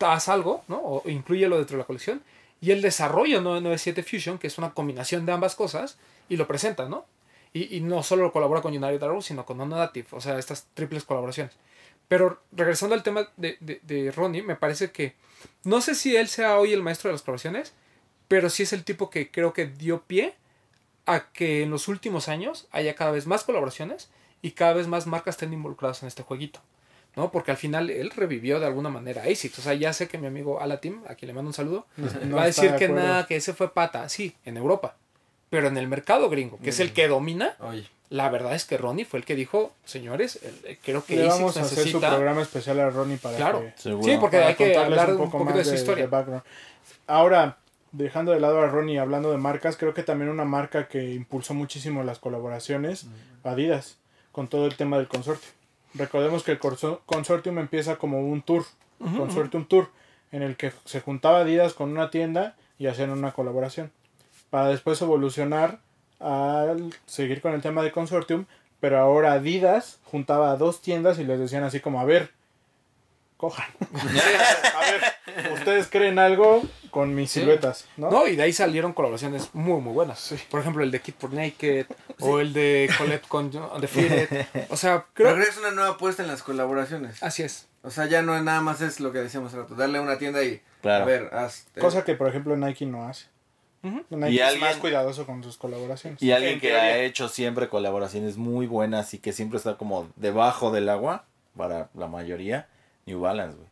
haz 0.00 0.28
algo, 0.28 0.64
¿no? 0.68 0.80
O 0.82 1.08
incluyelo 1.08 1.56
dentro 1.56 1.76
de 1.76 1.82
la 1.82 1.86
colección. 1.86 2.22
Y 2.60 2.70
él 2.70 2.80
desarrolla 2.82 3.38
un 3.38 3.44
997 3.44 4.02
Fusion, 4.02 4.38
que 4.38 4.46
es 4.46 4.58
una 4.58 4.72
combinación 4.72 5.26
de 5.26 5.32
ambas 5.32 5.54
cosas, 5.54 5.98
y 6.28 6.36
lo 6.36 6.46
presenta, 6.46 6.88
¿no? 6.88 7.04
Y, 7.52 7.76
y 7.76 7.80
no 7.80 8.02
solo 8.02 8.32
colabora 8.32 8.62
con 8.62 8.76
United 8.76 9.02
Arrows, 9.02 9.26
sino 9.26 9.44
con 9.44 9.60
Ono 9.60 9.76
Native, 9.76 10.08
o 10.12 10.20
sea, 10.20 10.38
estas 10.38 10.66
triples 10.74 11.04
colaboraciones. 11.04 11.54
Pero 12.08 12.40
regresando 12.52 12.94
al 12.94 13.02
tema 13.02 13.28
de, 13.36 13.56
de, 13.60 13.80
de 13.82 14.10
Ronnie, 14.10 14.42
me 14.42 14.56
parece 14.56 14.90
que 14.90 15.14
no 15.62 15.80
sé 15.80 15.94
si 15.94 16.16
él 16.16 16.28
sea 16.28 16.58
hoy 16.58 16.72
el 16.72 16.82
maestro 16.82 17.08
de 17.08 17.12
las 17.14 17.22
colaboraciones, 17.22 17.74
pero 18.28 18.50
sí 18.50 18.62
es 18.62 18.72
el 18.72 18.84
tipo 18.84 19.10
que 19.10 19.30
creo 19.30 19.52
que 19.52 19.66
dio 19.66 20.02
pie 20.02 20.34
a 21.06 21.30
que 21.32 21.62
en 21.62 21.70
los 21.70 21.88
últimos 21.88 22.28
años 22.28 22.66
haya 22.70 22.94
cada 22.94 23.10
vez 23.10 23.26
más 23.26 23.44
colaboraciones 23.44 24.10
y 24.42 24.52
cada 24.52 24.72
vez 24.72 24.88
más 24.88 25.06
marcas 25.06 25.34
estén 25.34 25.52
involucradas 25.52 26.02
en 26.02 26.08
este 26.08 26.22
jueguito. 26.22 26.60
¿No? 27.16 27.30
Porque 27.32 27.50
al 27.50 27.56
final 27.56 27.90
él 27.90 28.10
revivió 28.10 28.60
de 28.60 28.66
alguna 28.66 28.88
manera 28.90 29.22
a 29.22 29.26
ASICS. 29.26 29.58
O 29.58 29.62
sea, 29.62 29.74
ya 29.74 29.92
sé 29.92 30.08
que 30.08 30.18
mi 30.18 30.26
amigo 30.26 30.60
Alatim, 30.60 31.02
a 31.08 31.14
quien 31.14 31.28
le 31.28 31.34
mando 31.34 31.48
un 31.50 31.54
saludo, 31.54 31.86
No 32.24 32.36
va 32.36 32.42
a 32.42 32.46
decir 32.46 32.72
de 32.72 32.78
que 32.78 32.88
nada, 32.88 33.26
que 33.26 33.36
ese 33.36 33.52
fue 33.54 33.72
pata. 33.72 34.08
Sí, 34.08 34.34
en 34.44 34.56
Europa. 34.56 34.96
Pero 35.50 35.68
en 35.68 35.76
el 35.76 35.86
mercado 35.88 36.28
gringo, 36.30 36.58
que 36.62 36.70
es 36.70 36.80
el 36.80 36.92
que 36.92 37.06
domina, 37.06 37.54
Oye, 37.60 37.86
la 38.10 38.28
verdad 38.28 38.54
es 38.54 38.64
que 38.64 38.76
Ronnie 38.76 39.04
fue 39.04 39.20
el 39.20 39.24
que 39.24 39.36
dijo, 39.36 39.72
señores, 39.84 40.40
el- 40.42 40.78
creo 40.78 41.04
que 41.04 41.16
Le 41.16 41.26
vamos 41.28 41.56
a 41.56 41.60
hacer 41.62 41.88
su 41.88 42.00
programa 42.00 42.42
especial 42.42 42.80
a 42.80 42.90
Ronnie 42.90 43.18
para 43.18 43.36
Claro. 43.36 43.60
que 43.60 43.72
Seguro. 43.80 44.02
Sí, 44.04 44.16
porque 44.20 44.38
para 44.38 44.48
hay 44.48 44.54
que 44.56 44.72
contarles 44.72 44.98
hablar 45.00 45.16
un, 45.20 45.30
poquito 45.30 45.58
de 45.58 45.64
su 45.64 45.74
historia. 45.74 46.06
background. 46.08 46.42
Ahora, 47.06 47.58
dejando 47.92 48.32
de 48.32 48.40
lado 48.40 48.60
a 48.60 48.66
Ronnie, 48.66 48.98
hablando 48.98 49.30
de 49.30 49.36
marcas, 49.38 49.76
creo 49.76 49.94
que 49.94 50.02
también 50.02 50.28
una 50.30 50.44
marca 50.44 50.88
que 50.88 51.12
impulsó 51.14 51.54
muchísimo 51.54 52.02
las 52.02 52.18
colaboraciones, 52.18 53.06
Adidas, 53.44 53.98
con 54.32 54.48
todo 54.48 54.66
el 54.66 54.74
tema 54.76 54.96
del 54.96 55.06
consortio. 55.06 55.50
Recordemos 55.94 56.42
que 56.42 56.52
el 56.52 56.58
consortium 56.58 57.58
empieza 57.58 57.96
como 57.96 58.20
un 58.20 58.42
tour, 58.42 58.64
consortium 59.16 59.64
tour, 59.66 59.88
en 60.32 60.42
el 60.42 60.56
que 60.56 60.72
se 60.84 61.00
juntaba 61.00 61.40
Adidas 61.40 61.74
con 61.74 61.90
una 61.90 62.10
tienda 62.10 62.56
y 62.78 62.88
hacían 62.88 63.10
una 63.10 63.32
colaboración. 63.32 63.92
Para 64.50 64.68
después 64.68 65.00
evolucionar 65.00 65.78
al 66.18 66.92
seguir 67.06 67.40
con 67.40 67.54
el 67.54 67.62
tema 67.62 67.82
de 67.82 67.92
consortium, 67.92 68.46
pero 68.80 68.98
ahora 68.98 69.34
Adidas 69.34 70.00
juntaba 70.04 70.50
a 70.50 70.56
dos 70.56 70.82
tiendas 70.82 71.18
y 71.18 71.24
les 71.24 71.38
decían 71.38 71.64
así 71.64 71.80
como, 71.80 72.00
a 72.00 72.04
ver, 72.04 72.30
cojan. 73.36 73.66
a 74.74 74.80
ver, 74.90 75.52
ustedes 75.54 75.88
creen 75.88 76.18
algo 76.18 76.62
con 76.90 77.14
mis 77.14 77.30
Sí. 77.30 77.40
siluetas, 77.40 77.86
¿no? 77.96 78.10
¿no? 78.10 78.26
y 78.28 78.36
de 78.36 78.42
ahí 78.44 78.52
salieron 78.52 78.92
colaboraciones 78.92 79.50
muy, 79.54 79.80
muy 79.80 79.92
buenas. 79.92 80.34
Por 80.50 80.60
ejemplo, 80.60 80.82
el 80.84 80.90
de 80.90 81.00
Kid 81.00 81.14
for 81.18 81.32
Naked 81.32 81.86
o 82.20 82.38
el 82.40 82.52
de 82.52 82.88
Colette 82.96 83.26
con 83.26 83.46
Undefeated. 83.54 84.46
O 84.70 84.76
sea, 84.76 85.06
creo 85.14 85.36
es 85.38 85.56
una 85.58 85.70
nueva 85.72 85.90
apuesta 85.90 86.22
en 86.22 86.28
las 86.28 86.42
colaboraciones. 86.42 87.22
Así 87.22 87.42
es. 87.42 87.66
O 87.82 87.90
sea, 87.90 88.06
ya 88.06 88.22
no 88.22 88.36
es 88.36 88.42
nada 88.42 88.60
más 88.62 88.80
es 88.80 89.00
lo 89.00 89.12
que 89.12 89.18
decíamos 89.18 89.48
hace 89.52 89.60
rato, 89.62 89.74
darle 89.74 89.98
a 89.98 90.02
una 90.02 90.18
tienda 90.18 90.42
y, 90.42 90.62
Claro. 90.80 91.04
a 91.04 91.06
ver, 91.06 91.30
haz... 91.34 91.66
eh, 91.74 91.80
Cosa 91.80 92.04
que, 92.04 92.14
por 92.14 92.28
ejemplo, 92.28 92.56
Nike 92.56 92.86
no 92.86 93.06
hace. 93.06 93.26
Nike 93.82 94.30
Y 94.30 94.38
es 94.38 94.42
alguien- 94.44 94.60
más 94.60 94.76
cuidadoso 94.76 95.26
con 95.26 95.42
sus 95.42 95.58
colaboraciones. 95.58 96.22
Y 96.22 96.32
alguien 96.32 96.54
En 96.54 96.60
que 96.60 96.68
teoría. 96.68 96.84
ha 96.84 96.98
hecho 97.00 97.28
siempre 97.28 97.68
colaboraciones 97.68 98.38
muy 98.38 98.66
buenas 98.66 99.12
y 99.12 99.18
que 99.18 99.32
siempre 99.34 99.58
está 99.58 99.76
como 99.76 100.08
debajo 100.16 100.70
del 100.70 100.88
agua, 100.88 101.24
para 101.54 101.90
la 101.94 102.06
mayoría, 102.08 102.66
New 103.06 103.20
Balance, 103.20 103.56
güey. 103.56 103.68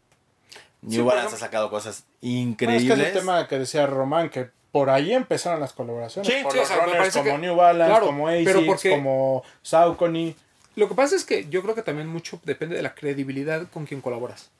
New 0.83 0.91
Sí, 0.93 0.99
Balance 1.01 1.27
ejemplo- 1.29 1.37
ha 1.37 1.41
sacado 1.41 1.71
cosas 1.71 2.05
Bueno, 2.21 2.37
increíbles. 2.37 2.83
es 2.91 2.95
que 2.97 3.01
es 3.03 3.15
el 3.15 3.21
tema 3.21 3.47
que 3.49 3.59
decía 3.59 3.87
Román, 3.87 4.31
que 4.31 4.51
por 4.73 4.91
ahí 4.91 5.13
empezaron 5.13 5.61
las 5.61 5.73
colaboraciones. 5.73 6.33
Sí, 6.33 6.43
por 6.43 6.53
sí, 6.53 6.59
los 6.59 6.67
o 6.67 6.69
sea, 6.69 6.77
me 6.79 6.83
runners 6.85 6.99
parece 6.99 7.19
como 7.21 7.33
que- 7.33 7.39
New 7.39 7.57
Balance, 7.57 7.91
claro, 7.91 8.07
como 8.07 8.25
pero 8.27 8.51
ASICS, 8.51 8.67
porque- 8.67 8.91
como 8.91 9.43
Saucony. 9.63 10.35
Lo 10.75 10.89
que 10.89 10.95
pasa 10.95 11.15
es 11.15 11.25
que 11.25 11.47
yo 11.49 11.63
creo 11.63 11.75
que 11.75 11.83
también 11.83 12.09
mucho 12.09 12.41
depende 12.45 12.75
de 12.77 12.83
la 12.83 12.95
credibilidad 12.95 13.67
con 13.73 13.85
quien 13.87 14.01
colaboras. 14.01 14.51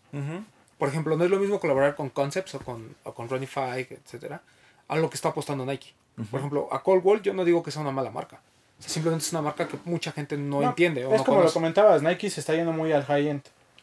Por 0.79 0.89
ejemplo, 0.89 1.17
no 1.17 1.25
es 1.25 1.31
lo 1.31 1.39
mismo 1.39 1.59
colaborar 1.61 1.95
con 1.95 2.11
Concepts 2.11 2.55
o 2.57 2.59
con, 2.61 2.95
o 3.05 3.15
con 3.15 3.29
Ronnie 3.29 3.47
Fike, 3.47 3.95
etcétera, 4.05 4.43
a 4.89 4.97
lo 4.97 5.09
que 5.09 5.15
está 5.17 5.31
apostando 5.31 5.65
Nike. 5.65 5.95
Por 6.31 6.41
ejemplo, 6.41 6.69
a 6.71 6.83
Cold 6.83 7.03
Wall 7.05 7.23
yo 7.23 7.33
no 7.33 7.45
digo 7.45 7.63
que 7.63 7.71
sea 7.71 7.81
una 7.83 7.93
mala 7.93 8.11
marca. 8.11 8.41
O 8.79 8.83
sea, 8.83 8.91
simplemente 8.91 9.25
es 9.25 9.33
una 9.33 9.41
marca 9.43 9.67
que 9.67 9.79
mucha 9.87 10.13
gente 10.13 10.37
no, 10.37 10.61
No, 10.61 10.69
entiende 10.69 11.07
o 11.07 11.13
es 11.15 11.19
no 11.21 11.25
como 11.25 11.41
lo 11.43 11.51
comentabas, 11.53 12.03
Nike 12.03 12.29
se 12.29 12.41
está 12.41 12.53
yendo 12.55 12.73
muy 12.73 12.93
al 12.93 13.05
high-end. 13.05 13.43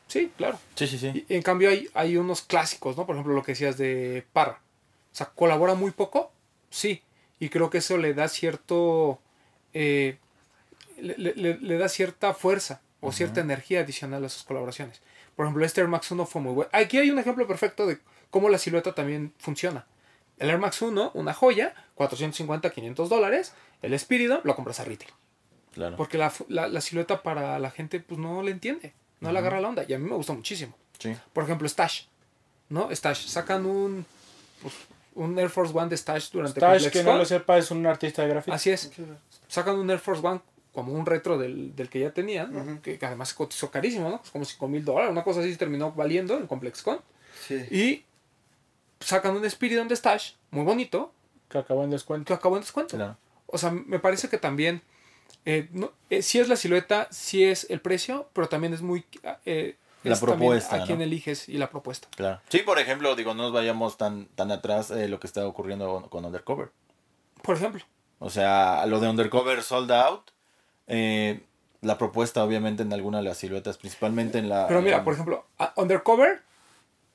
Sí, 0.10 0.30
claro. 0.36 0.60
Sí, 0.76 0.88
sí, 0.88 0.98
sí. 0.98 1.26
Y 1.30 1.34
en 1.36 1.42
cambio 1.42 1.70
hay, 1.70 1.88
hay 1.94 2.18
unos 2.18 2.42
clásicos, 2.42 2.98
¿no? 2.98 3.06
Por 3.06 3.16
ejemplo, 3.16 3.34
lo 3.34 3.44
que 3.44 3.54
decías 3.54 3.78
de 3.78 4.26
Parra. 4.34 4.60
O 5.14 5.16
sea, 5.16 5.28
¿colabora 5.28 5.76
muy 5.76 5.92
poco? 5.92 6.32
Sí. 6.70 7.02
Y 7.40 7.48
creo 7.50 7.70
que 7.70 7.78
eso 7.78 7.98
le 7.98 8.14
da 8.14 8.28
cierto... 8.28 9.20
eh, 9.74 10.18
le, 10.98 11.16
le- 11.18 11.58
le- 11.58 11.78
da 11.78 11.88
cierta 11.88 12.34
fuerza 12.34 12.82
o 13.00 13.14
cierta 13.14 13.40
energía 13.40 13.80
adicional 13.82 14.26
a 14.26 14.30
sus 14.30 14.44
colaboraciones. 14.44 15.02
Por 15.38 15.46
ejemplo, 15.46 15.64
este 15.66 15.80
Air 15.80 15.88
Max 15.88 16.12
1 16.12 16.26
fue 16.26 16.42
muy 16.42 16.52
bueno. 16.54 16.70
Aquí 16.74 16.98
hay 16.98 17.10
un 17.12 17.20
ejemplo 17.20 17.48
perfecto 17.48 17.88
de 17.88 18.00
cómo 18.30 18.50
la 18.50 18.58
silueta 18.58 18.94
también 18.94 19.34
funciona. 19.38 19.88
El 20.38 20.50
Air 20.50 20.58
Max 20.60 20.82
1, 20.82 21.12
una 21.14 21.34
joya, 21.34 21.74
450, 21.96 22.72
500 22.72 23.08
dólares. 23.10 23.54
El 23.82 23.98
Spiridon 23.98 24.42
lo 24.44 24.56
compras 24.56 24.80
a 24.82 24.84
retail. 24.86 25.12
Claro. 25.74 25.96
Porque 25.96 26.18
la, 26.18 26.34
la- 26.50 26.68
la 26.68 26.82
silueta 26.82 27.24
para 27.24 27.58
la 27.60 27.72
gente 27.72 28.00
pues 28.02 28.20
no 28.20 28.42
le 28.44 28.52
entiende, 28.52 28.94
no 29.20 29.32
le 29.32 29.40
agarra 29.40 29.60
la 29.62 29.70
onda. 29.70 29.86
Y 29.88 29.94
a 29.94 30.00
mí 30.00 30.08
me 30.08 30.16
gusta 30.16 30.34
muchísimo. 30.34 30.76
Sí. 30.98 31.16
Por 31.34 31.44
ejemplo, 31.44 31.68
Stash. 31.68 32.04
¿No? 32.70 32.90
Stash. 32.94 33.28
Sacan 33.28 33.66
un, 33.66 34.06
pues, 34.62 34.74
un 35.16 35.38
Air 35.40 35.50
Force 35.50 35.74
One 35.76 35.90
de 35.90 35.98
Stash 35.98 36.32
durante 36.32 36.60
Stash, 36.60 36.72
Complex 36.84 36.92
que 36.94 37.04
no 37.04 37.18
lo 37.18 37.26
sepa, 37.26 37.58
es 37.58 37.72
un 37.72 37.86
artista 37.86 38.22
de 38.22 38.30
gráficos. 38.30 38.56
Así 38.56 38.70
es. 38.70 38.92
Sacan 39.48 39.76
un 39.78 39.90
Air 39.90 40.00
Force 40.00 40.26
One 40.26 40.42
como 40.74 40.94
un 40.94 41.06
retro 41.06 41.38
del, 41.38 41.76
del 41.76 41.90
que 41.90 42.00
ya 42.00 42.12
tenían, 42.12 42.54
¿no? 42.54 42.82
que, 42.82 43.00
que 43.00 43.06
además 43.06 43.34
cotizó 43.34 43.72
carísimo, 43.72 44.10
¿no? 44.10 44.20
Pues 44.20 44.30
como 44.32 44.46
5 44.46 44.68
mil 44.68 44.86
dólares, 44.86 45.12
una 45.12 45.24
cosa 45.24 45.40
así 45.42 45.56
terminó 45.56 45.92
valiendo 45.92 46.38
en 46.38 46.46
ComplexCon. 46.48 47.02
Sí. 47.48 47.56
Y 47.72 48.06
sacan 49.00 49.36
un 49.36 49.50
Spiridon 49.50 49.88
de 49.88 49.96
Stash, 49.96 50.34
muy 50.52 50.64
bonito, 50.64 51.12
Que 51.50 51.58
acabó 51.58 51.84
en 51.84 51.90
descuento. 51.90 52.26
que 52.28 52.34
acabó 52.34 52.56
en 52.56 52.62
descuento. 52.62 52.96
Claro. 52.98 53.18
O 53.48 53.58
sea, 53.58 53.72
me 53.72 54.00
parece 54.00 54.30
que 54.30 54.38
también, 54.38 54.84
eh, 55.46 55.70
no, 55.72 55.92
eh, 56.10 56.22
sí 56.22 56.40
es 56.40 56.48
la 56.48 56.56
silueta, 56.56 57.08
sí 57.12 57.44
es 57.44 57.68
el 57.70 57.82
precio, 57.82 58.30
pero 58.34 58.48
también 58.50 58.74
es 58.74 58.82
muy... 58.82 59.06
eh, 59.46 59.76
La 60.04 60.14
es 60.14 60.20
propuesta, 60.20 60.76
A 60.76 60.80
¿no? 60.80 60.86
quién 60.86 61.02
eliges 61.02 61.50
y 61.50 61.58
la 61.58 61.70
propuesta. 61.70 62.08
Claro. 62.16 62.42
Sí, 62.50 62.60
por 62.60 62.80
ejemplo, 62.80 63.16
digo, 63.16 63.34
no 63.34 63.44
nos 63.44 63.52
vayamos 63.54 63.98
tan, 63.98 64.26
tan 64.36 64.52
atrás 64.52 64.90
de 64.90 65.08
lo 65.10 65.20
que 65.20 65.28
está 65.28 65.46
ocurriendo 65.48 66.08
con 66.10 66.26
Undercover. 66.26 66.70
Por 67.42 67.56
ejemplo. 67.58 67.84
O 68.20 68.30
sea, 68.30 68.86
lo 68.86 69.00
de 69.00 69.08
Undercover 69.10 69.64
Sold 69.64 69.92
Out. 69.92 70.32
eh, 70.88 71.42
la 71.82 71.98
propuesta, 71.98 72.44
obviamente, 72.44 72.84
en 72.84 72.92
alguna 72.92 73.20
de 73.20 73.24
las 73.24 73.38
siluetas, 73.38 73.78
principalmente 73.78 74.38
en 74.38 74.50
la. 74.50 74.68
Pero 74.68 74.82
mira, 74.82 75.02
por 75.06 75.14
ejemplo, 75.14 75.46
Undercover 75.78 76.42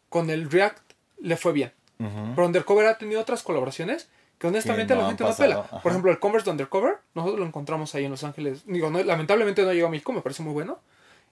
con 0.08 0.30
el 0.30 0.50
React 0.50 0.92
le 1.20 1.36
fue 1.36 1.52
bien. 1.52 1.72
Pero 1.98 2.46
Undercover 2.46 2.86
ha 2.86 2.96
tenido 2.98 3.20
otras 3.20 3.42
colaboraciones 3.42 4.08
que 4.44 4.48
honestamente 4.48 4.92
Que 4.92 4.96
no 4.96 5.02
la 5.02 5.08
gente 5.08 5.24
no 5.24 5.34
pela. 5.36 5.60
ajá. 5.60 5.80
Por 5.80 5.90
ejemplo, 5.92 6.10
el 6.10 6.18
Converse 6.18 6.44
de 6.46 6.50
Undercover, 6.52 6.96
nosotros 7.14 7.40
lo 7.40 7.46
encontramos 7.46 7.94
ahí 7.94 8.04
en 8.04 8.10
Los 8.10 8.24
Ángeles. 8.24 8.62
Digo, 8.66 8.90
no, 8.90 9.02
lamentablemente 9.02 9.62
no 9.62 9.72
llegó 9.72 9.86
a 9.86 9.90
México, 9.90 10.12
me 10.12 10.20
parece 10.20 10.42
muy 10.42 10.52
bueno. 10.52 10.78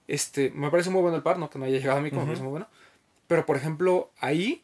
Este, 0.07 0.49
me 0.51 0.69
parece 0.71 0.89
muy 0.89 1.01
bueno 1.01 1.15
el 1.17 1.23
par, 1.23 1.37
no 1.37 1.49
que 1.49 1.59
no 1.59 1.65
haya 1.65 1.77
llegado 1.77 1.99
a 1.99 2.01
México, 2.01 2.19
me 2.19 2.25
parece 2.25 2.43
muy 2.43 2.51
bueno. 2.51 2.67
Pero 3.27 3.45
por 3.45 3.55
ejemplo, 3.55 4.09
ahí 4.19 4.63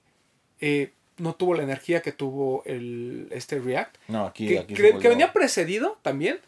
eh, 0.62 0.92
no 1.18 1.36
tuvo 1.36 1.54
la 1.54 1.64
energía 1.64 2.02
que 2.02 2.12
tuvo 2.12 2.64
el, 2.66 3.28
este 3.32 3.60
React. 3.60 3.96
No, 4.08 4.26
aquí. 4.26 4.48
que, 4.48 4.60
aquí 4.60 4.74
que- 4.74 5.10
venía 5.10 5.32
precedido 5.32 5.98
también 6.02 6.40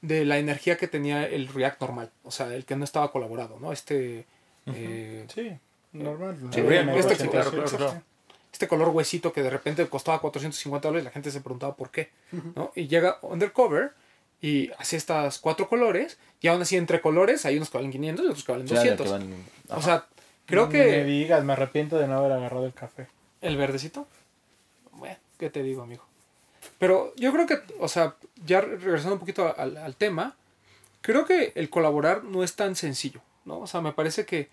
de 0.00 0.24
la 0.24 0.38
energía 0.38 0.76
que 0.76 0.86
tenía 0.86 1.26
el 1.26 1.48
React 1.48 1.80
normal. 1.80 2.10
O 2.22 2.30
sea, 2.30 2.54
el 2.54 2.64
que 2.64 2.76
no 2.76 2.84
estaba 2.84 3.10
colaborado, 3.10 3.58
¿no? 3.60 3.72
Este. 3.72 4.26
eh, 4.66 5.26
Sí, 5.34 5.50
normal. 5.92 6.36
Sí, 6.52 6.60
React, 6.62 7.10
este- 7.10 7.28
claro, 7.28 7.50
claro, 7.50 7.66
claro. 7.68 8.02
Este 8.52 8.66
color 8.68 8.88
huesito 8.88 9.32
que 9.32 9.42
de 9.42 9.50
repente 9.50 9.86
costaba 9.88 10.20
450 10.20 10.88
dólares, 10.88 11.04
la 11.04 11.10
gente 11.10 11.30
se 11.30 11.40
preguntaba 11.40 11.76
por 11.76 11.90
qué, 11.90 12.10
¿no? 12.54 12.72
Y 12.74 12.86
llega 12.88 13.18
Undercover 13.22 13.92
y 14.40 14.70
hace 14.78 14.96
estas 14.96 15.38
cuatro 15.38 15.68
colores, 15.68 16.18
y 16.40 16.48
aún 16.48 16.62
así 16.62 16.76
entre 16.76 17.00
colores 17.00 17.44
hay 17.44 17.56
unos 17.56 17.70
que 17.70 17.78
valen 17.78 17.90
500 17.92 18.24
y 18.24 18.28
otros 18.28 18.44
que 18.44 18.52
valen 18.52 18.66
Ya, 18.66 18.74
de 18.82 18.90
200. 18.96 19.06
que 19.06 19.12
van- 19.12 19.78
O 19.78 19.82
sea, 19.82 20.06
creo 20.46 20.64
No 20.66 20.68
que... 20.70 20.78
Me 20.84 21.04
digas, 21.04 21.44
me 21.44 21.52
arrepiento 21.54 21.98
de 21.98 22.06
no 22.06 22.18
haber 22.18 22.32
agarrado 22.32 22.64
el 22.66 22.72
café. 22.72 23.08
¿El 23.40 23.56
verdecito? 23.56 24.06
Bueno, 24.92 25.16
¿qué 25.38 25.50
te 25.50 25.62
digo, 25.62 25.82
amigo? 25.82 26.04
Pero 26.78 27.12
yo 27.16 27.32
creo 27.32 27.46
que, 27.46 27.58
o 27.80 27.88
sea, 27.88 28.14
ya 28.46 28.60
re- 28.60 28.76
regresando 28.76 29.14
un 29.14 29.20
poquito 29.20 29.52
al, 29.56 29.76
al 29.76 29.96
tema, 29.96 30.36
creo 31.00 31.24
que 31.24 31.52
el 31.56 31.68
colaborar 31.70 32.24
no 32.24 32.42
es 32.44 32.54
tan 32.56 32.76
sencillo, 32.76 33.20
¿no? 33.44 33.58
O 33.60 33.66
sea, 33.66 33.80
me 33.80 33.92
parece 33.92 34.24
que 34.24 34.48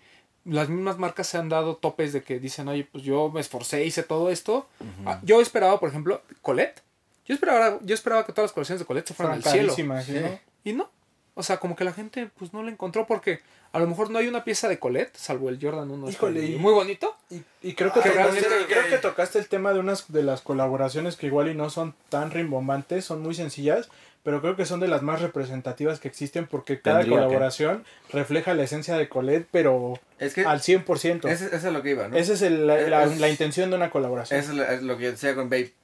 las 0.46 0.68
mismas 0.68 0.98
marcas 0.98 1.26
se 1.26 1.38
han 1.38 1.48
dado 1.48 1.76
topes 1.76 2.12
de 2.12 2.22
que 2.22 2.38
dicen, 2.38 2.68
oye, 2.68 2.88
pues 2.90 3.04
yo 3.04 3.30
me 3.30 3.40
esforcé, 3.40 3.84
hice 3.84 4.02
todo 4.02 4.30
esto. 4.30 4.66
Ah, 5.04 5.20
Yo 5.22 5.40
esperaba, 5.40 5.78
por 5.80 5.88
ejemplo, 5.88 6.22
Colette. 6.42 6.82
Yo 7.26 7.34
esperaba, 7.34 7.78
yo 7.82 7.94
esperaba 7.94 8.24
que 8.24 8.32
todas 8.32 8.50
las 8.50 8.52
colecciones 8.52 8.78
de 8.80 8.86
Colette 8.86 9.08
se 9.08 9.14
fueran 9.14 9.34
al 9.36 9.42
cielo. 9.52 9.74
¿sí, 10.06 10.12
no? 10.12 10.38
Y 10.64 10.72
no. 10.72 10.90
O 11.38 11.42
sea, 11.42 11.58
como 11.58 11.76
que 11.76 11.84
la 11.84 11.92
gente 11.92 12.30
pues 12.38 12.52
no 12.54 12.62
la 12.62 12.70
encontró 12.70 13.06
porque 13.06 13.40
a 13.72 13.78
lo 13.78 13.86
mejor 13.86 14.10
no 14.10 14.18
hay 14.18 14.26
una 14.26 14.42
pieza 14.42 14.68
de 14.68 14.78
Colette, 14.78 15.14
salvo 15.16 15.50
el 15.50 15.58
Jordan 15.60 15.90
1. 15.90 16.08
Híjole, 16.08 16.40
este, 16.40 16.52
y- 16.52 16.56
muy 16.58 16.72
bonito. 16.72 17.14
Y, 17.30 17.42
y 17.62 17.74
creo, 17.74 17.92
que 17.92 18.00
tocaste, 18.00 18.40
creo 18.66 18.86
que 18.88 18.96
tocaste 18.98 19.38
el 19.38 19.46
tema 19.48 19.72
de 19.74 19.80
unas 19.80 20.10
de 20.10 20.22
las 20.22 20.40
colaboraciones 20.40 21.16
que 21.16 21.26
igual 21.26 21.48
y 21.50 21.54
no 21.54 21.68
son 21.68 21.94
tan 22.08 22.30
rimbombantes, 22.30 23.04
son 23.04 23.20
muy 23.22 23.34
sencillas, 23.34 23.90
pero 24.22 24.40
creo 24.40 24.56
que 24.56 24.64
son 24.64 24.80
de 24.80 24.88
las 24.88 25.02
más 25.02 25.20
representativas 25.20 26.00
que 26.00 26.08
existen 26.08 26.46
porque 26.46 26.80
cada 26.80 27.00
Tendría 27.00 27.18
que. 27.20 27.24
colaboración 27.26 27.84
refleja 28.10 28.54
la 28.54 28.62
esencia 28.62 28.96
de 28.96 29.08
Colette, 29.10 29.46
pero 29.50 30.00
Es 30.18 30.32
que 30.32 30.44
al 30.46 30.60
100%. 30.62 31.28
ese- 31.28 31.54
es 31.54 31.62
lo 31.64 31.82
que 31.82 31.90
iba, 31.90 32.08
¿no? 32.08 32.16
Esa 32.16 32.32
es 32.32 32.40
el- 32.42 32.66
la, 32.66 32.80
la- 32.80 33.04
Es- 33.04 33.20
la 33.20 33.28
intención 33.28 33.68
de 33.70 33.76
una 33.76 33.90
colaboración. 33.90 34.40
Eso 34.40 34.52
es, 34.64 34.80
lo- 34.82 34.96
que 34.96 35.04
yo 35.04 35.10
decía 35.12 35.34
con 35.34 35.50
Babe. 35.50 35.74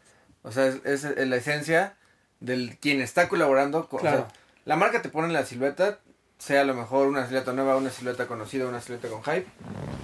O 0.45 0.51
sea, 0.51 0.67
es, 0.85 1.05
la 1.05 1.37
esencia 1.37 1.95
del 2.41 2.79
quien 2.81 3.01
está 3.03 3.29
colaborando. 3.29 3.87
con- 3.89 4.01
o 4.01 4.03
sea, 4.03 4.11
Claro. 4.13 4.29
La 4.65 4.77
marca 4.77 5.03
te 5.03 5.09
pone 5.09 5.33
la 5.33 5.45
silueta, 5.45 5.99
sea 6.39 6.63
a 6.63 6.65
lo 6.65 6.75
mejor 6.75 7.07
una 7.07 7.27
silueta 7.27 7.53
nueva, 7.53 7.77
una 7.77 7.91
silueta 7.91 8.27
conocida, 8.27 8.67
una 8.67 8.81
silueta 8.81 9.09
con 9.09 9.23
hype. 9.23 9.47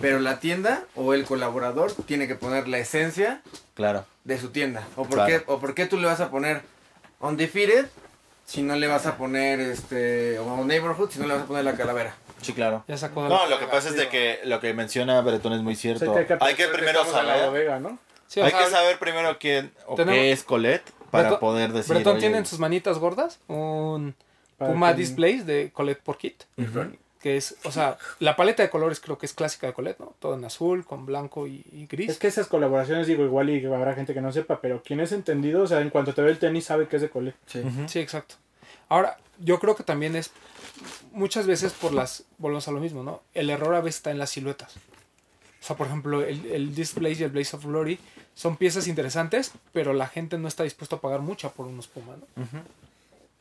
Pero 0.00 0.20
la 0.20 0.38
tienda 0.40 0.84
o 0.94 1.14
el 1.14 1.24
colaborador 1.24 1.92
tiene 2.06 2.28
que 2.28 2.34
poner 2.36 2.68
la 2.68 2.78
esencia 2.78 3.42
Claro. 3.74 4.04
de 4.24 4.38
su 4.38 4.50
tienda. 4.50 4.86
¿O 4.96 5.02
por, 5.04 5.14
Claro. 5.14 5.26
qué, 5.28 5.52
o 5.52 5.58
por 5.58 5.74
qué 5.74 5.86
tú 5.86 5.98
le 5.98 6.06
vas 6.06 6.20
a 6.20 6.30
poner 6.30 6.62
Undefeated 7.20 7.86
si 8.46 8.62
no 8.62 8.76
le 8.76 8.86
vas 8.86 9.06
a 9.06 9.16
poner 9.16 9.60
este 9.60 10.38
o 10.38 10.64
Neighborhood 10.64 11.10
si 11.10 11.18
no 11.18 11.26
le 11.26 11.34
vas 11.34 11.42
a 11.42 11.46
poner 11.46 11.64
la 11.64 11.72
calavera? 11.74 12.14
Sí, 12.40 12.52
claro. 12.52 12.84
Ya 12.86 12.96
sacó 12.96 13.28
No, 13.28 13.46
lo 13.48 13.58
que 13.58 13.66
pasa 13.66 13.88
es 13.88 13.96
de 13.96 14.08
que 14.08 14.38
lo 14.44 14.60
que 14.60 14.72
menciona 14.74 15.20
Bretón 15.22 15.52
es 15.54 15.60
muy 15.62 15.74
O 15.74 15.76
cierto. 15.76 16.14
sea, 16.14 16.24
que 16.26 16.36
hay 16.40 16.54
que 16.54 16.68
primero 16.68 17.02
la 17.04 17.10
saber. 17.10 17.50
bodega, 17.50 17.80
¿no? 17.80 17.98
Sí, 18.28 18.40
o 18.40 18.44
hay 18.44 18.50
sea, 18.52 18.60
que 18.64 18.70
saber 18.70 18.98
primero 19.00 19.36
quién 19.38 19.72
o 19.86 19.96
tenemos- 19.96 20.14
qué 20.14 20.30
es 20.32 20.44
Colette 20.44 20.88
para 21.10 21.40
poder 21.40 21.72
decir. 21.72 21.94
Bretón 21.94 22.12
oye, 22.12 22.20
tiene 22.20 22.38
en 22.38 22.46
sus 22.46 22.60
manitas 22.60 22.98
gordas 22.98 23.40
un 23.48 24.14
Puma 24.58 24.90
que- 24.92 24.98
Displays 25.00 25.46
de 25.46 25.70
Colette 25.72 26.02
por 26.02 26.18
kit. 26.18 26.42
Que 27.20 27.36
es, 27.36 27.56
o 27.64 27.72
sea, 27.72 27.98
la 28.20 28.36
paleta 28.36 28.62
de 28.62 28.70
colores 28.70 29.00
creo 29.00 29.18
que 29.18 29.26
es 29.26 29.32
clásica 29.32 29.66
de 29.66 29.72
Colette, 29.72 29.98
¿no? 29.98 30.14
Todo 30.20 30.34
en 30.36 30.44
azul, 30.44 30.84
con 30.86 31.04
blanco 31.04 31.48
y, 31.48 31.64
y 31.72 31.86
gris. 31.86 32.10
Es 32.10 32.18
que 32.18 32.28
esas 32.28 32.46
colaboraciones, 32.46 33.08
digo, 33.08 33.24
igual 33.24 33.50
y 33.50 33.64
habrá 33.66 33.94
gente 33.94 34.14
que 34.14 34.20
no 34.20 34.30
sepa, 34.32 34.60
pero 34.60 34.82
quien 34.84 35.00
es 35.00 35.10
entendido, 35.10 35.62
o 35.62 35.66
sea, 35.66 35.80
en 35.80 35.90
cuanto 35.90 36.14
te 36.14 36.22
ve 36.22 36.30
el 36.30 36.38
tenis 36.38 36.66
sabe 36.66 36.86
que 36.86 36.94
es 36.96 37.02
de 37.02 37.10
Colette. 37.10 37.36
Sí. 37.46 37.62
Sí, 37.88 37.98
exacto. 37.98 38.36
Ahora, 38.88 39.16
yo 39.40 39.58
creo 39.58 39.74
que 39.74 39.82
también 39.82 40.14
es 40.14 40.30
muchas 41.10 41.46
veces 41.48 41.72
por 41.72 41.92
las, 41.92 42.22
volvemos 42.38 42.68
a 42.68 42.70
lo 42.70 42.78
mismo, 42.78 43.02
¿no? 43.02 43.20
El 43.34 43.50
error 43.50 43.74
a 43.74 43.80
veces 43.80 43.96
está 43.96 44.12
en 44.12 44.18
las 44.18 44.30
siluetas. 44.30 44.76
O 44.76 45.64
sea, 45.66 45.76
por 45.76 45.88
ejemplo, 45.88 46.22
el, 46.22 46.46
el 46.46 46.72
Displays 46.72 47.18
y 47.18 47.24
el 47.24 47.30
Blaze 47.30 47.56
of 47.56 47.64
Glory 47.64 47.98
son 48.34 48.56
piezas 48.56 48.86
interesantes, 48.86 49.50
pero 49.72 49.92
la 49.92 50.06
gente 50.06 50.38
no 50.38 50.46
está 50.46 50.62
dispuesta 50.62 50.94
a 50.96 51.00
pagar 51.00 51.20
mucho 51.20 51.50
por 51.50 51.66
unos 51.66 51.88
Puma, 51.88 52.14
¿no? 52.36 52.44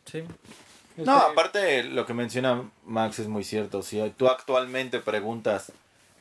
Sí. 0.05 0.23
No, 0.97 1.15
aparte 1.17 1.83
lo 1.83 2.05
que 2.05 2.13
menciona 2.13 2.69
Max 2.85 3.19
es 3.19 3.27
muy 3.27 3.43
cierto. 3.43 3.81
Si 3.83 3.99
tú 4.17 4.27
actualmente 4.27 4.99
preguntas 4.99 5.71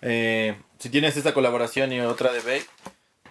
eh, 0.03 0.57
si 0.79 0.91
tienes 0.91 1.17
esta 1.17 1.33
colaboración 1.35 1.93
y 1.93 2.01
otra 2.01 2.31
de 2.33 2.41
Babe, 2.41 2.67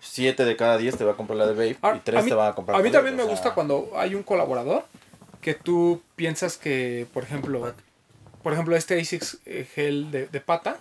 7 0.01 0.45
de 0.45 0.55
cada 0.55 0.77
10 0.77 0.97
te 0.97 1.03
va 1.05 1.11
a 1.13 1.15
comprar 1.15 1.37
la 1.37 1.47
de 1.47 1.53
Babe 1.53 1.77
Ahora, 1.81 1.97
y 1.97 1.99
3 2.01 2.23
mí- 2.23 2.29
te 2.29 2.35
va 2.35 2.47
a 2.49 2.55
comprar 2.55 2.79
A 2.79 2.83
mí 2.83 2.91
también 2.91 3.13
o 3.15 3.17
me 3.17 3.23
sea, 3.23 3.31
gusta 3.31 3.53
cuando 3.53 3.91
hay 3.95 4.15
un 4.15 4.23
colaborador 4.23 4.83
que 5.41 5.53
tú 5.53 6.01
piensas 6.15 6.57
que, 6.57 7.05
por 7.13 7.23
ejemplo, 7.23 7.73
por 8.41 8.53
ejemplo, 8.53 8.75
este 8.75 8.99
ASICS 8.99 9.39
eh, 9.45 9.67
gel 9.73 10.09
de, 10.11 10.25
de 10.27 10.41
pata, 10.41 10.77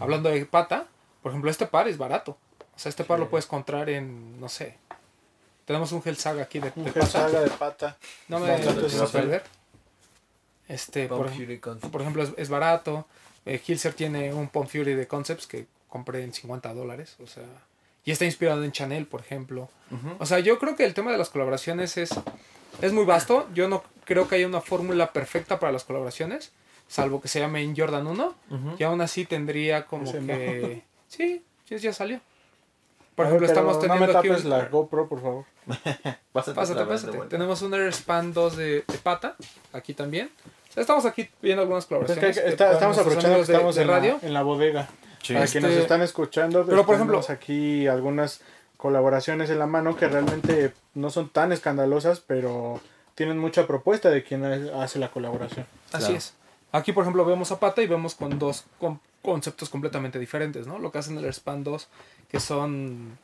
hablando 0.00 0.28
de 0.28 0.44
pata, 0.44 0.86
por 1.22 1.32
ejemplo, 1.32 1.50
este 1.50 1.66
par 1.66 1.88
es 1.88 1.96
barato. 1.98 2.36
O 2.74 2.78
sea, 2.78 2.90
este 2.90 3.04
par 3.04 3.18
lo 3.18 3.30
puedes 3.30 3.46
encontrar 3.46 3.88
en, 3.88 4.38
no 4.38 4.50
sé. 4.50 4.76
Tenemos 5.64 5.92
un 5.92 6.02
gel 6.02 6.16
saga 6.18 6.42
aquí 6.42 6.58
de, 6.58 6.70
Un 6.76 6.84
de 6.84 6.92
gel 6.92 7.00
pata. 7.02 7.10
saga 7.12 7.40
de 7.40 7.50
pata. 7.50 7.96
No 8.28 8.38
me 8.38 8.62
sensual. 8.62 9.08
puede 9.10 9.26
ver. 9.26 9.44
Este, 10.68 11.06
por, 11.08 11.18
Pump 11.26 11.30
ej- 11.30 11.36
Fury 11.44 11.58
Concept. 11.60 11.92
por 11.92 12.00
ejemplo, 12.00 12.22
es, 12.22 12.32
es 12.36 12.48
barato. 12.48 13.06
Eh, 13.44 13.60
Hilser 13.66 13.94
tiene 13.94 14.34
un 14.34 14.48
Pump 14.48 14.68
Fury 14.68 14.94
de 14.94 15.06
Concepts 15.06 15.46
que 15.46 15.66
compré 15.88 16.24
en 16.24 16.32
50 16.32 16.74
dólares. 16.74 17.16
O 17.22 17.26
sea, 17.26 17.44
y 18.04 18.10
está 18.10 18.24
inspirado 18.24 18.64
en 18.64 18.72
Chanel, 18.72 19.06
por 19.06 19.20
ejemplo. 19.20 19.68
O 20.18 20.26
sea, 20.26 20.40
yo 20.40 20.58
creo 20.58 20.74
que 20.76 20.84
el 20.84 20.94
tema 20.94 21.12
de 21.12 21.18
las 21.18 21.30
colaboraciones 21.30 21.96
es, 21.96 22.10
es 22.82 22.92
muy 22.92 23.04
vasto. 23.04 23.48
Yo 23.54 23.68
no 23.68 23.84
creo 24.04 24.26
que 24.28 24.34
haya 24.36 24.46
una 24.46 24.60
fórmula 24.60 25.12
perfecta 25.12 25.58
para 25.60 25.72
las 25.72 25.84
colaboraciones, 25.84 26.52
salvo 26.88 27.20
que 27.20 27.28
se 27.28 27.38
llame 27.40 27.62
en 27.62 27.76
Jordan 27.76 28.06
1. 28.06 28.34
Y 28.78 28.82
aún 28.82 29.00
así 29.00 29.24
tendría 29.26 29.86
como 29.86 30.04
Ese 30.04 30.20
no. 30.20 30.26
que... 30.34 30.82
Sí, 31.08 31.44
sí, 31.68 31.78
ya 31.78 31.92
salió. 31.92 32.20
Por 33.14 33.26
ejemplo, 33.26 33.46
pero 33.46 33.58
estamos 33.60 33.80
teniendo 33.80 34.06
No 34.08 34.12
me 34.12 34.18
aquí 34.18 34.28
un- 34.28 34.50
la 34.50 34.64
GoPro, 34.66 35.08
por 35.08 35.22
favor. 35.22 35.44
Pásate, 36.32 36.54
Pásate, 36.54 36.84
pásate. 36.84 37.18
Tenemos 37.28 37.62
un 37.62 37.72
Airspan 37.74 38.32
2 38.32 38.56
de, 38.56 38.64
de 38.86 38.98
pata, 39.02 39.36
aquí 39.72 39.94
también. 39.94 40.30
Estamos 40.76 41.04
aquí 41.06 41.28
viendo 41.42 41.62
algunas 41.62 41.84
Es 41.84 41.88
que 41.88 41.94
colaboraciones. 41.96 42.36
está- 42.36 42.72
estamos 42.72 42.98
aprovechando 42.98 43.36
que 43.44 43.52
de- 43.52 43.72
de 43.72 43.82
en, 43.82 43.88
radio. 43.88 44.18
La, 44.22 44.28
en 44.28 44.34
la 44.34 44.42
bodega. 44.42 44.88
Sí. 45.22 45.32
Para 45.32 45.44
Este, 45.46 45.58
quienes 45.60 45.78
están 45.78 46.02
escuchando, 46.02 46.64
pero, 46.66 46.84
por 46.86 46.94
ejemplo- 46.94 47.20
aquí 47.28 47.86
algunas 47.88 48.40
colaboraciones 48.76 49.50
en 49.50 49.58
la 49.58 49.66
mano 49.66 49.96
que 49.96 50.06
realmente 50.06 50.72
no 50.94 51.10
son 51.10 51.30
tan 51.30 51.50
escandalosas, 51.50 52.20
pero 52.20 52.80
tienen 53.14 53.38
mucha 53.38 53.66
propuesta 53.66 54.10
de 54.10 54.22
quien 54.22 54.44
hace 54.44 54.98
la 54.98 55.10
colaboración. 55.10 55.66
Así 55.92 55.98
Claro. 56.04 56.14
es. 56.18 56.34
Aquí, 56.72 56.92
por 56.92 57.02
ejemplo, 57.04 57.24
vemos 57.24 57.50
a 57.52 57.58
Pata 57.58 57.80
y 57.82 57.86
vemos 57.86 58.14
con 58.14 58.38
dos 58.38 58.64
con 58.78 59.00
conceptos 59.22 59.68
completamente 59.70 60.18
diferentes, 60.20 60.66
¿no? 60.68 60.78
Lo 60.78 60.92
que 60.92 60.98
hacen 60.98 61.16
el 61.18 61.24
Airspan 61.24 61.64
2, 61.64 61.88
que 62.30 62.38
son, 62.38 63.18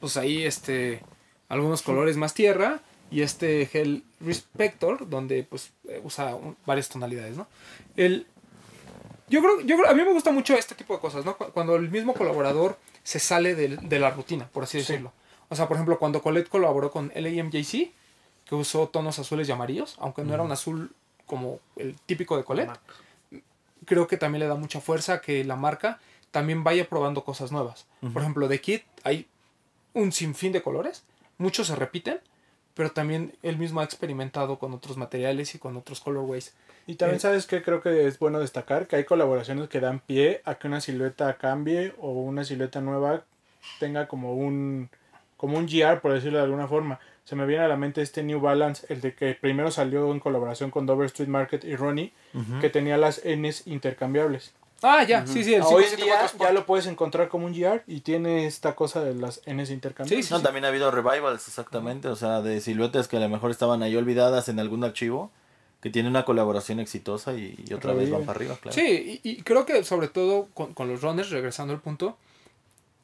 pues 0.00 0.16
ahí, 0.16 0.44
este, 0.44 1.02
algunos 1.50 1.82
colores 1.82 2.16
más 2.16 2.32
tierra, 2.32 2.80
y 3.14 3.22
este 3.22 3.68
Hell 3.72 4.02
Respector, 4.20 5.08
donde, 5.08 5.44
pues, 5.44 5.70
eh, 5.88 6.00
usa 6.02 6.34
un- 6.34 6.56
varias 6.66 6.88
tonalidades, 6.88 7.36
¿no? 7.36 7.46
El, 7.96 8.26
yo 9.28 9.40
creo, 9.40 9.60
yo 9.60 9.76
creo, 9.76 9.88
a 9.90 9.94
mí 9.94 10.02
me 10.02 10.12
gusta 10.12 10.32
mucho 10.32 10.54
este 10.54 10.74
tipo 10.74 10.94
de 10.94 11.00
cosas, 11.00 11.24
¿no? 11.24 11.36
Cu- 11.36 11.52
Cuando 11.52 11.76
el 11.76 11.90
mismo 11.90 12.12
colaborador 12.14 12.76
se 13.02 13.18
sale 13.20 13.54
del- 13.54 13.88
de, 13.88 13.98
la 13.98 14.10
rutina, 14.10 14.48
por 14.52 14.64
así 14.64 14.78
decirlo. 14.78 15.12
O 15.48 15.54
sea, 15.56 15.68
por 15.68 15.76
ejemplo, 15.76 15.98
cuando 15.98 16.22
Colette 16.22 16.48
colaboró 16.48 16.90
con 16.90 17.12
LAMJC, 17.14 17.92
que 18.46 18.54
usó 18.54 18.88
tonos 18.88 19.18
azules 19.18 19.48
y 19.48 19.52
amarillos, 19.52 19.96
aunque 20.00 20.22
no 20.24 20.34
era 20.34 20.42
un 20.42 20.52
azul 20.52 20.90
como 21.26 21.60
el 21.76 21.94
típico 22.06 22.36
de 22.36 22.44
Colette, 22.44 22.70
creo 23.86 24.06
que 24.06 24.16
también 24.16 24.40
le 24.40 24.46
da 24.48 24.54
mucha 24.54 24.80
fuerza 24.80 25.20
que 25.20 25.44
la 25.44 25.56
marca 25.56 26.00
también 26.30 26.64
vaya 26.64 26.88
probando 26.88 27.24
cosas 27.24 27.52
nuevas. 27.52 27.86
Por 28.12 28.22
ejemplo, 28.22 28.48
de 28.48 28.60
Kit 28.60 28.82
hay 29.04 29.28
un 29.92 30.10
sinfín 30.12 30.52
de 30.52 30.62
colores, 30.62 31.04
muchos 31.38 31.68
se 31.68 31.76
repiten, 31.76 32.20
pero 32.74 32.90
también 32.90 33.32
él 33.42 33.56
mismo 33.56 33.80
ha 33.80 33.84
experimentado 33.84 34.58
con 34.58 34.72
otros 34.72 34.96
materiales 34.96 35.54
y 35.54 35.58
con 35.58 35.76
otros 35.76 36.00
colorways. 36.00 36.54
Y 36.86 36.96
también 36.96 37.16
Eh, 37.16 37.20
sabes 37.20 37.46
que 37.46 37.62
creo 37.62 37.80
que 37.80 38.06
es 38.06 38.18
bueno 38.18 38.40
destacar 38.40 38.86
que 38.86 38.96
hay 38.96 39.04
colaboraciones 39.04 39.68
que 39.68 39.80
dan 39.80 40.00
pie 40.00 40.42
a 40.44 40.56
que 40.56 40.66
una 40.66 40.80
silueta 40.80 41.34
cambie 41.38 41.94
o 41.98 42.10
una 42.10 42.44
silueta 42.44 42.80
nueva 42.80 43.24
tenga 43.80 44.06
como 44.08 44.34
un 44.34 44.90
como 45.36 45.58
un 45.58 45.66
GR 45.66 46.00
por 46.00 46.12
decirlo 46.12 46.38
de 46.38 46.44
alguna 46.44 46.68
forma. 46.68 47.00
Se 47.24 47.36
me 47.36 47.46
viene 47.46 47.64
a 47.64 47.68
la 47.68 47.76
mente 47.76 48.02
este 48.02 48.22
New 48.22 48.40
Balance, 48.40 48.86
el 48.92 49.00
de 49.00 49.14
que 49.14 49.34
primero 49.34 49.70
salió 49.70 50.10
en 50.12 50.20
colaboración 50.20 50.70
con 50.70 50.84
Dover 50.86 51.06
Street 51.06 51.28
Market 51.28 51.64
y 51.64 51.74
Ronnie, 51.76 52.12
que 52.60 52.68
tenía 52.70 52.96
las 52.98 53.22
Ns 53.24 53.66
intercambiables. 53.66 54.52
Ah, 54.86 55.02
ya, 55.04 55.26
sí, 55.26 55.42
sí, 55.42 55.54
el 55.54 55.62
Hoy 55.62 55.84
en 55.84 55.96
574 55.96 56.38
día 56.38 56.46
ya 56.48 56.52
lo 56.52 56.66
puedes 56.66 56.86
encontrar 56.86 57.28
como 57.28 57.46
un 57.46 57.52
GR 57.58 57.82
y 57.86 58.00
tiene 58.00 58.46
esta 58.46 58.74
cosa 58.74 59.02
de 59.02 59.14
las 59.14 59.40
Ns 59.46 59.70
intercambiables. 59.70 60.26
Sí, 60.26 60.32
No, 60.34 60.42
también 60.42 60.64
ha 60.64 60.68
habido 60.68 60.90
revivals, 60.90 61.48
exactamente, 61.48 62.08
o 62.08 62.16
sea, 62.16 62.42
de 62.42 62.60
siluetas 62.60 63.08
que 63.08 63.16
a 63.16 63.20
lo 63.20 63.28
mejor 63.28 63.50
estaban 63.50 63.82
ahí 63.82 63.96
olvidadas 63.96 64.48
en 64.48 64.60
algún 64.60 64.84
archivo, 64.84 65.30
que 65.80 65.90
tiene 65.90 66.08
una 66.08 66.24
colaboración 66.24 66.80
exitosa 66.80 67.32
y, 67.34 67.56
y 67.68 67.72
otra 67.74 67.92
vez 67.94 68.10
van 68.10 68.24
para 68.24 68.36
arriba, 68.36 68.56
claro. 68.60 68.74
Sí, 68.74 69.20
y, 69.22 69.30
y 69.30 69.42
creo 69.42 69.64
que 69.66 69.84
sobre 69.84 70.08
todo 70.08 70.48
con, 70.54 70.74
con 70.74 70.88
los 70.88 71.00
runners, 71.02 71.30
regresando 71.30 71.72
al 71.72 71.80
punto, 71.80 72.16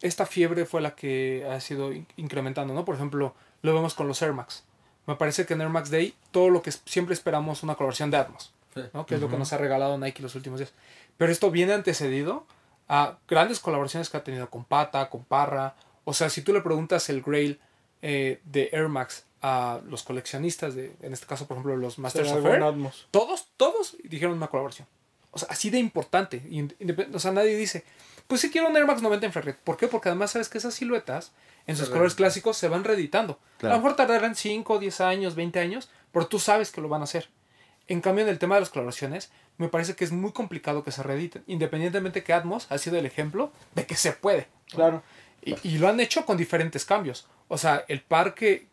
esta 0.03 0.25
fiebre 0.27 0.65
fue 0.67 0.81
la 0.81 0.95
que 0.95 1.47
ha 1.51 1.61
sido 1.61 1.93
in- 1.93 2.07
incrementando, 2.17 2.73
¿no? 2.75 2.85
Por 2.85 2.95
ejemplo, 2.95 3.35
lo 3.63 3.75
vemos 3.75 3.95
con 3.95 4.09
los 4.09 4.21
Air 4.23 4.33
Max. 4.33 4.65
Me 5.07 5.17
parece 5.17 5.45
que 5.47 5.55
en 5.55 5.61
Air 5.63 5.69
Max 5.71 5.91
Day 5.91 6.15
todo 6.31 6.49
lo 6.51 6.63
que 6.63 6.73
siempre 6.73 7.13
esperamos 7.15 7.63
una 7.63 7.75
colaboración 7.75 8.11
de 8.11 8.17
Atmos, 8.19 8.45
Sí. 8.45 8.51
¿No? 8.93 9.07
Que 9.07 9.17
es 9.17 9.21
lo 9.21 9.29
que 9.29 9.37
nos 9.37 9.53
ha 9.53 9.59
regalado 9.59 9.99
Nike 9.99 10.23
los 10.23 10.35
últimos 10.35 10.59
días. 10.61 10.73
Pero 11.17 11.33
esto 11.33 11.51
viene 11.51 11.73
antecedido 11.73 12.47
a 12.89 13.19
grandes 13.29 13.61
colaboraciones 13.61 14.11
que 14.11 14.17
ha 14.17 14.25
tenido 14.25 14.51
con 14.51 14.65
Pata, 14.65 15.09
con 15.11 15.25
Parra. 15.25 15.77
O 16.05 16.13
sea, 16.13 16.31
si 16.31 16.43
tú 16.43 16.53
le 16.53 16.61
preguntas 16.61 17.09
el 17.09 17.23
Grail 17.23 17.61
eh, 18.03 18.41
de 18.45 18.71
Air 18.73 18.89
Max 18.89 19.25
a 19.43 19.81
los 19.87 20.03
coleccionistas, 20.03 20.75
de, 20.75 20.97
en 21.01 21.13
este 21.13 21.27
caso, 21.27 21.47
por 21.47 21.57
ejemplo, 21.57 21.77
los 21.77 21.99
Masters 21.99 22.33
of 22.33 22.45
Air, 22.45 22.63
todos, 23.11 23.49
todos 23.57 23.97
dijeron 24.03 24.37
una 24.37 24.49
colaboración. 24.49 24.89
O 25.31 25.39
sea, 25.39 25.49
así 25.51 25.71
de 25.71 25.79
importante. 25.79 26.43
O 27.15 27.19
sea, 27.19 27.31
nadie 27.31 27.57
dice, 27.57 27.85
pues 28.27 28.41
sí 28.41 28.51
quiero 28.51 28.69
un 28.69 28.77
Air 28.77 28.87
Max 28.87 29.03
90 29.03 29.27
infrared. 29.27 29.55
¿Por 29.63 29.77
qué? 29.77 29.87
Porque 29.87 30.09
además 30.09 30.33
sabes 30.33 30.49
que 30.49 30.59
esas 30.59 30.75
siluetas, 30.75 31.33
en 31.67 31.77
sus 31.77 31.89
colores 31.89 32.15
clásicos, 32.15 32.57
se 32.57 32.69
van 32.69 32.85
reeditando. 32.85 33.39
Claro. 33.59 33.75
A 33.75 33.79
lo 33.79 33.83
mejor 33.83 33.97
tardarán 33.97 34.35
5, 34.35 34.79
10 34.79 35.01
años, 35.03 35.35
20 35.37 35.61
años, 35.61 35.91
pero 36.13 36.27
tú 36.27 36.39
sabes 36.39 36.73
que 36.73 36.81
lo 36.81 36.89
van 36.89 37.03
a 37.03 37.05
hacer. 37.05 37.29
En 37.91 38.01
cambio, 38.01 38.25
en 38.25 38.31
el 38.31 38.39
tema 38.39 38.55
de 38.55 38.63
las 38.63 38.71
colaboraciones, 38.71 39.31
me 39.59 39.69
parece 39.69 39.95
que 39.97 40.05
es 40.05 40.13
muy 40.13 40.33
complicado 40.33 40.85
que 40.85 40.93
se 40.93 41.03
reediten. 41.03 41.43
Independientemente 41.47 42.23
que 42.25 42.33
Atmos 42.33 42.67
ha 42.71 42.79
sido 42.79 42.97
el 42.99 43.05
ejemplo 43.05 43.53
de 43.75 43.85
que 43.85 43.97
se 43.97 44.13
puede. 44.13 44.47
Claro. 44.71 45.03
Y, 45.43 45.57
y 45.69 45.79
lo 45.79 45.89
han 45.89 46.01
hecho 46.01 46.25
con 46.25 46.37
diferentes 46.37 46.85
cambios. 46.85 47.27
O 47.49 47.59
sea, 47.59 47.85
el 47.89 48.01
par 48.01 48.35
que, 48.35 48.67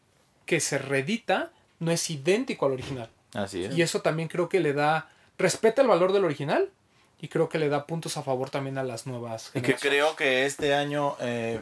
que 0.45 0.59
se 0.59 0.77
reedita 0.77 1.51
no 1.79 1.91
es 1.91 2.09
idéntico 2.09 2.67
al 2.67 2.73
original. 2.73 3.09
Así 3.33 3.65
es. 3.65 3.75
Y 3.75 3.81
eso 3.81 4.01
también 4.01 4.29
creo 4.29 4.49
que 4.49 4.59
le 4.59 4.73
da, 4.73 5.09
respeta 5.37 5.81
el 5.81 5.87
valor 5.87 6.13
del 6.13 6.23
original 6.23 6.69
y 7.19 7.27
creo 7.27 7.49
que 7.49 7.57
le 7.57 7.69
da 7.69 7.85
puntos 7.87 8.17
a 8.17 8.23
favor 8.23 8.49
también 8.51 8.77
a 8.77 8.83
las 8.83 9.07
nuevas 9.07 9.49
Y 9.49 9.61
que 9.61 9.73
generaciones. 9.73 9.81
creo 9.81 10.15
que 10.15 10.45
este 10.45 10.75
año 10.75 11.15
eh, 11.19 11.59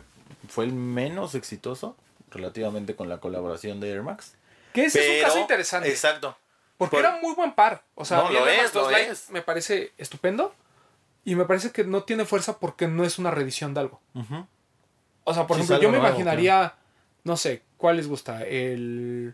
fue 0.49 0.65
el 0.65 0.73
menos 0.73 1.35
exitoso 1.35 1.95
relativamente 2.31 2.95
con 2.95 3.07
la 3.07 3.19
colaboración 3.19 3.79
de 3.79 3.91
Air 3.91 4.03
Max. 4.03 4.33
Que 4.73 4.85
ese 4.85 4.99
es 4.99 5.23
un 5.23 5.27
caso 5.29 5.39
interesante. 5.39 5.89
Exacto. 5.89 6.37
Porque 6.77 6.97
por- 6.97 7.05
era 7.05 7.19
muy 7.21 7.33
buen 7.33 7.53
par. 7.53 7.83
O 7.95 8.03
sea, 8.05 8.23
No, 8.23 8.29
lo 8.31 8.47
es, 8.47 8.73
lo 8.73 8.81
2 8.81 8.91
Lite 8.91 9.09
es. 9.11 9.29
me 9.29 9.41
parece 9.41 9.93
estupendo. 9.97 10.53
Y 11.23 11.35
me 11.35 11.45
parece 11.45 11.71
que 11.71 11.83
no 11.83 12.03
tiene 12.03 12.25
fuerza 12.25 12.59
porque 12.59 12.87
no 12.87 13.03
es 13.03 13.17
una 13.17 13.31
reedición 13.31 13.73
de 13.73 13.79
algo. 13.79 13.99
O 15.23 15.33
sea, 15.33 15.47
por 15.47 15.57
Sí, 15.57 15.63
ejemplo, 15.63 15.81
yo 15.81 15.89
me 15.89 15.97
nuevo, 15.97 16.07
imaginaría, 16.07 16.75
no 17.23 17.35
sé, 17.35 17.63
¿cuál 17.77 17.97
les 17.97 18.07
gusta? 18.07 18.43
El... 18.43 19.33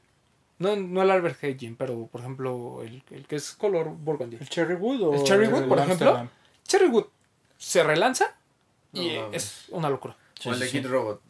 No, 0.59 0.75
no 0.77 1.01
el 1.01 1.09
Albert 1.11 1.43
Heijin, 1.43 1.75
pero 1.75 2.05
por 2.07 2.21
ejemplo, 2.21 2.81
el, 2.83 3.03
el 3.11 3.25
que 3.27 3.35
es 3.35 3.51
color 3.53 3.89
burgundy. 3.89 4.37
¿El 4.39 4.47
Cherry 4.47 4.75
Wood 4.75 5.01
o 5.01 5.13
El 5.15 5.23
Cherry 5.23 5.47
Wood, 5.47 5.67
por 5.67 5.79
ejemplo, 5.79 6.09
Amsterdam? 6.11 6.29
Cherrywood 6.65 7.05
se 7.57 7.83
relanza 7.83 8.35
y 8.93 9.17
No, 9.17 9.33
es 9.33 9.65
una 9.69 9.89
locura. 9.89 10.15
o 10.45 10.53
el 10.53 10.59
de 10.59 10.67
sí, 10.67 10.79
Kid 10.79 10.87
Robot. 10.87 11.21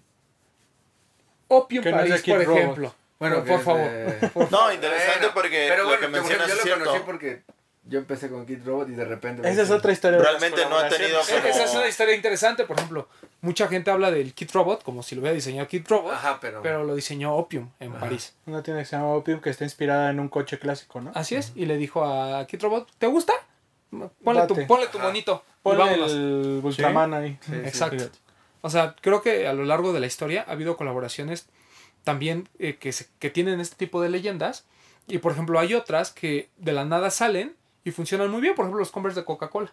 Opium 1.47 1.83
Paris, 1.83 2.21
por 2.21 2.43
Robot. 2.45 2.57
ejemplo. 2.59 2.95
Bueno, 3.21 3.35
por, 3.45 3.57
que 3.59 3.63
favor. 3.63 3.89
de- 3.89 4.31
No, 4.51 4.73
interesante 4.73 5.17
Bueno, 5.19 5.33
porque 5.33 5.65
pero 5.69 5.83
lo 5.83 5.89
bueno, 5.89 6.01
que 6.01 6.07
por 6.07 6.19
ejemplo, 6.19 6.19
mencionas 6.19 6.47
yo 6.47 6.53
es 6.53 6.57
lo 6.57 6.63
cierto. 6.63 6.85
conocí 6.85 7.03
porque 7.05 7.41
yo 7.83 7.99
empecé 7.99 8.29
con 8.29 8.45
Kid 8.45 8.59
Robot 8.65 8.89
y 8.89 8.93
de 8.93 9.05
repente... 9.05 9.49
Esa 9.49 9.61
es 9.63 9.71
otra 9.71 9.91
historia. 9.91 10.19
Realmente 10.19 10.65
no 10.67 10.77
ha 10.77 10.87
tenido 10.89 11.19
como- 11.19 11.47
Esa 11.47 11.63
es 11.63 11.73
una 11.75 11.87
historia 11.87 12.15
interesante, 12.15 12.63
por 12.65 12.77
ejemplo. 12.77 13.07
Mucha 13.41 13.67
gente 13.67 13.89
habla 13.91 14.11
del 14.11 14.33
Kit 14.33 14.51
Robot 14.51 14.83
como 14.83 15.01
si 15.03 15.15
lo 15.15 15.21
hubiera 15.21 15.33
diseñado 15.35 15.67
Kit 15.67 15.87
Robot, 15.89 16.13
Ajá, 16.13 16.37
pero... 16.41 16.61
pero 16.61 16.83
lo 16.83 16.95
diseñó 16.95 17.35
Opium 17.35 17.69
en 17.79 17.91
Ajá. 17.91 17.99
París. 18.01 18.35
Una 18.45 18.61
tienda 18.61 18.81
que 18.81 18.85
se 18.87 18.95
llama 18.95 19.09
Opium 19.13 19.39
que 19.39 19.49
está 19.49 19.63
inspirada 19.63 20.09
en 20.11 20.19
un 20.19 20.27
coche 20.29 20.59
clásico, 20.59 20.99
¿no? 21.01 21.11
Así 21.15 21.35
es, 21.35 21.51
y 21.55 21.65
le 21.65 21.77
dijo 21.77 22.03
a 22.05 22.45
Kit 22.47 22.61
Robot, 22.61 22.89
¿te 22.97 23.07
gusta? 23.07 23.33
Ponle, 24.23 24.47
tu, 24.47 24.55
ponle 24.67 24.87
monito. 25.01 25.43
y 25.45 25.63
Ponle 25.63 25.83
vámonos. 25.83 26.11
el 26.13 26.61
Ultraman 26.63 27.13
ahí. 27.13 27.37
Sí, 27.41 27.51
sí. 27.51 27.59
Exacto. 27.65 28.09
O 28.61 28.69
sea, 28.69 28.95
creo 29.01 29.21
que 29.21 29.47
a 29.47 29.53
lo 29.53 29.65
largo 29.65 29.91
de 29.91 29.99
la 29.99 30.05
historia 30.07 30.45
ha 30.47 30.51
habido 30.51 30.77
colaboraciones 30.77 31.47
también 32.03 32.47
eh, 32.59 32.77
que, 32.77 32.91
se- 32.91 33.07
que 33.19 33.29
tienen 33.29 33.59
este 33.59 33.75
tipo 33.75 34.01
de 34.01 34.09
leyendas. 34.09 34.65
Y 35.07 35.17
por 35.17 35.31
ejemplo, 35.31 35.59
hay 35.59 35.73
otras 35.73 36.11
que 36.11 36.49
de 36.57 36.71
la 36.73 36.85
nada 36.85 37.09
salen 37.11 37.55
y 37.83 37.91
funcionan 37.91 38.29
muy 38.31 38.41
bien. 38.41 38.55
Por 38.55 38.63
ejemplo, 38.63 38.79
los 38.79 38.91
Converse 38.91 39.19
de 39.19 39.25
Coca-Cola, 39.25 39.71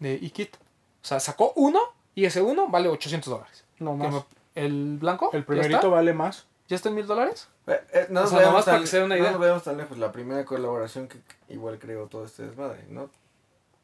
de 0.00 0.14
Ikit. 0.20 0.56
O 0.56 1.06
sea, 1.06 1.20
sacó 1.20 1.52
uno 1.56 1.80
y 2.14 2.24
ese 2.24 2.42
uno 2.42 2.68
vale 2.68 2.88
800 2.88 3.30
dólares. 3.32 3.64
No 3.78 3.94
más. 3.96 4.12
me- 4.12 4.24
El 4.54 4.98
blanco. 4.98 5.30
El 5.32 5.40
¿Ya 5.42 5.46
primerito 5.46 5.90
vale 5.90 6.12
más. 6.12 6.46
¿Ya 6.68 6.76
está 6.76 6.88
en 6.88 6.96
mil 6.96 7.06
dólares? 7.06 7.48
Eh, 7.66 7.80
eh, 7.92 8.06
no 8.10 8.20
O 8.20 8.22
nos 8.22 8.30
sea, 8.30 8.38
vayamos 8.40 8.64
tan- 8.64 8.80
que 8.80 8.86
se 8.86 8.96
den 8.98 9.06
una 9.06 9.16
no 9.30 9.38
vayamos 9.38 9.62
tan 9.64 9.76
lejos. 9.76 9.96
La 9.98 10.12
primera 10.12 10.44
colaboración 10.44 11.08
que 11.08 11.18
que 11.18 11.54
igual 11.54 11.78
creó 11.78 12.06
todo 12.06 12.24
este 12.24 12.44
desmadre, 12.44 12.84
¿no? 12.88 13.08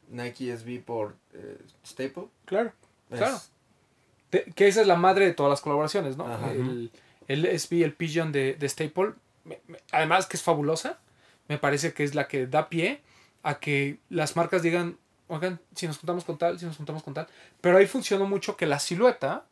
Nike 0.09 0.51
SB 0.55 0.79
por 0.85 1.15
eh, 1.33 1.57
Staple. 1.85 2.27
Claro. 2.45 2.71
Es- 3.09 3.17
Claro. 3.17 3.39
Que 4.55 4.67
esa 4.67 4.81
es 4.81 4.87
la 4.87 4.95
madre 4.97 5.25
de 5.25 5.33
todas 5.33 5.49
las 5.49 5.61
colaboraciones, 5.61 6.17
¿no? 6.17 6.25
Ajá. 6.25 6.51
El, 6.51 6.91
el 7.27 7.45
SB, 7.45 7.83
el 7.83 7.93
Pigeon 7.93 8.31
de, 8.31 8.53
de 8.55 8.69
Staple, 8.69 9.13
me- 9.43 9.59
me- 9.67 9.79
además 9.91 10.25
que 10.27 10.37
es 10.37 10.43
fabulosa, 10.43 10.99
me 11.47 11.57
parece 11.57 11.93
que 11.93 12.03
es 12.03 12.15
la 12.15 12.27
que 12.27 12.47
da 12.47 12.69
pie 12.69 13.01
a 13.43 13.59
que 13.59 13.97
las 14.09 14.35
marcas 14.35 14.61
digan, 14.61 14.97
oigan, 15.27 15.59
si 15.75 15.87
nos 15.87 15.97
juntamos 15.97 16.23
con 16.25 16.37
tal, 16.37 16.59
si 16.59 16.65
nos 16.65 16.77
juntamos 16.77 17.03
con 17.03 17.13
tal. 17.13 17.27
Pero 17.61 17.77
ahí 17.77 17.85
funcionó 17.87 18.25
mucho 18.25 18.57
que 18.57 18.65
la 18.65 18.79
silueta 18.79 19.45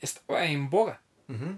estaba 0.00 0.44
en 0.46 0.70
boga. 0.70 1.00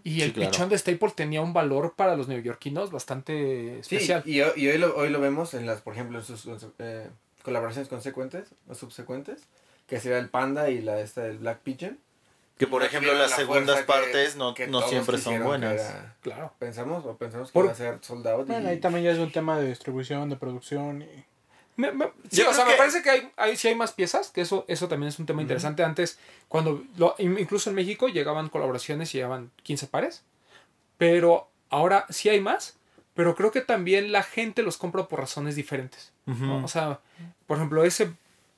Y 0.02 0.14
Sí, 0.14 0.22
el 0.22 0.32
claro. 0.32 0.50
pichón 0.50 0.68
de 0.70 0.78
Staple 0.78 1.10
tenía 1.14 1.42
un 1.42 1.52
valor 1.52 1.92
para 1.94 2.16
los 2.16 2.26
neoyorquinos 2.26 2.90
bastante 2.90 3.80
Sí, 3.82 3.96
especial. 3.96 4.22
y, 4.24 4.40
hoy- 4.40 4.52
y 4.56 4.68
hoy, 4.68 4.78
lo, 4.78 4.96
hoy 4.96 5.10
lo 5.10 5.20
vemos 5.20 5.52
en 5.52 5.66
las, 5.66 5.82
por 5.82 5.92
ejemplo, 5.92 6.18
en 6.18 6.24
sus 6.24 6.48
eh, 6.78 7.10
colaboraciones 7.42 7.90
consecuentes 7.90 8.48
o 8.66 8.74
subsecuentes, 8.74 9.42
que 9.86 10.00
sería 10.00 10.18
el 10.20 10.30
Panda 10.30 10.70
y 10.70 10.80
la 10.80 10.98
esta 11.00 11.20
del 11.22 11.36
Black 11.36 11.58
Pigeon. 11.60 11.98
Que 12.58 12.66
por 12.66 12.82
No 12.82 12.86
ejemplo 12.88 13.14
las 13.14 13.30
la 13.30 13.36
segundas 13.36 13.64
fuerza 13.64 13.80
que- 13.80 13.86
partes 14.12 14.36
no, 14.36 14.52
que 14.54 14.66
no 14.66 14.82
siempre 14.82 15.16
son 15.18 15.34
que 15.34 15.40
buenas. 15.44 15.74
era- 15.74 16.16
Claro. 16.22 16.52
pensamos 16.58 17.06
o 17.06 17.16
pensamos 17.16 17.48
que 17.48 17.52
Por- 17.52 17.64
iba 17.66 17.72
a 17.72 17.76
ser 17.76 17.98
soldado. 18.02 18.44
Bueno, 18.44 18.68
ahí 18.68 18.78
también 18.80 19.04
ya 19.04 19.12
es 19.12 19.18
un 19.18 19.30
tema 19.32 19.58
de 19.58 19.68
distribución, 19.68 20.28
de 20.28 20.36
producción. 20.36 21.02
Y... 21.02 21.24
Me- 21.76 21.92
me- 21.92 22.10
sí, 22.30 22.42
o 22.42 22.52
sea, 22.52 22.64
creo 22.64 22.66
me 22.66 22.72
que- 22.72 22.78
parece 22.78 23.02
que 23.02 23.10
hay, 23.10 23.32
hay, 23.36 23.56
sí 23.56 23.68
hay 23.68 23.76
más 23.76 23.92
piezas, 23.92 24.30
que 24.30 24.40
eso, 24.40 24.64
eso 24.66 24.88
también 24.88 25.08
es 25.08 25.18
un 25.20 25.26
tema 25.26 25.40
interesante. 25.42 25.84
Antes, 25.84 26.18
cuando 26.48 26.82
lo- 26.96 27.14
in- 27.18 27.38
incluso 27.38 27.70
en 27.70 27.76
México 27.76 28.08
llegaban 28.08 28.48
colaboraciones 28.48 29.14
y 29.14 29.18
llegaban 29.18 29.52
15 29.62 29.86
pares, 29.86 30.24
pero 30.96 31.48
ahora 31.70 32.06
sí 32.10 32.28
hay 32.28 32.40
más, 32.40 32.76
pero 33.14 33.34
creo 33.36 33.52
que 33.52 33.60
también 33.60 34.10
la 34.12 34.22
gente 34.22 34.62
los 34.62 34.76
compra 34.76 35.06
por 35.06 35.20
razones 35.20 35.54
diferentes. 35.56 36.12
¿no? 36.26 36.34
Ujú. 36.56 36.64
O 36.64 36.68
sea, 36.68 36.98
por 37.46 37.56
ejemplo, 37.56 37.84
ese, 37.84 38.12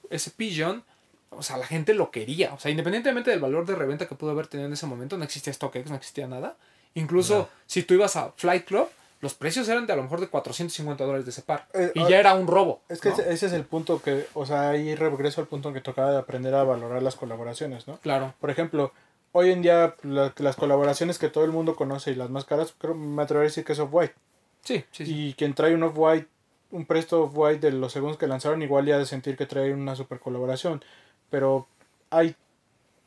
ese 0.08 0.30
Pigeon, 0.30 0.84
o 1.30 1.42
sea, 1.42 1.56
la 1.56 1.66
gente 1.66 1.94
lo 1.94 2.10
quería. 2.10 2.52
O 2.54 2.58
sea, 2.58 2.70
independientemente 2.70 3.30
del 3.30 3.40
valor 3.40 3.64
de 3.66 3.74
reventa 3.74 4.06
que 4.06 4.14
pudo 4.14 4.30
haber 4.32 4.46
tenido 4.46 4.66
en 4.66 4.72
ese 4.72 4.86
momento, 4.86 5.16
no 5.16 5.24
existía 5.24 5.52
StockX, 5.52 5.90
no 5.90 5.96
existía 5.96 6.26
nada. 6.26 6.56
Incluso 6.94 7.48
si 7.66 7.82
tú 7.84 7.94
ibas 7.94 8.16
a 8.16 8.32
Flight 8.36 8.64
Club, 8.64 8.88
los 9.20 9.34
precios 9.34 9.68
eran 9.68 9.86
de 9.86 9.92
a 9.92 9.96
lo 9.96 10.02
mejor 10.02 10.20
de 10.20 10.28
450 10.28 11.04
dólares 11.04 11.26
de 11.26 11.30
ese 11.30 11.42
par. 11.42 11.68
Eh, 11.74 11.92
y 11.94 12.00
ah, 12.00 12.06
ya 12.08 12.18
era 12.18 12.34
un 12.34 12.46
robo. 12.46 12.80
Es 12.88 13.00
que 13.00 13.10
¿no? 13.10 13.14
ese, 13.16 13.32
ese 13.32 13.46
es 13.46 13.52
el 13.52 13.64
punto 13.64 14.00
que, 14.02 14.26
o 14.34 14.46
sea, 14.46 14.70
ahí 14.70 14.94
regreso 14.94 15.40
al 15.40 15.46
punto 15.46 15.68
en 15.68 15.74
que 15.74 15.80
tocaba 15.82 16.10
de 16.10 16.18
aprender 16.18 16.54
a 16.54 16.64
valorar 16.64 17.02
las 17.02 17.16
colaboraciones, 17.16 17.86
¿no? 17.86 17.98
Claro. 17.98 18.34
Por 18.40 18.50
ejemplo, 18.50 18.92
hoy 19.32 19.50
en 19.52 19.60
día 19.62 19.94
la- 20.02 20.32
las 20.38 20.56
colaboraciones 20.56 21.18
que 21.18 21.28
todo 21.28 21.44
el 21.44 21.52
mundo 21.52 21.76
conoce 21.76 22.10
y 22.12 22.14
las 22.14 22.30
más 22.30 22.44
caras, 22.46 22.74
creo, 22.78 22.94
me 22.94 23.22
atrevería 23.22 23.46
a 23.46 23.50
decir 23.50 23.64
que 23.64 23.74
es 23.74 23.78
Off-White. 23.78 24.14
Sí, 24.62 24.84
sí, 24.90 25.04
sí. 25.06 25.14
Y 25.28 25.34
quien 25.34 25.54
trae 25.54 25.74
un 25.74 25.82
Off-White, 25.82 26.26
un 26.72 26.86
presto 26.86 27.22
Off-White 27.24 27.60
de 27.60 27.72
los 27.72 27.92
segundos 27.92 28.16
que 28.16 28.26
lanzaron, 28.26 28.62
igual 28.62 28.86
ya 28.86 28.94
ha 28.96 28.98
de 28.98 29.06
sentir 29.06 29.36
que 29.36 29.44
trae 29.46 29.72
una 29.74 29.94
super 29.96 30.18
colaboración. 30.18 30.82
Pero 31.30 31.66
hay 32.10 32.34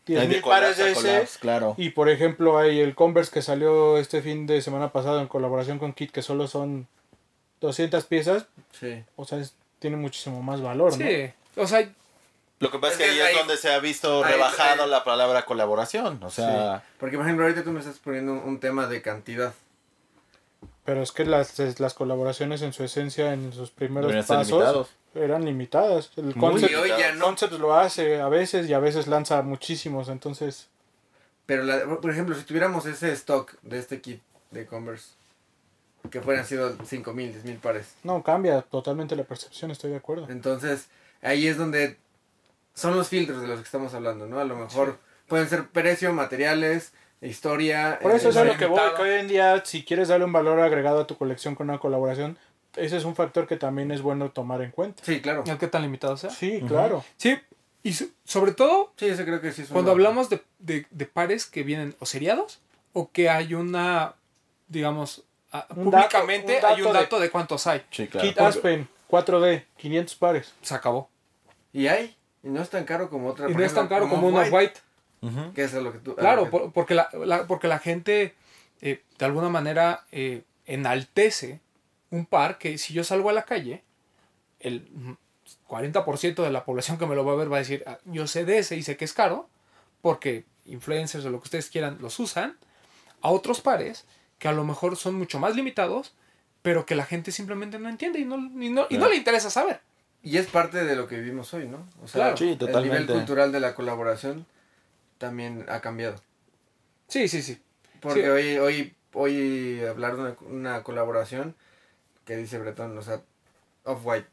Hay 0.08 0.16
10.000 0.16 0.28
de 0.30 0.42
pares 0.42 0.78
de 0.78 0.92
ese. 0.92 1.02
collabs, 1.02 1.38
claro. 1.38 1.76
Y 1.78 1.90
por 1.92 2.10
ejemplo, 2.10 2.58
hay 2.58 2.80
el 2.80 2.96
Converse 2.96 3.32
que 3.32 3.42
salió 3.42 3.98
este 3.98 4.22
fin 4.22 4.48
de 4.48 4.62
semana 4.62 4.92
pasado 4.92 5.20
en 5.22 5.28
colaboración 5.28 5.80
con 5.80 5.94
Kit, 5.94 6.12
que 6.12 6.22
solo 6.22 6.48
son 6.48 6.88
200 7.62 8.04
piezas. 8.06 8.46
Sí. 8.72 9.04
O 9.16 9.26
sea, 9.26 9.40
es- 9.40 9.56
tiene 9.80 9.98
muchísimo 9.98 10.42
más 10.42 10.62
valor, 10.62 10.92
¿no? 10.98 11.06
Sí, 11.06 11.32
o 11.58 11.68
sea, 11.68 11.90
Lo 12.60 12.72
que 12.72 12.80
pasa 12.80 12.94
es 12.94 12.98
que 13.00 13.04
ahí 13.06 13.20
es 13.20 13.26
ahí- 13.26 13.36
donde 13.36 13.58
se 13.58 13.72
ha 13.74 13.80
visto 13.80 14.24
rebajado 14.24 14.84
ahí- 14.84 14.90
la 14.90 15.04
palabra 15.04 15.44
colaboración. 15.46 16.24
O 16.24 16.30
sea, 16.30 16.84
Porque, 17.00 17.18
por 17.18 17.26
ejemplo, 17.26 17.44
ahorita 17.46 17.64
tú 17.66 17.72
me 17.72 17.80
estás 17.82 18.00
poniendo 18.00 18.32
un, 18.34 18.40
un 18.40 18.60
tema 18.62 18.88
de 18.88 19.02
cantidad. 19.02 19.54
Pero 20.86 21.02
es 21.02 21.12
que 21.12 21.26
las, 21.26 21.58
las 21.80 21.94
colaboraciones 21.94 22.62
en 22.62 22.74
su 22.74 22.84
esencia, 22.84 23.34
en 23.34 23.54
sus 23.54 23.72
primeros 23.72 24.12
pasos, 24.26 24.50
limitados. 24.52 24.90
Eran 25.16 25.46
limitadas. 25.46 26.12
El 26.16 26.34
concept, 26.36 26.74
hoy 26.76 26.90
ya 26.90 27.14
no. 27.14 27.26
Concept 27.26 27.54
lo 27.54 27.76
hace 27.76 28.20
a 28.22 28.30
veces 28.30 28.68
y 28.70 28.74
a 28.74 28.80
veces 28.80 29.08
lanza 29.08 29.42
muchísimos. 29.42 30.10
Entonces, 30.10 30.68
Pero, 31.46 31.64
la- 31.64 31.84
por 32.00 32.10
ejemplo, 32.12 32.36
si 32.36 32.44
tuviéramos 32.44 32.86
ese 32.86 33.12
stock 33.14 33.54
de 33.64 33.80
este 33.80 34.00
kit 34.02 34.22
de 34.52 34.66
Converse, 34.66 35.10
que 36.10 36.22
fueran 36.22 36.46
sido 36.46 36.76
5 36.86 37.14
mil, 37.14 37.32
10 37.32 37.44
mil 37.46 37.58
pares. 37.58 37.94
no, 38.04 38.24
cambia 38.24 38.62
totalmente 38.62 39.16
la 39.16 39.24
percepción, 39.24 39.72
estoy 39.72 39.92
de 39.92 39.98
acuerdo. 39.98 40.28
Entonces, 40.30 40.88
ahí 41.22 41.48
es 41.48 41.58
donde 41.58 41.98
son 42.74 42.96
los 42.96 43.08
filtros 43.10 43.42
de 43.42 43.48
los 43.48 43.60
que 43.60 43.66
estamos 43.66 43.94
hablando, 43.94 44.26
¿no? 44.26 44.40
A 44.40 44.46
lo 44.46 44.56
mejor 44.56 44.98
pueden 45.28 45.48
ser 45.50 45.68
precio, 45.70 46.12
materiales, 46.14 46.92
historia. 47.22 48.00
Por 48.02 48.12
eso 48.12 48.30
es 48.30 48.38
a 48.38 48.44
lo 48.44 48.58
que 48.58 48.66
voy, 48.66 48.80
que 48.98 49.02
hoy 49.02 49.10
en 49.20 49.28
día, 49.28 49.64
si 49.66 49.84
quieres 49.86 50.08
darle 50.10 50.26
un 50.26 50.34
valor 50.34 50.60
agregado 50.60 51.02
a 51.02 51.08
tu 51.08 51.18
colección 51.18 51.56
con 51.56 51.70
una 51.70 51.80
colaboración, 51.80 52.38
ese 52.76 52.98
es 52.98 53.06
un 53.06 53.16
factor 53.16 53.48
que 53.48 53.58
también 53.58 53.92
es 53.92 54.02
bueno 54.02 54.32
tomar 54.32 54.62
en 54.62 54.72
cuenta. 54.72 55.04
Sí, 55.06 55.22
claro. 55.22 55.44
el 55.46 55.58
que 55.58 55.68
tan 55.68 55.82
limitado 55.82 56.18
sea. 56.18 56.30
Sí, 56.30 56.62
claro. 56.68 57.04
Sí, 57.18 57.38
y 57.84 57.94
so- 57.94 58.06
sobre 58.26 58.52
todo 58.54 58.92
Sí, 58.96 59.08
eso 59.08 59.24
creo 59.26 59.42
que 59.42 59.52
sí 59.52 59.64
es 59.64 59.70
cuando 59.70 59.92
una- 59.92 60.00
hablamos 60.00 60.30
de, 60.30 60.42
de- 60.60 60.86
de 60.90 61.06
pares 61.06 61.46
que 61.46 61.64
vienen 61.64 61.96
o 62.00 62.06
seriados 62.06 62.60
o 62.94 63.12
que 63.12 63.30
hay 63.30 63.54
una, 63.54 64.14
digamos, 64.68 65.24
dato- 65.52 65.76
públicamente 65.76 66.60
un 66.60 66.66
hay 66.66 66.82
un 66.82 66.94
dato 66.94 67.20
de- 67.20 67.30
cuántos 67.30 67.68
hay. 67.68 67.84
sí, 67.92 68.08
claro. 68.08 68.28
Kit 68.28 68.40
Aspen, 68.40 68.88
4D, 69.10 69.66
500 69.78 70.16
pares. 70.16 70.54
Se 70.62 70.74
acabó. 70.74 71.10
Y 71.72 71.88
hay. 71.88 72.16
Y 72.44 72.50
no 72.50 72.62
es 72.62 72.70
tan 72.70 72.84
caro 72.86 73.10
como 73.10 73.30
otra. 73.30 73.50
Y 73.50 73.54
no 73.54 73.64
es 73.64 73.74
tan 73.74 73.88
caro 73.88 74.10
como 74.10 74.28
unos 74.28 74.50
white. 74.52 74.80
Ujú. 75.22 75.54
Que 75.54 75.64
eso 75.64 75.78
es 75.78 75.84
lo 75.84 75.92
que 75.94 76.00
tú. 76.00 76.12
a 76.12 76.16
Claro, 76.16 76.42
lo 76.42 76.46
que- 76.46 76.52
por- 76.52 76.72
porque, 76.74 76.94
la, 76.96 77.10
la- 77.26 77.48
porque 77.48 77.68
la 77.68 77.80
gente 77.80 78.36
eh, 78.82 79.02
de 79.18 79.26
alguna 79.26 79.48
manera 79.48 80.04
eh, 80.12 80.44
enaltece 80.66 81.62
un 82.14 82.28
par 82.28 82.60
que 82.60 82.78
si 82.78 82.94
yo 82.94 83.04
salgo 83.04 83.30
a 83.30 83.34
la 83.34 83.44
calle, 83.44 83.84
el 84.60 84.88
mm, 84.92 85.14
40% 85.68 86.44
de 86.44 86.52
la 86.52 86.64
población 86.64 86.98
que 87.00 87.08
me 87.08 87.16
lo 87.16 87.26
va 87.26 87.34
a 87.34 87.36
ver 87.36 87.52
va 87.52 87.58
a 87.58 87.60
decir, 87.66 87.84
"Ah, 87.88 87.98
yo 88.06 88.28
sé 88.28 88.46
de 88.46 88.60
ese 88.60 88.76
y 88.78 88.84
sé 88.84 88.98
que 88.98 89.06
es 89.06 89.14
caro, 89.14 89.50
porque 90.02 90.46
influencers 90.66 91.26
o 91.26 91.32
lo 91.32 91.40
que 91.40 91.46
ustedes 91.46 91.70
quieran 91.72 91.98
los 92.00 92.20
usan, 92.20 92.56
a 93.22 93.30
otros 93.32 93.62
pares 93.62 94.06
que 94.38 94.48
a 94.48 94.52
lo 94.52 94.64
mejor 94.64 94.96
son 94.96 95.16
mucho 95.16 95.40
más 95.40 95.56
limitados, 95.56 96.14
pero 96.62 96.86
que 96.86 96.94
la 96.96 97.06
gente 97.06 97.32
simplemente 97.32 97.80
no 97.80 97.90
entiende 97.90 98.20
y 98.20 98.26
no, 98.26 98.36
y 98.38 98.70
no, 98.70 98.86
y 98.90 98.98
no 98.98 99.10
le 99.10 99.16
interesa 99.16 99.50
saber. 99.50 99.82
Y 100.22 100.38
es 100.38 100.46
parte 100.48 100.86
de 100.86 100.96
lo 100.96 101.08
que 101.08 101.18
vivimos 101.18 101.52
hoy, 101.54 101.68
¿no? 101.68 101.88
O 102.04 102.08
sea, 102.08 102.22
Claro. 102.22 102.38
Sí, 102.38 102.58
el 102.60 102.84
nivel 102.84 103.08
cultural 103.08 103.52
de 103.52 103.60
la 103.60 103.74
colaboración 103.74 104.46
también 105.18 105.66
ha 105.68 105.82
cambiado. 105.82 106.22
Sí, 107.08 107.28
sí, 107.28 107.42
sí. 107.42 107.60
Porque 108.00 108.22
Sí. 108.24 108.28
hoy, 108.30 108.58
hoy, 108.58 108.94
hoy 109.14 109.82
hablar 109.84 110.16
de 110.16 110.22
una, 110.22 110.36
una 110.42 110.84
colaboración 110.84 111.56
que 112.26 112.38
dice 112.38 112.58
Bretón, 112.60 112.98
o 112.98 113.02
sea, 113.02 113.22
Off-White. 113.84 114.28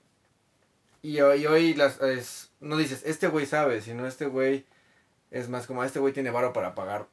Y 1.02 1.20
hoy, 1.20 1.46
hoy 1.46 1.74
las, 1.74 2.00
es, 2.00 2.50
no 2.60 2.76
dices, 2.76 3.02
este 3.04 3.28
güey 3.28 3.46
sabe, 3.46 3.80
sino 3.80 4.06
este 4.06 4.26
güey 4.26 4.66
es 5.30 5.48
más 5.48 5.66
como, 5.66 5.82
este 5.84 5.98
güey 5.98 6.12
tiene 6.12 6.30
varo 6.30 6.52
para 6.52 6.74
pagar. 6.74 7.06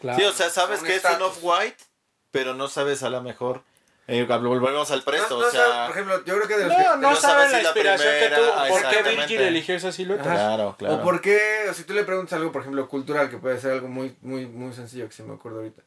Claro. 0.00 0.18
Sí, 0.18 0.24
o 0.24 0.32
sea, 0.32 0.50
sabes 0.50 0.80
Un 0.80 0.86
que 0.86 0.96
es 0.96 1.04
un 1.04 1.22
off-white, 1.22 1.82
pero 2.30 2.54
no 2.54 2.68
sabes 2.68 3.02
a 3.02 3.10
lo 3.10 3.22
mejor. 3.22 3.62
Eh, 4.06 4.24
volvemos 4.24 4.90
al 4.90 5.02
presto, 5.02 5.36
No, 5.36 5.42
no 5.42 5.48
o 5.48 5.50
sea. 5.50 5.60
sabe, 5.66 5.86
por 5.86 5.96
ejemplo, 5.96 6.24
yo 6.26 6.34
creo 6.36 6.48
que 6.48 6.56
de 6.58 6.64
los 6.66 6.76
No, 6.76 6.78
que... 6.78 6.98
no, 6.98 7.16
saben 7.16 7.48
sabes 7.48 7.52
la 7.52 7.62
inspiración 7.62 8.12
que 8.20 8.36
tuvo. 8.36 8.68
¿Por 8.68 8.88
qué. 8.90 9.02
Virgil 9.02 9.40
eligió 9.40 9.74
esa 9.76 9.92
silueta? 9.92 10.24
Claro, 10.24 10.76
claro. 10.78 10.96
O 10.96 11.02
por 11.02 11.22
qué, 11.22 11.68
o 11.70 11.72
si 11.72 11.84
tú 11.84 11.94
le 11.94 12.04
preguntas 12.04 12.34
algo, 12.34 12.52
por 12.52 12.60
ejemplo, 12.60 12.86
cultural, 12.86 13.30
que 13.30 13.38
puede 13.38 13.58
ser 13.58 13.72
algo 13.72 13.88
muy, 13.88 14.14
muy, 14.20 14.44
muy 14.44 14.74
sencillo 14.74 15.08
que 15.08 15.14
se 15.14 15.22
me 15.22 15.32
acuerdo 15.32 15.58
ahorita. 15.60 15.82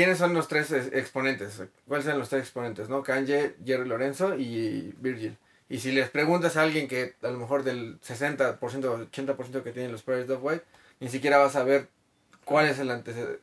¿Quiénes 0.00 0.18
son 0.18 0.32
los 0.34 0.48
tres 0.48 0.72
ex- 0.72 0.92
exponentes? 0.94 1.62
¿Cuáles 1.86 2.06
son 2.06 2.18
los 2.18 2.28
tres 2.28 2.42
exponentes? 2.42 2.88
¿No? 2.88 3.02
Kanye, 3.02 3.54
Jerry 3.64 3.86
Lorenzo 3.86 4.34
y 4.34 4.94
Virgil. 4.98 5.36
Y 5.68 5.78
si 5.80 5.92
les 5.92 6.08
preguntas 6.08 6.56
a 6.56 6.62
alguien 6.62 6.88
que 6.88 7.14
a 7.22 7.28
lo 7.28 7.38
mejor 7.38 7.62
del 7.64 8.00
60%, 8.00 8.58
80% 8.58 9.62
que 9.62 9.72
tienen 9.72 9.92
los 9.92 10.02
pares 10.02 10.26
de 10.26 10.34
Off-White, 10.34 10.64
ni 11.00 11.08
siquiera 11.08 11.36
vas 11.38 11.54
a 11.56 11.62
ver 11.64 11.88
cuál 12.44 12.66
es 12.66 12.78
el, 12.78 12.88
antece- 12.90 13.38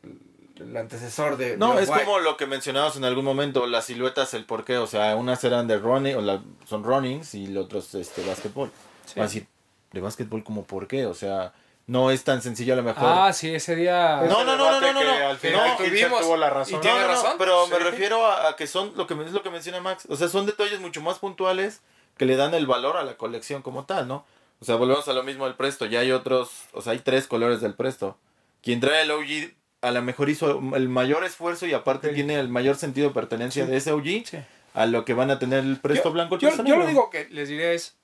el 0.60 0.76
antecesor 0.76 1.38
de, 1.38 1.58
No, 1.58 1.78
es 1.80 1.90
como 1.90 2.20
lo 2.20 2.36
que 2.38 2.48
mencionabas 2.48 2.96
en 2.98 3.06
algún 3.06 3.24
momento, 3.24 3.68
las 3.68 3.86
siluetas, 3.86 4.34
el 4.34 4.46
porqué, 4.46 4.78
o 4.78 4.88
sea, 4.88 5.16
unas 5.16 5.44
eran 5.44 5.68
de 5.68 5.78
running, 5.78 6.16
o 6.16 6.22
la, 6.22 6.42
son 6.66 6.84
runnings 6.84 7.36
y 7.36 7.48
los 7.48 7.66
otros 7.66 7.94
este 7.96 8.26
básquetbol. 8.26 8.72
Sí. 9.06 9.14
Va 9.20 9.26
a 9.26 9.28
decir, 9.28 9.46
de 9.94 10.02
básquetbol 10.02 10.44
como 10.44 10.64
por 10.66 10.88
qué, 10.88 11.06
o 11.06 11.14
sea, 11.14 11.54
no 11.88 12.12
es 12.12 12.24
tan 12.24 12.42
sencillo 12.42 12.74
a 12.74 12.76
lo 12.78 12.84
mejor. 12.84 13.04
Ah, 13.06 13.34
sí, 13.34 13.54
ese 13.56 13.76
día... 13.76 14.22
No, 14.30 14.44
no, 14.44 14.58
no, 14.58 14.72
no, 14.72 14.82
no, 14.82 14.94
no, 14.94 15.04
no. 15.04 15.28
Al 15.30 15.38
final 15.38 15.70
No, 15.70 15.78
tuvimos- 15.78 16.22
tuvo 16.22 16.38
la 16.38 16.50
razón. 16.50 16.78
y 16.80 16.82
tiene 16.82 16.98
no, 17.00 17.02
no, 17.04 17.14
razón. 17.14 17.36
pero 17.38 17.66
me 17.68 17.80
refiero 17.80 18.26
a, 18.28 18.50
a 18.50 18.56
que 18.56 18.68
son 18.68 18.92
lo 18.96 19.08
que 19.08 19.16
me- 19.16 19.26
es 19.26 19.32
lo 19.32 19.42
que 19.42 19.50
menciona 19.50 19.80
Max, 19.80 20.06
o 20.10 20.16
sea, 20.16 20.28
son 20.28 20.46
detalles 20.46 20.80
mucho 20.82 21.02
más 21.02 21.20
puntuales 21.20 21.82
que 22.18 22.26
le 22.26 22.36
dan 22.36 22.54
el 22.54 22.68
valor 22.68 22.98
a 22.98 23.04
la 23.04 23.16
colección 23.16 23.62
como 23.62 23.86
tal, 23.86 24.08
¿no? 24.08 24.26
O 24.60 24.66
sea, 24.66 24.76
volvemos 24.76 25.08
a 25.08 25.14
lo 25.14 25.24
mismo 25.24 25.46
del 25.46 25.56
Presto, 25.56 25.86
ya 25.86 26.00
hay 26.02 26.12
otros, 26.12 26.50
o 26.74 26.82
sea, 26.82 26.94
hay 26.94 27.00
tres 27.00 27.28
colores 27.28 27.62
del 27.62 27.74
Presto. 27.76 28.18
Quien 28.64 28.80
trae 28.80 29.04
el 29.04 29.12
OG 29.12 29.54
a 29.82 29.92
lo 29.92 30.02
mejor 30.02 30.30
hizo 30.30 30.60
el 30.76 30.90
mayor 30.90 31.24
esfuerzo 31.24 31.68
y 31.68 31.74
aparte 31.74 32.10
tiene 32.10 32.40
el 32.40 32.50
mayor 32.50 32.76
sentido 32.76 33.10
de 33.10 33.14
pertenencia 33.14 33.64
Sí. 33.66 33.72
de 33.72 33.78
ese 33.78 33.92
OG 33.92 34.26
Sí. 34.26 34.38
a 34.74 34.86
lo 34.88 35.06
que 35.06 35.14
van 35.14 35.30
a 35.32 35.38
tener 35.40 35.60
el 35.60 35.80
Presto 35.80 36.10
Yo- 36.10 36.14
blanco. 36.14 36.38
Yo, 36.40 36.50
lo 36.76 36.88
digo 36.88 37.10
que 37.12 37.30
les 37.30 37.48
diré 37.50 37.76
es, 37.76 37.96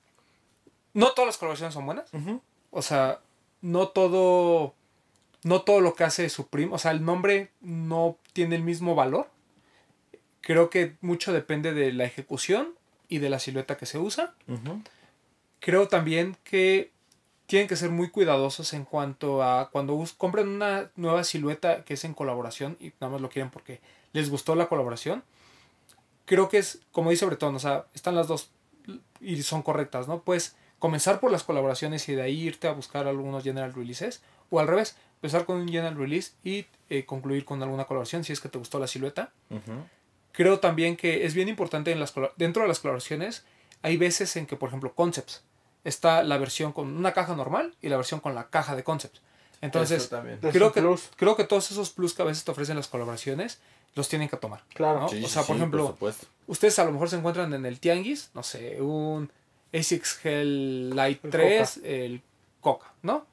no 0.94 1.10
todas 1.10 1.26
las 1.26 1.36
colaboraciones 1.36 1.74
son 1.74 1.84
buenas. 1.86 2.08
O 2.70 2.82
sea, 2.82 3.18
no 3.64 3.88
todo, 3.88 4.74
no 5.42 5.62
todo 5.62 5.80
lo 5.80 5.94
que 5.94 6.04
hace 6.04 6.28
Supreme, 6.28 6.74
o 6.74 6.78
sea, 6.78 6.90
el 6.90 7.02
nombre 7.02 7.50
no 7.62 8.18
tiene 8.34 8.56
el 8.56 8.62
mismo 8.62 8.94
valor. 8.94 9.30
Creo 10.42 10.68
que 10.68 10.96
mucho 11.00 11.32
depende 11.32 11.72
de 11.72 11.90
la 11.94 12.04
ejecución 12.04 12.74
y 13.08 13.18
de 13.18 13.30
la 13.30 13.38
silueta 13.38 13.78
que 13.78 13.86
se 13.86 13.98
usa. 13.98 14.34
Creo 15.60 15.88
también 15.88 16.36
que 16.44 16.92
tienen 17.46 17.66
que 17.66 17.76
ser 17.76 17.88
muy 17.88 18.10
cuidadosos 18.10 18.74
en 18.74 18.84
cuanto 18.84 19.42
a 19.42 19.70
cuando 19.70 20.02
compren 20.18 20.48
una 20.48 20.90
nueva 20.94 21.24
silueta 21.24 21.84
que 21.84 21.94
es 21.94 22.04
en 22.04 22.12
colaboración 22.12 22.76
y 22.80 22.92
nada 23.00 23.12
más 23.12 23.22
lo 23.22 23.30
quieren 23.30 23.50
porque 23.50 23.80
les 24.12 24.28
gustó 24.28 24.54
la 24.54 24.68
colaboración. 24.68 25.24
Creo 26.26 26.50
que 26.50 26.58
es, 26.58 26.82
como 26.92 27.08
dice 27.08 27.24
Bretón, 27.24 27.54
o 27.56 27.58
sea, 27.58 27.86
están 27.94 28.14
las 28.14 28.28
dos 28.28 28.50
y 29.20 29.42
son 29.42 29.62
correctas, 29.62 30.06
¿no? 30.06 30.20
Puedes 30.20 30.54
comenzar 30.84 31.18
por 31.18 31.32
las 31.32 31.44
colaboraciones 31.44 32.06
y 32.10 32.14
de 32.14 32.20
ahí 32.20 32.42
irte 32.42 32.68
a 32.68 32.72
buscar 32.72 33.06
algunos 33.06 33.42
general 33.42 33.72
releases 33.72 34.20
o 34.50 34.60
al 34.60 34.68
revés, 34.68 34.96
empezar 35.14 35.46
con 35.46 35.56
un 35.56 35.66
general 35.66 35.96
release 35.96 36.32
y 36.44 36.66
eh, 36.90 37.06
concluir 37.06 37.46
con 37.46 37.62
alguna 37.62 37.86
colaboración 37.86 38.22
si 38.22 38.34
es 38.34 38.40
que 38.42 38.50
te 38.50 38.58
gustó 38.58 38.78
la 38.78 38.86
silueta. 38.86 39.32
Creo 40.32 40.60
también 40.60 40.98
que 40.98 41.24
es 41.24 41.32
bien 41.32 41.48
importante 41.48 41.90
en 41.90 42.00
las 42.00 42.12
dentro 42.36 42.60
de 42.64 42.68
las 42.68 42.80
colaboraciones 42.80 43.46
hay 43.80 43.96
veces 43.96 44.36
en 44.36 44.44
que 44.44 44.56
por 44.56 44.68
ejemplo 44.68 44.92
concepts 44.94 45.42
está 45.84 46.22
la 46.22 46.36
versión 46.36 46.74
con 46.74 46.94
una 46.94 47.14
caja 47.14 47.34
normal 47.34 47.74
y 47.80 47.88
la 47.88 47.96
versión 47.96 48.20
con 48.20 48.34
la 48.34 48.50
caja 48.50 48.76
de 48.76 48.84
concepts. 48.84 49.22
Entonces, 49.62 50.10
creo 50.52 50.70
que, 50.70 50.82
plus. 50.82 51.08
creo 51.16 51.34
que 51.34 51.44
todos 51.44 51.70
esos 51.70 51.88
plus 51.92 52.12
que 52.12 52.20
a 52.20 52.26
veces 52.26 52.44
te 52.44 52.50
ofrecen 52.50 52.76
las 52.76 52.88
colaboraciones 52.88 53.58
los 53.94 54.10
tienen 54.10 54.28
que 54.28 54.36
tomar. 54.36 54.62
Claro. 54.74 55.00
¿no? 55.00 55.08
Sí, 55.08 55.24
o 55.24 55.28
sí, 55.28 55.32
sea, 55.32 55.44
sí, 55.44 55.48
por 55.48 55.56
ejemplo, 55.56 55.86
supuesto. 55.86 56.26
ustedes 56.46 56.78
a 56.78 56.84
lo 56.84 56.92
mejor 56.92 57.08
se 57.08 57.16
encuentran 57.16 57.54
en 57.54 57.64
el 57.64 57.80
Tianguis, 57.80 58.28
no 58.34 58.42
sé, 58.42 58.82
un 58.82 59.30
ASICS 59.74 60.16
Gel 60.18 60.90
Light 60.96 61.24
El 61.24 61.30
3, 61.30 61.80
el 61.84 62.22
Coca, 62.60 62.92
¿no? 63.02 63.26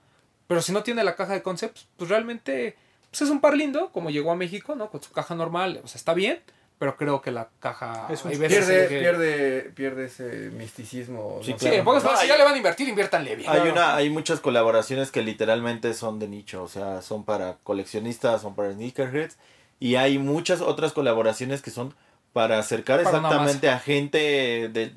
Pero 0.48 0.62
si 0.62 0.72
no 0.74 0.84
tiene 0.84 1.04
la 1.04 1.16
caja 1.16 1.34
de 1.34 1.42
concepts, 1.42 1.88
pues 1.98 2.10
realmente 2.10 2.76
pues 3.10 3.22
es 3.22 3.30
un 3.30 3.42
par 3.42 3.56
lindo, 3.56 3.90
como 3.92 4.10
llegó 4.10 4.32
a 4.32 4.36
México, 4.36 4.76
¿no? 4.76 4.90
Con 4.90 5.04
su 5.04 5.12
caja 5.12 5.36
normal, 5.36 5.82
o 5.84 5.88
sea, 5.88 5.98
está 5.98 6.14
bien, 6.14 6.40
pero 6.80 6.96
creo 6.98 7.22
que 7.22 7.30
la 7.32 7.50
caja... 7.60 8.08
Es 8.10 8.24
un- 8.26 8.32
Pierde, 8.32 8.88
que- 8.88 9.00
pierde, 9.00 9.62
pierde 9.76 10.06
ese 10.06 10.50
misticismo. 10.52 11.40
Sí, 11.44 11.52
no 11.52 11.60
Sí, 11.60 11.70
pocas 11.84 12.04
ya 12.28 12.38
le 12.38 12.44
van 12.44 12.54
a 12.54 12.58
invertir, 12.58 12.88
inviértanle 12.90 13.36
bien. 13.36 13.50
Hay 13.50 13.70
una, 13.70 13.96
hay 13.96 14.10
muchas 14.10 14.40
colaboraciones 14.40 15.12
que 15.12 15.22
literalmente 15.22 15.94
son 15.94 16.20
de 16.20 16.28
nicho, 16.28 16.64
o 16.64 16.68
sea, 16.68 17.02
son 17.02 17.24
para 17.26 17.58
coleccionistas, 17.64 18.42
son 18.42 18.56
para 18.56 18.72
sneakerheads 18.74 19.38
Y 19.80 19.96
hay 19.96 20.18
muchas 20.18 20.62
otras 20.62 20.94
colaboraciones 20.94 21.62
que 21.62 21.70
son 21.70 21.94
para 22.34 22.60
acercar 22.60 23.04
Para 23.04 23.18
exactamente 23.18 23.70
a 23.70 23.78
gente 23.80 24.70
de, 24.70 24.94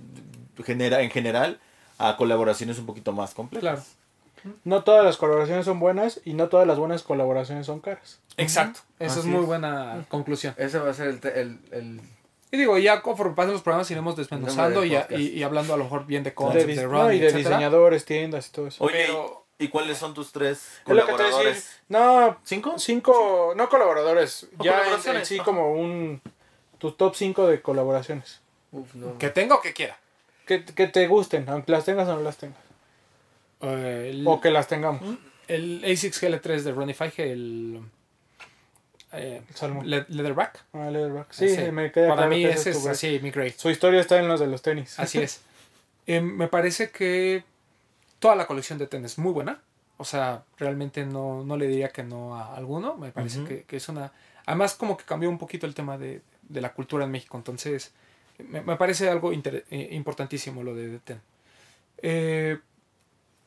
genera, 0.63 1.03
en 1.03 1.11
general 1.11 1.59
a 1.99 2.17
colaboraciones 2.17 2.79
un 2.79 2.87
poquito 2.87 3.13
más 3.13 3.35
complejas. 3.35 3.63
Claro. 4.43 4.57
No 4.65 4.85
todas 4.85 5.05
las 5.05 5.17
colaboraciones 5.17 5.65
son 5.65 5.81
buenas 5.81 6.21
y 6.25 6.35
no 6.35 6.49
todas 6.49 6.67
las 6.67 6.79
buenas 6.79 7.03
colaboraciones 7.03 7.65
son 7.67 7.81
caras. 7.81 8.21
Exacto. 8.37 8.81
Esa 8.99 9.21
es 9.21 9.25
muy 9.25 9.41
es. 9.41 9.47
buena 9.47 10.05
conclusión. 10.09 10.55
Ese 10.59 10.79
va 10.79 10.91
a 10.91 10.95
ser 10.95 11.09
el, 11.09 11.21
te- 11.21 11.41
el, 11.41 11.59
el- 11.71 12.01
Y 12.51 12.59
digo, 12.59 12.77
ya 12.77 13.01
conforme 13.01 13.35
pasen 13.35 13.53
los 13.53 13.63
programas 13.63 13.91
iremos 13.91 14.17
desmenuzando 14.17 14.81
Nombre 14.85 14.89
y, 14.89 14.97
a- 14.97 15.07
y, 15.19 15.29
y 15.39 15.43
hablando 15.43 15.73
a 15.73 15.77
lo 15.79 15.85
mejor 15.85 16.05
bien 16.05 16.23
de 16.25 16.31
De 16.31 16.35
concepts, 16.35 16.67
dis- 16.69 16.77
de 16.77 16.83
no, 16.87 17.05
run, 17.05 17.15
y 17.15 17.19
de 17.21 17.33
diseñadores, 17.33 18.05
tiendas 18.05 18.49
y 18.49 18.51
todo 18.53 18.67
eso. 18.67 18.85
Oye, 18.85 19.05
Pero- 19.07 19.47
¿y 19.59 19.69
cuáles 19.69 19.97
son 19.97 20.13
tus 20.13 20.31
tres 20.31 20.69
colaboradores? 20.85 21.55
decir. 21.57 21.71
No, 21.89 22.37
¿Cinco? 22.45 22.75
cinco, 22.79 23.55
no 23.57 23.69
colaboradores, 23.71 24.47
O 24.59 24.63
ya 24.65 24.73
en- 24.73 24.79
colaboraciones, 24.79 25.23
en 25.23 25.27
sí 25.27 25.35
ajá. 25.37 25.45
como 25.47 25.73
un 25.73 26.21
tu 26.79 26.93
top 26.93 27.15
5 27.15 27.47
de 27.47 27.63
colaboraciones. 27.63 28.41
uf, 28.73 28.95
no. 28.95 29.17
Que 29.17 29.31
tenga 29.31 29.55
o 29.55 29.63
que 29.63 29.73
quiera. 29.73 29.99
Que, 30.47 30.65
que 30.65 30.87
te 30.89 31.07
gusten, 31.07 31.49
aunque 31.49 31.73
las 31.73 31.85
tengas 31.85 32.09
o 32.09 32.15
no 32.17 32.21
las 32.23 32.37
tengas. 32.37 32.59
Eh, 33.63 34.11
el, 34.13 34.27
O 34.27 34.41
que 34.41 34.51
las 34.51 34.69
tengamos. 34.69 35.03
el 35.49 35.83
A6 35.85 36.13
GL3 36.41 36.63
de 36.63 36.73
Runify, 36.73 37.13
el 37.19 37.81
eh. 39.13 39.43
Le- 39.85 40.07
Leatherback. 40.09 40.65
Ah, 40.73 40.91
Leatherback. 40.91 41.33
Sí, 41.33 41.47
Ese. 41.47 41.73
me 41.73 41.91
queda 41.93 42.09
Para 42.09 42.23
claro 42.23 42.31
mí 42.37 42.45
ese 42.45 42.71
es 42.71 42.79
grade. 42.83 42.91
así, 42.91 43.21
mi 43.23 43.31
grade. 43.31 43.55
Su 43.57 43.71
historia 43.71 44.01
está 44.01 44.19
en 44.19 44.29
los 44.29 44.41
de 44.41 44.47
los 44.49 44.63
tenis. 44.63 44.99
Así 44.99 45.19
es. 45.19 45.41
Eh, 46.07 46.21
me 46.21 46.49
parece 46.49 46.91
que 46.91 47.45
toda 48.19 48.37
la 48.37 48.47
colección 48.47 48.79
de 48.79 48.87
tenis 48.87 49.13
es 49.13 49.19
muy 49.19 49.33
buena. 49.33 49.63
O 49.97 50.05
sea, 50.05 50.43
realmente 50.59 51.07
no, 51.07 51.43
no 51.45 51.57
le 51.57 51.67
diría 51.67 51.89
que 51.89 52.03
no 52.03 52.37
a 52.37 52.55
alguno. 52.57 52.99
Me 52.99 53.11
parece 53.11 53.43
que, 53.45 53.63
que 53.63 53.79
es 53.79 53.89
una... 53.89 54.13
Además, 54.45 54.75
como 54.75 54.99
que 54.99 55.05
cambió 55.05 55.31
un 55.31 55.39
poquito 55.39 55.65
el 55.67 55.75
tema 55.75 55.97
de, 55.97 56.21
de 56.43 56.61
la 56.61 56.75
cultura 56.75 57.07
en 57.07 57.11
México. 57.11 57.39
Entonces, 57.39 57.93
me, 58.39 58.63
me 58.63 58.77
parece 58.77 59.09
algo 59.09 59.33
inter- 59.33 59.65
eh, 59.71 59.89
importantísimo 59.93 60.63
lo 60.63 60.75
de, 60.75 60.89
de 60.89 60.99
Ten. 60.99 61.21
Eh, 62.03 62.59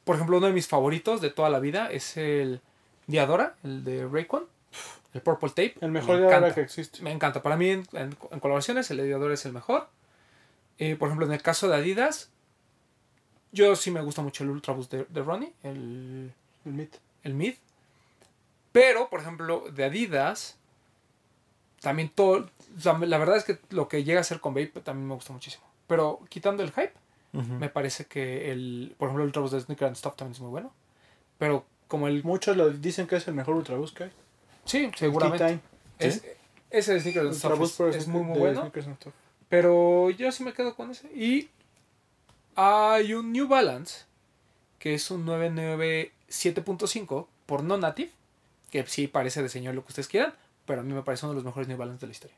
por 0.03 0.15
ejemplo, 0.15 0.38
uno 0.38 0.47
de 0.47 0.53
mis 0.53 0.68
favoritos 0.68 1.19
de 1.22 1.30
toda 1.30 1.49
la 1.49 1.59
vida 1.59 1.91
es 1.91 2.15
el 2.18 2.61
Diadora, 3.07 3.55
el 3.64 3.84
de 3.84 4.07
Raycon. 4.07 4.45
El 5.14 5.22
Purple 5.22 5.49
Tape. 5.49 5.76
El 5.81 5.91
mejor 5.91 6.22
encanta. 6.22 6.53
que 6.53 6.61
existe. 6.61 7.01
Me 7.01 7.11
encanta. 7.11 7.41
Para 7.41 7.57
mí, 7.57 7.69
en, 7.69 7.88
en- 7.93 8.15
en 8.31 8.39
colaboraciones, 8.39 8.89
el 8.91 8.99
ediador 8.99 9.31
es 9.31 9.45
el 9.45 9.53
mejor. 9.53 9.88
Eh, 10.80 10.95
por 10.95 11.07
ejemplo, 11.07 11.26
en 11.26 11.34
el 11.34 11.41
caso 11.41 11.68
de 11.68 11.76
Adidas, 11.76 12.30
yo 13.51 13.76
sí 13.76 13.89
me 13.91 14.01
gusta 14.01 14.22
mucho 14.22 14.43
el 14.43 14.49
Ultra 14.51 14.73
Boost 14.73 14.91
de, 14.91 15.05
de 15.09 15.23
Ronnie, 15.23 15.53
el, 15.64 16.31
El 16.65 16.73
Meet. 16.73 16.99
el 17.23 17.34
Mid. 17.34 17.55
Pero, 18.72 19.09
por 19.09 19.22
ejemplo, 19.22 19.65
de 19.72 19.85
Adidas, 19.85 20.57
también 21.82 22.10
todo. 22.10 22.49
o 22.78 22.82
sea, 22.82 22.98
la 22.98 23.18
verdad 23.18 23.38
es 23.38 23.44
que 23.44 23.60
lo 23.70 23.88
que 23.88 24.04
llega 24.04 24.22
a 24.22 24.24
ser 24.24 24.40
con 24.40 24.54
Vape 24.54 24.82
también 24.82 25.08
me 25.08 25.16
gusta 25.16 25.34
muchísimo. 25.34 25.66
Pero 25.88 26.20
quitando 26.30 26.64
el 26.64 26.72
hype, 26.72 26.94
me 27.32 27.70
parece 27.70 28.06
que 28.06 28.52
el. 28.52 28.95
Por 28.98 29.08
ejemplo, 29.08 29.24
el 29.24 29.28
Ultra 29.28 29.41
Boost 29.41 29.54
de 29.54 29.62
Sneaker 29.62 29.88
and 29.88 29.95
Stuff 29.95 30.16
también 30.16 30.34
es 30.34 30.40
muy 30.40 30.49
bueno. 30.49 30.74
Pero 31.38 31.66
como 31.88 32.08
el. 32.08 32.24
Muchos 32.24 32.58
lo 32.58 32.70
dicen 32.70 33.06
que 33.08 33.18
es 33.18 33.28
el 33.28 33.36
mejor 33.36 33.56
Ultraboost 33.56 33.95
que 33.95 34.06
hay. 34.06 34.12
Sí, 34.66 34.90
seguramente. 34.95 35.60
Es, 35.99 36.24
ese 36.70 36.94
de 36.94 37.02
Sneaker 37.02 37.24
and 37.24 37.34
Stuff 37.34 37.60
Ultraboost 37.60 37.95
es, 37.95 38.08
muy, 38.08 38.24
muy 38.24 38.40
bueno. 38.40 38.72
Pero 39.49 40.10
yo 40.10 40.32
sí 40.32 40.44
me 40.44 40.54
quedo 40.54 40.76
con 40.76 40.90
ese. 40.91 41.08
Y 41.16 41.49
hay 42.56 43.14
un 43.14 43.32
New 43.32 43.48
Balance, 43.48 44.06
que 44.80 44.95
es 44.95 45.12
un 45.12 45.26
997.5 45.26 47.28
por 47.45 47.64
no 47.64 47.78
native, 47.78 48.12
que 48.72 48.86
sí 48.88 49.08
parece 49.08 49.44
de 49.44 49.49
señor 49.49 49.76
lo 49.76 49.84
que 49.84 49.90
ustedes 49.90 50.08
quieran, 50.08 50.34
pero 50.68 50.81
a 50.81 50.84
mí 50.84 50.94
me 50.94 51.02
parece 51.02 51.26
uno 51.26 51.34
de 51.34 51.38
los 51.38 51.45
mejores 51.45 51.68
New 51.68 51.77
Balance 51.77 52.02
de 52.02 52.07
la 52.07 52.11
historia. 52.11 52.38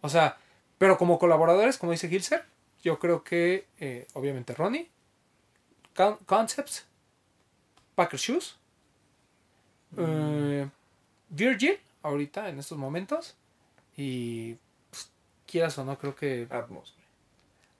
O 0.00 0.08
sea, 0.08 0.38
pero 0.78 0.96
como 0.96 1.18
colaboradores, 1.18 1.76
como 1.76 1.92
dice 1.92 2.08
Gilser, 2.08 2.44
yo 2.82 2.98
creo 2.98 3.22
que 3.22 3.66
eh, 3.78 4.06
obviamente 4.14 4.54
Ronnie, 4.54 4.88
Con- 5.94 6.16
Concepts, 6.24 6.86
Packer 7.94 8.18
Shoes, 8.18 8.56
eh, 9.96 10.68
Virgil, 11.28 11.78
ahorita 12.02 12.48
en 12.48 12.58
estos 12.58 12.78
momentos, 12.78 13.36
y 13.96 14.56
pues, 14.90 15.10
quieras 15.46 15.76
o 15.78 15.84
no, 15.84 15.98
creo 15.98 16.14
que 16.14 16.46
Atmos. 16.50 16.94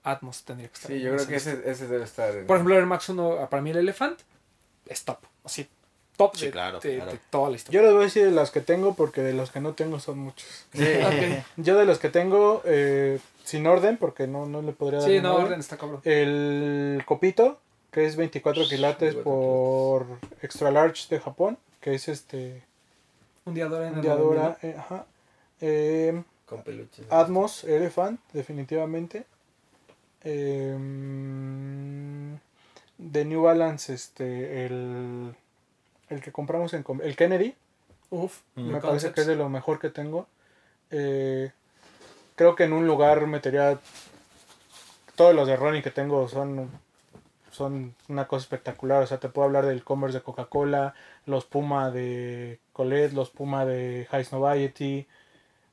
Atmos 0.02 0.44
tendría 0.44 0.68
que 0.68 0.74
estar. 0.74 0.90
Sí, 0.90 1.00
yo 1.00 1.14
creo 1.14 1.26
que 1.26 1.34
lista. 1.34 1.50
ese, 1.52 1.70
ese 1.70 1.88
debe 1.88 2.04
estar. 2.04 2.34
en- 2.36 2.46
Por 2.46 2.56
ejemplo, 2.56 2.74
el 2.74 2.80
Air 2.80 2.86
Max 2.86 3.08
1, 3.08 3.48
para 3.48 3.62
mí 3.62 3.70
el 3.70 3.78
Elephant, 3.78 4.20
es 4.86 5.04
top. 5.04 5.18
Así, 5.44 5.66
top 6.16 6.36
Sí, 6.36 6.46
de, 6.46 6.50
claro, 6.52 6.80
de- 6.80 6.96
claro. 6.96 7.12
de 7.12 7.18
toda 7.30 7.50
la 7.50 7.56
historia. 7.56 7.80
Yo 7.80 7.84
les 7.86 7.92
voy 7.94 8.02
a 8.02 8.04
decir 8.06 8.24
de 8.24 8.30
las 8.30 8.50
que 8.50 8.60
tengo 8.60 8.94
porque 8.94 9.20
de 9.22 9.32
los 9.34 9.50
que 9.50 9.60
no 9.60 9.72
tengo 9.74 9.98
son 10.00 10.18
muchos. 10.18 10.66
Sí. 10.72 10.84
Ok. 11.04 11.44
Yo 11.56 11.76
de 11.76 11.84
los 11.86 11.98
que 11.98 12.08
tengo, 12.10 12.62
eh, 12.64 13.18
sin 13.44 13.66
orden, 13.66 13.96
porque 13.96 14.26
no, 14.26 14.46
no 14.46 14.62
le 14.62 14.72
podría 14.72 15.00
dar 15.00 15.08
Sí, 15.08 15.20
no, 15.20 15.32
orden. 15.34 15.46
orden 15.46 15.60
está 15.60 15.76
cabrón. 15.76 16.00
El 16.04 17.02
copito, 17.06 17.58
que 17.90 18.06
es 18.06 18.16
24 18.16 18.64
quilates 18.68 19.14
24 19.14 19.22
por 19.24 20.06
extra 20.42 20.70
large 20.70 21.06
de 21.10 21.20
Japón, 21.20 21.58
que 21.80 21.94
es 21.94 22.08
este 22.08 22.62
Un 23.44 23.54
día 23.54 23.66
Dora 23.66 23.86
en 23.86 23.92
un 23.92 23.98
el 23.98 24.02
Diadora, 24.02 24.42
9000. 24.62 24.70
eh, 24.70 24.76
ajá. 24.78 25.06
Eh, 25.60 26.22
Con 26.46 26.62
peluches. 26.62 27.04
Atmos 27.10 27.64
Elephant, 27.64 28.18
definitivamente. 28.32 29.24
Eh, 30.24 30.76
de 32.98 33.24
New 33.24 33.42
Balance, 33.42 33.92
este, 33.92 34.64
el, 34.66 35.34
el 36.14 36.22
que 36.22 36.32
compramos 36.32 36.72
en 36.74 36.84
el 37.02 37.16
Kennedy, 37.16 37.54
Uf, 38.10 38.40
Mm. 38.54 38.70
me 38.72 38.80
parece 38.80 39.12
que 39.12 39.22
es 39.22 39.26
de 39.26 39.34
lo 39.36 39.48
mejor 39.48 39.78
que 39.80 39.90
tengo. 39.90 40.26
Eh, 40.90 41.50
creo 42.36 42.54
que 42.54 42.64
en 42.64 42.72
un 42.72 42.86
lugar 42.86 43.26
metería 43.26 43.78
todos 45.16 45.34
los 45.34 45.46
de 45.48 45.56
Ronnie 45.56 45.82
que 45.82 45.90
tengo 45.90 46.28
son 46.28 46.70
son 47.50 47.94
una 48.08 48.26
cosa 48.26 48.42
espectacular. 48.42 49.02
O 49.02 49.06
sea, 49.06 49.18
te 49.20 49.28
puedo 49.28 49.46
hablar 49.46 49.64
del 49.66 49.84
Converse 49.84 50.18
de 50.18 50.24
Coca-Cola, 50.24 50.94
los 51.26 51.44
Puma 51.44 51.90
de 51.92 52.58
Colette, 52.72 53.12
los 53.12 53.30
Puma 53.30 53.64
de 53.64 54.08
High 54.10 54.26
Noviety, 54.32 55.06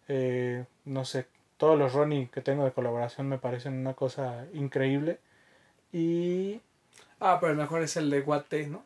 eh, 0.07 0.63
no 0.85 1.05
sé, 1.05 1.25
todos 1.57 1.79
los 1.79 1.93
Ronnie 1.93 2.29
que 2.31 2.41
tengo 2.41 2.65
de 2.65 2.71
colaboración 2.71 3.27
me 3.27 3.39
parecen 3.39 3.73
una 3.79 3.95
cosa 3.95 4.45
increíble. 4.53 5.19
Y 5.91 6.61
Ah, 7.19 7.37
pero 7.39 7.51
el 7.53 7.57
mejor 7.57 7.81
es 7.81 7.97
el 7.97 8.09
de 8.11 8.21
Guate, 8.21 8.67
¿no? 8.67 8.83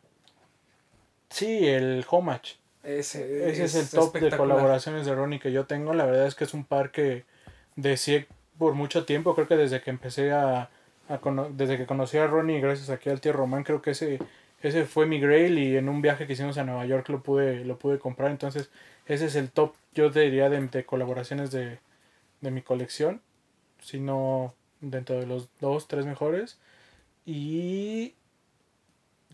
Sí, 1.30 1.66
el 1.66 2.04
Homage. 2.08 2.56
Ese, 2.82 3.50
Ese 3.50 3.64
es, 3.64 3.74
el 3.74 3.88
top 3.88 4.14
de 4.14 4.36
colaboraciones 4.36 5.06
de 5.06 5.14
Ronnie 5.14 5.40
que 5.40 5.50
yo 5.50 5.66
tengo. 5.66 5.92
La 5.92 6.06
verdad 6.06 6.26
es 6.26 6.34
que 6.36 6.44
es 6.44 6.54
un 6.54 6.64
par 6.64 6.92
que 6.92 7.24
deseé 7.74 8.28
por 8.58 8.74
mucho 8.74 9.04
tiempo. 9.04 9.34
Creo 9.34 9.48
que 9.48 9.56
desde 9.56 9.80
que 9.80 9.90
empecé 9.90 10.30
a, 10.32 10.70
a 11.08 11.18
cono- 11.18 11.50
desde 11.50 11.76
que 11.76 11.86
conocí 11.86 12.16
a 12.18 12.28
Ronnie, 12.28 12.60
gracias 12.60 12.90
aquí 12.90 13.10
al 13.10 13.20
tío 13.20 13.32
Román, 13.32 13.64
creo 13.64 13.82
que 13.82 13.90
ese, 13.90 14.20
ese 14.62 14.84
fue 14.84 15.06
mi 15.06 15.18
grail 15.18 15.58
y 15.58 15.76
en 15.76 15.88
un 15.88 16.00
viaje 16.00 16.26
que 16.26 16.34
hicimos 16.34 16.58
a 16.58 16.64
Nueva 16.64 16.86
York 16.86 17.08
lo 17.08 17.22
pude, 17.22 17.64
lo 17.64 17.76
pude 17.76 17.98
comprar. 17.98 18.30
Entonces, 18.30 18.70
ese 19.06 19.26
es 19.26 19.34
el 19.34 19.50
top, 19.50 19.74
yo 19.94 20.12
te 20.12 20.20
diría, 20.20 20.48
de, 20.48 20.60
de 20.60 20.84
colaboraciones 20.84 21.50
de, 21.50 21.80
de 22.40 22.50
mi 22.52 22.62
colección. 22.62 23.20
Si 23.80 23.98
no 23.98 24.54
dentro 24.80 25.18
de 25.18 25.26
los 25.26 25.48
dos, 25.60 25.88
tres 25.88 26.06
mejores. 26.06 26.58
Y... 27.24 28.14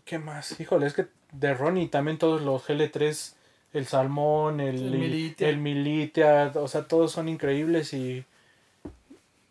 ¿Qué 0.05 0.19
más? 0.19 0.59
Híjole, 0.59 0.85
es 0.87 0.93
que 0.93 1.05
de 1.33 1.53
Ronnie 1.53 1.87
también 1.89 2.17
todos 2.17 2.41
los 2.41 2.65
GL3, 2.67 3.33
el 3.73 3.85
Salmón, 3.87 4.59
el, 4.61 4.75
El 4.85 4.91
Militia. 4.97 5.49
el 5.49 5.57
Militia, 5.57 6.51
o 6.55 6.67
sea, 6.67 6.87
todos 6.87 7.11
son 7.11 7.27
increíbles 7.27 7.93
y 7.93 8.23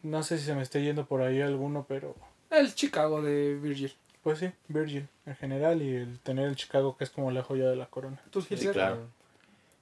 no 0.02 0.22
sé 0.22 0.38
si 0.38 0.44
se 0.46 0.54
me 0.54 0.62
esté 0.62 0.82
yendo 0.82 1.06
por 1.06 1.22
ahí 1.22 1.40
alguno, 1.40 1.84
pero 1.88 2.14
El 2.50 2.74
Chicago 2.74 3.22
de 3.22 3.54
Virgil. 3.54 3.92
pues 4.22 4.38
sí, 4.38 4.50
Virgin 4.68 5.08
en 5.26 5.36
general 5.36 5.82
y 5.82 5.94
el 5.94 6.18
tener 6.20 6.46
el 6.48 6.56
Chicago 6.56 6.96
que 6.96 7.04
es 7.04 7.10
como 7.10 7.30
la 7.30 7.42
joya 7.42 7.68
de 7.68 7.76
la 7.76 7.86
corona. 7.86 8.20
¿Tú, 8.30 8.42
Sí, 8.42 8.56
claro. 8.68 8.98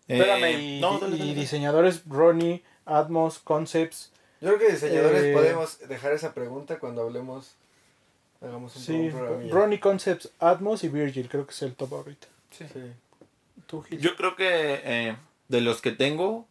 Espérame, 0.08 0.44
Eh, 0.44 0.76
y, 0.78 0.80
no, 0.80 0.96
y- 0.96 1.00
dale, 1.00 1.16
y 1.16 1.18
dale. 1.20 1.34
diseñadores 1.34 2.02
Ronnie, 2.08 2.62
Atmos, 2.84 3.38
Concepts, 3.38 4.10
Yo 4.40 4.48
creo 4.56 4.58
que 4.58 4.72
diseñadores 4.72 5.22
Eh, 5.24 5.32
podemos 5.34 5.78
dejar 5.86 6.12
esa 6.12 6.32
pregunta 6.34 6.78
cuando 6.78 7.02
hablemos. 7.02 7.54
Hagamos 8.42 8.74
un, 8.76 8.82
sí. 8.82 9.10
Ronnie 9.50 9.80
Concepts, 9.80 10.30
Atmos 10.38 10.82
y 10.84 10.88
Virgil, 10.88 11.28
creo 11.28 11.46
que 11.46 11.52
es 11.52 11.62
el 11.62 11.74
top 11.74 11.92
ahorita. 11.94 12.26
Sí. 12.50 12.64
Sí. 12.72 13.96
Yo 13.98 14.16
creo 14.16 14.34
que 14.34 14.80
eh, 14.82 15.16
de 15.48 15.60
los 15.60 15.80
que 15.80 15.92
tengo, 15.92 16.46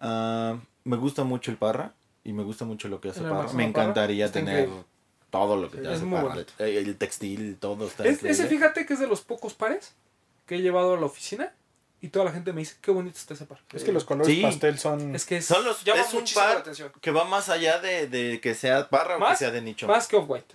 ah, 0.00 0.58
me 0.84 0.96
gusta 0.96 1.24
mucho 1.24 1.50
el 1.50 1.56
Parra 1.56 1.92
y 2.24 2.32
me 2.32 2.42
gusta 2.44 2.64
mucho 2.64 2.88
lo 2.88 3.00
que 3.00 3.10
hace 3.10 3.20
El 3.20 3.28
Parra. 3.30 3.52
Me 3.52 3.64
encantaría 3.64 4.30
tener 4.32 4.60
increíble. 4.60 4.84
todo 5.30 5.56
lo 5.56 5.70
que 5.70 5.78
Sí, 5.78 5.82
te 5.82 5.88
es 5.90 5.96
hace 5.96 6.04
muy 6.06 6.16
Parra. 6.16 6.28
bonito. 6.30 6.52
El, 6.58 6.76
el 6.88 6.96
textil, 6.96 7.56
todo 7.60 7.86
está 7.86 8.06
Es- 8.06 8.22
ese, 8.24 8.46
fíjate 8.46 8.86
que 8.86 8.94
es 8.94 9.00
de 9.00 9.06
los 9.06 9.20
pocos 9.20 9.54
pares 9.54 9.92
que 10.46 10.56
he 10.56 10.62
llevado 10.62 10.94
a 10.94 11.00
la 11.00 11.06
oficina 11.06 11.52
y 12.00 12.08
toda 12.08 12.24
la 12.24 12.32
gente 12.32 12.52
me 12.54 12.60
dice, 12.60 12.76
qué 12.80 12.90
bonito 12.90 13.18
está 13.18 13.34
ese 13.34 13.44
par. 13.44 13.58
Es 13.74 13.84
que 13.84 13.92
los 13.92 14.04
colores 14.04 14.34
Sí. 14.34 14.40
pastel 14.42 14.78
son... 14.78 15.14
Es 15.14 15.26
que 15.26 15.36
es, 15.38 15.44
Son 15.44 15.62
los- 15.64 15.84
llama 15.84 16.00
es 16.00 16.14
un 16.14 16.24
par 16.34 16.54
la 16.54 16.60
atención. 16.60 16.92
que 17.00 17.10
va 17.10 17.24
más 17.24 17.48
allá 17.50 17.78
de, 17.80 18.06
de 18.06 18.40
que 18.40 18.54
sea 18.54 18.88
Parra 18.88 19.18
o 19.18 19.28
que 19.28 19.36
sea 19.36 19.50
de 19.50 19.60
nicho. 19.60 19.86
Más 19.86 20.08
que 20.08 20.16
Off-White. 20.16 20.54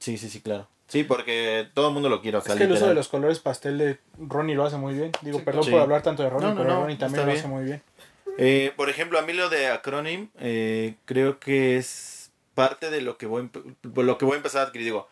Sí, 0.00 0.18
sí, 0.18 0.28
sí, 0.28 0.40
claro. 0.40 0.66
Sí, 0.88 1.04
porque 1.04 1.68
todo 1.72 1.88
el 1.88 1.94
mundo 1.94 2.08
lo 2.08 2.20
quiere. 2.20 2.38
O 2.38 2.40
sea, 2.40 2.54
Es 2.54 2.58
que 2.58 2.64
el 2.64 2.72
uso 2.72 2.88
de 2.88 2.94
los 2.94 3.06
colores 3.06 3.38
pastel 3.38 3.78
de 3.78 3.98
Ronnie 4.18 4.56
lo 4.56 4.64
hace 4.64 4.76
muy 4.76 4.94
bien. 4.94 5.12
Digo, 5.22 5.38
Sí, 5.38 5.44
perdón 5.44 5.62
sí. 5.62 5.70
por 5.70 5.80
hablar 5.80 6.02
tanto 6.02 6.24
de 6.24 6.30
Ronnie, 6.30 6.48
No, 6.48 6.54
no, 6.54 6.60
pero 6.62 6.74
no, 6.74 6.80
Ronnie 6.80 6.96
también 6.96 7.26
lo 7.26 7.32
hace 7.32 7.46
muy 7.46 7.64
bien. 7.64 7.82
Eh, 8.38 8.72
por 8.76 8.90
ejemplo, 8.90 9.18
a 9.18 9.22
mí 9.22 9.32
lo 9.32 9.48
de 9.48 9.68
Acronym 9.68 10.30
eh, 10.40 10.94
creo 11.04 11.38
que 11.38 11.76
es 11.76 12.32
parte 12.54 12.90
de 12.90 13.02
lo 13.02 13.18
que 13.18 13.26
voy, 13.26 13.48
lo 13.94 14.18
que 14.18 14.24
voy 14.24 14.34
a 14.34 14.36
empezar 14.38 14.62
a 14.62 14.64
adquirir. 14.64 14.86
Digo, 14.86 15.08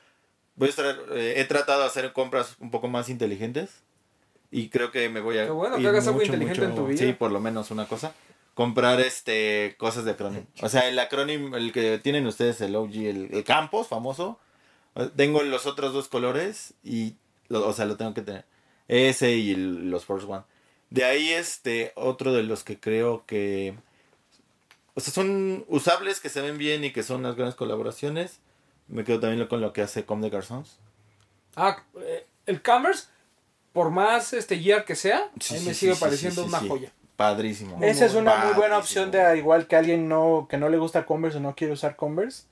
voy 0.57 0.67
a 0.67 0.71
estar, 0.71 0.97
eh, 1.13 1.35
he 1.37 1.45
tratado 1.45 1.83
de 1.83 1.87
hacer 1.87 2.13
compras 2.13 2.57
un 2.59 2.71
poco 2.73 2.89
más 2.89 3.09
inteligentes 3.09 3.83
y 4.51 4.71
creo 4.71 4.91
que 4.91 5.09
me 5.09 5.21
voy 5.21 5.39
a... 5.39 5.45
Qué 5.45 5.51
bueno 5.51 5.77
que 5.77 5.83
ir 5.83 5.89
hagas 5.89 6.09
algo 6.09 6.23
inteligente 6.23 6.65
en 6.65 6.75
tu 6.75 6.87
vida. 6.87 6.99
Sí, 6.99 7.13
por 7.13 7.31
lo 7.31 7.39
menos 7.39 7.71
una 7.71 7.87
cosa. 7.87 8.15
Comprar 8.55 9.01
este 9.01 9.77
cosas 9.79 10.05
de 10.05 10.13
Acronym. 10.13 10.45
O 10.63 10.69
sea, 10.69 10.89
el 10.89 10.99
Acronym, 10.99 11.55
el 11.55 11.71
que 11.71 11.99
tienen 11.99 12.27
ustedes, 12.27 12.61
el 12.63 12.75
OG, 12.75 12.95
el, 12.95 13.29
el 13.33 13.45
Campos 13.45 13.87
famoso. 13.87 14.41
Tengo 15.17 15.43
los 15.43 15.67
otros 15.67 15.93
dos 15.93 16.09
colores 16.09 16.75
y, 16.83 17.15
lo- 17.49 17.67
o 17.67 17.73
sea, 17.73 17.85
lo 17.87 17.97
tengo 17.97 18.15
que 18.15 18.23
tener. 18.23 18.45
Ese 18.89 19.33
y 19.37 19.53
el- 19.53 19.91
los 19.91 20.05
Force 20.05 20.27
One. 20.27 20.43
De 20.91 21.05
ahí, 21.05 21.31
este, 21.33 21.93
otro 21.95 22.33
de 22.33 22.43
los 22.43 22.65
que 22.65 22.79
creo 22.81 23.25
que. 23.27 23.75
O 24.95 25.01
sea, 25.01 25.13
son 25.13 25.65
usables, 25.69 26.19
que 26.21 26.29
se 26.31 26.41
ven 26.41 26.59
bien 26.59 26.83
y 26.85 26.93
que 26.93 27.03
son 27.03 27.21
unas 27.21 27.37
grandes 27.37 27.55
colaboraciones. 27.55 28.41
Me 28.89 29.05
quedo 29.05 29.21
también 29.21 29.47
con 29.47 29.61
lo 29.61 29.73
que 29.73 29.83
hace 29.83 30.05
Com 30.05 30.21
de 30.23 30.31
Garçons. 30.31 30.79
Ah, 31.57 31.85
eh, 32.01 32.27
el 32.47 32.63
Converse, 32.63 33.05
por 33.73 33.91
más 33.91 34.33
este 34.33 34.59
year 34.61 34.85
que 34.85 34.97
sea, 34.97 35.31
Sí, 35.41 35.55
a 35.55 35.59
mí 35.59 35.63
sí, 35.63 35.69
me 35.69 35.75
sigue 35.75 35.95
sí, 35.95 36.01
pareciendo 36.01 36.43
sí, 36.43 36.49
una 36.49 36.61
sí. 36.61 36.69
joya. 36.69 36.93
Padrísimo. 37.17 37.79
Esa 37.83 38.07
es 38.07 38.15
una 38.15 38.37
muy 38.45 38.55
buena 38.55 38.79
opción 38.79 39.11
de 39.11 39.37
igual 39.39 39.67
que 39.67 39.77
alguien 39.77 40.09
no 40.09 40.47
que 40.49 40.57
no 40.57 40.69
le 40.69 40.79
gusta 40.79 41.05
Converse 41.05 41.39
o 41.39 41.41
no 41.41 41.55
quiere 41.55 41.73
usar 41.75 41.95
Converse, 41.97 42.45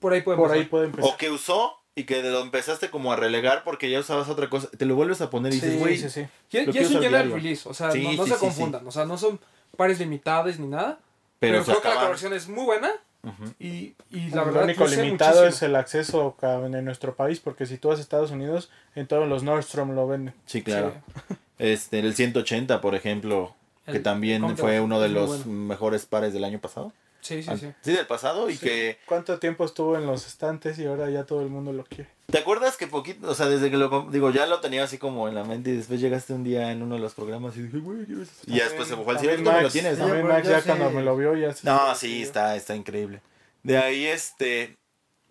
Por 0.00 0.12
ahí 0.12 0.20
puede 0.22 0.36
por 0.36 0.50
ahí 0.52 0.64
puede 0.64 0.86
empezar. 0.86 1.10
O 1.12 1.16
que 1.16 1.30
usó 1.30 1.79
y 2.00 2.04
que 2.04 2.22
lo 2.22 2.40
empezaste 2.40 2.90
como 2.90 3.12
a 3.12 3.16
relegar 3.16 3.62
porque 3.64 3.90
ya 3.90 4.00
usabas 4.00 4.28
otra 4.28 4.48
cosa. 4.48 4.68
Te 4.70 4.86
lo 4.86 4.94
vuelves 4.96 5.20
a 5.20 5.30
poner 5.30 5.52
y 5.52 5.56
dices, 5.56 5.72
Sí, 5.72 5.78
güey. 5.78 5.96
sí, 5.98 6.08
sí. 6.10 6.26
Lo 6.66 6.72
y 6.72 6.78
es 6.78 6.88
un 6.90 6.94
general 7.02 7.30
release, 7.32 7.68
o 7.68 7.74
sea, 7.74 7.90
Sí, 7.92 8.02
no, 8.02 8.12
no 8.14 8.24
sí, 8.24 8.30
se 8.30 8.36
sí, 8.36 8.40
confundan, 8.40 8.86
o 8.86 8.90
sea, 8.90 9.04
no 9.04 9.16
son 9.18 9.38
pares 9.76 9.98
limitados 9.98 10.58
ni 10.58 10.66
nada. 10.66 10.98
Pero, 11.38 11.62
creo 11.64 11.80
que 11.80 11.88
la 11.88 11.94
colaboración 11.94 12.32
es 12.34 12.48
muy 12.48 12.64
buena 12.64 12.90
Ujú. 13.22 13.52
y, 13.58 13.94
y 14.10 14.28
la 14.30 14.36
Lo 14.36 14.44
verdad 14.46 14.64
único 14.64 14.84
luce 14.84 15.02
limitado 15.02 15.42
muchísimo. 15.42 15.56
es 15.56 15.62
el 15.62 15.76
acceso 15.76 16.36
en 16.42 16.84
nuestro 16.84 17.14
país, 17.14 17.40
porque 17.40 17.66
si 17.66 17.78
tú 17.78 17.88
vas 17.88 17.98
a 17.98 18.02
Estados 18.02 18.30
Unidos, 18.30 18.70
en 18.94 19.06
todos 19.06 19.26
los 19.28 19.42
Nordstrom 19.42 19.94
lo 19.94 20.06
venden. 20.06 20.34
Sí, 20.46 20.62
claro. 20.62 20.94
Este, 21.58 21.98
el 21.98 22.14
180, 22.14 22.80
por 22.80 22.94
ejemplo, 22.94 23.54
que 23.84 24.00
también 24.00 24.56
fue 24.56 24.80
uno 24.80 24.98
de 24.98 25.10
los 25.10 25.44
bueno. 25.44 25.66
mejores 25.66 26.06
pares 26.06 26.32
del 26.32 26.44
año 26.44 26.58
pasado. 26.58 26.90
Sí, 27.20 27.42
sí, 27.42 27.50
An- 27.50 27.58
sí. 27.82 27.92
del 27.92 28.06
pasado 28.06 28.48
y 28.50 28.54
Sí. 28.56 28.66
que 28.66 28.98
¿Cuánto 29.06 29.38
tiempo 29.38 29.64
estuvo 29.64 29.96
en 29.96 30.06
los 30.06 30.26
estantes 30.26 30.78
y 30.78 30.86
ahora 30.86 31.10
ya 31.10 31.24
todo 31.24 31.42
el 31.42 31.48
mundo 31.48 31.72
lo 31.72 31.84
quiere? 31.84 32.08
¿Te 32.26 32.38
acuerdas 32.38 32.76
que 32.76 32.86
poquito, 32.86 33.28
o 33.30 33.34
sea, 33.34 33.46
desde 33.46 33.70
que 33.70 33.76
lo 33.76 34.08
digo, 34.10 34.30
ya 34.30 34.46
lo 34.46 34.60
tenía 34.60 34.84
así 34.84 34.98
como 34.98 35.28
en 35.28 35.34
la 35.34 35.44
mente 35.44 35.70
y 35.70 35.76
después 35.76 36.00
llegaste 36.00 36.32
un 36.32 36.44
día 36.44 36.70
en 36.72 36.82
uno 36.82 36.94
de 36.94 37.00
los 37.00 37.14
programas 37.14 37.56
y 37.56 37.62
dije, 37.62 37.78
güey, 37.78 38.04
quiero 38.06 38.22
eso"? 38.22 38.32
Y 38.46 38.56
ya 38.56 38.64
después 38.64 38.88
se 38.88 38.96
me 38.96 39.04
fue 39.04 39.14
al 39.14 39.18
cielo, 39.20 39.34
También 39.34 39.52
tú 39.54 39.56
me 39.58 39.62
lo 39.62 39.70
tienes, 39.70 39.98
¿no? 39.98 40.04
también 40.06 40.26
Max 40.28 40.48
ya 40.48 40.60
sí. 40.60 40.66
cuando 40.66 40.90
me 40.90 41.02
lo 41.02 41.16
vio 41.16 41.36
ya 41.36 41.52
se- 41.52 41.66
No, 41.66 41.94
sí, 41.94 42.22
está, 42.22 42.56
está 42.56 42.74
increíble. 42.76 43.20
De 43.62 43.76
ahí 43.78 44.06
este 44.06 44.76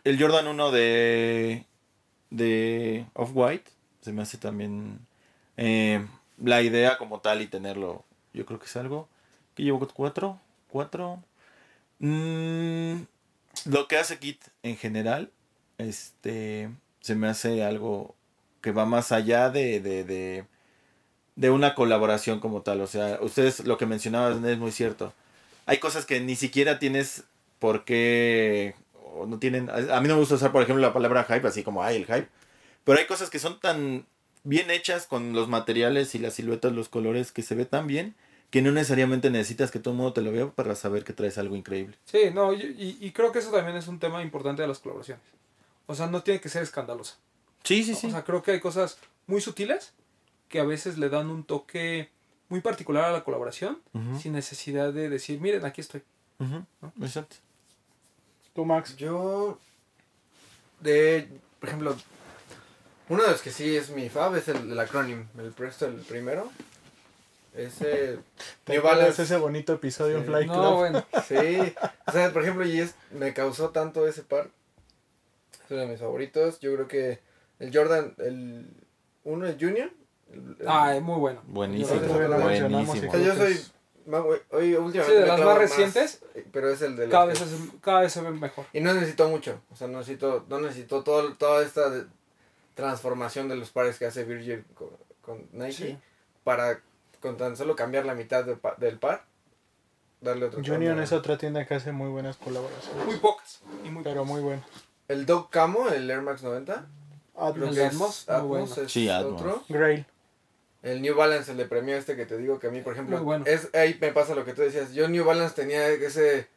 el 0.04 0.22
Jordan 0.22 0.48
1 0.48 0.72
de 0.72 1.66
de 2.30 3.06
Off-White 3.14 3.72
se 4.02 4.14
me 4.14 4.22
hace 4.22 4.38
también 4.38 5.00
eh, 5.58 6.06
la 6.44 6.62
idea 6.62 6.98
como 6.98 7.20
tal 7.22 7.42
y 7.42 7.48
tenerlo, 7.48 8.04
yo 8.34 8.46
creo 8.46 8.60
que 8.60 8.66
es 8.68 8.76
algo 8.78 9.08
que 9.56 9.64
llevo 9.64 9.86
cuatro, 9.94 10.40
cuatro. 10.70 11.22
Mm, 12.00 13.02
lo 13.66 13.88
que 13.88 13.98
hace 13.98 14.20
Kit 14.20 14.42
en 14.64 14.78
general, 14.78 15.32
este, 15.78 16.70
se 17.02 17.16
me 17.16 17.28
hace 17.28 17.64
algo 17.64 18.16
que 18.62 18.72
va 18.72 18.86
más 18.86 19.12
allá 19.12 19.50
de, 19.50 19.80
de, 19.80 20.04
de, 20.04 20.46
de 21.36 21.50
una 21.50 21.76
colaboración 21.76 22.40
como 22.40 22.62
tal. 22.62 22.82
O 22.82 22.88
sea, 22.88 23.20
ustedes 23.22 23.66
lo 23.66 23.78
que 23.78 23.86
mencionaban 23.86 24.46
es 24.46 24.58
muy 24.58 24.72
cierto. 24.72 25.14
Hay 25.66 25.78
cosas 25.78 26.06
que 26.06 26.20
ni 26.20 26.36
siquiera 26.36 26.80
tienes 26.80 27.24
por 27.60 27.86
qué, 27.86 28.76
o 29.14 29.26
no 29.26 29.40
tienen, 29.40 29.70
a 29.70 30.02
mí 30.02 30.08
no 30.08 30.16
me 30.16 30.20
gusta 30.22 30.36
usar, 30.36 30.52
por 30.52 30.64
ejemplo, 30.64 30.82
la 30.82 30.94
palabra 30.94 31.26
hype, 31.26 31.48
así 31.48 31.64
como, 31.64 31.84
ay, 31.84 31.98
el 31.98 32.06
hype. 32.06 32.28
Pero 32.84 33.00
hay 33.00 33.06
cosas 33.06 33.30
que 33.30 33.40
son 33.40 33.60
tan 33.60 34.06
bien 34.44 34.72
hechas 34.72 35.06
con 35.06 35.34
los 35.34 35.48
materiales 35.48 36.16
y 36.16 36.20
las 36.20 36.34
siluetas, 36.34 36.72
los 36.72 36.90
colores, 36.90 37.32
que 37.32 37.44
se 37.44 37.56
ve 37.56 37.66
tan 37.66 37.86
bien, 37.88 38.16
que 38.50 38.62
no 38.62 38.72
necesariamente 38.72 39.30
necesitas 39.30 39.70
que 39.72 39.80
todo 39.80 39.94
el 39.94 39.98
mundo 39.98 40.14
te 40.14 40.22
lo 40.22 40.32
vea 40.32 40.48
para 40.50 40.76
saber 40.76 41.04
que 41.04 41.14
traes 41.14 41.38
algo 41.38 41.56
increíble. 41.56 41.98
Sí, 42.06 42.32
no, 42.34 42.52
y, 42.54 42.62
y- 42.62 42.98
y 43.06 43.12
creo 43.12 43.32
que 43.32 43.40
eso 43.40 43.52
también 43.52 43.78
es 43.78 43.88
un 43.88 44.00
tema 44.00 44.22
importante 44.24 44.62
de 44.64 44.68
las 44.68 44.80
colaboraciones. 44.80 45.24
O 45.86 45.96
sea, 45.96 46.08
no 46.08 46.24
tiene 46.24 46.40
que 46.42 46.50
ser 46.50 46.64
escandalosa. 46.64 47.18
Sí, 47.64 47.84
sí, 47.84 48.08
O 48.08 48.10
sea, 48.12 48.24
creo 48.24 48.42
que 48.42 48.52
hay 48.52 48.60
cosas 48.60 48.98
muy 49.28 49.42
sutiles 49.42 49.94
que 50.48 50.60
a 50.60 50.64
veces 50.64 50.98
le 50.98 51.10
dan 51.10 51.30
un 51.30 51.44
toque 51.44 52.10
muy 52.48 52.62
particular 52.62 53.06
a 53.06 53.12
la 53.12 53.24
colaboración 53.24 53.80
sin 54.20 54.34
necesidad 54.34 54.92
de 54.94 55.10
decir, 55.10 55.40
miren, 55.40 55.66
aquí 55.66 55.82
estoy. 55.82 56.02
Ujú, 56.40 56.64
Exacto. 57.02 57.36
Tú, 58.56 58.66
Max. 58.66 58.96
Yo, 58.98 59.60
de, 60.80 61.28
por 61.60 61.70
ejemplo, 61.70 61.96
uno 63.10 63.24
de 63.24 63.30
los 63.32 63.42
que 63.42 63.52
sí 63.52 63.76
es 63.76 63.90
mi 63.92 64.10
fab 64.10 64.36
es 64.36 64.48
el, 64.48 64.72
el 64.72 64.80
acrónimo, 64.80 65.26
el 65.38 65.52
Presto, 65.52 65.86
el 65.86 65.96
primero. 65.96 66.52
Ese 67.54 68.20
¿Te 68.64 68.74
New 68.74 68.84
Balance. 68.84 69.24
ese 69.24 69.38
bonito 69.38 69.74
episodio 69.74 70.18
en. 70.18 70.26
Flight 70.26 70.48
Club? 70.50 70.62
No, 70.62 70.76
bueno. 70.78 71.04
Sí, 71.28 71.74
o 72.08 72.12
sea, 72.12 72.32
por 72.32 72.44
ejemplo, 72.44 72.66
y 72.66 72.80
es, 72.80 72.96
me 73.12 73.34
causó 73.34 73.70
tanto 73.70 74.08
ese 74.08 74.24
par. 74.24 74.50
Es 75.66 75.72
uno 75.72 75.82
de 75.82 75.88
mis 75.88 76.00
favoritos. 76.00 76.60
Yo 76.60 76.74
creo 76.76 76.88
que 76.88 77.20
el 77.60 77.76
Jordan, 77.76 78.14
el 78.20 78.68
uno, 79.24 79.46
el 79.48 79.54
Junior. 79.60 79.90
el- 80.32 80.58
el- 80.60 80.68
Ah, 80.68 80.96
es 80.96 81.02
muy 81.02 81.18
bueno. 81.20 81.42
Buenísimo, 81.48 82.00
o 82.00 82.04
sea, 83.12 83.20
yo 83.20 83.36
soy. 83.36 83.60
Hoy, 84.52 84.74
últimamente. 84.76 85.06
Sí, 85.06 85.14
de 85.22 85.28
las 85.28 85.40
más 85.42 85.58
recientes. 85.58 86.22
Pero 86.52 86.70
es 86.70 86.82
el 86.82 86.96
de 86.96 87.04
los 87.08 87.12
Cada 87.12 87.26
que- 87.34 87.40
vez, 87.40 87.42
es- 87.52 87.60
cada 87.82 88.02
vez 88.02 88.12
se 88.14 88.22
ve 88.22 88.32
mejor. 88.32 88.66
Y 88.74 88.80
no 88.80 88.94
necesito 88.94 89.28
mucho. 89.30 89.60
O 89.72 89.76
sea, 89.76 89.88
no 89.88 90.00
necesito, 90.00 90.46
no 90.50 90.60
necesito 90.60 91.04
todo, 91.04 91.34
toda 91.36 91.64
esta 91.64 91.90
de- 91.90 92.06
transformación 92.76 93.50
de 93.50 93.56
los 93.58 93.70
pares 93.72 94.00
que 94.00 94.06
hace 94.06 94.24
Virgil 94.24 94.64
con, 94.74 94.90
con 95.22 95.46
Nike. 95.52 95.74
Sí. 95.74 95.98
Para 96.44 96.82
con 97.20 97.38
tan 97.38 97.56
solo 97.58 97.76
cambiar 97.76 98.06
la 98.06 98.16
mitad 98.16 98.44
de 98.44 98.56
pa- 98.56 98.76
del 98.78 98.98
par. 99.00 99.24
Darle 100.22 100.46
otro 100.48 100.60
Union 100.60 101.00
es 101.00 101.12
otra 101.14 101.38
tienda 101.38 101.66
que 101.66 101.76
hace 101.76 101.92
muy 101.92 102.10
buenas 102.10 102.36
colaboraciones. 102.38 103.06
Muy 103.06 103.16
pocas. 103.18 103.62
Y 103.86 103.90
muy 103.90 104.04
Pero 104.04 104.26
muy 104.26 104.42
buenas. 104.42 104.66
El 105.08 105.26
Dog 105.26 105.50
Camo, 105.50 105.88
el 105.90 106.10
Air 106.10 106.22
Max 106.22 106.44
90. 106.44 106.74
Creo 107.34 107.46
Atmos. 107.48 107.70
El 107.70 107.76
que 107.76 107.82
es 107.86 107.94
Atmos, 107.94 108.26
muy 108.28 108.36
Atmos, 108.36 108.50
bueno. 108.50 108.66
es 108.86 108.92
Sí, 108.92 109.10
Atmos. 109.10 109.42
otro. 109.42 109.64
Grail. 109.70 110.06
El 110.82 111.02
New 111.02 111.16
Balance, 111.16 111.52
el 111.52 111.58
de 111.58 111.66
premio 111.66 111.96
este 111.96 112.16
que 112.16 112.26
te 112.26 112.38
digo 112.38 112.60
que 112.60 112.68
a 112.68 112.72
mí, 112.72 112.82
por 112.82 112.94
ejemplo, 112.94 113.18
Muy 113.18 113.26
bueno. 113.26 113.46
es 113.48 113.74
ahí 113.76 113.98
me 114.00 114.12
pasa 114.12 114.36
lo 114.36 114.46
que 114.46 114.54
tú 114.54 114.62
decías. 114.62 114.94
Yo 114.94 115.08
New 115.10 115.26
Balance 115.26 115.56
tenía 115.56 115.88
ese, 115.90 116.48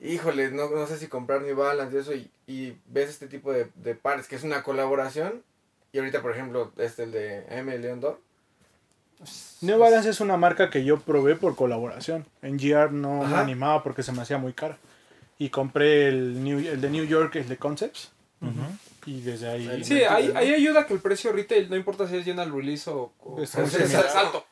híjole, 0.00 0.50
no, 0.50 0.68
no 0.70 0.86
sé 0.86 0.98
si 0.98 1.08
comprar 1.08 1.42
New 1.42 1.56
Balance 1.56 1.96
y 1.96 1.98
eso, 1.98 2.14
y, 2.14 2.30
y 2.46 2.78
ves 2.86 3.08
este 3.10 3.26
tipo 3.26 3.52
de, 3.52 3.70
de 3.74 3.94
pares 3.94 4.28
que 4.28 4.36
es 4.36 4.44
una 4.44 4.62
colaboración. 4.62 5.42
Y 5.92 5.98
ahorita, 5.98 6.20
por 6.20 6.32
ejemplo, 6.32 6.72
este, 6.76 7.04
el 7.04 7.12
de 7.12 7.46
M. 7.50 7.78
Dor. 7.96 8.20
New 9.60 9.78
Balance 9.78 10.10
es 10.10 10.20
una 10.20 10.36
marca 10.36 10.70
que 10.70 10.84
yo 10.84 11.00
probé 11.00 11.34
por 11.34 11.56
colaboración. 11.56 12.24
En 12.42 12.56
GR 12.58 12.92
no 12.92 13.24
me 13.24 13.36
animaba 13.36 13.82
porque 13.82 14.02
se 14.02 14.12
me 14.12 14.22
hacía 14.22 14.38
muy 14.38 14.52
cara. 14.52 14.78
Y 15.38 15.50
compré 15.50 16.08
el, 16.08 16.42
New, 16.42 16.58
el 16.58 16.80
de 16.80 16.90
New 16.90 17.04
York, 17.04 17.36
el 17.36 17.48
de 17.48 17.56
Concepts. 17.56 18.10
Y 19.06 19.20
desde 19.22 19.48
ahí. 19.48 19.84
Sí, 19.84 20.02
ahí, 20.04 20.32
ahí 20.36 20.52
ayuda 20.54 20.86
que 20.86 20.94
el 20.94 21.00
precio 21.00 21.32
retail, 21.32 21.68
no 21.70 21.76
importa 21.76 22.06
si 22.06 22.16
es 22.16 22.24
general 22.24 22.52
release 22.52 22.88
o, 22.90 23.10
o- 23.24 23.40
Es 23.42 23.54
alto. 23.56 24.44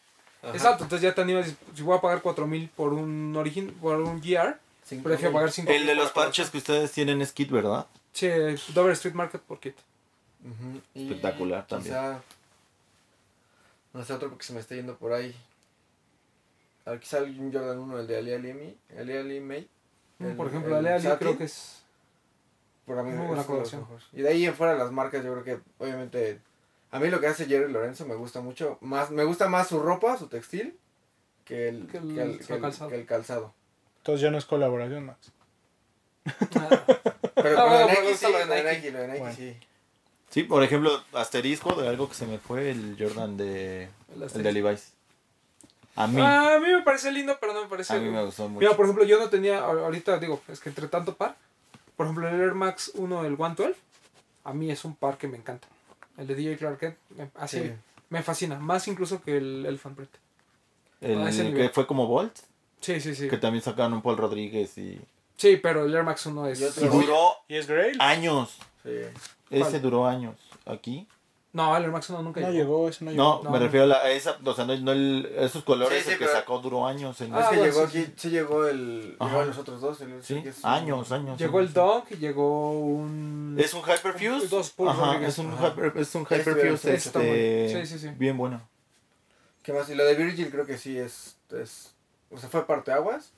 Ajá. 0.42 0.56
Es 0.56 0.64
alto, 0.64 0.84
entonces 0.84 1.02
ya 1.02 1.14
te 1.14 1.20
animas, 1.22 1.52
si 1.74 1.82
voy 1.82 1.96
a 1.96 2.00
pagar 2.00 2.22
4000 2.22 2.68
por 2.76 2.92
un 2.92 3.34
origin, 3.36 3.72
por 3.80 4.00
un 4.00 4.20
GR, 4.20 4.56
prefiero 5.02 5.32
pagar 5.32 5.50
5 5.50 5.70
El 5.72 5.86
de 5.86 5.94
los 5.96 6.12
parches 6.12 6.50
que 6.50 6.58
ustedes 6.58 6.92
tienen 6.92 7.20
es 7.20 7.32
Kit, 7.32 7.50
¿verdad? 7.50 7.86
Sí, 8.12 8.28
Dover 8.72 8.92
Street 8.92 9.14
Market 9.14 9.40
por 9.42 9.58
kit. 9.60 9.74
Y 10.94 11.02
Espectacular 11.08 11.66
también. 11.66 11.94
Quizá, 11.94 12.20
no 13.96 14.04
sé, 14.04 14.12
otro 14.12 14.28
porque 14.28 14.44
se 14.44 14.52
me 14.52 14.60
está 14.60 14.74
yendo 14.74 14.96
por 14.96 15.12
ahí. 15.12 15.34
A 16.84 16.90
ver, 16.90 17.00
quizá 17.00 17.22
un 17.22 17.52
Jordan 17.52 17.78
1, 17.78 17.98
el 18.00 18.06
de 18.06 18.16
Ali 18.18 18.32
Ali 18.34 18.52
Mi, 18.54 18.76
Ali 18.98 19.16
Ali 19.16 19.40
May. 19.40 19.68
El- 20.20 20.36
por 20.36 20.46
ejemplo, 20.48 20.78
el 20.78 20.86
Ali 20.86 21.02
Satin. 21.02 21.18
creo 21.18 21.38
que 21.38 21.44
es... 21.44 21.82
Para 22.86 23.02
mí 23.02 23.10
Muy 23.10 23.26
buena 23.26 23.42
mejores. 23.42 23.74
Y 24.12 24.22
de 24.22 24.28
ahí 24.28 24.44
en 24.46 24.54
fuera 24.54 24.74
las 24.74 24.92
marcas, 24.92 25.24
yo 25.24 25.32
creo 25.32 25.42
que 25.44 25.60
obviamente 25.82 26.40
a 26.92 27.00
mí 27.00 27.08
lo 27.10 27.18
que 27.20 27.26
hace 27.26 27.46
Jerry 27.46 27.72
Lorenzo 27.72 28.06
me 28.06 28.14
gusta 28.14 28.40
mucho. 28.40 28.78
Más, 28.80 29.10
me 29.10 29.24
gusta 29.24 29.48
más 29.48 29.66
su 29.66 29.80
ropa, 29.80 30.16
su 30.16 30.28
textil, 30.28 30.78
que 31.44 31.68
el, 31.68 31.86
Que 31.88 31.92
que 31.92 31.98
el- 32.22 32.38
que 32.46 32.54
el- 32.54 32.60
calzado. 32.60 32.90
que 32.90 32.96
el 32.96 33.06
calzado. 33.06 33.54
Entonces 33.98 34.20
ya 34.20 34.30
no 34.30 34.38
es 34.38 34.44
colaboración, 34.44 35.04
Max. 35.06 35.32
Ah, 36.26 36.84
Pero 37.34 37.58
Ah, 37.58 37.62
con 37.62 37.68
bueno, 37.70 37.70
lo 37.70 37.78
de 37.78 37.86
me 37.86 38.00
Nike, 38.02 38.16
sí, 38.16 38.26
lo 38.32 38.38
de 38.38 38.46
lo 38.46 38.54
Nike. 38.54 38.72
Nike, 38.76 38.90
lo 38.92 38.98
de 39.00 39.06
Nike, 39.08 39.18
Bueno. 39.18 39.34
sí. 39.36 39.56
Sí, 40.36 40.42
por 40.42 40.62
ejemplo, 40.62 41.02
asterisco 41.14 41.72
de 41.80 41.88
algo 41.88 42.10
que 42.10 42.14
se 42.14 42.26
me 42.26 42.36
fue, 42.36 42.70
el 42.70 42.94
Jordan 42.98 43.38
de, 43.38 43.84
el 44.14 44.22
el 44.22 44.42
de. 44.42 44.52
Levi's. 44.52 44.92
A 45.94 46.06
mí, 46.06 46.20
Ah, 46.20 46.56
a 46.56 46.60
mí 46.60 46.66
me 46.70 46.82
parece 46.82 47.10
lindo, 47.10 47.38
pero 47.40 47.54
no 47.54 47.62
me 47.62 47.68
parece... 47.70 47.94
a 47.94 47.98
mí 47.98 48.10
me 48.10 48.22
gustó 48.22 48.46
mucho. 48.46 48.60
Mira, 48.60 48.76
por 48.76 48.84
ejemplo, 48.84 49.02
yo 49.06 49.18
no 49.18 49.30
tenía, 49.30 49.60
ahor- 49.66 49.82
ahorita 49.82 50.18
digo, 50.18 50.42
es 50.48 50.60
que 50.60 50.68
entre 50.68 50.88
tanto 50.88 51.16
par, 51.16 51.36
por 51.96 52.04
ejemplo, 52.04 52.28
el 52.28 52.38
Air 52.38 52.52
Max 52.52 52.90
1, 52.96 53.24
el 53.24 53.36
112, 53.36 53.74
a 54.44 54.52
mí 54.52 54.70
es 54.70 54.84
un 54.84 54.94
par 54.94 55.16
que 55.16 55.26
me 55.26 55.38
encanta. 55.38 55.66
El 56.18 56.26
de 56.26 56.34
DJ 56.34 56.58
Clark 56.58 56.78
Kent, 56.80 56.96
me- 57.16 57.30
así, 57.36 57.60
Sí. 57.62 57.72
me 58.10 58.22
fascina, 58.22 58.58
más 58.58 58.86
incluso 58.88 59.22
que 59.22 59.38
el 59.38 59.64
Elephant 59.64 59.96
Print. 59.96 60.10
el 61.00 61.54
que 61.54 61.70
fue 61.70 61.86
como 61.86 62.06
Bolt. 62.06 62.36
Sí, 62.82 63.00
sí, 63.00 63.14
sí. 63.14 63.26
Que 63.30 63.38
también 63.38 63.64
sacaron 63.64 63.94
un 63.94 64.02
Paul 64.02 64.18
Rodríguez 64.18 64.76
y... 64.76 65.00
Sí, 65.38 65.56
pero 65.56 65.86
el 65.86 65.94
Air 65.94 66.04
Max 66.04 66.26
1 66.26 66.46
es... 66.48 66.60
Y 66.60 66.64
otro- 66.64 66.84
Y 66.84 66.88
duró 66.90 67.30
¿Y 67.48 67.56
es 67.56 67.66
Grail? 67.66 67.96
años. 68.02 68.58
Sí. 68.82 68.90
Ese 69.50 69.70
¿Cuál? 69.70 69.82
duró 69.82 70.06
años. 70.06 70.34
¿Aquí? 70.64 71.06
No, 71.52 71.74
el 71.74 71.84
Air 71.84 71.90
Max 71.92 72.10
1 72.10 72.20
nunca 72.20 72.40
No 72.42 72.50
llegó. 72.50 72.58
llegó, 72.58 72.88
ese 72.90 73.04
no 73.04 73.10
llegó. 73.12 73.22
No, 73.22 73.42
no, 73.44 73.50
me 73.50 73.58
no. 73.58 73.64
refiero 73.64 73.84
a, 73.84 73.88
la, 73.88 73.96
a 74.02 74.10
esa, 74.10 74.36
o 74.44 74.52
sea, 74.52 74.66
no, 74.66 74.76
no 74.76 74.92
el, 74.92 75.32
esos 75.38 75.64
colores, 75.64 76.00
Sí, 76.00 76.04
sí, 76.08 76.12
el 76.12 76.18
que 76.18 76.26
sacó 76.26 76.58
duró 76.58 76.86
años. 76.86 77.18
En 77.22 77.32
Ah, 77.34 77.40
es 77.40 77.48
que 77.48 77.56
bueno, 77.56 77.72
llegó 77.72 77.88
sí, 77.88 77.98
aquí, 78.02 78.12
sí 78.16 78.28
llegó 78.30 78.66
el. 78.66 79.16
Igual 79.18 79.46
los 79.48 79.56
otros 79.58 79.80
dos. 79.80 79.98
El, 80.02 80.22
sí, 80.22 80.42
que 80.42 80.50
es- 80.50 80.62
años, 80.66 81.12
años. 81.12 81.38
Llegó 81.38 81.60
el. 81.60 81.72
Dunk 81.72 82.10
y 82.10 82.16
llegó 82.16 82.72
un... 82.72 83.56
Es 83.58 83.72
un 83.72 83.80
Hyperfuse. 83.80 84.48
Dos 84.48 84.74
Ajá, 84.86 85.26
es 85.26 85.38
un, 85.38 85.50
Ajá. 85.52 85.68
hyper, 85.68 85.92
es 85.96 86.14
un 86.14 86.22
Este 86.28 86.36
Hyperfuse 86.42 86.94
este, 86.94 87.18
bueno. 87.70 87.86
Sí, 87.86 87.86
sí, 87.90 87.98
sí. 88.00 88.08
bien 88.18 88.36
bueno. 88.36 88.60
¿Qué 89.62 89.72
más? 89.72 89.88
Y 89.88 89.94
lo 89.94 90.04
de 90.04 90.14
Virgil 90.14 90.50
creo 90.50 90.66
que 90.66 90.76
sí 90.76 90.98
es. 90.98 91.36
es 91.52 91.94
o 92.30 92.36
sea, 92.38 92.50
fue 92.50 92.66
parteaguas. 92.66 93.32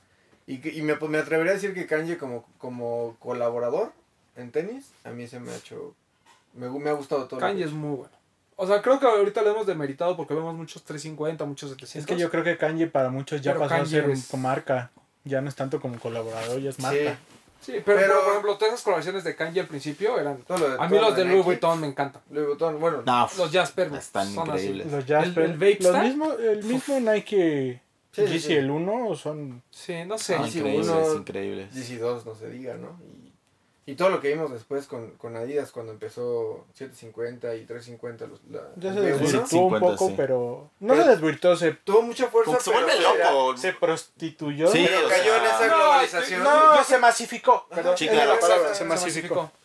Y, 0.45 0.57
que- 0.59 0.73
y 0.73 0.81
me, 0.81 0.95
pues, 0.95 1.09
me 1.09 1.19
atrevería 1.19 1.51
a 1.53 1.55
decir 1.55 1.73
que 1.73 1.85
Kanye 1.87 2.17
como, 2.17 2.43
como 2.57 3.15
colaborador 3.19 3.93
en 4.39 4.51
tenis, 4.51 4.91
a 5.03 5.09
mí 5.11 5.27
se 5.27 5.39
me 5.39 5.51
ha 5.51 5.55
hecho. 5.55 5.93
Me, 6.53 6.69
me 6.69 6.89
ha 6.89 6.93
gustado 6.93 7.25
todo. 7.25 7.39
Kanye 7.39 7.63
es 7.65 7.71
muy 7.71 7.97
bueno. 7.97 8.13
O 8.55 8.67
sea, 8.67 8.81
creo 8.81 8.99
que 8.99 9.05
ahorita 9.05 9.41
lo 9.41 9.51
hemos 9.51 9.67
demeritado 9.67 10.17
porque 10.17 10.33
vemos 10.33 10.53
muchos 10.55 10.83
350, 10.83 11.45
muchos 11.45 11.69
700. 11.71 12.09
Es 12.09 12.15
que 12.15 12.21
yo 12.21 12.29
creo 12.29 12.43
que 12.43 12.57
Kanye 12.57 12.87
para 12.87 13.09
muchos 13.09 13.41
ya 13.41 13.53
Pero 13.53 13.67
pasó 13.67 13.81
a 13.81 13.85
ser 13.85 14.09
es- 14.09 14.33
marca. 14.35 14.91
Ya 15.23 15.41
no 15.41 15.49
es 15.49 15.55
tanto 15.55 15.79
como 15.79 15.99
colaborador, 15.99 16.59
ya 16.59 16.69
es 16.71 16.75
Sí. 16.75 16.81
marca. 16.81 17.17
Sí, 17.61 17.73
pero, 17.85 17.99
Pero- 17.99 18.19
por 18.23 18.29
ejemplo, 18.31 18.57
todas 18.57 18.73
esas 18.73 18.83
colaboraciones 18.83 19.23
de 19.25 19.35
Kanye 19.35 19.59
al 19.61 19.67
principio 19.67 20.17
eran... 20.19 20.37
todo 20.43 20.57
lo 20.59 20.69
de- 20.69 20.75
A 20.81 20.87
mí 20.87 20.97
los 20.97 21.09
lo 21.09 21.15
de 21.15 21.25
Louis. 21.25 21.43
Vuitton 21.45 21.79
me 21.81 21.87
encantan. 21.87 22.21
Louis 22.31 22.47
Vuitton, 22.47 22.79
bueno. 22.79 23.03
No, 23.05 23.29
Los 23.37 23.51
Jasper 23.51 23.93
Están 23.93 24.33
son 24.33 24.49
así. 24.49 24.67
increíbles. 24.67 24.91
Los 24.93 25.05
Jasper. 25.05 25.43
¿El- 25.43 25.51
el 25.51 25.57
Vape 25.57 25.77
los 25.81 25.99
mismo, 26.03 26.31
el 26.33 26.63
mismo 26.63 26.99
Nike 27.01 27.81
Sí, 28.11 28.21
sí, 28.27 28.33
GC, 28.33 28.39
sí. 28.47 28.53
el 28.55 28.71
1 28.71 29.15
son... 29.15 29.61
Sí, 29.71 29.93
no 30.05 30.17
sé. 30.17 30.35
Ah, 30.35 30.47
sí, 30.49 30.59
increíbles, 30.59 30.87
uno- 30.87 31.13
increíbles. 31.15 31.73
DC2, 31.75 32.25
no 32.25 32.33
se 32.35 32.49
diga, 32.49 32.75
¿no? 32.75 32.97
Y, 33.05 33.18
y 33.91 33.95
todo 33.95 34.09
lo 34.09 34.19
que 34.21 34.29
vimos 34.29 34.51
después 34.51 34.85
con, 34.87 35.11
con 35.11 35.35
Adidas 35.35 35.71
cuando 35.71 35.91
empezó 35.91 36.65
750 36.73 37.55
y 37.55 37.65
350. 37.65 38.27
Los, 38.27 38.39
la, 38.49 38.61
Ya 38.77 38.89
el 38.89 38.95
se 38.95 39.01
V1. 39.01 39.03
desvirtuó 39.05 39.47
50, 39.47 39.85
un 39.85 39.91
poco, 39.93 40.07
sí. 40.09 40.13
pero... 40.17 40.71
No 40.79 40.93
Pero- 40.93 41.03
se 41.05 41.09
desvirtuó, 41.09 41.55
se, 41.55 41.71
Tuvo 41.71 42.01
mucha 42.01 42.27
fuerza. 42.27 42.57
Que 42.57 42.63
se 42.63 42.71
pero 42.71 42.85
vuelve 42.85 43.01
era- 43.01 43.31
loco. 43.31 43.57
se 43.57 43.73
prostituyó. 43.73 44.71
Sí, 44.71 44.85
Pero 44.87 45.07
cayó 45.07 45.35
en 45.35 45.41
sea, 45.41 45.55
esa 45.55 45.67
no, 45.67 45.75
globalización. 45.75 46.43
No, 46.43 46.75
yo 46.77 46.83
se 46.83 46.97
masificó. 46.97 47.67
Perdón, 47.69 47.97
Sí, 47.97 48.07
claro. 48.07 48.33
la 48.35 48.39
palabra, 48.39 48.69
se 48.69 48.75
se 48.75 48.83
masificó. 48.85 49.35
masificó. 49.35 49.59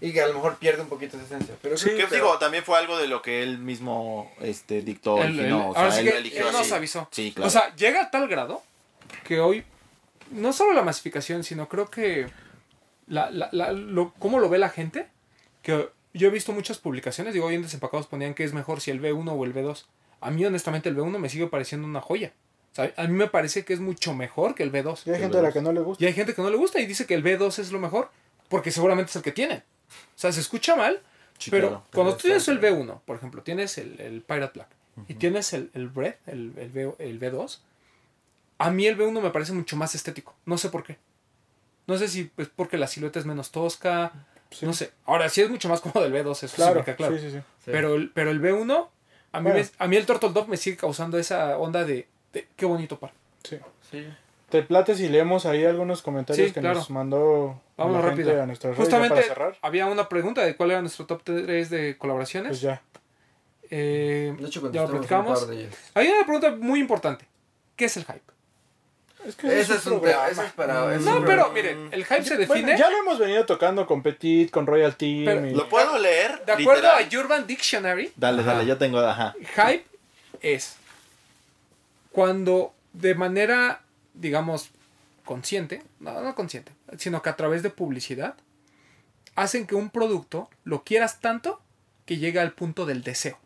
Y 0.00 0.12
que 0.12 0.20
a 0.20 0.26
lo 0.28 0.34
mejor 0.34 0.56
pierde 0.56 0.82
un 0.82 0.88
poquito 0.88 1.16
esa 1.16 1.24
esencia. 1.26 1.54
Pero 1.62 1.76
Sí, 1.78 1.90
Que 1.96 2.06
digo, 2.06 2.36
también 2.38 2.62
fue 2.64 2.76
algo 2.78 2.98
de 2.98 3.08
lo 3.08 3.22
que 3.22 3.42
él 3.42 3.58
mismo 3.58 4.30
este, 4.40 4.82
dictó. 4.82 5.18
Él- 5.22 5.36
y 5.36 5.40
él- 5.40 5.48
no, 5.50 5.70
o 5.70 5.74
sea, 5.74 5.90
sí 5.90 6.00
él 6.00 6.10
que 6.12 6.18
eligió 6.18 6.46
él 6.48 6.52
nos 6.52 6.70
avisó. 6.72 7.08
Sí, 7.10 7.32
claro. 7.32 7.46
O 7.48 7.50
sea, 7.50 7.74
llega 7.76 8.02
a 8.02 8.10
tal 8.10 8.28
grado 8.28 8.62
que 9.24 9.40
hoy, 9.40 9.64
no 10.30 10.52
solo 10.52 10.72
la 10.74 10.82
masificación, 10.82 11.44
sino 11.44 11.66
creo 11.68 11.88
que 11.90 12.26
la, 13.06 13.30
la, 13.30 13.48
la- 13.52 13.72
lo, 13.72 14.12
cómo 14.18 14.38
lo 14.38 14.48
ve 14.48 14.58
la 14.58 14.68
gente, 14.68 15.08
que 15.62 15.88
yo 16.14 16.28
he 16.28 16.30
visto 16.30 16.52
muchas 16.52 16.78
publicaciones, 16.78 17.34
digo, 17.34 17.46
hoy 17.46 17.54
en 17.56 17.62
Desempacados 17.62 18.06
ponían 18.06 18.34
que 18.34 18.44
es 18.44 18.52
mejor 18.52 18.80
si 18.80 18.90
el 18.90 19.00
B1 19.02 19.30
o 19.30 19.44
el 19.44 19.54
B2. 19.54 19.84
A 20.20 20.30
mí, 20.30 20.44
honestamente, 20.44 20.88
el 20.88 20.96
B1 20.96 21.18
me 21.18 21.28
sigue 21.28 21.46
pareciendo 21.46 21.86
una 21.86 22.00
joya. 22.00 22.32
O 22.72 22.74
sea, 22.76 22.92
a 22.96 23.02
mí 23.06 23.12
me 23.14 23.26
parece 23.28 23.64
que 23.64 23.72
es 23.74 23.80
mucho 23.80 24.14
mejor 24.14 24.54
que 24.54 24.62
el 24.62 24.72
B2. 24.72 25.02
Y 25.06 25.10
hay 25.10 25.20
gente 25.20 25.38
a 25.38 25.42
la 25.42 25.52
que 25.52 25.60
no 25.62 25.72
le 25.72 25.80
gusta. 25.80 26.02
Y 26.02 26.06
hay 26.06 26.12
gente 26.14 26.34
que 26.34 26.42
no 26.42 26.50
le 26.50 26.56
gusta 26.56 26.80
y 26.80 26.86
dice 26.86 27.06
que 27.06 27.14
el 27.14 27.22
B2 27.24 27.58
es 27.58 27.72
lo 27.72 27.78
mejor, 27.78 28.10
porque 28.48 28.70
seguramente 28.70 29.10
es 29.10 29.16
el 29.16 29.22
que 29.22 29.32
tienen. 29.32 29.58
O 29.58 30.18
sea, 30.18 30.32
se 30.32 30.40
escucha 30.40 30.74
mal, 30.76 31.00
Sí, 31.38 31.50
pero 31.50 31.68
claro. 31.68 31.84
cuando 31.92 32.12
tú 32.16 32.22
tienes 32.22 32.48
el 32.48 32.56
está- 32.56 32.68
B1, 32.70 33.00
por 33.04 33.16
ejemplo, 33.16 33.42
tienes 33.42 33.76
el, 33.78 34.00
el 34.00 34.22
Pirate 34.22 34.52
Black 34.54 34.68
y 35.08 35.14
tienes 35.14 35.52
el, 35.52 35.70
el 35.74 35.88
Bread, 35.88 36.14
el, 36.26 36.52
el, 36.56 36.70
B, 36.70 36.94
el 36.98 37.20
B2, 37.20 37.58
a 38.58 38.70
mí 38.70 38.86
el 38.86 38.96
B1 38.96 39.20
me 39.20 39.30
parece 39.30 39.52
mucho 39.52 39.76
más 39.76 39.94
estético. 39.94 40.34
No 40.46 40.56
sé 40.56 40.70
por 40.70 40.82
qué. 40.82 40.96
No 41.86 41.96
sé 41.98 42.08
si 42.08 42.30
es 42.36 42.48
porque 42.48 42.78
la 42.78 42.86
silueta 42.86 43.18
es 43.18 43.26
menos 43.26 43.50
tosca. 43.52 44.12
Sí. 44.50 44.64
No 44.66 44.72
sé. 44.72 44.92
Ahora 45.04 45.28
sí 45.28 45.40
es 45.42 45.50
mucho 45.50 45.68
más 45.68 45.80
cómodo 45.80 46.04
el 46.06 46.12
B2, 46.12 46.30
eso 46.32 46.48
sí 46.48 46.56
Claro, 46.56 46.76
me 46.80 46.84
queda 46.84 46.96
claro. 46.96 47.16
sí, 47.18 47.22
sí, 47.22 47.30
sí. 47.32 47.40
Pero, 47.64 47.94
el, 47.94 48.10
pero 48.10 48.30
el 48.30 48.40
B1, 48.40 48.88
a 49.32 49.40
mí, 49.40 49.50
Bueno. 49.50 49.58
me- 49.60 49.84
a 49.84 49.88
mí 49.88 49.96
el 49.96 50.06
Turtle 50.06 50.30
Dove 50.30 50.48
me 50.48 50.56
sigue 50.56 50.76
causando 50.76 51.18
esa 51.18 51.58
onda 51.58 51.84
de, 51.84 52.06
de 52.32 52.46
qué 52.56 52.64
bonito 52.66 52.98
par. 52.98 53.12
sí. 53.44 53.58
Sí. 53.90 54.06
Te 54.48 54.62
plates 54.62 55.00
y 55.00 55.08
leemos 55.08 55.44
ahí 55.44 55.64
algunos 55.64 56.02
comentarios 56.02 56.48
Sí, 56.48 56.54
que 56.54 56.60
claro. 56.60 56.76
nos 56.78 56.88
mandó 56.90 57.60
Vamos 57.76 57.94
la 57.94 58.10
gente 58.14 58.22
rápido. 58.32 58.70
a 58.70 58.74
Justamente 58.76 59.14
para 59.16 59.26
cerrar. 59.26 59.56
había 59.60 59.86
una 59.86 60.08
pregunta 60.08 60.44
de 60.44 60.54
cuál 60.56 60.70
era 60.70 60.80
nuestro 60.80 61.04
top 61.04 61.22
3 61.24 61.68
de 61.68 61.98
colaboraciones. 61.98 62.50
Pues 62.50 62.60
ya. 62.60 62.80
Eh, 63.70 64.34
De 64.38 64.46
hecho, 64.46 64.70
ya 64.70 64.82
lo 64.82 64.90
platicamos. 64.90 65.40
par 65.40 65.48
de 65.48 65.60
ellas. 65.62 65.74
Hay 65.94 66.06
una 66.08 66.22
pregunta 66.24 66.52
muy 66.52 66.78
importante. 66.78 67.26
¿Qué 67.74 67.86
es 67.86 67.96
el 67.96 68.04
hype? 68.04 68.22
Es 69.26 69.34
que 69.36 69.60
Ese 69.60 69.74
es 69.74 69.86
un 69.86 70.00
tema. 70.00 70.28
Es 70.28 70.38
para. 70.52 70.86
ese 70.90 70.96
es 71.00 71.04
No, 71.04 71.16
un 71.16 71.24
pero 71.24 71.42
programa. 71.48 71.54
miren, 71.54 71.88
el 71.92 72.04
hype 72.04 72.22
se 72.22 72.36
Bueno, 72.46 72.54
define 72.54 72.78
ya 72.78 72.88
lo 72.90 72.98
hemos 72.98 73.18
venido 73.18 73.44
tocando 73.44 73.86
con 73.86 74.02
Petit, 74.02 74.50
con 74.50 74.66
Royal 74.66 74.94
Team. 74.96 75.24
Pero- 75.24 75.46
y- 75.46 75.54
¿Lo 75.54 75.68
puedo 75.68 75.98
leer? 75.98 76.44
de 76.44 76.52
acuerdo 76.52 76.82
literal? 76.82 77.08
a 77.12 77.18
Urban 77.20 77.46
Dictionary, 77.46 78.12
Dale, 78.16 78.42
Ajá. 78.42 78.52
dale, 78.54 78.66
ya 78.66 78.78
tengo, 78.78 78.98
ajá. 79.00 79.34
hype 79.40 79.84
es 80.42 80.76
cuando 82.12 82.72
de 82.92 83.14
manera, 83.14 83.80
digamos, 84.14 84.70
consciente, 85.24 85.82
no, 86.00 86.20
no 86.20 86.34
consciente, 86.34 86.72
sino 86.98 87.20
que 87.22 87.28
a 87.30 87.36
través 87.36 87.62
de 87.62 87.70
publicidad, 87.70 88.34
hacen 89.34 89.66
que 89.66 89.74
un 89.74 89.90
producto 89.90 90.48
lo 90.64 90.82
quieras 90.84 91.20
tanto 91.20 91.60
que 92.06 92.16
llega 92.18 92.42
al 92.42 92.52
punto 92.52 92.86
del 92.86 93.02
deseo. 93.02 93.38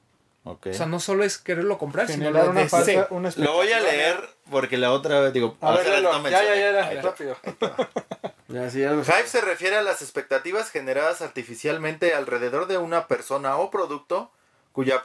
Ok. 0.44 0.68
O 0.68 0.74
sea, 0.74 0.86
no 0.86 1.00
solo 1.00 1.24
es 1.24 1.36
quererlo 1.38 1.78
comprar, 1.78 2.06
sino 2.06 2.24
generar 2.26 2.44
lo 2.46 2.50
una 2.52 2.60
deseo. 2.62 3.06
una 3.10 3.30
Lo 3.36 3.52
voy 3.54 3.72
a 3.72 3.80
leer 3.80 4.16
porque 4.50 4.76
la 4.76 4.92
otra 4.92 5.20
vez, 5.20 5.32
digo, 5.32 5.56
A 5.60 5.72
ver, 5.72 5.86
léelo. 5.88 6.12
no 6.18 6.28
ya, 6.28 6.42
ya, 6.44 6.54
ya, 6.54 6.92
ya, 6.92 7.02
rápido. 7.02 7.36
Ya, 8.48 8.68
sí, 8.68 8.82
algo 8.82 9.04
Hype 9.04 9.28
se 9.28 9.40
refiere 9.40 9.76
a 9.76 9.82
las 9.82 10.02
expectativas 10.02 10.70
generadas 10.72 11.22
artificialmente 11.22 12.14
alrededor 12.14 12.66
de 12.66 12.78
una 12.78 13.06
persona 13.06 13.56
o 13.56 13.70
producto 13.70 14.32
cuya, 14.72 15.02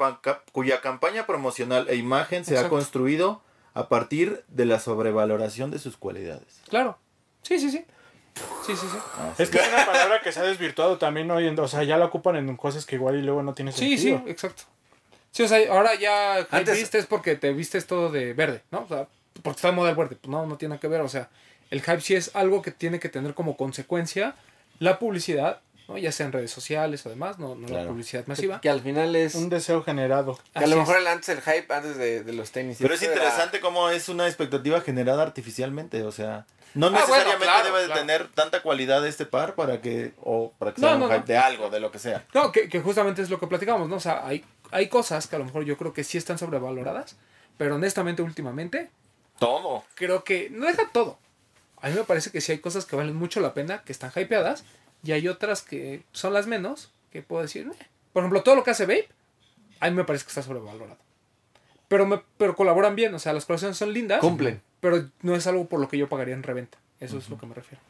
cuya 0.51 0.81
campaña 0.81 1.27
promocional 1.27 1.87
e 1.87 1.95
imagen 1.95 2.43
se 2.43 2.57
ha 2.57 2.69
construido 2.69 3.43
a 3.75 3.87
partir 3.87 4.43
de 4.47 4.65
la 4.65 4.79
sobrevaloración 4.79 5.69
de 5.69 5.77
sus 5.77 5.95
cualidades. 5.95 6.59
Claro. 6.69 6.97
Sí, 7.43 7.59
sí, 7.59 7.69
sí. 7.69 7.85
Sí, 8.65 8.75
sí, 8.75 8.87
sí. 8.91 8.97
Es 9.37 9.49
que 9.51 9.59
es 9.59 9.67
una 9.67 9.85
palabra 9.85 10.21
que 10.21 10.31
se 10.31 10.39
ha 10.39 10.43
desvirtuado 10.43 10.97
también 10.97 11.29
hoy 11.29 11.47
en 11.47 11.57
O 11.59 11.67
sea, 11.67 11.83
ya 11.83 11.97
la 11.97 12.05
ocupan 12.05 12.35
en 12.37 12.57
cosas 12.57 12.85
que 12.87 12.95
igual 12.95 13.15
y 13.15 13.21
luego 13.21 13.43
no 13.43 13.53
tiene 13.53 13.71
Sí, 13.71 13.95
sí, 13.97 14.09
sentido. 14.09 14.31
exacto. 14.31 14.63
Sí, 15.31 15.43
o 15.43 15.47
sea, 15.47 15.59
ahora 15.71 15.93
ya 15.95 16.47
Antes- 16.49 16.77
viste 16.77 16.97
es 16.97 17.05
porque 17.05 17.35
te 17.35 17.53
vistes 17.53 17.85
todo 17.85 18.09
de 18.09 18.33
verde, 18.33 18.63
¿no? 18.71 18.79
O 18.81 18.87
sea, 18.87 19.07
porque 19.43 19.57
está 19.57 19.69
de 19.69 19.73
moda 19.75 19.89
el 19.89 19.95
verde. 19.95 20.15
Pues 20.15 20.29
no, 20.29 20.45
no 20.45 20.57
tiene 20.57 20.71
nada 20.71 20.79
que 20.81 20.87
ver. 20.87 21.01
O 21.01 21.09
sea, 21.09 21.29
el 21.71 21.81
hype 21.81 22.01
sí 22.01 22.15
es 22.15 22.35
algo 22.35 22.61
que 22.61 22.71
tiene 22.71 22.99
que 22.99 23.09
tener 23.09 23.33
como 23.33 23.57
consecuencia 23.57 24.35
la 24.79 24.99
publicidad, 24.99 25.61
¿no? 25.87 25.97
Ya 25.97 26.11
sea 26.11 26.25
en 26.25 26.31
redes 26.31 26.51
sociales 26.51 27.05
o 27.05 27.09
demás, 27.09 27.37
no, 27.39 27.55
no 27.55 27.61
la 27.61 27.67
Claro. 27.67 27.89
publicidad 27.89 28.25
masiva. 28.27 28.59
Que 28.61 28.69
al 28.69 28.81
final 28.81 29.15
es. 29.15 29.35
Un 29.35 29.49
deseo 29.49 29.83
generado. 29.83 30.39
Que 30.53 30.63
a 30.63 30.67
lo 30.67 30.77
mejor 30.77 30.97
el 30.97 31.07
antes 31.07 31.29
el 31.29 31.41
hype 31.41 31.73
antes 31.73 31.97
de, 31.97 32.23
de 32.23 32.33
los 32.33 32.51
tenis. 32.51 32.77
Pero 32.79 32.93
es 32.93 33.01
Eso 33.01 33.11
era- 33.11 33.21
interesante 33.21 33.59
cómo 33.59 33.89
es 33.89 34.09
una 34.09 34.27
expectativa 34.27 34.81
generada 34.81 35.23
artificialmente, 35.23 36.03
o 36.03 36.11
sea, 36.11 36.45
no 36.73 36.87
Ah, 36.87 36.89
bueno, 36.89 36.99
necesariamente 36.99 37.45
claro, 37.45 37.65
debe 37.67 37.79
de 37.81 37.85
claro. 37.85 38.01
tener 38.01 38.27
tanta 38.33 38.61
cualidad 38.61 39.05
este 39.07 39.25
par 39.25 39.55
para 39.55 39.79
que 39.81 40.11
o 40.21 40.51
para 40.59 40.73
que 40.73 40.81
No, 40.81 40.87
sea 40.89 40.97
no, 40.97 41.05
un 41.05 41.11
hype 41.11 41.19
no. 41.21 41.25
de 41.25 41.37
algo, 41.37 41.69
de 41.69 41.79
lo 41.79 41.89
que 41.91 41.99
sea. 41.99 42.25
No, 42.33 42.51
que, 42.51 42.67
que 42.67 42.81
justamente 42.81 43.21
es 43.21 43.29
lo 43.29 43.39
que 43.39 43.47
platicamos, 43.47 43.87
¿no? 43.87 43.95
O 43.95 43.99
sea, 44.01 44.25
hay, 44.27 44.43
hay 44.71 44.89
cosas 44.89 45.27
que 45.27 45.35
a 45.37 45.39
lo 45.39 45.45
mejor 45.45 45.63
yo 45.63 45.77
creo 45.77 45.93
que 45.93 46.03
sí 46.03 46.17
están 46.17 46.37
sobrevaloradas, 46.37 47.15
pero 47.57 47.75
honestamente 47.75 48.21
últimamente 48.21 48.89
Todo. 49.39 49.83
creo 49.95 50.23
que 50.23 50.49
no 50.49 50.65
deja 50.65 50.89
todo. 50.91 51.17
A 51.81 51.89
mí 51.89 51.95
me 51.95 52.03
parece 52.03 52.31
que 52.31 52.41
sí 52.41 52.51
hay 52.51 52.59
cosas 52.59 52.85
que 52.85 52.95
valen 52.95 53.15
mucho 53.15 53.39
la 53.41 53.53
pena, 53.53 53.83
que 53.83 53.91
están 53.91 54.11
hypeadas, 54.15 54.63
y 55.03 55.11
hay 55.11 55.27
otras 55.27 55.61
que 55.61 56.03
son 56.13 56.33
las 56.33 56.47
menos, 56.47 56.91
que 57.11 57.21
puedo 57.21 57.41
decir, 57.41 57.69
por 58.13 58.23
ejemplo, 58.23 58.41
todo 58.43 58.55
lo 58.55 58.63
que 58.63 58.71
hace 58.71 58.85
Vape, 58.85 59.09
a 59.79 59.89
mí 59.89 59.95
me 59.95 60.03
parece 60.03 60.25
que 60.25 60.29
está 60.29 60.41
sobrevalorado. 60.41 60.97
Pero, 61.87 62.07
me, 62.07 62.21
pero 62.37 62.55
colaboran 62.55 62.95
bien, 62.95 63.13
o 63.13 63.19
sea, 63.19 63.33
las 63.33 63.45
colaboraciones 63.45 63.77
son 63.77 63.93
lindas, 63.93 64.19
Cumplen. 64.19 64.61
pero 64.79 65.09
no 65.21 65.35
es 65.35 65.45
algo 65.47 65.67
por 65.67 65.79
lo 65.79 65.87
que 65.87 65.97
yo 65.97 66.09
pagaría 66.09 66.33
en 66.33 66.43
reventa. 66.43 66.77
Eso 66.99 67.17
es 67.17 67.29
lo 67.29 67.37
que 67.37 67.45
me 67.45 67.53
refiero. 67.53 67.83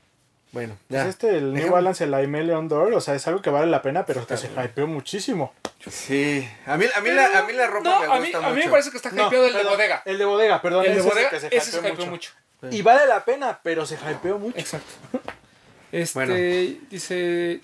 Bueno, 0.55 0.77
Pues 0.87 1.03
ya. 1.03 1.09
este, 1.09 1.37
el 1.37 1.53
New 1.53 1.63
Déjame- 1.65 1.71
Balance, 1.71 2.03
el 2.05 2.13
Aime 2.13 2.41
Leon 2.43 2.69
Door, 2.69 2.93
o 2.93 3.01
sea, 3.01 3.13
es 3.13 3.27
algo 3.27 3.41
que 3.41 3.49
vale 3.49 3.67
la 3.67 3.81
pena, 3.81 4.05
pero 4.05 4.25
que 4.25 4.37
se 4.37 4.47
hypeó 4.47 4.87
muchísimo. 4.87 5.53
Sí. 5.91 6.49
A 6.65 6.77
mí, 6.77 6.85
a 6.95 7.01
mí, 7.01 7.11
la, 7.11 7.25
a 7.39 7.43
mí 7.43 7.51
la 7.51 7.67
ropa 7.67 7.89
no, 7.89 7.99
me 7.99 8.05
a 8.05 8.09
mí, 8.19 8.31
gusta 8.31 8.37
a 8.37 8.41
mí 8.41 8.47
me 8.55 8.55
mucho. 8.61 8.71
parece 8.71 8.89
que 8.91 8.95
está 8.97 9.09
No, 9.11 9.27
hypeado 9.27 9.45
el 9.47 9.53
de 9.53 9.63
bodega. 9.65 10.01
El 10.05 10.17
de 10.17 10.23
bodega, 10.25 10.61
perdón. 10.61 10.85
El 10.85 10.93
de 10.93 10.99
ese 10.99 11.07
es 11.09 11.13
bodega, 11.13 11.29
que 11.29 11.39
se 11.41 11.47
ese 11.55 11.71
se 11.71 11.77
hypeó 11.79 11.93
mucho. 11.93 12.07
mucho. 12.09 12.31
Y 12.71 12.81
vale 12.81 13.05
la 13.05 13.23
pena, 13.25 13.59
pero 13.61 13.85
se 13.85 13.95
hypeó 13.95 14.39
mucho. 14.39 14.57
Exacto. 14.57 14.87
Este, 15.91 16.19
Bueno. 16.19 16.33
dice, 16.89 17.59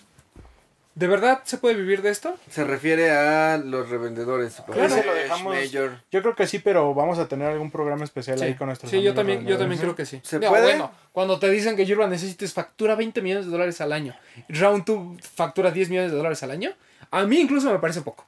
¿de 0.96 1.08
verdad 1.08 1.42
se 1.46 1.58
puede 1.58 1.76
vivir 1.76 2.02
de 2.02 2.10
esto? 2.10 2.36
Se 2.50 2.64
refiere 2.64 3.12
a 3.12 3.58
los 3.58 3.90
revendedores. 3.90 4.62
Claro, 4.72 4.96
lo 5.06 5.14
dejamos- 5.14 5.56
Major. 5.56 6.02
Yo 6.12 6.22
creo 6.22 6.36
que 6.36 6.48
sí, 6.48 6.60
pero 6.60 6.94
vamos 6.94 7.18
a 7.20 7.28
tener 7.28 7.48
algún 7.48 7.72
programa 7.72 8.04
especial 8.04 8.38
Sí, 8.40 8.46
ahí 8.46 8.56
con 8.56 8.68
nuestros 8.68 8.92
Sí, 8.92 9.02
yo 9.02 9.14
también, 9.14 9.46
yo 9.46 9.58
también 9.58 9.80
creo 9.80 9.96
que 9.96 10.06
sí. 10.06 10.20
¿Se 10.24 10.40
puede? 10.40 10.62
Bueno, 10.64 10.92
cuando 11.12 11.40
te 11.40 11.50
dicen 11.50 11.76
que 11.76 11.84
Urban 11.94 12.10
necesites 12.10 12.54
factura 12.54 12.96
20 12.96 13.22
millones 13.22 13.46
de 13.46 13.52
dólares 13.52 13.80
al 13.82 13.94
año, 13.94 14.16
Round 14.50 14.86
2 14.86 15.22
factura 15.36 15.72
10 15.72 15.90
millones 15.90 16.12
de 16.12 16.18
dólares 16.18 16.42
al 16.44 16.52
año, 16.52 16.72
a 17.10 17.24
mí 17.26 17.40
incluso 17.40 17.72
me 17.72 17.80
parece 17.80 18.02
poco. 18.02 18.26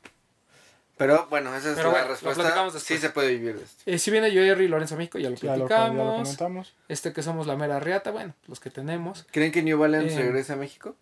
Pero 0.96 1.26
bueno, 1.30 1.54
esa 1.56 1.70
es 1.72 1.76
Pero 1.76 1.88
la 1.90 1.94
bueno, 1.96 2.08
respuesta. 2.10 2.44
platicamos. 2.44 2.74
Sí 2.82 2.98
se 2.98 3.10
puede 3.10 3.30
vivir 3.32 3.58
de 3.58 3.64
esto. 3.64 3.82
Eh, 3.88 3.98
si 3.98 4.12
viene 4.12 4.30
Jerry 4.30 4.66
y 4.66 4.68
Lorenzo 4.68 4.96
México, 4.96 5.18
ya 5.18 5.30
lo 5.32 5.36
Ya 5.38 5.48
lo, 5.48 5.50
ya 5.54 5.58
lo 5.58 5.68
platicamos. 5.68 6.16
comentamos. 6.22 6.74
este 6.88 7.14
que 7.14 7.24
somos 7.24 7.48
la 7.48 7.56
mera 7.56 7.80
riata, 7.80 8.12
bueno, 8.12 8.34
los 8.48 8.60
que 8.60 8.70
tenemos. 8.70 9.26
¿Creen 9.32 9.52
que 9.52 9.64
New 9.64 9.78
Balance 9.80 10.14
Eh, 10.16 10.20
regrese 10.20 10.54
a 10.54 10.56
México? 10.56 10.96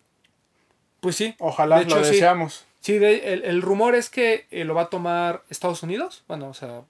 Pues 1.02 1.16
sí. 1.16 1.34
Ojalá 1.40 1.76
De 1.78 1.82
hecho, 1.82 1.96
lo 1.98 2.06
deseamos. 2.06 2.64
Sí, 2.80 2.98
de- 2.98 3.34
el, 3.34 3.44
el 3.44 3.60
rumor 3.60 3.94
es 3.96 4.08
que 4.08 4.46
eh, 4.50 4.64
lo 4.64 4.72
va 4.74 4.82
a 4.82 4.88
tomar 4.88 5.42
Estados 5.50 5.82
Unidos. 5.82 6.22
Bueno, 6.28 6.48
o 6.48 6.54
sea, 6.54 6.82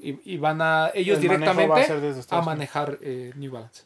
y, 0.00 0.20
y 0.30 0.36
van 0.36 0.60
a 0.62 0.90
ellos 0.94 1.16
El 1.16 1.22
directamente 1.22 1.86
a 2.30 2.38
a 2.38 2.42
manejar 2.42 2.98
eh, 3.00 3.32
New 3.36 3.50
Balance. 3.50 3.82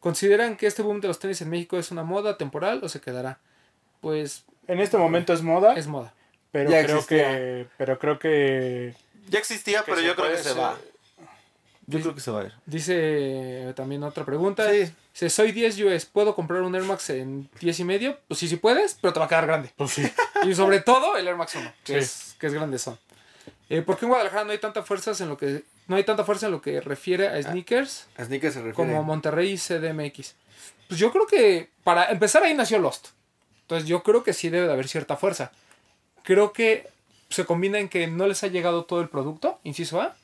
¿Consideran 0.00 0.56
que 0.56 0.66
este 0.66 0.82
boom 0.82 1.00
de 1.00 1.06
los 1.08 1.18
tenis 1.20 1.40
en 1.40 1.50
México 1.50 1.78
es 1.78 1.90
una 1.92 2.02
moda 2.02 2.36
temporal 2.36 2.80
o 2.82 2.88
se 2.88 3.00
quedará? 3.00 3.38
Pues 4.00 4.44
En 4.66 4.80
este 4.80 4.96
momento 4.98 5.32
es 5.32 5.42
moda, 5.42 5.74
es 5.74 5.86
moda. 5.86 6.12
pero 6.50 6.68
Ya 6.70 6.82
creo 6.84 6.96
existía. 6.96 7.28
que 7.30 7.66
pero 7.78 7.98
creo 8.00 8.18
que 8.18 8.94
Ya 9.28 9.38
existía, 9.38 9.84
Que 9.84 9.92
pero 9.92 10.00
yo 10.02 10.16
creo 10.16 10.32
que 10.32 10.38
se 10.38 10.54
va. 10.54 10.76
Yo 11.86 12.00
creo 12.00 12.14
que 12.14 12.20
se 12.20 12.30
va 12.30 12.40
a 12.42 12.44
ir. 12.44 12.52
Dice 12.66 12.94
eh, 12.96 13.72
también 13.74 14.02
otra 14.04 14.24
pregunta. 14.24 14.70
Sí. 14.70 14.90
Dice, 15.12 15.30
soy 15.30 15.52
10 15.52 15.78
US, 15.80 16.06
¿puedo 16.06 16.34
comprar 16.34 16.62
un 16.62 16.74
Air 16.74 16.84
Max 16.84 17.10
en 17.10 17.48
10 17.60 17.80
y 17.80 17.84
medio? 17.84 18.18
Pues 18.28 18.38
sí, 18.40 18.48
sí 18.48 18.56
puedes, 18.56 18.94
pero 19.00 19.12
te 19.12 19.18
va 19.18 19.26
a 19.26 19.28
quedar 19.28 19.46
grande. 19.46 19.70
pues 19.76 19.90
sí. 19.92 20.02
Y 20.46 20.54
sobre 20.54 20.80
todo 20.80 21.16
el 21.16 21.26
Air 21.28 21.36
Max 21.36 21.54
1, 21.54 21.72
que, 21.84 21.92
Sí. 21.94 21.98
es, 21.98 22.36
que 22.38 22.46
es 22.48 22.54
grande 22.54 22.78
son. 22.78 22.98
Eh, 23.68 23.82
¿Por 23.82 23.96
qué 23.98 24.04
en 24.06 24.10
Guadalajara 24.10 24.44
no 24.44 24.52
hay 24.52 24.58
tanta 24.58 24.82
fuerza 24.82 25.12
en 25.22 25.28
lo 25.28 25.36
que 25.36 25.64
no 25.88 25.96
hay 25.96 26.04
tanta 26.04 26.24
fuerza 26.24 26.46
en 26.46 26.52
lo 26.52 26.60
que 26.62 26.80
refiere 26.80 27.28
a 27.28 27.42
sneakers 27.42 28.06
A 28.16 28.24
sneakers 28.24 28.54
se 28.54 28.60
refiere. 28.62 28.74
como 28.74 29.02
Monterrey 29.02 29.52
y 29.52 29.58
CDMX? 29.58 30.34
Pues 30.88 31.00
yo 31.00 31.10
creo 31.12 31.26
que 31.26 31.70
para 31.84 32.06
empezar 32.10 32.42
ahí 32.42 32.54
nació 32.54 32.78
Lost. 32.78 33.08
Entonces 33.62 33.88
yo 33.88 34.02
creo 34.02 34.22
que 34.22 34.32
sí 34.32 34.48
debe 34.50 34.66
de 34.66 34.72
haber 34.72 34.88
cierta 34.88 35.16
fuerza. 35.16 35.52
Creo 36.22 36.52
que 36.52 36.88
se 37.30 37.44
combina 37.46 37.78
en 37.78 37.88
que 37.88 38.06
no 38.06 38.26
les 38.26 38.42
ha 38.44 38.48
llegado 38.48 38.84
todo 38.84 39.00
el 39.00 39.08
producto, 39.08 39.58
inciso 39.64 40.00
A, 40.00 40.14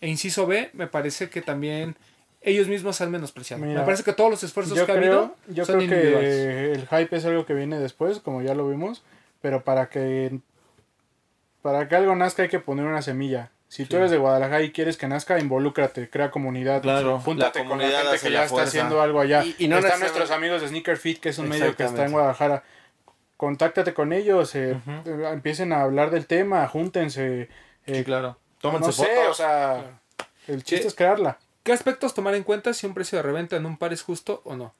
e 0.00 0.08
inciso 0.08 0.46
B, 0.46 0.70
me 0.72 0.86
parece 0.86 1.28
que 1.30 1.42
también 1.42 1.96
ellos 2.40 2.68
mismos 2.68 2.96
se 2.96 3.04
han 3.04 3.10
menospreciado. 3.10 3.64
Mira, 3.64 3.80
me 3.80 3.84
parece 3.86 4.04
que 4.04 4.12
todos 4.12 4.30
los 4.30 4.42
esfuerzos 4.44 4.74
que 4.74 4.92
ha 4.92 4.94
creo, 4.96 4.96
habido 4.98 5.36
yo 5.48 5.64
son 5.64 5.76
creo 5.86 5.88
que 6.20 6.72
el 6.72 6.86
hype 6.88 7.16
es 7.16 7.24
algo 7.24 7.44
que 7.46 7.54
viene 7.54 7.78
después, 7.78 8.20
como 8.20 8.42
ya 8.42 8.54
lo 8.54 8.68
vimos, 8.68 9.02
pero 9.40 9.64
para 9.64 9.88
que 9.88 10.38
para 11.62 11.88
que 11.88 11.96
algo 11.96 12.14
nazca 12.14 12.42
hay 12.44 12.48
que 12.48 12.60
poner 12.60 12.86
una 12.86 13.02
semilla. 13.02 13.50
Si 13.68 13.84
tú 13.84 13.96
eres 13.96 14.10
de 14.10 14.16
Guadalajara 14.16 14.62
y 14.62 14.70
quieres 14.72 14.96
que 14.96 15.08
nazca, 15.08 15.38
involúcrate, 15.38 16.08
crea 16.08 16.30
comunidad, 16.30 16.80
Claro, 16.80 17.18
júntate 17.20 17.58
la 17.62 17.68
con 17.68 17.78
la 17.78 17.84
gente 17.90 18.18
que 18.18 18.30
la 18.30 18.38
ya 18.40 18.44
está 18.46 18.62
haciendo 18.62 19.02
algo 19.02 19.20
allá. 19.20 19.44
Y- 19.44 19.56
y 19.58 19.68
no 19.68 19.76
Están 19.78 20.00
nuestros 20.00 20.30
amigos 20.30 20.62
de 20.62 20.68
Sneaker 20.68 20.96
Fit, 20.96 21.18
que 21.20 21.28
es 21.30 21.38
un 21.38 21.48
medio 21.50 21.76
que 21.76 21.82
está 21.84 22.06
en. 22.06 22.12
Guadalajara. 22.12 22.62
Contáctate 23.36 23.92
con 23.92 24.12
ellos, 24.14 24.54
eh, 24.54 24.80
eh, 25.04 25.28
empiecen 25.32 25.72
a 25.72 25.82
hablar 25.82 26.10
del 26.10 26.26
tema, 26.26 26.66
júntense. 26.66 27.48
eh, 27.86 28.04
claro. 28.04 28.38
Tómense 28.60 28.86
no 28.86 28.92
sé, 28.92 29.06
fotos. 29.06 29.30
o 29.30 29.34
sea, 29.34 30.00
el 30.46 30.64
chiste 30.64 30.82
¿Qué? 30.82 30.88
es 30.88 30.94
crearla. 30.94 31.38
¿Qué 31.62 31.72
aspectos 31.72 32.14
tomar 32.14 32.34
en 32.34 32.44
cuenta 32.44 32.72
si 32.72 32.86
un 32.86 32.94
precio 32.94 33.18
de 33.18 33.22
reventa 33.22 33.56
en 33.56 33.66
un 33.66 33.76
par 33.76 33.92
es 33.92 34.02
justo 34.02 34.42
o 34.44 34.56
no? 34.56 34.74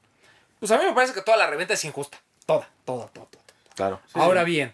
Pues 0.59 0.71
a 0.71 0.77
mí 0.77 0.85
me 0.85 0.93
parece 0.93 1.13
que 1.13 1.21
toda 1.21 1.37
la 1.37 1.47
reventa 1.47 1.73
es 1.73 1.85
injusta. 1.85 2.19
Toda, 2.45 2.67
toda, 2.83 3.07
toda, 3.07 3.27
toda. 3.27 3.43
Claro. 3.75 4.01
Ahora 4.13 4.43
bien, 4.43 4.73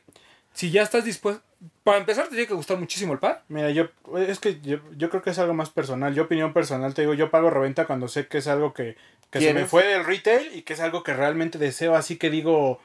si 0.54 0.72
ya 0.72 0.82
estás 0.82 1.06
dispuesto... 1.06 1.44
Para 1.84 1.98
empezar, 1.98 2.26
te 2.26 2.32
tiene 2.32 2.48
que 2.48 2.54
gustar 2.54 2.78
muchísimo 2.78 3.14
el 3.14 3.20
par. 3.20 3.44
Mira, 3.48 3.72
yo 3.72 3.90
es 4.18 4.40
que 4.40 4.62
yo, 4.62 4.80
yo 4.96 5.10
creo 5.10 5.24
que 5.24 5.32
es 5.32 5.40
algo 5.40 5.54
más 5.54 5.70
personal. 5.70 6.14
Yo 6.14 6.24
opinión 6.24 6.54
personal 6.54 6.94
te 6.94 7.02
digo, 7.02 7.14
yo 7.14 7.32
pago 7.32 7.50
reventa 7.50 7.88
cuando 7.88 8.08
sé 8.08 8.28
que 8.28 8.38
es 8.40 8.48
algo 8.48 8.74
que, 8.74 8.98
que 9.32 9.40
se 9.40 9.54
me 9.54 9.66
fue 9.66 9.86
del 9.86 10.06
retail 10.06 10.56
y 10.56 10.62
que 10.62 10.74
es 10.74 10.80
algo 10.80 11.04
que 11.04 11.14
realmente 11.14 11.58
deseo, 11.58 11.96
así 11.96 12.18
que 12.18 12.30
digo, 12.30 12.80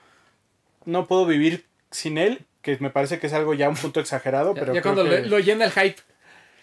no 0.84 1.06
puedo 1.06 1.26
vivir 1.26 1.66
sin 1.90 2.16
él, 2.16 2.46
que 2.62 2.76
me 2.80 2.90
parece 2.90 3.18
que 3.18 3.26
es 3.26 3.32
algo 3.32 3.54
ya 3.54 3.68
un 3.68 3.76
punto 3.76 4.00
exagerado, 4.00 4.54
Ya, 4.54 4.60
pero 4.60 4.74
ya 4.74 4.82
cuando 4.82 5.04
que- 5.04 5.22
lo 5.22 5.38
llena 5.38 5.64
el 5.64 5.72
hype. 5.72 5.96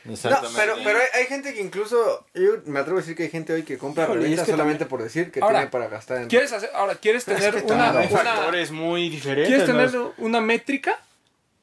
No, 0.06 0.14
Exactamente. 0.14 0.54
pero, 0.58 0.76
pero 0.86 1.00
hay, 1.00 1.22
hay 1.22 1.26
gente 1.28 1.54
que 1.54 1.62
incluso, 1.62 2.26
yo 2.34 2.52
me 2.66 2.80
atrevo 2.80 2.98
a 3.00 3.02
decir 3.02 3.16
que 3.18 3.24
hay 3.24 3.30
gente 3.30 3.52
hoy 3.52 3.64
que 3.64 3.78
compra 3.78 4.06
Híjole, 4.06 4.22
reventa 4.22 4.42
es 4.44 4.46
que 4.46 4.52
solamente 4.52 4.86
por 4.86 5.04
decir 5.04 5.32
que 5.32 5.42
Ahora, 5.42 5.58
tiene 5.60 5.72
para 5.72 5.88
gastar 5.90 6.22
en... 6.22 6.28
¿Quieres 6.30 6.54
hacer, 6.54 6.70
ahora, 6.74 6.96
¿quieres 6.96 7.26
tener 7.26 7.54
que 7.54 7.74
una, 7.74 7.92
una- 7.92 8.04
factores 8.04 8.72
muy 8.72 9.10
diferentes. 9.10 9.48
¿Quieres 9.50 9.66
tener 9.66 9.94
¿no? 9.94 10.14
una 10.20 10.40
métrica? 10.40 10.98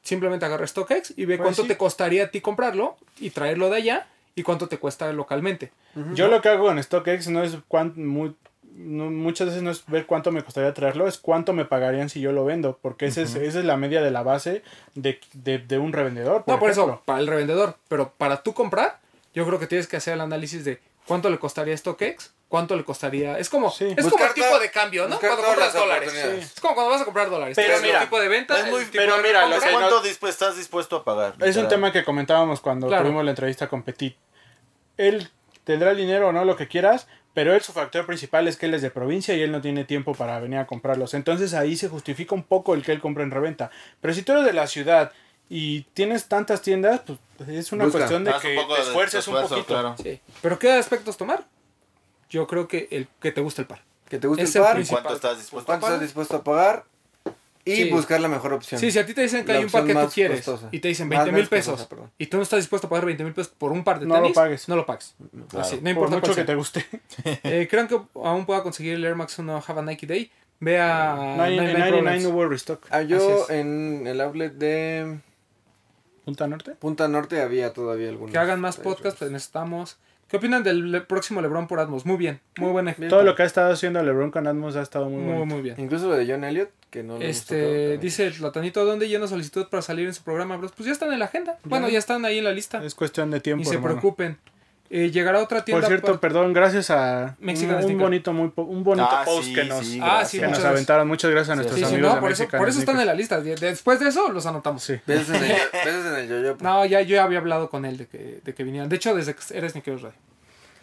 Simplemente 0.03 0.45
agarra 0.45 0.67
StockX 0.67 1.13
y 1.17 1.25
ve 1.25 1.37
Pues 1.37 1.45
cuánto 1.45 1.63
sí. 1.63 1.67
te 1.69 1.77
costaría 1.77 2.25
a 2.25 2.27
ti 2.27 2.39
comprarlo 2.41 2.97
y 3.19 3.31
traerlo 3.31 3.71
de 3.71 3.77
allá 3.77 4.07
y 4.35 4.43
cuánto 4.43 4.67
te 4.67 4.77
cuesta 4.77 5.11
localmente. 5.11 5.71
Yo 6.13 6.27
lo 6.27 6.39
que 6.41 6.49
hago 6.49 6.69
en 6.69 6.83
StockX 6.83 7.29
no 7.29 7.41
es 7.41 7.53
cuán- 7.67 7.93
mu- 7.95 8.33
no- 8.75 9.09
muchas 9.09 9.47
veces 9.47 9.63
no 9.63 9.71
es 9.71 9.83
ver 9.87 10.05
cuánto 10.05 10.31
me 10.31 10.43
costaría 10.43 10.73
traerlo, 10.73 11.07
es 11.07 11.17
cuánto 11.17 11.53
me 11.53 11.65
pagarían 11.65 12.09
si 12.09 12.19
yo 12.21 12.31
lo 12.31 12.43
vendo, 12.45 12.77
porque 12.81 13.05
ese 13.07 13.23
es- 13.23 13.35
esa 13.35 13.59
es 13.59 13.65
la 13.65 13.77
media 13.77 14.01
de 14.01 14.11
la 14.11 14.21
base 14.23 14.63
de, 14.95 15.19
de- 15.33 15.59
de 15.59 15.77
un 15.77 15.93
revendedor. 15.93 16.43
no, 16.45 16.59
por 16.59 16.69
eso, 16.69 17.01
para 17.05 17.19
el 17.19 17.27
revendedor. 17.27 17.75
Pero 17.87 18.11
para 18.17 18.43
tú 18.43 18.53
comprar, 18.53 18.99
yo 19.33 19.45
creo 19.45 19.59
que 19.59 19.67
tienes 19.67 19.87
que 19.87 19.97
hacer 19.97 20.13
el 20.15 20.21
análisis 20.21 20.63
de 20.65 20.79
cuánto 21.07 21.29
le 21.29 21.37
costaría 21.39 21.75
StockX, 21.77 22.33
cuánto 22.49 22.75
le 22.75 22.83
costaría... 22.83 23.37
Es 23.39 23.49
como, 23.49 23.69
Sí. 23.71 23.93
es 23.97 24.07
como 24.07 24.23
el 24.25 24.33
tipo 24.33 24.59
de 24.59 24.71
cambio, 24.71 25.07
¿no? 25.07 25.19
Cuando 25.19 25.43
compras 25.43 25.73
dólares. 25.73 26.13
Es 26.13 26.59
como 26.59 26.73
cuando 26.75 26.91
vas 26.91 27.01
a 27.01 27.05
comprar 27.05 27.29
dólares. 27.29 27.55
Pero 27.55 27.79
mira, 27.81 27.99
el 27.99 28.05
tipo 28.05 28.19
de 28.19 28.27
venta, 28.27 28.59
es 28.59 28.67
muy- 28.71 28.83
tipo 28.85 28.97
pero 28.97 29.17
de 29.17 29.23
mira, 29.23 29.45
lo 29.47 29.57
¿Cuánto 29.59 30.03
dispu- 30.03 30.27
estás 30.29 30.55
dispuesto 30.57 30.97
a 30.97 31.03
pagar? 31.03 31.35
Es 31.41 31.57
un 31.57 31.67
tema 31.67 31.91
que 31.91 32.03
comentábamos 32.03 32.59
cuando 32.61 32.87
Claro. 32.87 33.03
tuvimos 33.03 33.23
la 33.25 33.31
entrevista 33.31 33.67
con 33.67 33.83
Petit. 33.83 34.15
Él 34.97 35.29
tendrá 35.63 35.91
el 35.91 35.97
dinero 35.97 36.29
o 36.29 36.31
no, 36.31 36.45
lo 36.45 36.55
que 36.55 36.67
quieras, 36.67 37.07
pero 37.35 37.53
él 37.53 37.61
su 37.61 37.71
factor 37.73 38.05
principal 38.07 38.47
es 38.47 38.57
que 38.57 38.65
él 38.65 38.73
es 38.73 38.81
de 38.81 38.89
provincia 38.89 39.35
y 39.35 39.41
él 39.41 39.51
no 39.51 39.61
tiene 39.61 39.83
tiempo 39.83 40.15
para 40.15 40.39
venir 40.39 40.57
a 40.57 40.65
comprarlos. 40.65 41.13
Entonces 41.13 41.53
ahí 41.53 41.75
se 41.75 41.89
justifica 41.89 42.33
un 42.33 42.41
poco 42.43 42.73
el 42.73 42.81
que 42.81 42.91
él 42.93 42.99
compre 43.01 43.23
en 43.23 43.29
reventa. 43.29 43.69
Pero 44.01 44.13
si 44.13 44.23
tú 44.23 44.31
eres 44.31 44.45
de 44.45 44.53
la 44.53 44.65
ciudad 44.65 45.11
y 45.49 45.81
tienes 45.93 46.27
tantas 46.27 46.61
tiendas, 46.63 47.01
pues 47.37 47.49
es 47.49 47.71
una 47.71 47.83
Busca. 47.83 47.99
cuestión 47.99 48.23
de 48.23 48.31
Haz 48.31 48.41
que 48.41 48.55
te 48.55 48.81
esfuerces 48.81 49.27
un 49.27 49.35
poquito. 49.35 49.65
claro. 49.65 49.95
Sí. 50.01 50.19
Pero 50.41 50.57
¿qué 50.57 50.71
aspectos 50.71 51.17
tomar? 51.17 51.43
Yo 52.29 52.47
creo 52.47 52.67
que 52.67 52.87
el 52.89 53.07
que 53.21 53.31
te 53.31 53.41
guste 53.41 53.61
el 53.61 53.67
par. 53.67 53.83
Que 54.09 54.17
te 54.17 54.27
guste 54.27 54.43
Es 54.43 54.55
el 54.55 54.63
par. 54.63 54.83
¿Cuánto 54.87 55.13
estás 55.13 55.37
dispuesto 55.37 55.65
cuánto 55.67 55.71
a 55.71 55.75
estás 55.75 55.89
pagar? 55.89 55.99
dispuesto 55.99 56.35
a 56.37 56.43
pagar 56.43 56.85
y 57.65 57.75
Sí. 57.75 57.89
buscar 57.89 58.21
la 58.21 58.27
mejor 58.27 58.53
opción. 58.53 58.79
Sí, 58.79 58.91
si 58.91 58.99
a 58.99 59.05
ti 59.05 59.13
te 59.15 59.21
dicen 59.21 59.43
que 59.43 59.51
La 59.53 59.57
hay 59.59 59.65
un 59.65 59.71
par 59.71 59.85
que 59.85 59.93
tú 59.95 60.07
quieres 60.13 60.37
costosa. 60.45 60.69
y 60.71 60.79
te 60.79 60.87
dicen 60.87 61.07
Más 61.09 61.17
20 61.25 61.31
mil 61.31 61.49
costosa, 61.49 61.71
pesos 61.73 61.87
perdón. 61.87 62.11
y 62.17 62.27
tú 62.27 62.37
no 62.37 62.43
estás 62.43 62.59
dispuesto 62.59 62.85
a 62.87 62.89
pagar 62.91 63.05
20 63.05 63.23
mil 63.23 63.33
pesos 63.33 63.51
por 63.57 63.71
un 63.71 63.83
par 63.83 63.99
de 63.99 64.05
No 64.05 64.15
lo 64.15 64.21
tenis, 64.21 64.35
pagues. 64.35 64.69
no 64.69 64.75
lo 64.75 64.85
pagues. 64.85 65.15
Claro. 65.49 65.65
Así, 65.65 65.75
no 65.77 65.81
Por 65.81 65.89
importa 65.89 66.15
mucho 66.17 66.25
cuál 66.27 66.35
que 66.35 66.43
te 66.43 66.55
guste. 66.55 66.85
Eh, 67.43 67.67
¿Creen 67.69 67.87
que 67.87 67.99
aún 68.23 68.45
pueda 68.45 68.61
conseguir 68.63 68.93
el 68.93 69.03
Air 69.03 69.15
Max 69.15 69.37
1 69.39 69.63
Have 69.67 69.79
a 69.79 69.83
Nike 69.83 70.05
Day? 70.07 70.31
Ve 70.59 70.79
a 70.79 71.15
99 71.37 71.73
99 71.73 71.89
Problems. 71.91 72.25
hubo 72.27 72.47
restock. 72.47 72.85
Ah, 72.91 73.01
yo 73.01 73.45
en 73.49 74.05
el 74.07 74.21
outlet 74.21 74.53
de 74.53 75.17
¿Punta 76.23 76.47
Norte? 76.47 76.71
Punta 76.71 77.07
Norte 77.07 77.41
había 77.41 77.73
todavía 77.73 78.09
algunos. 78.09 78.31
Que 78.31 78.37
hagan 78.37 78.59
más 78.61 78.77
podcasts, 78.77 79.19
pues 79.19 79.31
necesitamos. 79.31 79.97
¿Qué 80.27 80.37
opinan 80.37 80.63
del 80.63 80.91
le- 80.91 81.01
próximo 81.01 81.39
LeBron 81.39 81.67
por 81.67 81.79
Atmos? 81.79 82.05
Muy 82.07 82.17
bien, 82.17 82.39
muy 82.57 82.71
buen 82.71 82.87
ej- 82.87 82.97
Bien. 82.97 83.09
Todo 83.11 83.23
lo 83.23 83.35
que 83.35 83.43
ha 83.43 83.45
estado 83.45 83.71
haciendo 83.71 84.01
LeBron 84.01 84.31
con 84.31 84.47
Atmos 84.47 84.75
ha 84.75 84.81
estado 84.81 85.07
muy 85.07 85.21
Muy, 85.21 85.45
muy 85.45 85.61
bien. 85.61 85.75
Incluso 85.77 86.07
lo 86.07 86.15
de 86.15 86.25
John 86.25 86.43
Elliott, 86.43 86.69
que 86.95 87.03
no 87.03 87.17
lo 87.19 87.21
Este, 87.25 87.97
dice 87.97 88.27
el 88.27 88.41
Latanito, 88.41 88.85
¿dónde 88.85 89.09
llena 89.09 89.27
solicitud 89.27 89.67
para 89.67 89.81
salir 89.81 90.07
en 90.07 90.13
su 90.13 90.23
programa, 90.23 90.55
bros? 90.55 90.71
Pues 90.75 90.87
ya 90.87 90.93
están 90.93 91.11
en 91.11 91.19
la 91.19 91.25
agenda. 91.25 91.57
Bueno, 91.65 91.89
ya 91.89 91.99
están 91.99 92.23
ahí 92.23 92.37
en 92.37 92.45
la 92.45 92.51
lista. 92.53 92.83
Es 92.83 92.95
cuestión 92.95 93.31
de 93.31 93.41
tiempo. 93.41 93.61
Y 93.63 93.65
se 93.65 93.75
hermano. 93.75 93.95
preocupen. 93.99 94.37
Eh, 94.89 95.09
llegará 95.11 95.41
otra 95.41 95.65
tienda. 95.65 95.81
Por 95.81 95.87
cierto, 95.89 96.07
por- 96.13 96.19
perdón, 96.21 96.53
gracias 96.53 96.89
a 96.91 97.35
Mexican 97.39 97.83
un, 97.83 97.97
bonito, 97.97 98.31
muy, 98.33 98.49
po- 98.49 98.61
un 98.63 98.83
bonito 98.83 99.07
Ah, 99.11 99.23
post 99.25 99.45
sí, 99.47 99.53
que 99.53 99.63
nos, 99.65 99.85
sí, 99.85 99.99
Ah, 100.01 100.23
sí, 100.23 100.39
que 100.39 100.47
nos 100.47 100.63
aventaron. 100.63 101.07
Muchas 101.07 101.31
gracias 101.31 101.49
a 101.51 101.55
nuestros 101.55 101.79
Sí, 101.79 101.85
sí, 101.85 101.91
amigos 101.95 102.09
no, 102.11 102.15
de 102.15 102.21
por 102.21 102.31
eso, 102.31 102.47
por 102.47 102.69
eso 102.69 102.79
están 102.79 102.99
en 102.99 103.07
la 103.07 103.13
lista. 103.15 103.41
De- 103.41 103.55
Después 103.55 103.99
de 103.99 104.07
eso 104.09 104.31
los 104.31 104.45
anotamos. 104.45 104.83
Sí. 104.83 104.95
Besos 105.05 105.35
en 105.35 105.43
el, 105.43 105.51
en 105.87 106.15
el 106.15 106.29
yo-yo. 106.29 106.57
No, 106.61 106.85
ya 106.85 107.01
yo 107.01 107.15
ya 107.15 107.23
había 107.23 107.39
hablado 107.39 107.69
con 107.69 107.83
él 107.83 107.97
de 107.97 108.05
que, 108.07 108.39
de 108.43 108.53
que 108.53 108.63
vinieran. 108.63 108.87
De 108.87 108.95
hecho, 108.95 109.13
desde 109.15 109.33
que 109.35 109.41
eres 109.57 109.71
Sneakers 109.73 110.01
Radio. 110.03 110.17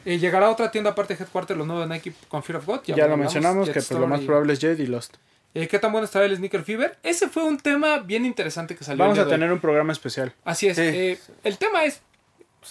Eh, 0.04 0.18
llegará 0.18 0.50
otra 0.50 0.72
tienda 0.72 0.90
aparte 0.90 1.14
de 1.14 1.22
Headquarter, 1.22 1.56
los 1.56 1.64
nuevos 1.66 1.88
de 1.88 1.94
Nike 1.94 2.12
con 2.26 2.42
Fear 2.42 2.58
of 2.58 2.66
God. 2.66 2.80
Ya, 2.86 3.06
lo 3.06 3.16
mencionamos, 3.16 3.68
que 3.70 3.74
pues, 3.74 3.90
lo 3.92 4.08
más 4.08 4.20
probable 4.22 4.52
es 4.54 4.58
Jade 4.60 4.82
y 4.82 4.86
Lost. 4.88 5.14
Eh, 5.54 5.68
¿Qué 5.68 5.78
tan 5.78 5.92
bueno 5.92 6.06
estará 6.06 6.24
el 6.24 6.36
Sneaker 6.36 6.62
Fever? 6.64 6.98
Ese 7.02 7.28
fue 7.28 7.44
un 7.44 7.58
tema 7.58 7.98
bien 7.98 8.24
interesante 8.24 8.74
que 8.74 8.84
salió. 8.84 9.02
Vamos 9.04 9.18
el 9.18 9.24
a 9.24 9.26
hoy. 9.26 9.30
tener 9.32 9.52
un 9.52 9.60
programa 9.60 9.92
especial. 9.92 10.34
Así 10.44 10.68
es. 10.68 10.76
Sí. 10.76 10.82
eh, 10.82 11.20
el 11.44 11.58
tema 11.58 11.84
es 11.84 12.00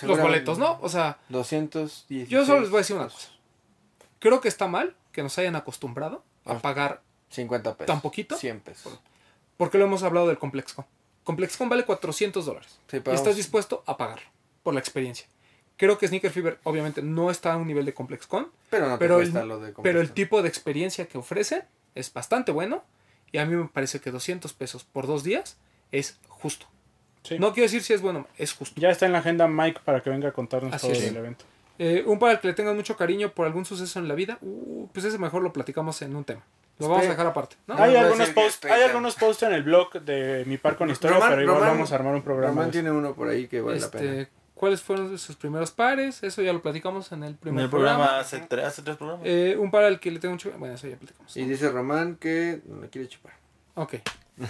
los 0.02 0.20
boletos, 0.20 0.58
¿no? 0.58 0.80
O 0.82 0.90
sea, 0.90 1.20
216. 1.30 2.28
yo 2.30 2.46
solo 2.46 2.62
les 2.62 2.70
voy 2.70 2.78
a 2.78 2.82
decir 2.82 2.96
una 2.96 3.06
cosa. 3.06 3.30
Creo 4.20 4.42
que 4.42 4.48
está 4.48 4.68
mal 4.68 4.96
que 5.12 5.22
nos 5.22 5.38
hayan 5.38 5.56
acostumbrado 5.56 6.24
a 6.46 6.54
Ah. 6.54 6.60
pagar 6.60 7.02
50 7.30 7.76
pesos. 7.76 7.88
¿Tan 7.88 8.02
poquito? 8.02 8.36
100 8.38 8.60
pesos. 8.62 9.00
porque 9.58 9.78
lo 9.78 9.86
hemos 9.86 10.02
hablado 10.02 10.28
del 10.28 10.40
ComplexCon. 10.40 10.86
ComplexCon 11.24 11.70
vale 11.70 11.86
400 11.86 12.44
dólares. 12.48 12.80
Sí, 12.90 12.98
y 13.06 13.10
estás 13.12 13.36
dispuesto 13.36 13.84
a 13.86 13.96
pagarlo 13.96 14.26
por 14.64 14.74
la 14.74 14.80
experiencia. 14.80 15.28
Creo 15.78 16.00
que 16.00 16.08
Sneaker 16.08 16.32
Fever 16.32 16.60
obviamente 16.64 17.04
no 17.04 17.30
está 17.30 17.54
a 17.54 17.58
un 17.58 17.68
nivel 17.68 17.86
de 17.86 17.94
ComplexCon, 17.94 18.52
Pero 18.72 18.88
no 18.88 18.94
te 18.96 19.00
pero 19.00 19.22
el, 19.22 19.32
lo 19.48 19.60
de 19.60 19.74
pero 19.84 20.02
el 20.02 20.14
tipo 20.14 20.42
de 20.42 20.50
experiencia 20.50 21.08
que 21.08 21.20
ofrecen 21.20 21.64
es 21.96 22.12
bastante 22.14 22.52
bueno 22.52 22.84
y 23.32 23.38
a 23.38 23.46
mí 23.46 23.56
me 23.56 23.68
parece 23.68 24.00
que 24.00 24.12
200 24.12 24.54
pesos 24.54 24.84
por 24.84 25.08
dos 25.08 25.24
días 25.24 25.58
es 25.92 26.20
justo. 26.28 26.68
Sí. 27.24 27.38
No 27.40 27.54
quiero 27.54 27.66
decir 27.66 27.84
si 27.84 27.94
es 27.94 28.02
bueno, 28.02 28.28
es 28.38 28.54
justo. 28.54 28.80
Ya 28.80 28.90
está 28.90 29.06
en 29.06 29.12
la 29.12 29.20
agenda 29.20 29.48
Mike 29.48 29.82
para 29.86 30.02
que 30.02 30.10
venga 30.10 30.30
a 30.30 30.32
contarnos 30.32 30.74
Así 30.74 30.88
todo 30.88 30.98
es. 30.98 31.04
del 31.04 31.18
evento. 31.18 31.46
Eh, 31.78 32.04
un 32.06 32.20
para 32.20 32.34
el 32.34 32.40
que 32.40 32.48
le 32.48 32.54
tengan 32.54 32.76
mucho 32.76 32.96
cariño 32.96 33.32
por 33.32 33.46
algún 33.46 33.66
suceso 33.66 34.00
en 34.00 34.08
la 34.08 34.16
vida, 34.16 34.38
uh, 34.42 34.88
pues 34.94 35.06
ese 35.06 35.18
mejor 35.18 35.42
lo 35.42 35.54
platicamos 35.54 36.02
en 36.02 36.16
un 36.16 36.24
tema. 36.24 36.44
Lo 36.78 36.90
vamos 36.90 37.06
a 37.06 37.10
dejar 37.10 37.28
aparte, 37.28 37.58
¿no? 37.68 37.76
Hay 37.76 37.96
algunos 37.96 38.30
posts, 38.30 38.54
Space 38.56 38.74
hay 38.74 38.84
algunos 38.84 39.16
posts 39.16 39.44
en 39.44 39.54
el 39.54 39.62
blog 39.62 39.94
de 40.02 40.44
mi 40.48 40.58
par 40.58 40.78
con 40.78 40.90
historia, 40.90 41.20
pero 41.28 41.42
igual 41.42 41.60
vamos 41.60 41.92
a 41.92 41.96
armar 41.96 42.16
un 42.16 42.24
programa. 42.24 42.54
Román 42.54 42.72
tiene 42.72 42.92
uno 42.92 43.14
por 43.14 43.30
ahí 43.30 43.48
que 43.48 43.62
vale 43.62 43.80
la 43.80 43.92
pena. 43.92 44.28
Este, 44.62 44.82
¿Cuáles 44.82 44.82
fueron 44.82 45.18
sus 45.18 45.36
primeros 45.36 45.72
pares? 45.72 46.22
Eso 46.24 46.42
ya 46.42 46.54
lo 46.54 46.62
platicamos 46.62 47.12
en 47.12 47.24
el 47.24 47.30
En 47.32 47.38
primer 47.38 47.64
el 47.66 47.70
programa 47.70 47.98
programa. 47.98 48.20
hace 48.22 48.40
tres, 48.48 48.66
hace 48.66 48.82
tres 48.84 48.98
programas. 48.98 49.26
Eh, 49.26 49.56
un 49.58 49.72
par 49.72 49.84
al 49.86 50.00
que 50.00 50.12
le 50.12 50.20
tengo 50.20 50.34
mucho... 50.36 50.52
Bueno, 50.58 50.76
eso 50.76 50.88
ya 50.88 50.96
platicamos. 50.98 51.36
Y 51.36 51.46
dice 51.46 51.70
Román 51.70 52.16
que 52.16 52.62
no 52.66 52.76
me 52.78 52.90
quiere 52.90 53.08
chupar. 53.08 53.34
Ok. 53.76 53.96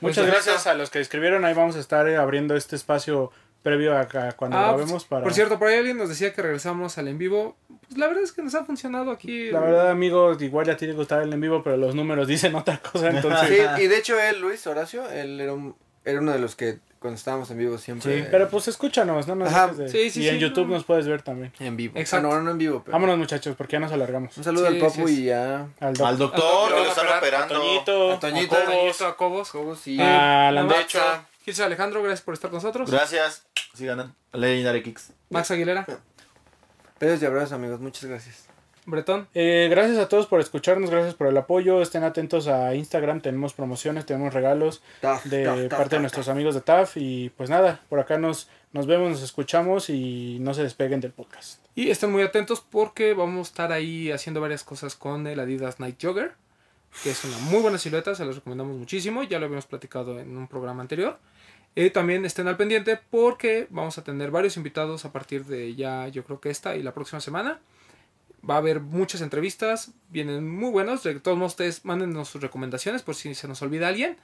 Muchas 0.00 0.24
Pues, 0.24 0.26
gracias 0.26 0.66
a 0.66 0.74
los 0.74 0.90
que 0.90 1.00
escribieron. 1.00 1.44
Ahí 1.44 1.54
vamos 1.54 1.76
a 1.76 1.80
estar 1.80 2.06
eh, 2.08 2.16
abriendo 2.16 2.56
este 2.56 2.76
espacio 2.76 3.30
previo 3.62 3.96
a, 3.96 4.06
cuando 4.32 4.56
Ah, 4.56 4.68
grabemos 4.68 4.90
pues, 4.92 5.04
para. 5.04 5.22
Por 5.24 5.32
cierto, 5.34 5.58
por 5.58 5.68
ahí 5.68 5.78
alguien 5.78 5.96
nos 5.96 6.08
decía 6.08 6.32
que 6.32 6.42
regresamos 6.42 6.96
al 6.98 7.08
en 7.08 7.18
vivo. 7.18 7.56
Pues 7.88 7.98
la 7.98 8.06
verdad 8.06 8.22
es 8.22 8.32
que 8.32 8.42
nos 8.42 8.54
ha 8.54 8.64
funcionado 8.64 9.10
aquí. 9.10 9.50
La 9.50 9.60
verdad, 9.60 9.90
amigo, 9.90 10.36
igual 10.38 10.66
ya 10.66 10.76
tiene 10.76 10.94
que 10.94 10.98
gustar 10.98 11.22
el 11.22 11.32
en 11.32 11.40
vivo, 11.40 11.62
pero 11.62 11.76
los 11.76 11.94
números 11.94 12.28
dicen 12.28 12.54
otra 12.54 12.78
cosa. 12.78 13.08
Entonces, 13.10 13.48
Sí, 13.76 13.82
y 13.82 13.86
de 13.88 13.98
hecho 13.98 14.18
él, 14.20 14.40
Luis 14.40 14.66
Horacio, 14.66 15.10
él 15.10 15.40
era, 15.40 15.52
un- 15.54 15.74
era 16.04 16.20
uno 16.20 16.32
de 16.32 16.38
los 16.38 16.54
que 16.56 16.78
cuando 17.06 17.18
estábamos 17.18 17.50
en 17.50 17.58
vivo 17.58 17.78
siempre... 17.78 18.22
sí, 18.22 18.28
pero 18.30 18.48
pues 18.48 18.68
escúchanos, 18.68 19.26
no 19.26 19.34
nos 19.36 19.48
Ajá, 19.48 19.68
de- 19.68 19.88
sí, 19.88 20.10
sí, 20.10 20.22
Y 20.22 20.28
en 20.28 20.34
sí, 20.34 20.40
YouTube 20.40 20.66
no. 20.66 20.74
nos 20.74 20.84
puedes 20.84 21.06
ver 21.06 21.22
también. 21.22 21.52
En 21.60 21.76
vivo. 21.76 21.94
Exacto. 21.96 22.28
Ah, 22.28 22.34
no, 22.36 22.42
no 22.42 22.50
en 22.50 22.58
vivo, 22.58 22.82
pero... 22.84 22.92
Vámonos, 22.92 23.16
muchachos, 23.18 23.54
porque 23.56 23.74
ya 23.74 23.80
nos 23.80 23.92
alargamos. 23.92 24.36
Un 24.36 24.44
saludo 24.44 24.68
Sí, 24.68 24.74
al 24.74 24.78
Papu 24.80 25.08
sí, 25.08 25.14
sí. 25.16 25.22
y 25.24 25.30
a... 25.30 25.68
Al 25.80 25.94
doc. 25.94 26.06
Al 26.06 26.18
doctor 26.18 26.74
que 26.74 26.80
lo 26.80 26.88
están 26.88 27.18
operando. 27.18 27.54
A 27.54 27.58
Toñito, 27.58 28.12
A 28.12 28.20
Toñito. 28.20 28.56
a 28.56 28.64
Cobos, 29.16 29.50
Cobos. 29.50 29.50
Cobos 29.50 29.86
y... 29.86 29.98
a 30.00 31.22
Gilson 31.44 31.66
Alejandro, 31.66 32.02
gracias 32.02 32.22
por 32.22 32.34
estar 32.34 32.50
con 32.50 32.56
nosotros. 32.56 32.90
Gracias. 32.90 33.44
Sigan 33.74 34.12
Legendary 34.32 34.82
Kicks. 34.82 35.12
Max 35.30 35.50
Aguilera, 35.52 35.86
Besos 36.98 37.22
y 37.22 37.26
abrazos, 37.26 37.52
amigos. 37.52 37.78
Muchas 37.78 38.04
gracias. 38.06 38.45
Bretón. 38.86 39.28
Eh, 39.34 39.66
gracias 39.68 39.98
a 39.98 40.08
todos 40.08 40.26
por 40.26 40.40
escucharnos, 40.40 40.90
gracias 40.90 41.14
por 41.14 41.26
el 41.26 41.36
apoyo. 41.36 41.82
Estén 41.82 42.04
atentos 42.04 42.46
a 42.46 42.74
Instagram, 42.74 43.20
tenemos 43.20 43.52
promociones, 43.52 44.06
tenemos 44.06 44.32
regalos 44.32 44.80
Taf, 45.00 45.24
de 45.24 45.44
taf, 45.44 45.56
taf, 45.56 45.70
parte 45.70 45.82
de 45.82 45.96
taf, 45.96 46.00
nuestros 46.00 46.28
amigos 46.28 46.54
de 46.54 46.60
TAF. 46.60 46.96
Y 46.96 47.30
pues 47.30 47.50
nada, 47.50 47.80
por 47.88 47.98
acá 47.98 48.16
nos, 48.16 48.48
nos 48.72 48.86
vemos, 48.86 49.10
nos 49.10 49.22
escuchamos 49.22 49.90
y 49.90 50.38
no 50.40 50.54
se 50.54 50.62
despeguen 50.62 51.00
del 51.00 51.12
podcast. 51.12 51.60
Y 51.74 51.90
estén 51.90 52.12
muy 52.12 52.22
atentos 52.22 52.60
porque 52.60 53.12
vamos 53.12 53.48
a 53.48 53.50
estar 53.50 53.72
ahí 53.72 54.10
haciendo 54.12 54.40
varias 54.40 54.62
cosas 54.64 54.94
con 54.94 55.26
el 55.26 55.40
Adidas 55.40 55.80
Night 55.80 55.98
Jogger, 56.00 56.32
que 57.02 57.10
es 57.10 57.24
una 57.24 57.38
muy 57.38 57.60
buena 57.60 57.78
silueta, 57.78 58.14
se 58.14 58.24
los 58.24 58.36
recomendamos 58.36 58.76
muchísimo, 58.76 59.24
ya 59.24 59.38
lo 59.38 59.46
habíamos 59.46 59.66
platicado 59.66 60.18
en 60.20 60.36
un 60.36 60.46
programa 60.46 60.80
anterior. 60.80 61.18
Eh, 61.74 61.90
también 61.90 62.24
estén 62.24 62.48
al 62.48 62.56
pendiente 62.56 62.98
porque 63.10 63.66
vamos 63.68 63.98
a 63.98 64.04
tener 64.04 64.30
varios 64.30 64.56
invitados 64.56 65.04
a 65.04 65.12
partir 65.12 65.44
de 65.44 65.74
ya, 65.74 66.08
yo 66.08 66.24
creo 66.24 66.40
que 66.40 66.48
esta 66.48 66.76
y 66.76 66.82
la 66.82 66.94
próxima 66.94 67.20
semana. 67.20 67.60
Va 68.48 68.54
a 68.54 68.58
haber 68.58 68.80
muchas 68.80 69.20
entrevistas, 69.22 69.90
vienen 70.08 70.48
muy 70.48 70.70
buenos. 70.70 71.02
De 71.02 71.18
todos 71.20 71.36
modos, 71.36 71.52
ustedes 71.52 71.84
mándenos 71.84 72.28
sus 72.28 72.40
recomendaciones 72.40 73.02
por 73.02 73.14
si 73.14 73.34
se 73.34 73.48
nos 73.48 73.60
olvida 73.62 73.88
alguien. 73.88 74.16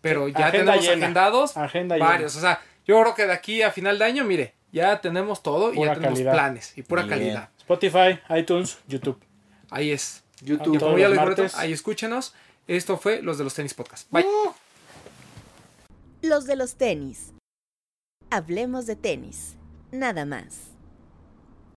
Pero 0.00 0.26
Sí, 0.26 0.32
ya 0.36 0.46
agenda 0.48 0.72
tenemos 0.72 0.84
llena. 0.84 1.04
agendados 1.04 1.56
Agenda 1.56 1.96
llena. 1.96 2.08
varios. 2.08 2.36
O 2.36 2.40
sea, 2.40 2.60
yo 2.86 3.00
creo 3.00 3.14
que 3.14 3.26
de 3.26 3.32
aquí 3.32 3.62
a 3.62 3.70
final 3.70 3.98
de 3.98 4.04
año, 4.04 4.24
mire, 4.24 4.54
ya 4.72 5.00
tenemos 5.00 5.42
todo 5.42 5.72
y 5.72 5.76
ya 5.76 5.94
tenemos 5.94 6.14
calidad. 6.18 6.32
planes 6.32 6.72
y 6.76 6.82
pura 6.82 7.02
bien. 7.02 7.18
calidad. 7.18 7.48
Spotify, 7.58 8.18
iTunes, 8.36 8.78
YouTube. 8.88 9.18
Ahí 9.70 9.90
es. 9.90 10.22
YouTube. 10.40 10.76
Y 10.76 10.78
como 10.78 10.98
ya 10.98 11.08
los 11.08 11.38
lo 11.38 11.58
ahí 11.58 11.72
escúchenos. 11.72 12.34
Esto 12.66 12.96
fue 12.98 13.22
Los 13.22 13.38
de 13.38 13.44
los 13.44 13.54
Tenis 13.54 13.74
Podcast. 13.74 14.10
Bye. 14.10 14.26
Los 16.22 16.46
de 16.46 16.56
los 16.56 16.74
tenis. 16.76 17.32
Hablemos 18.30 18.86
de 18.86 18.94
tenis. 18.96 19.54
Nada 19.90 20.24
más. 20.26 20.68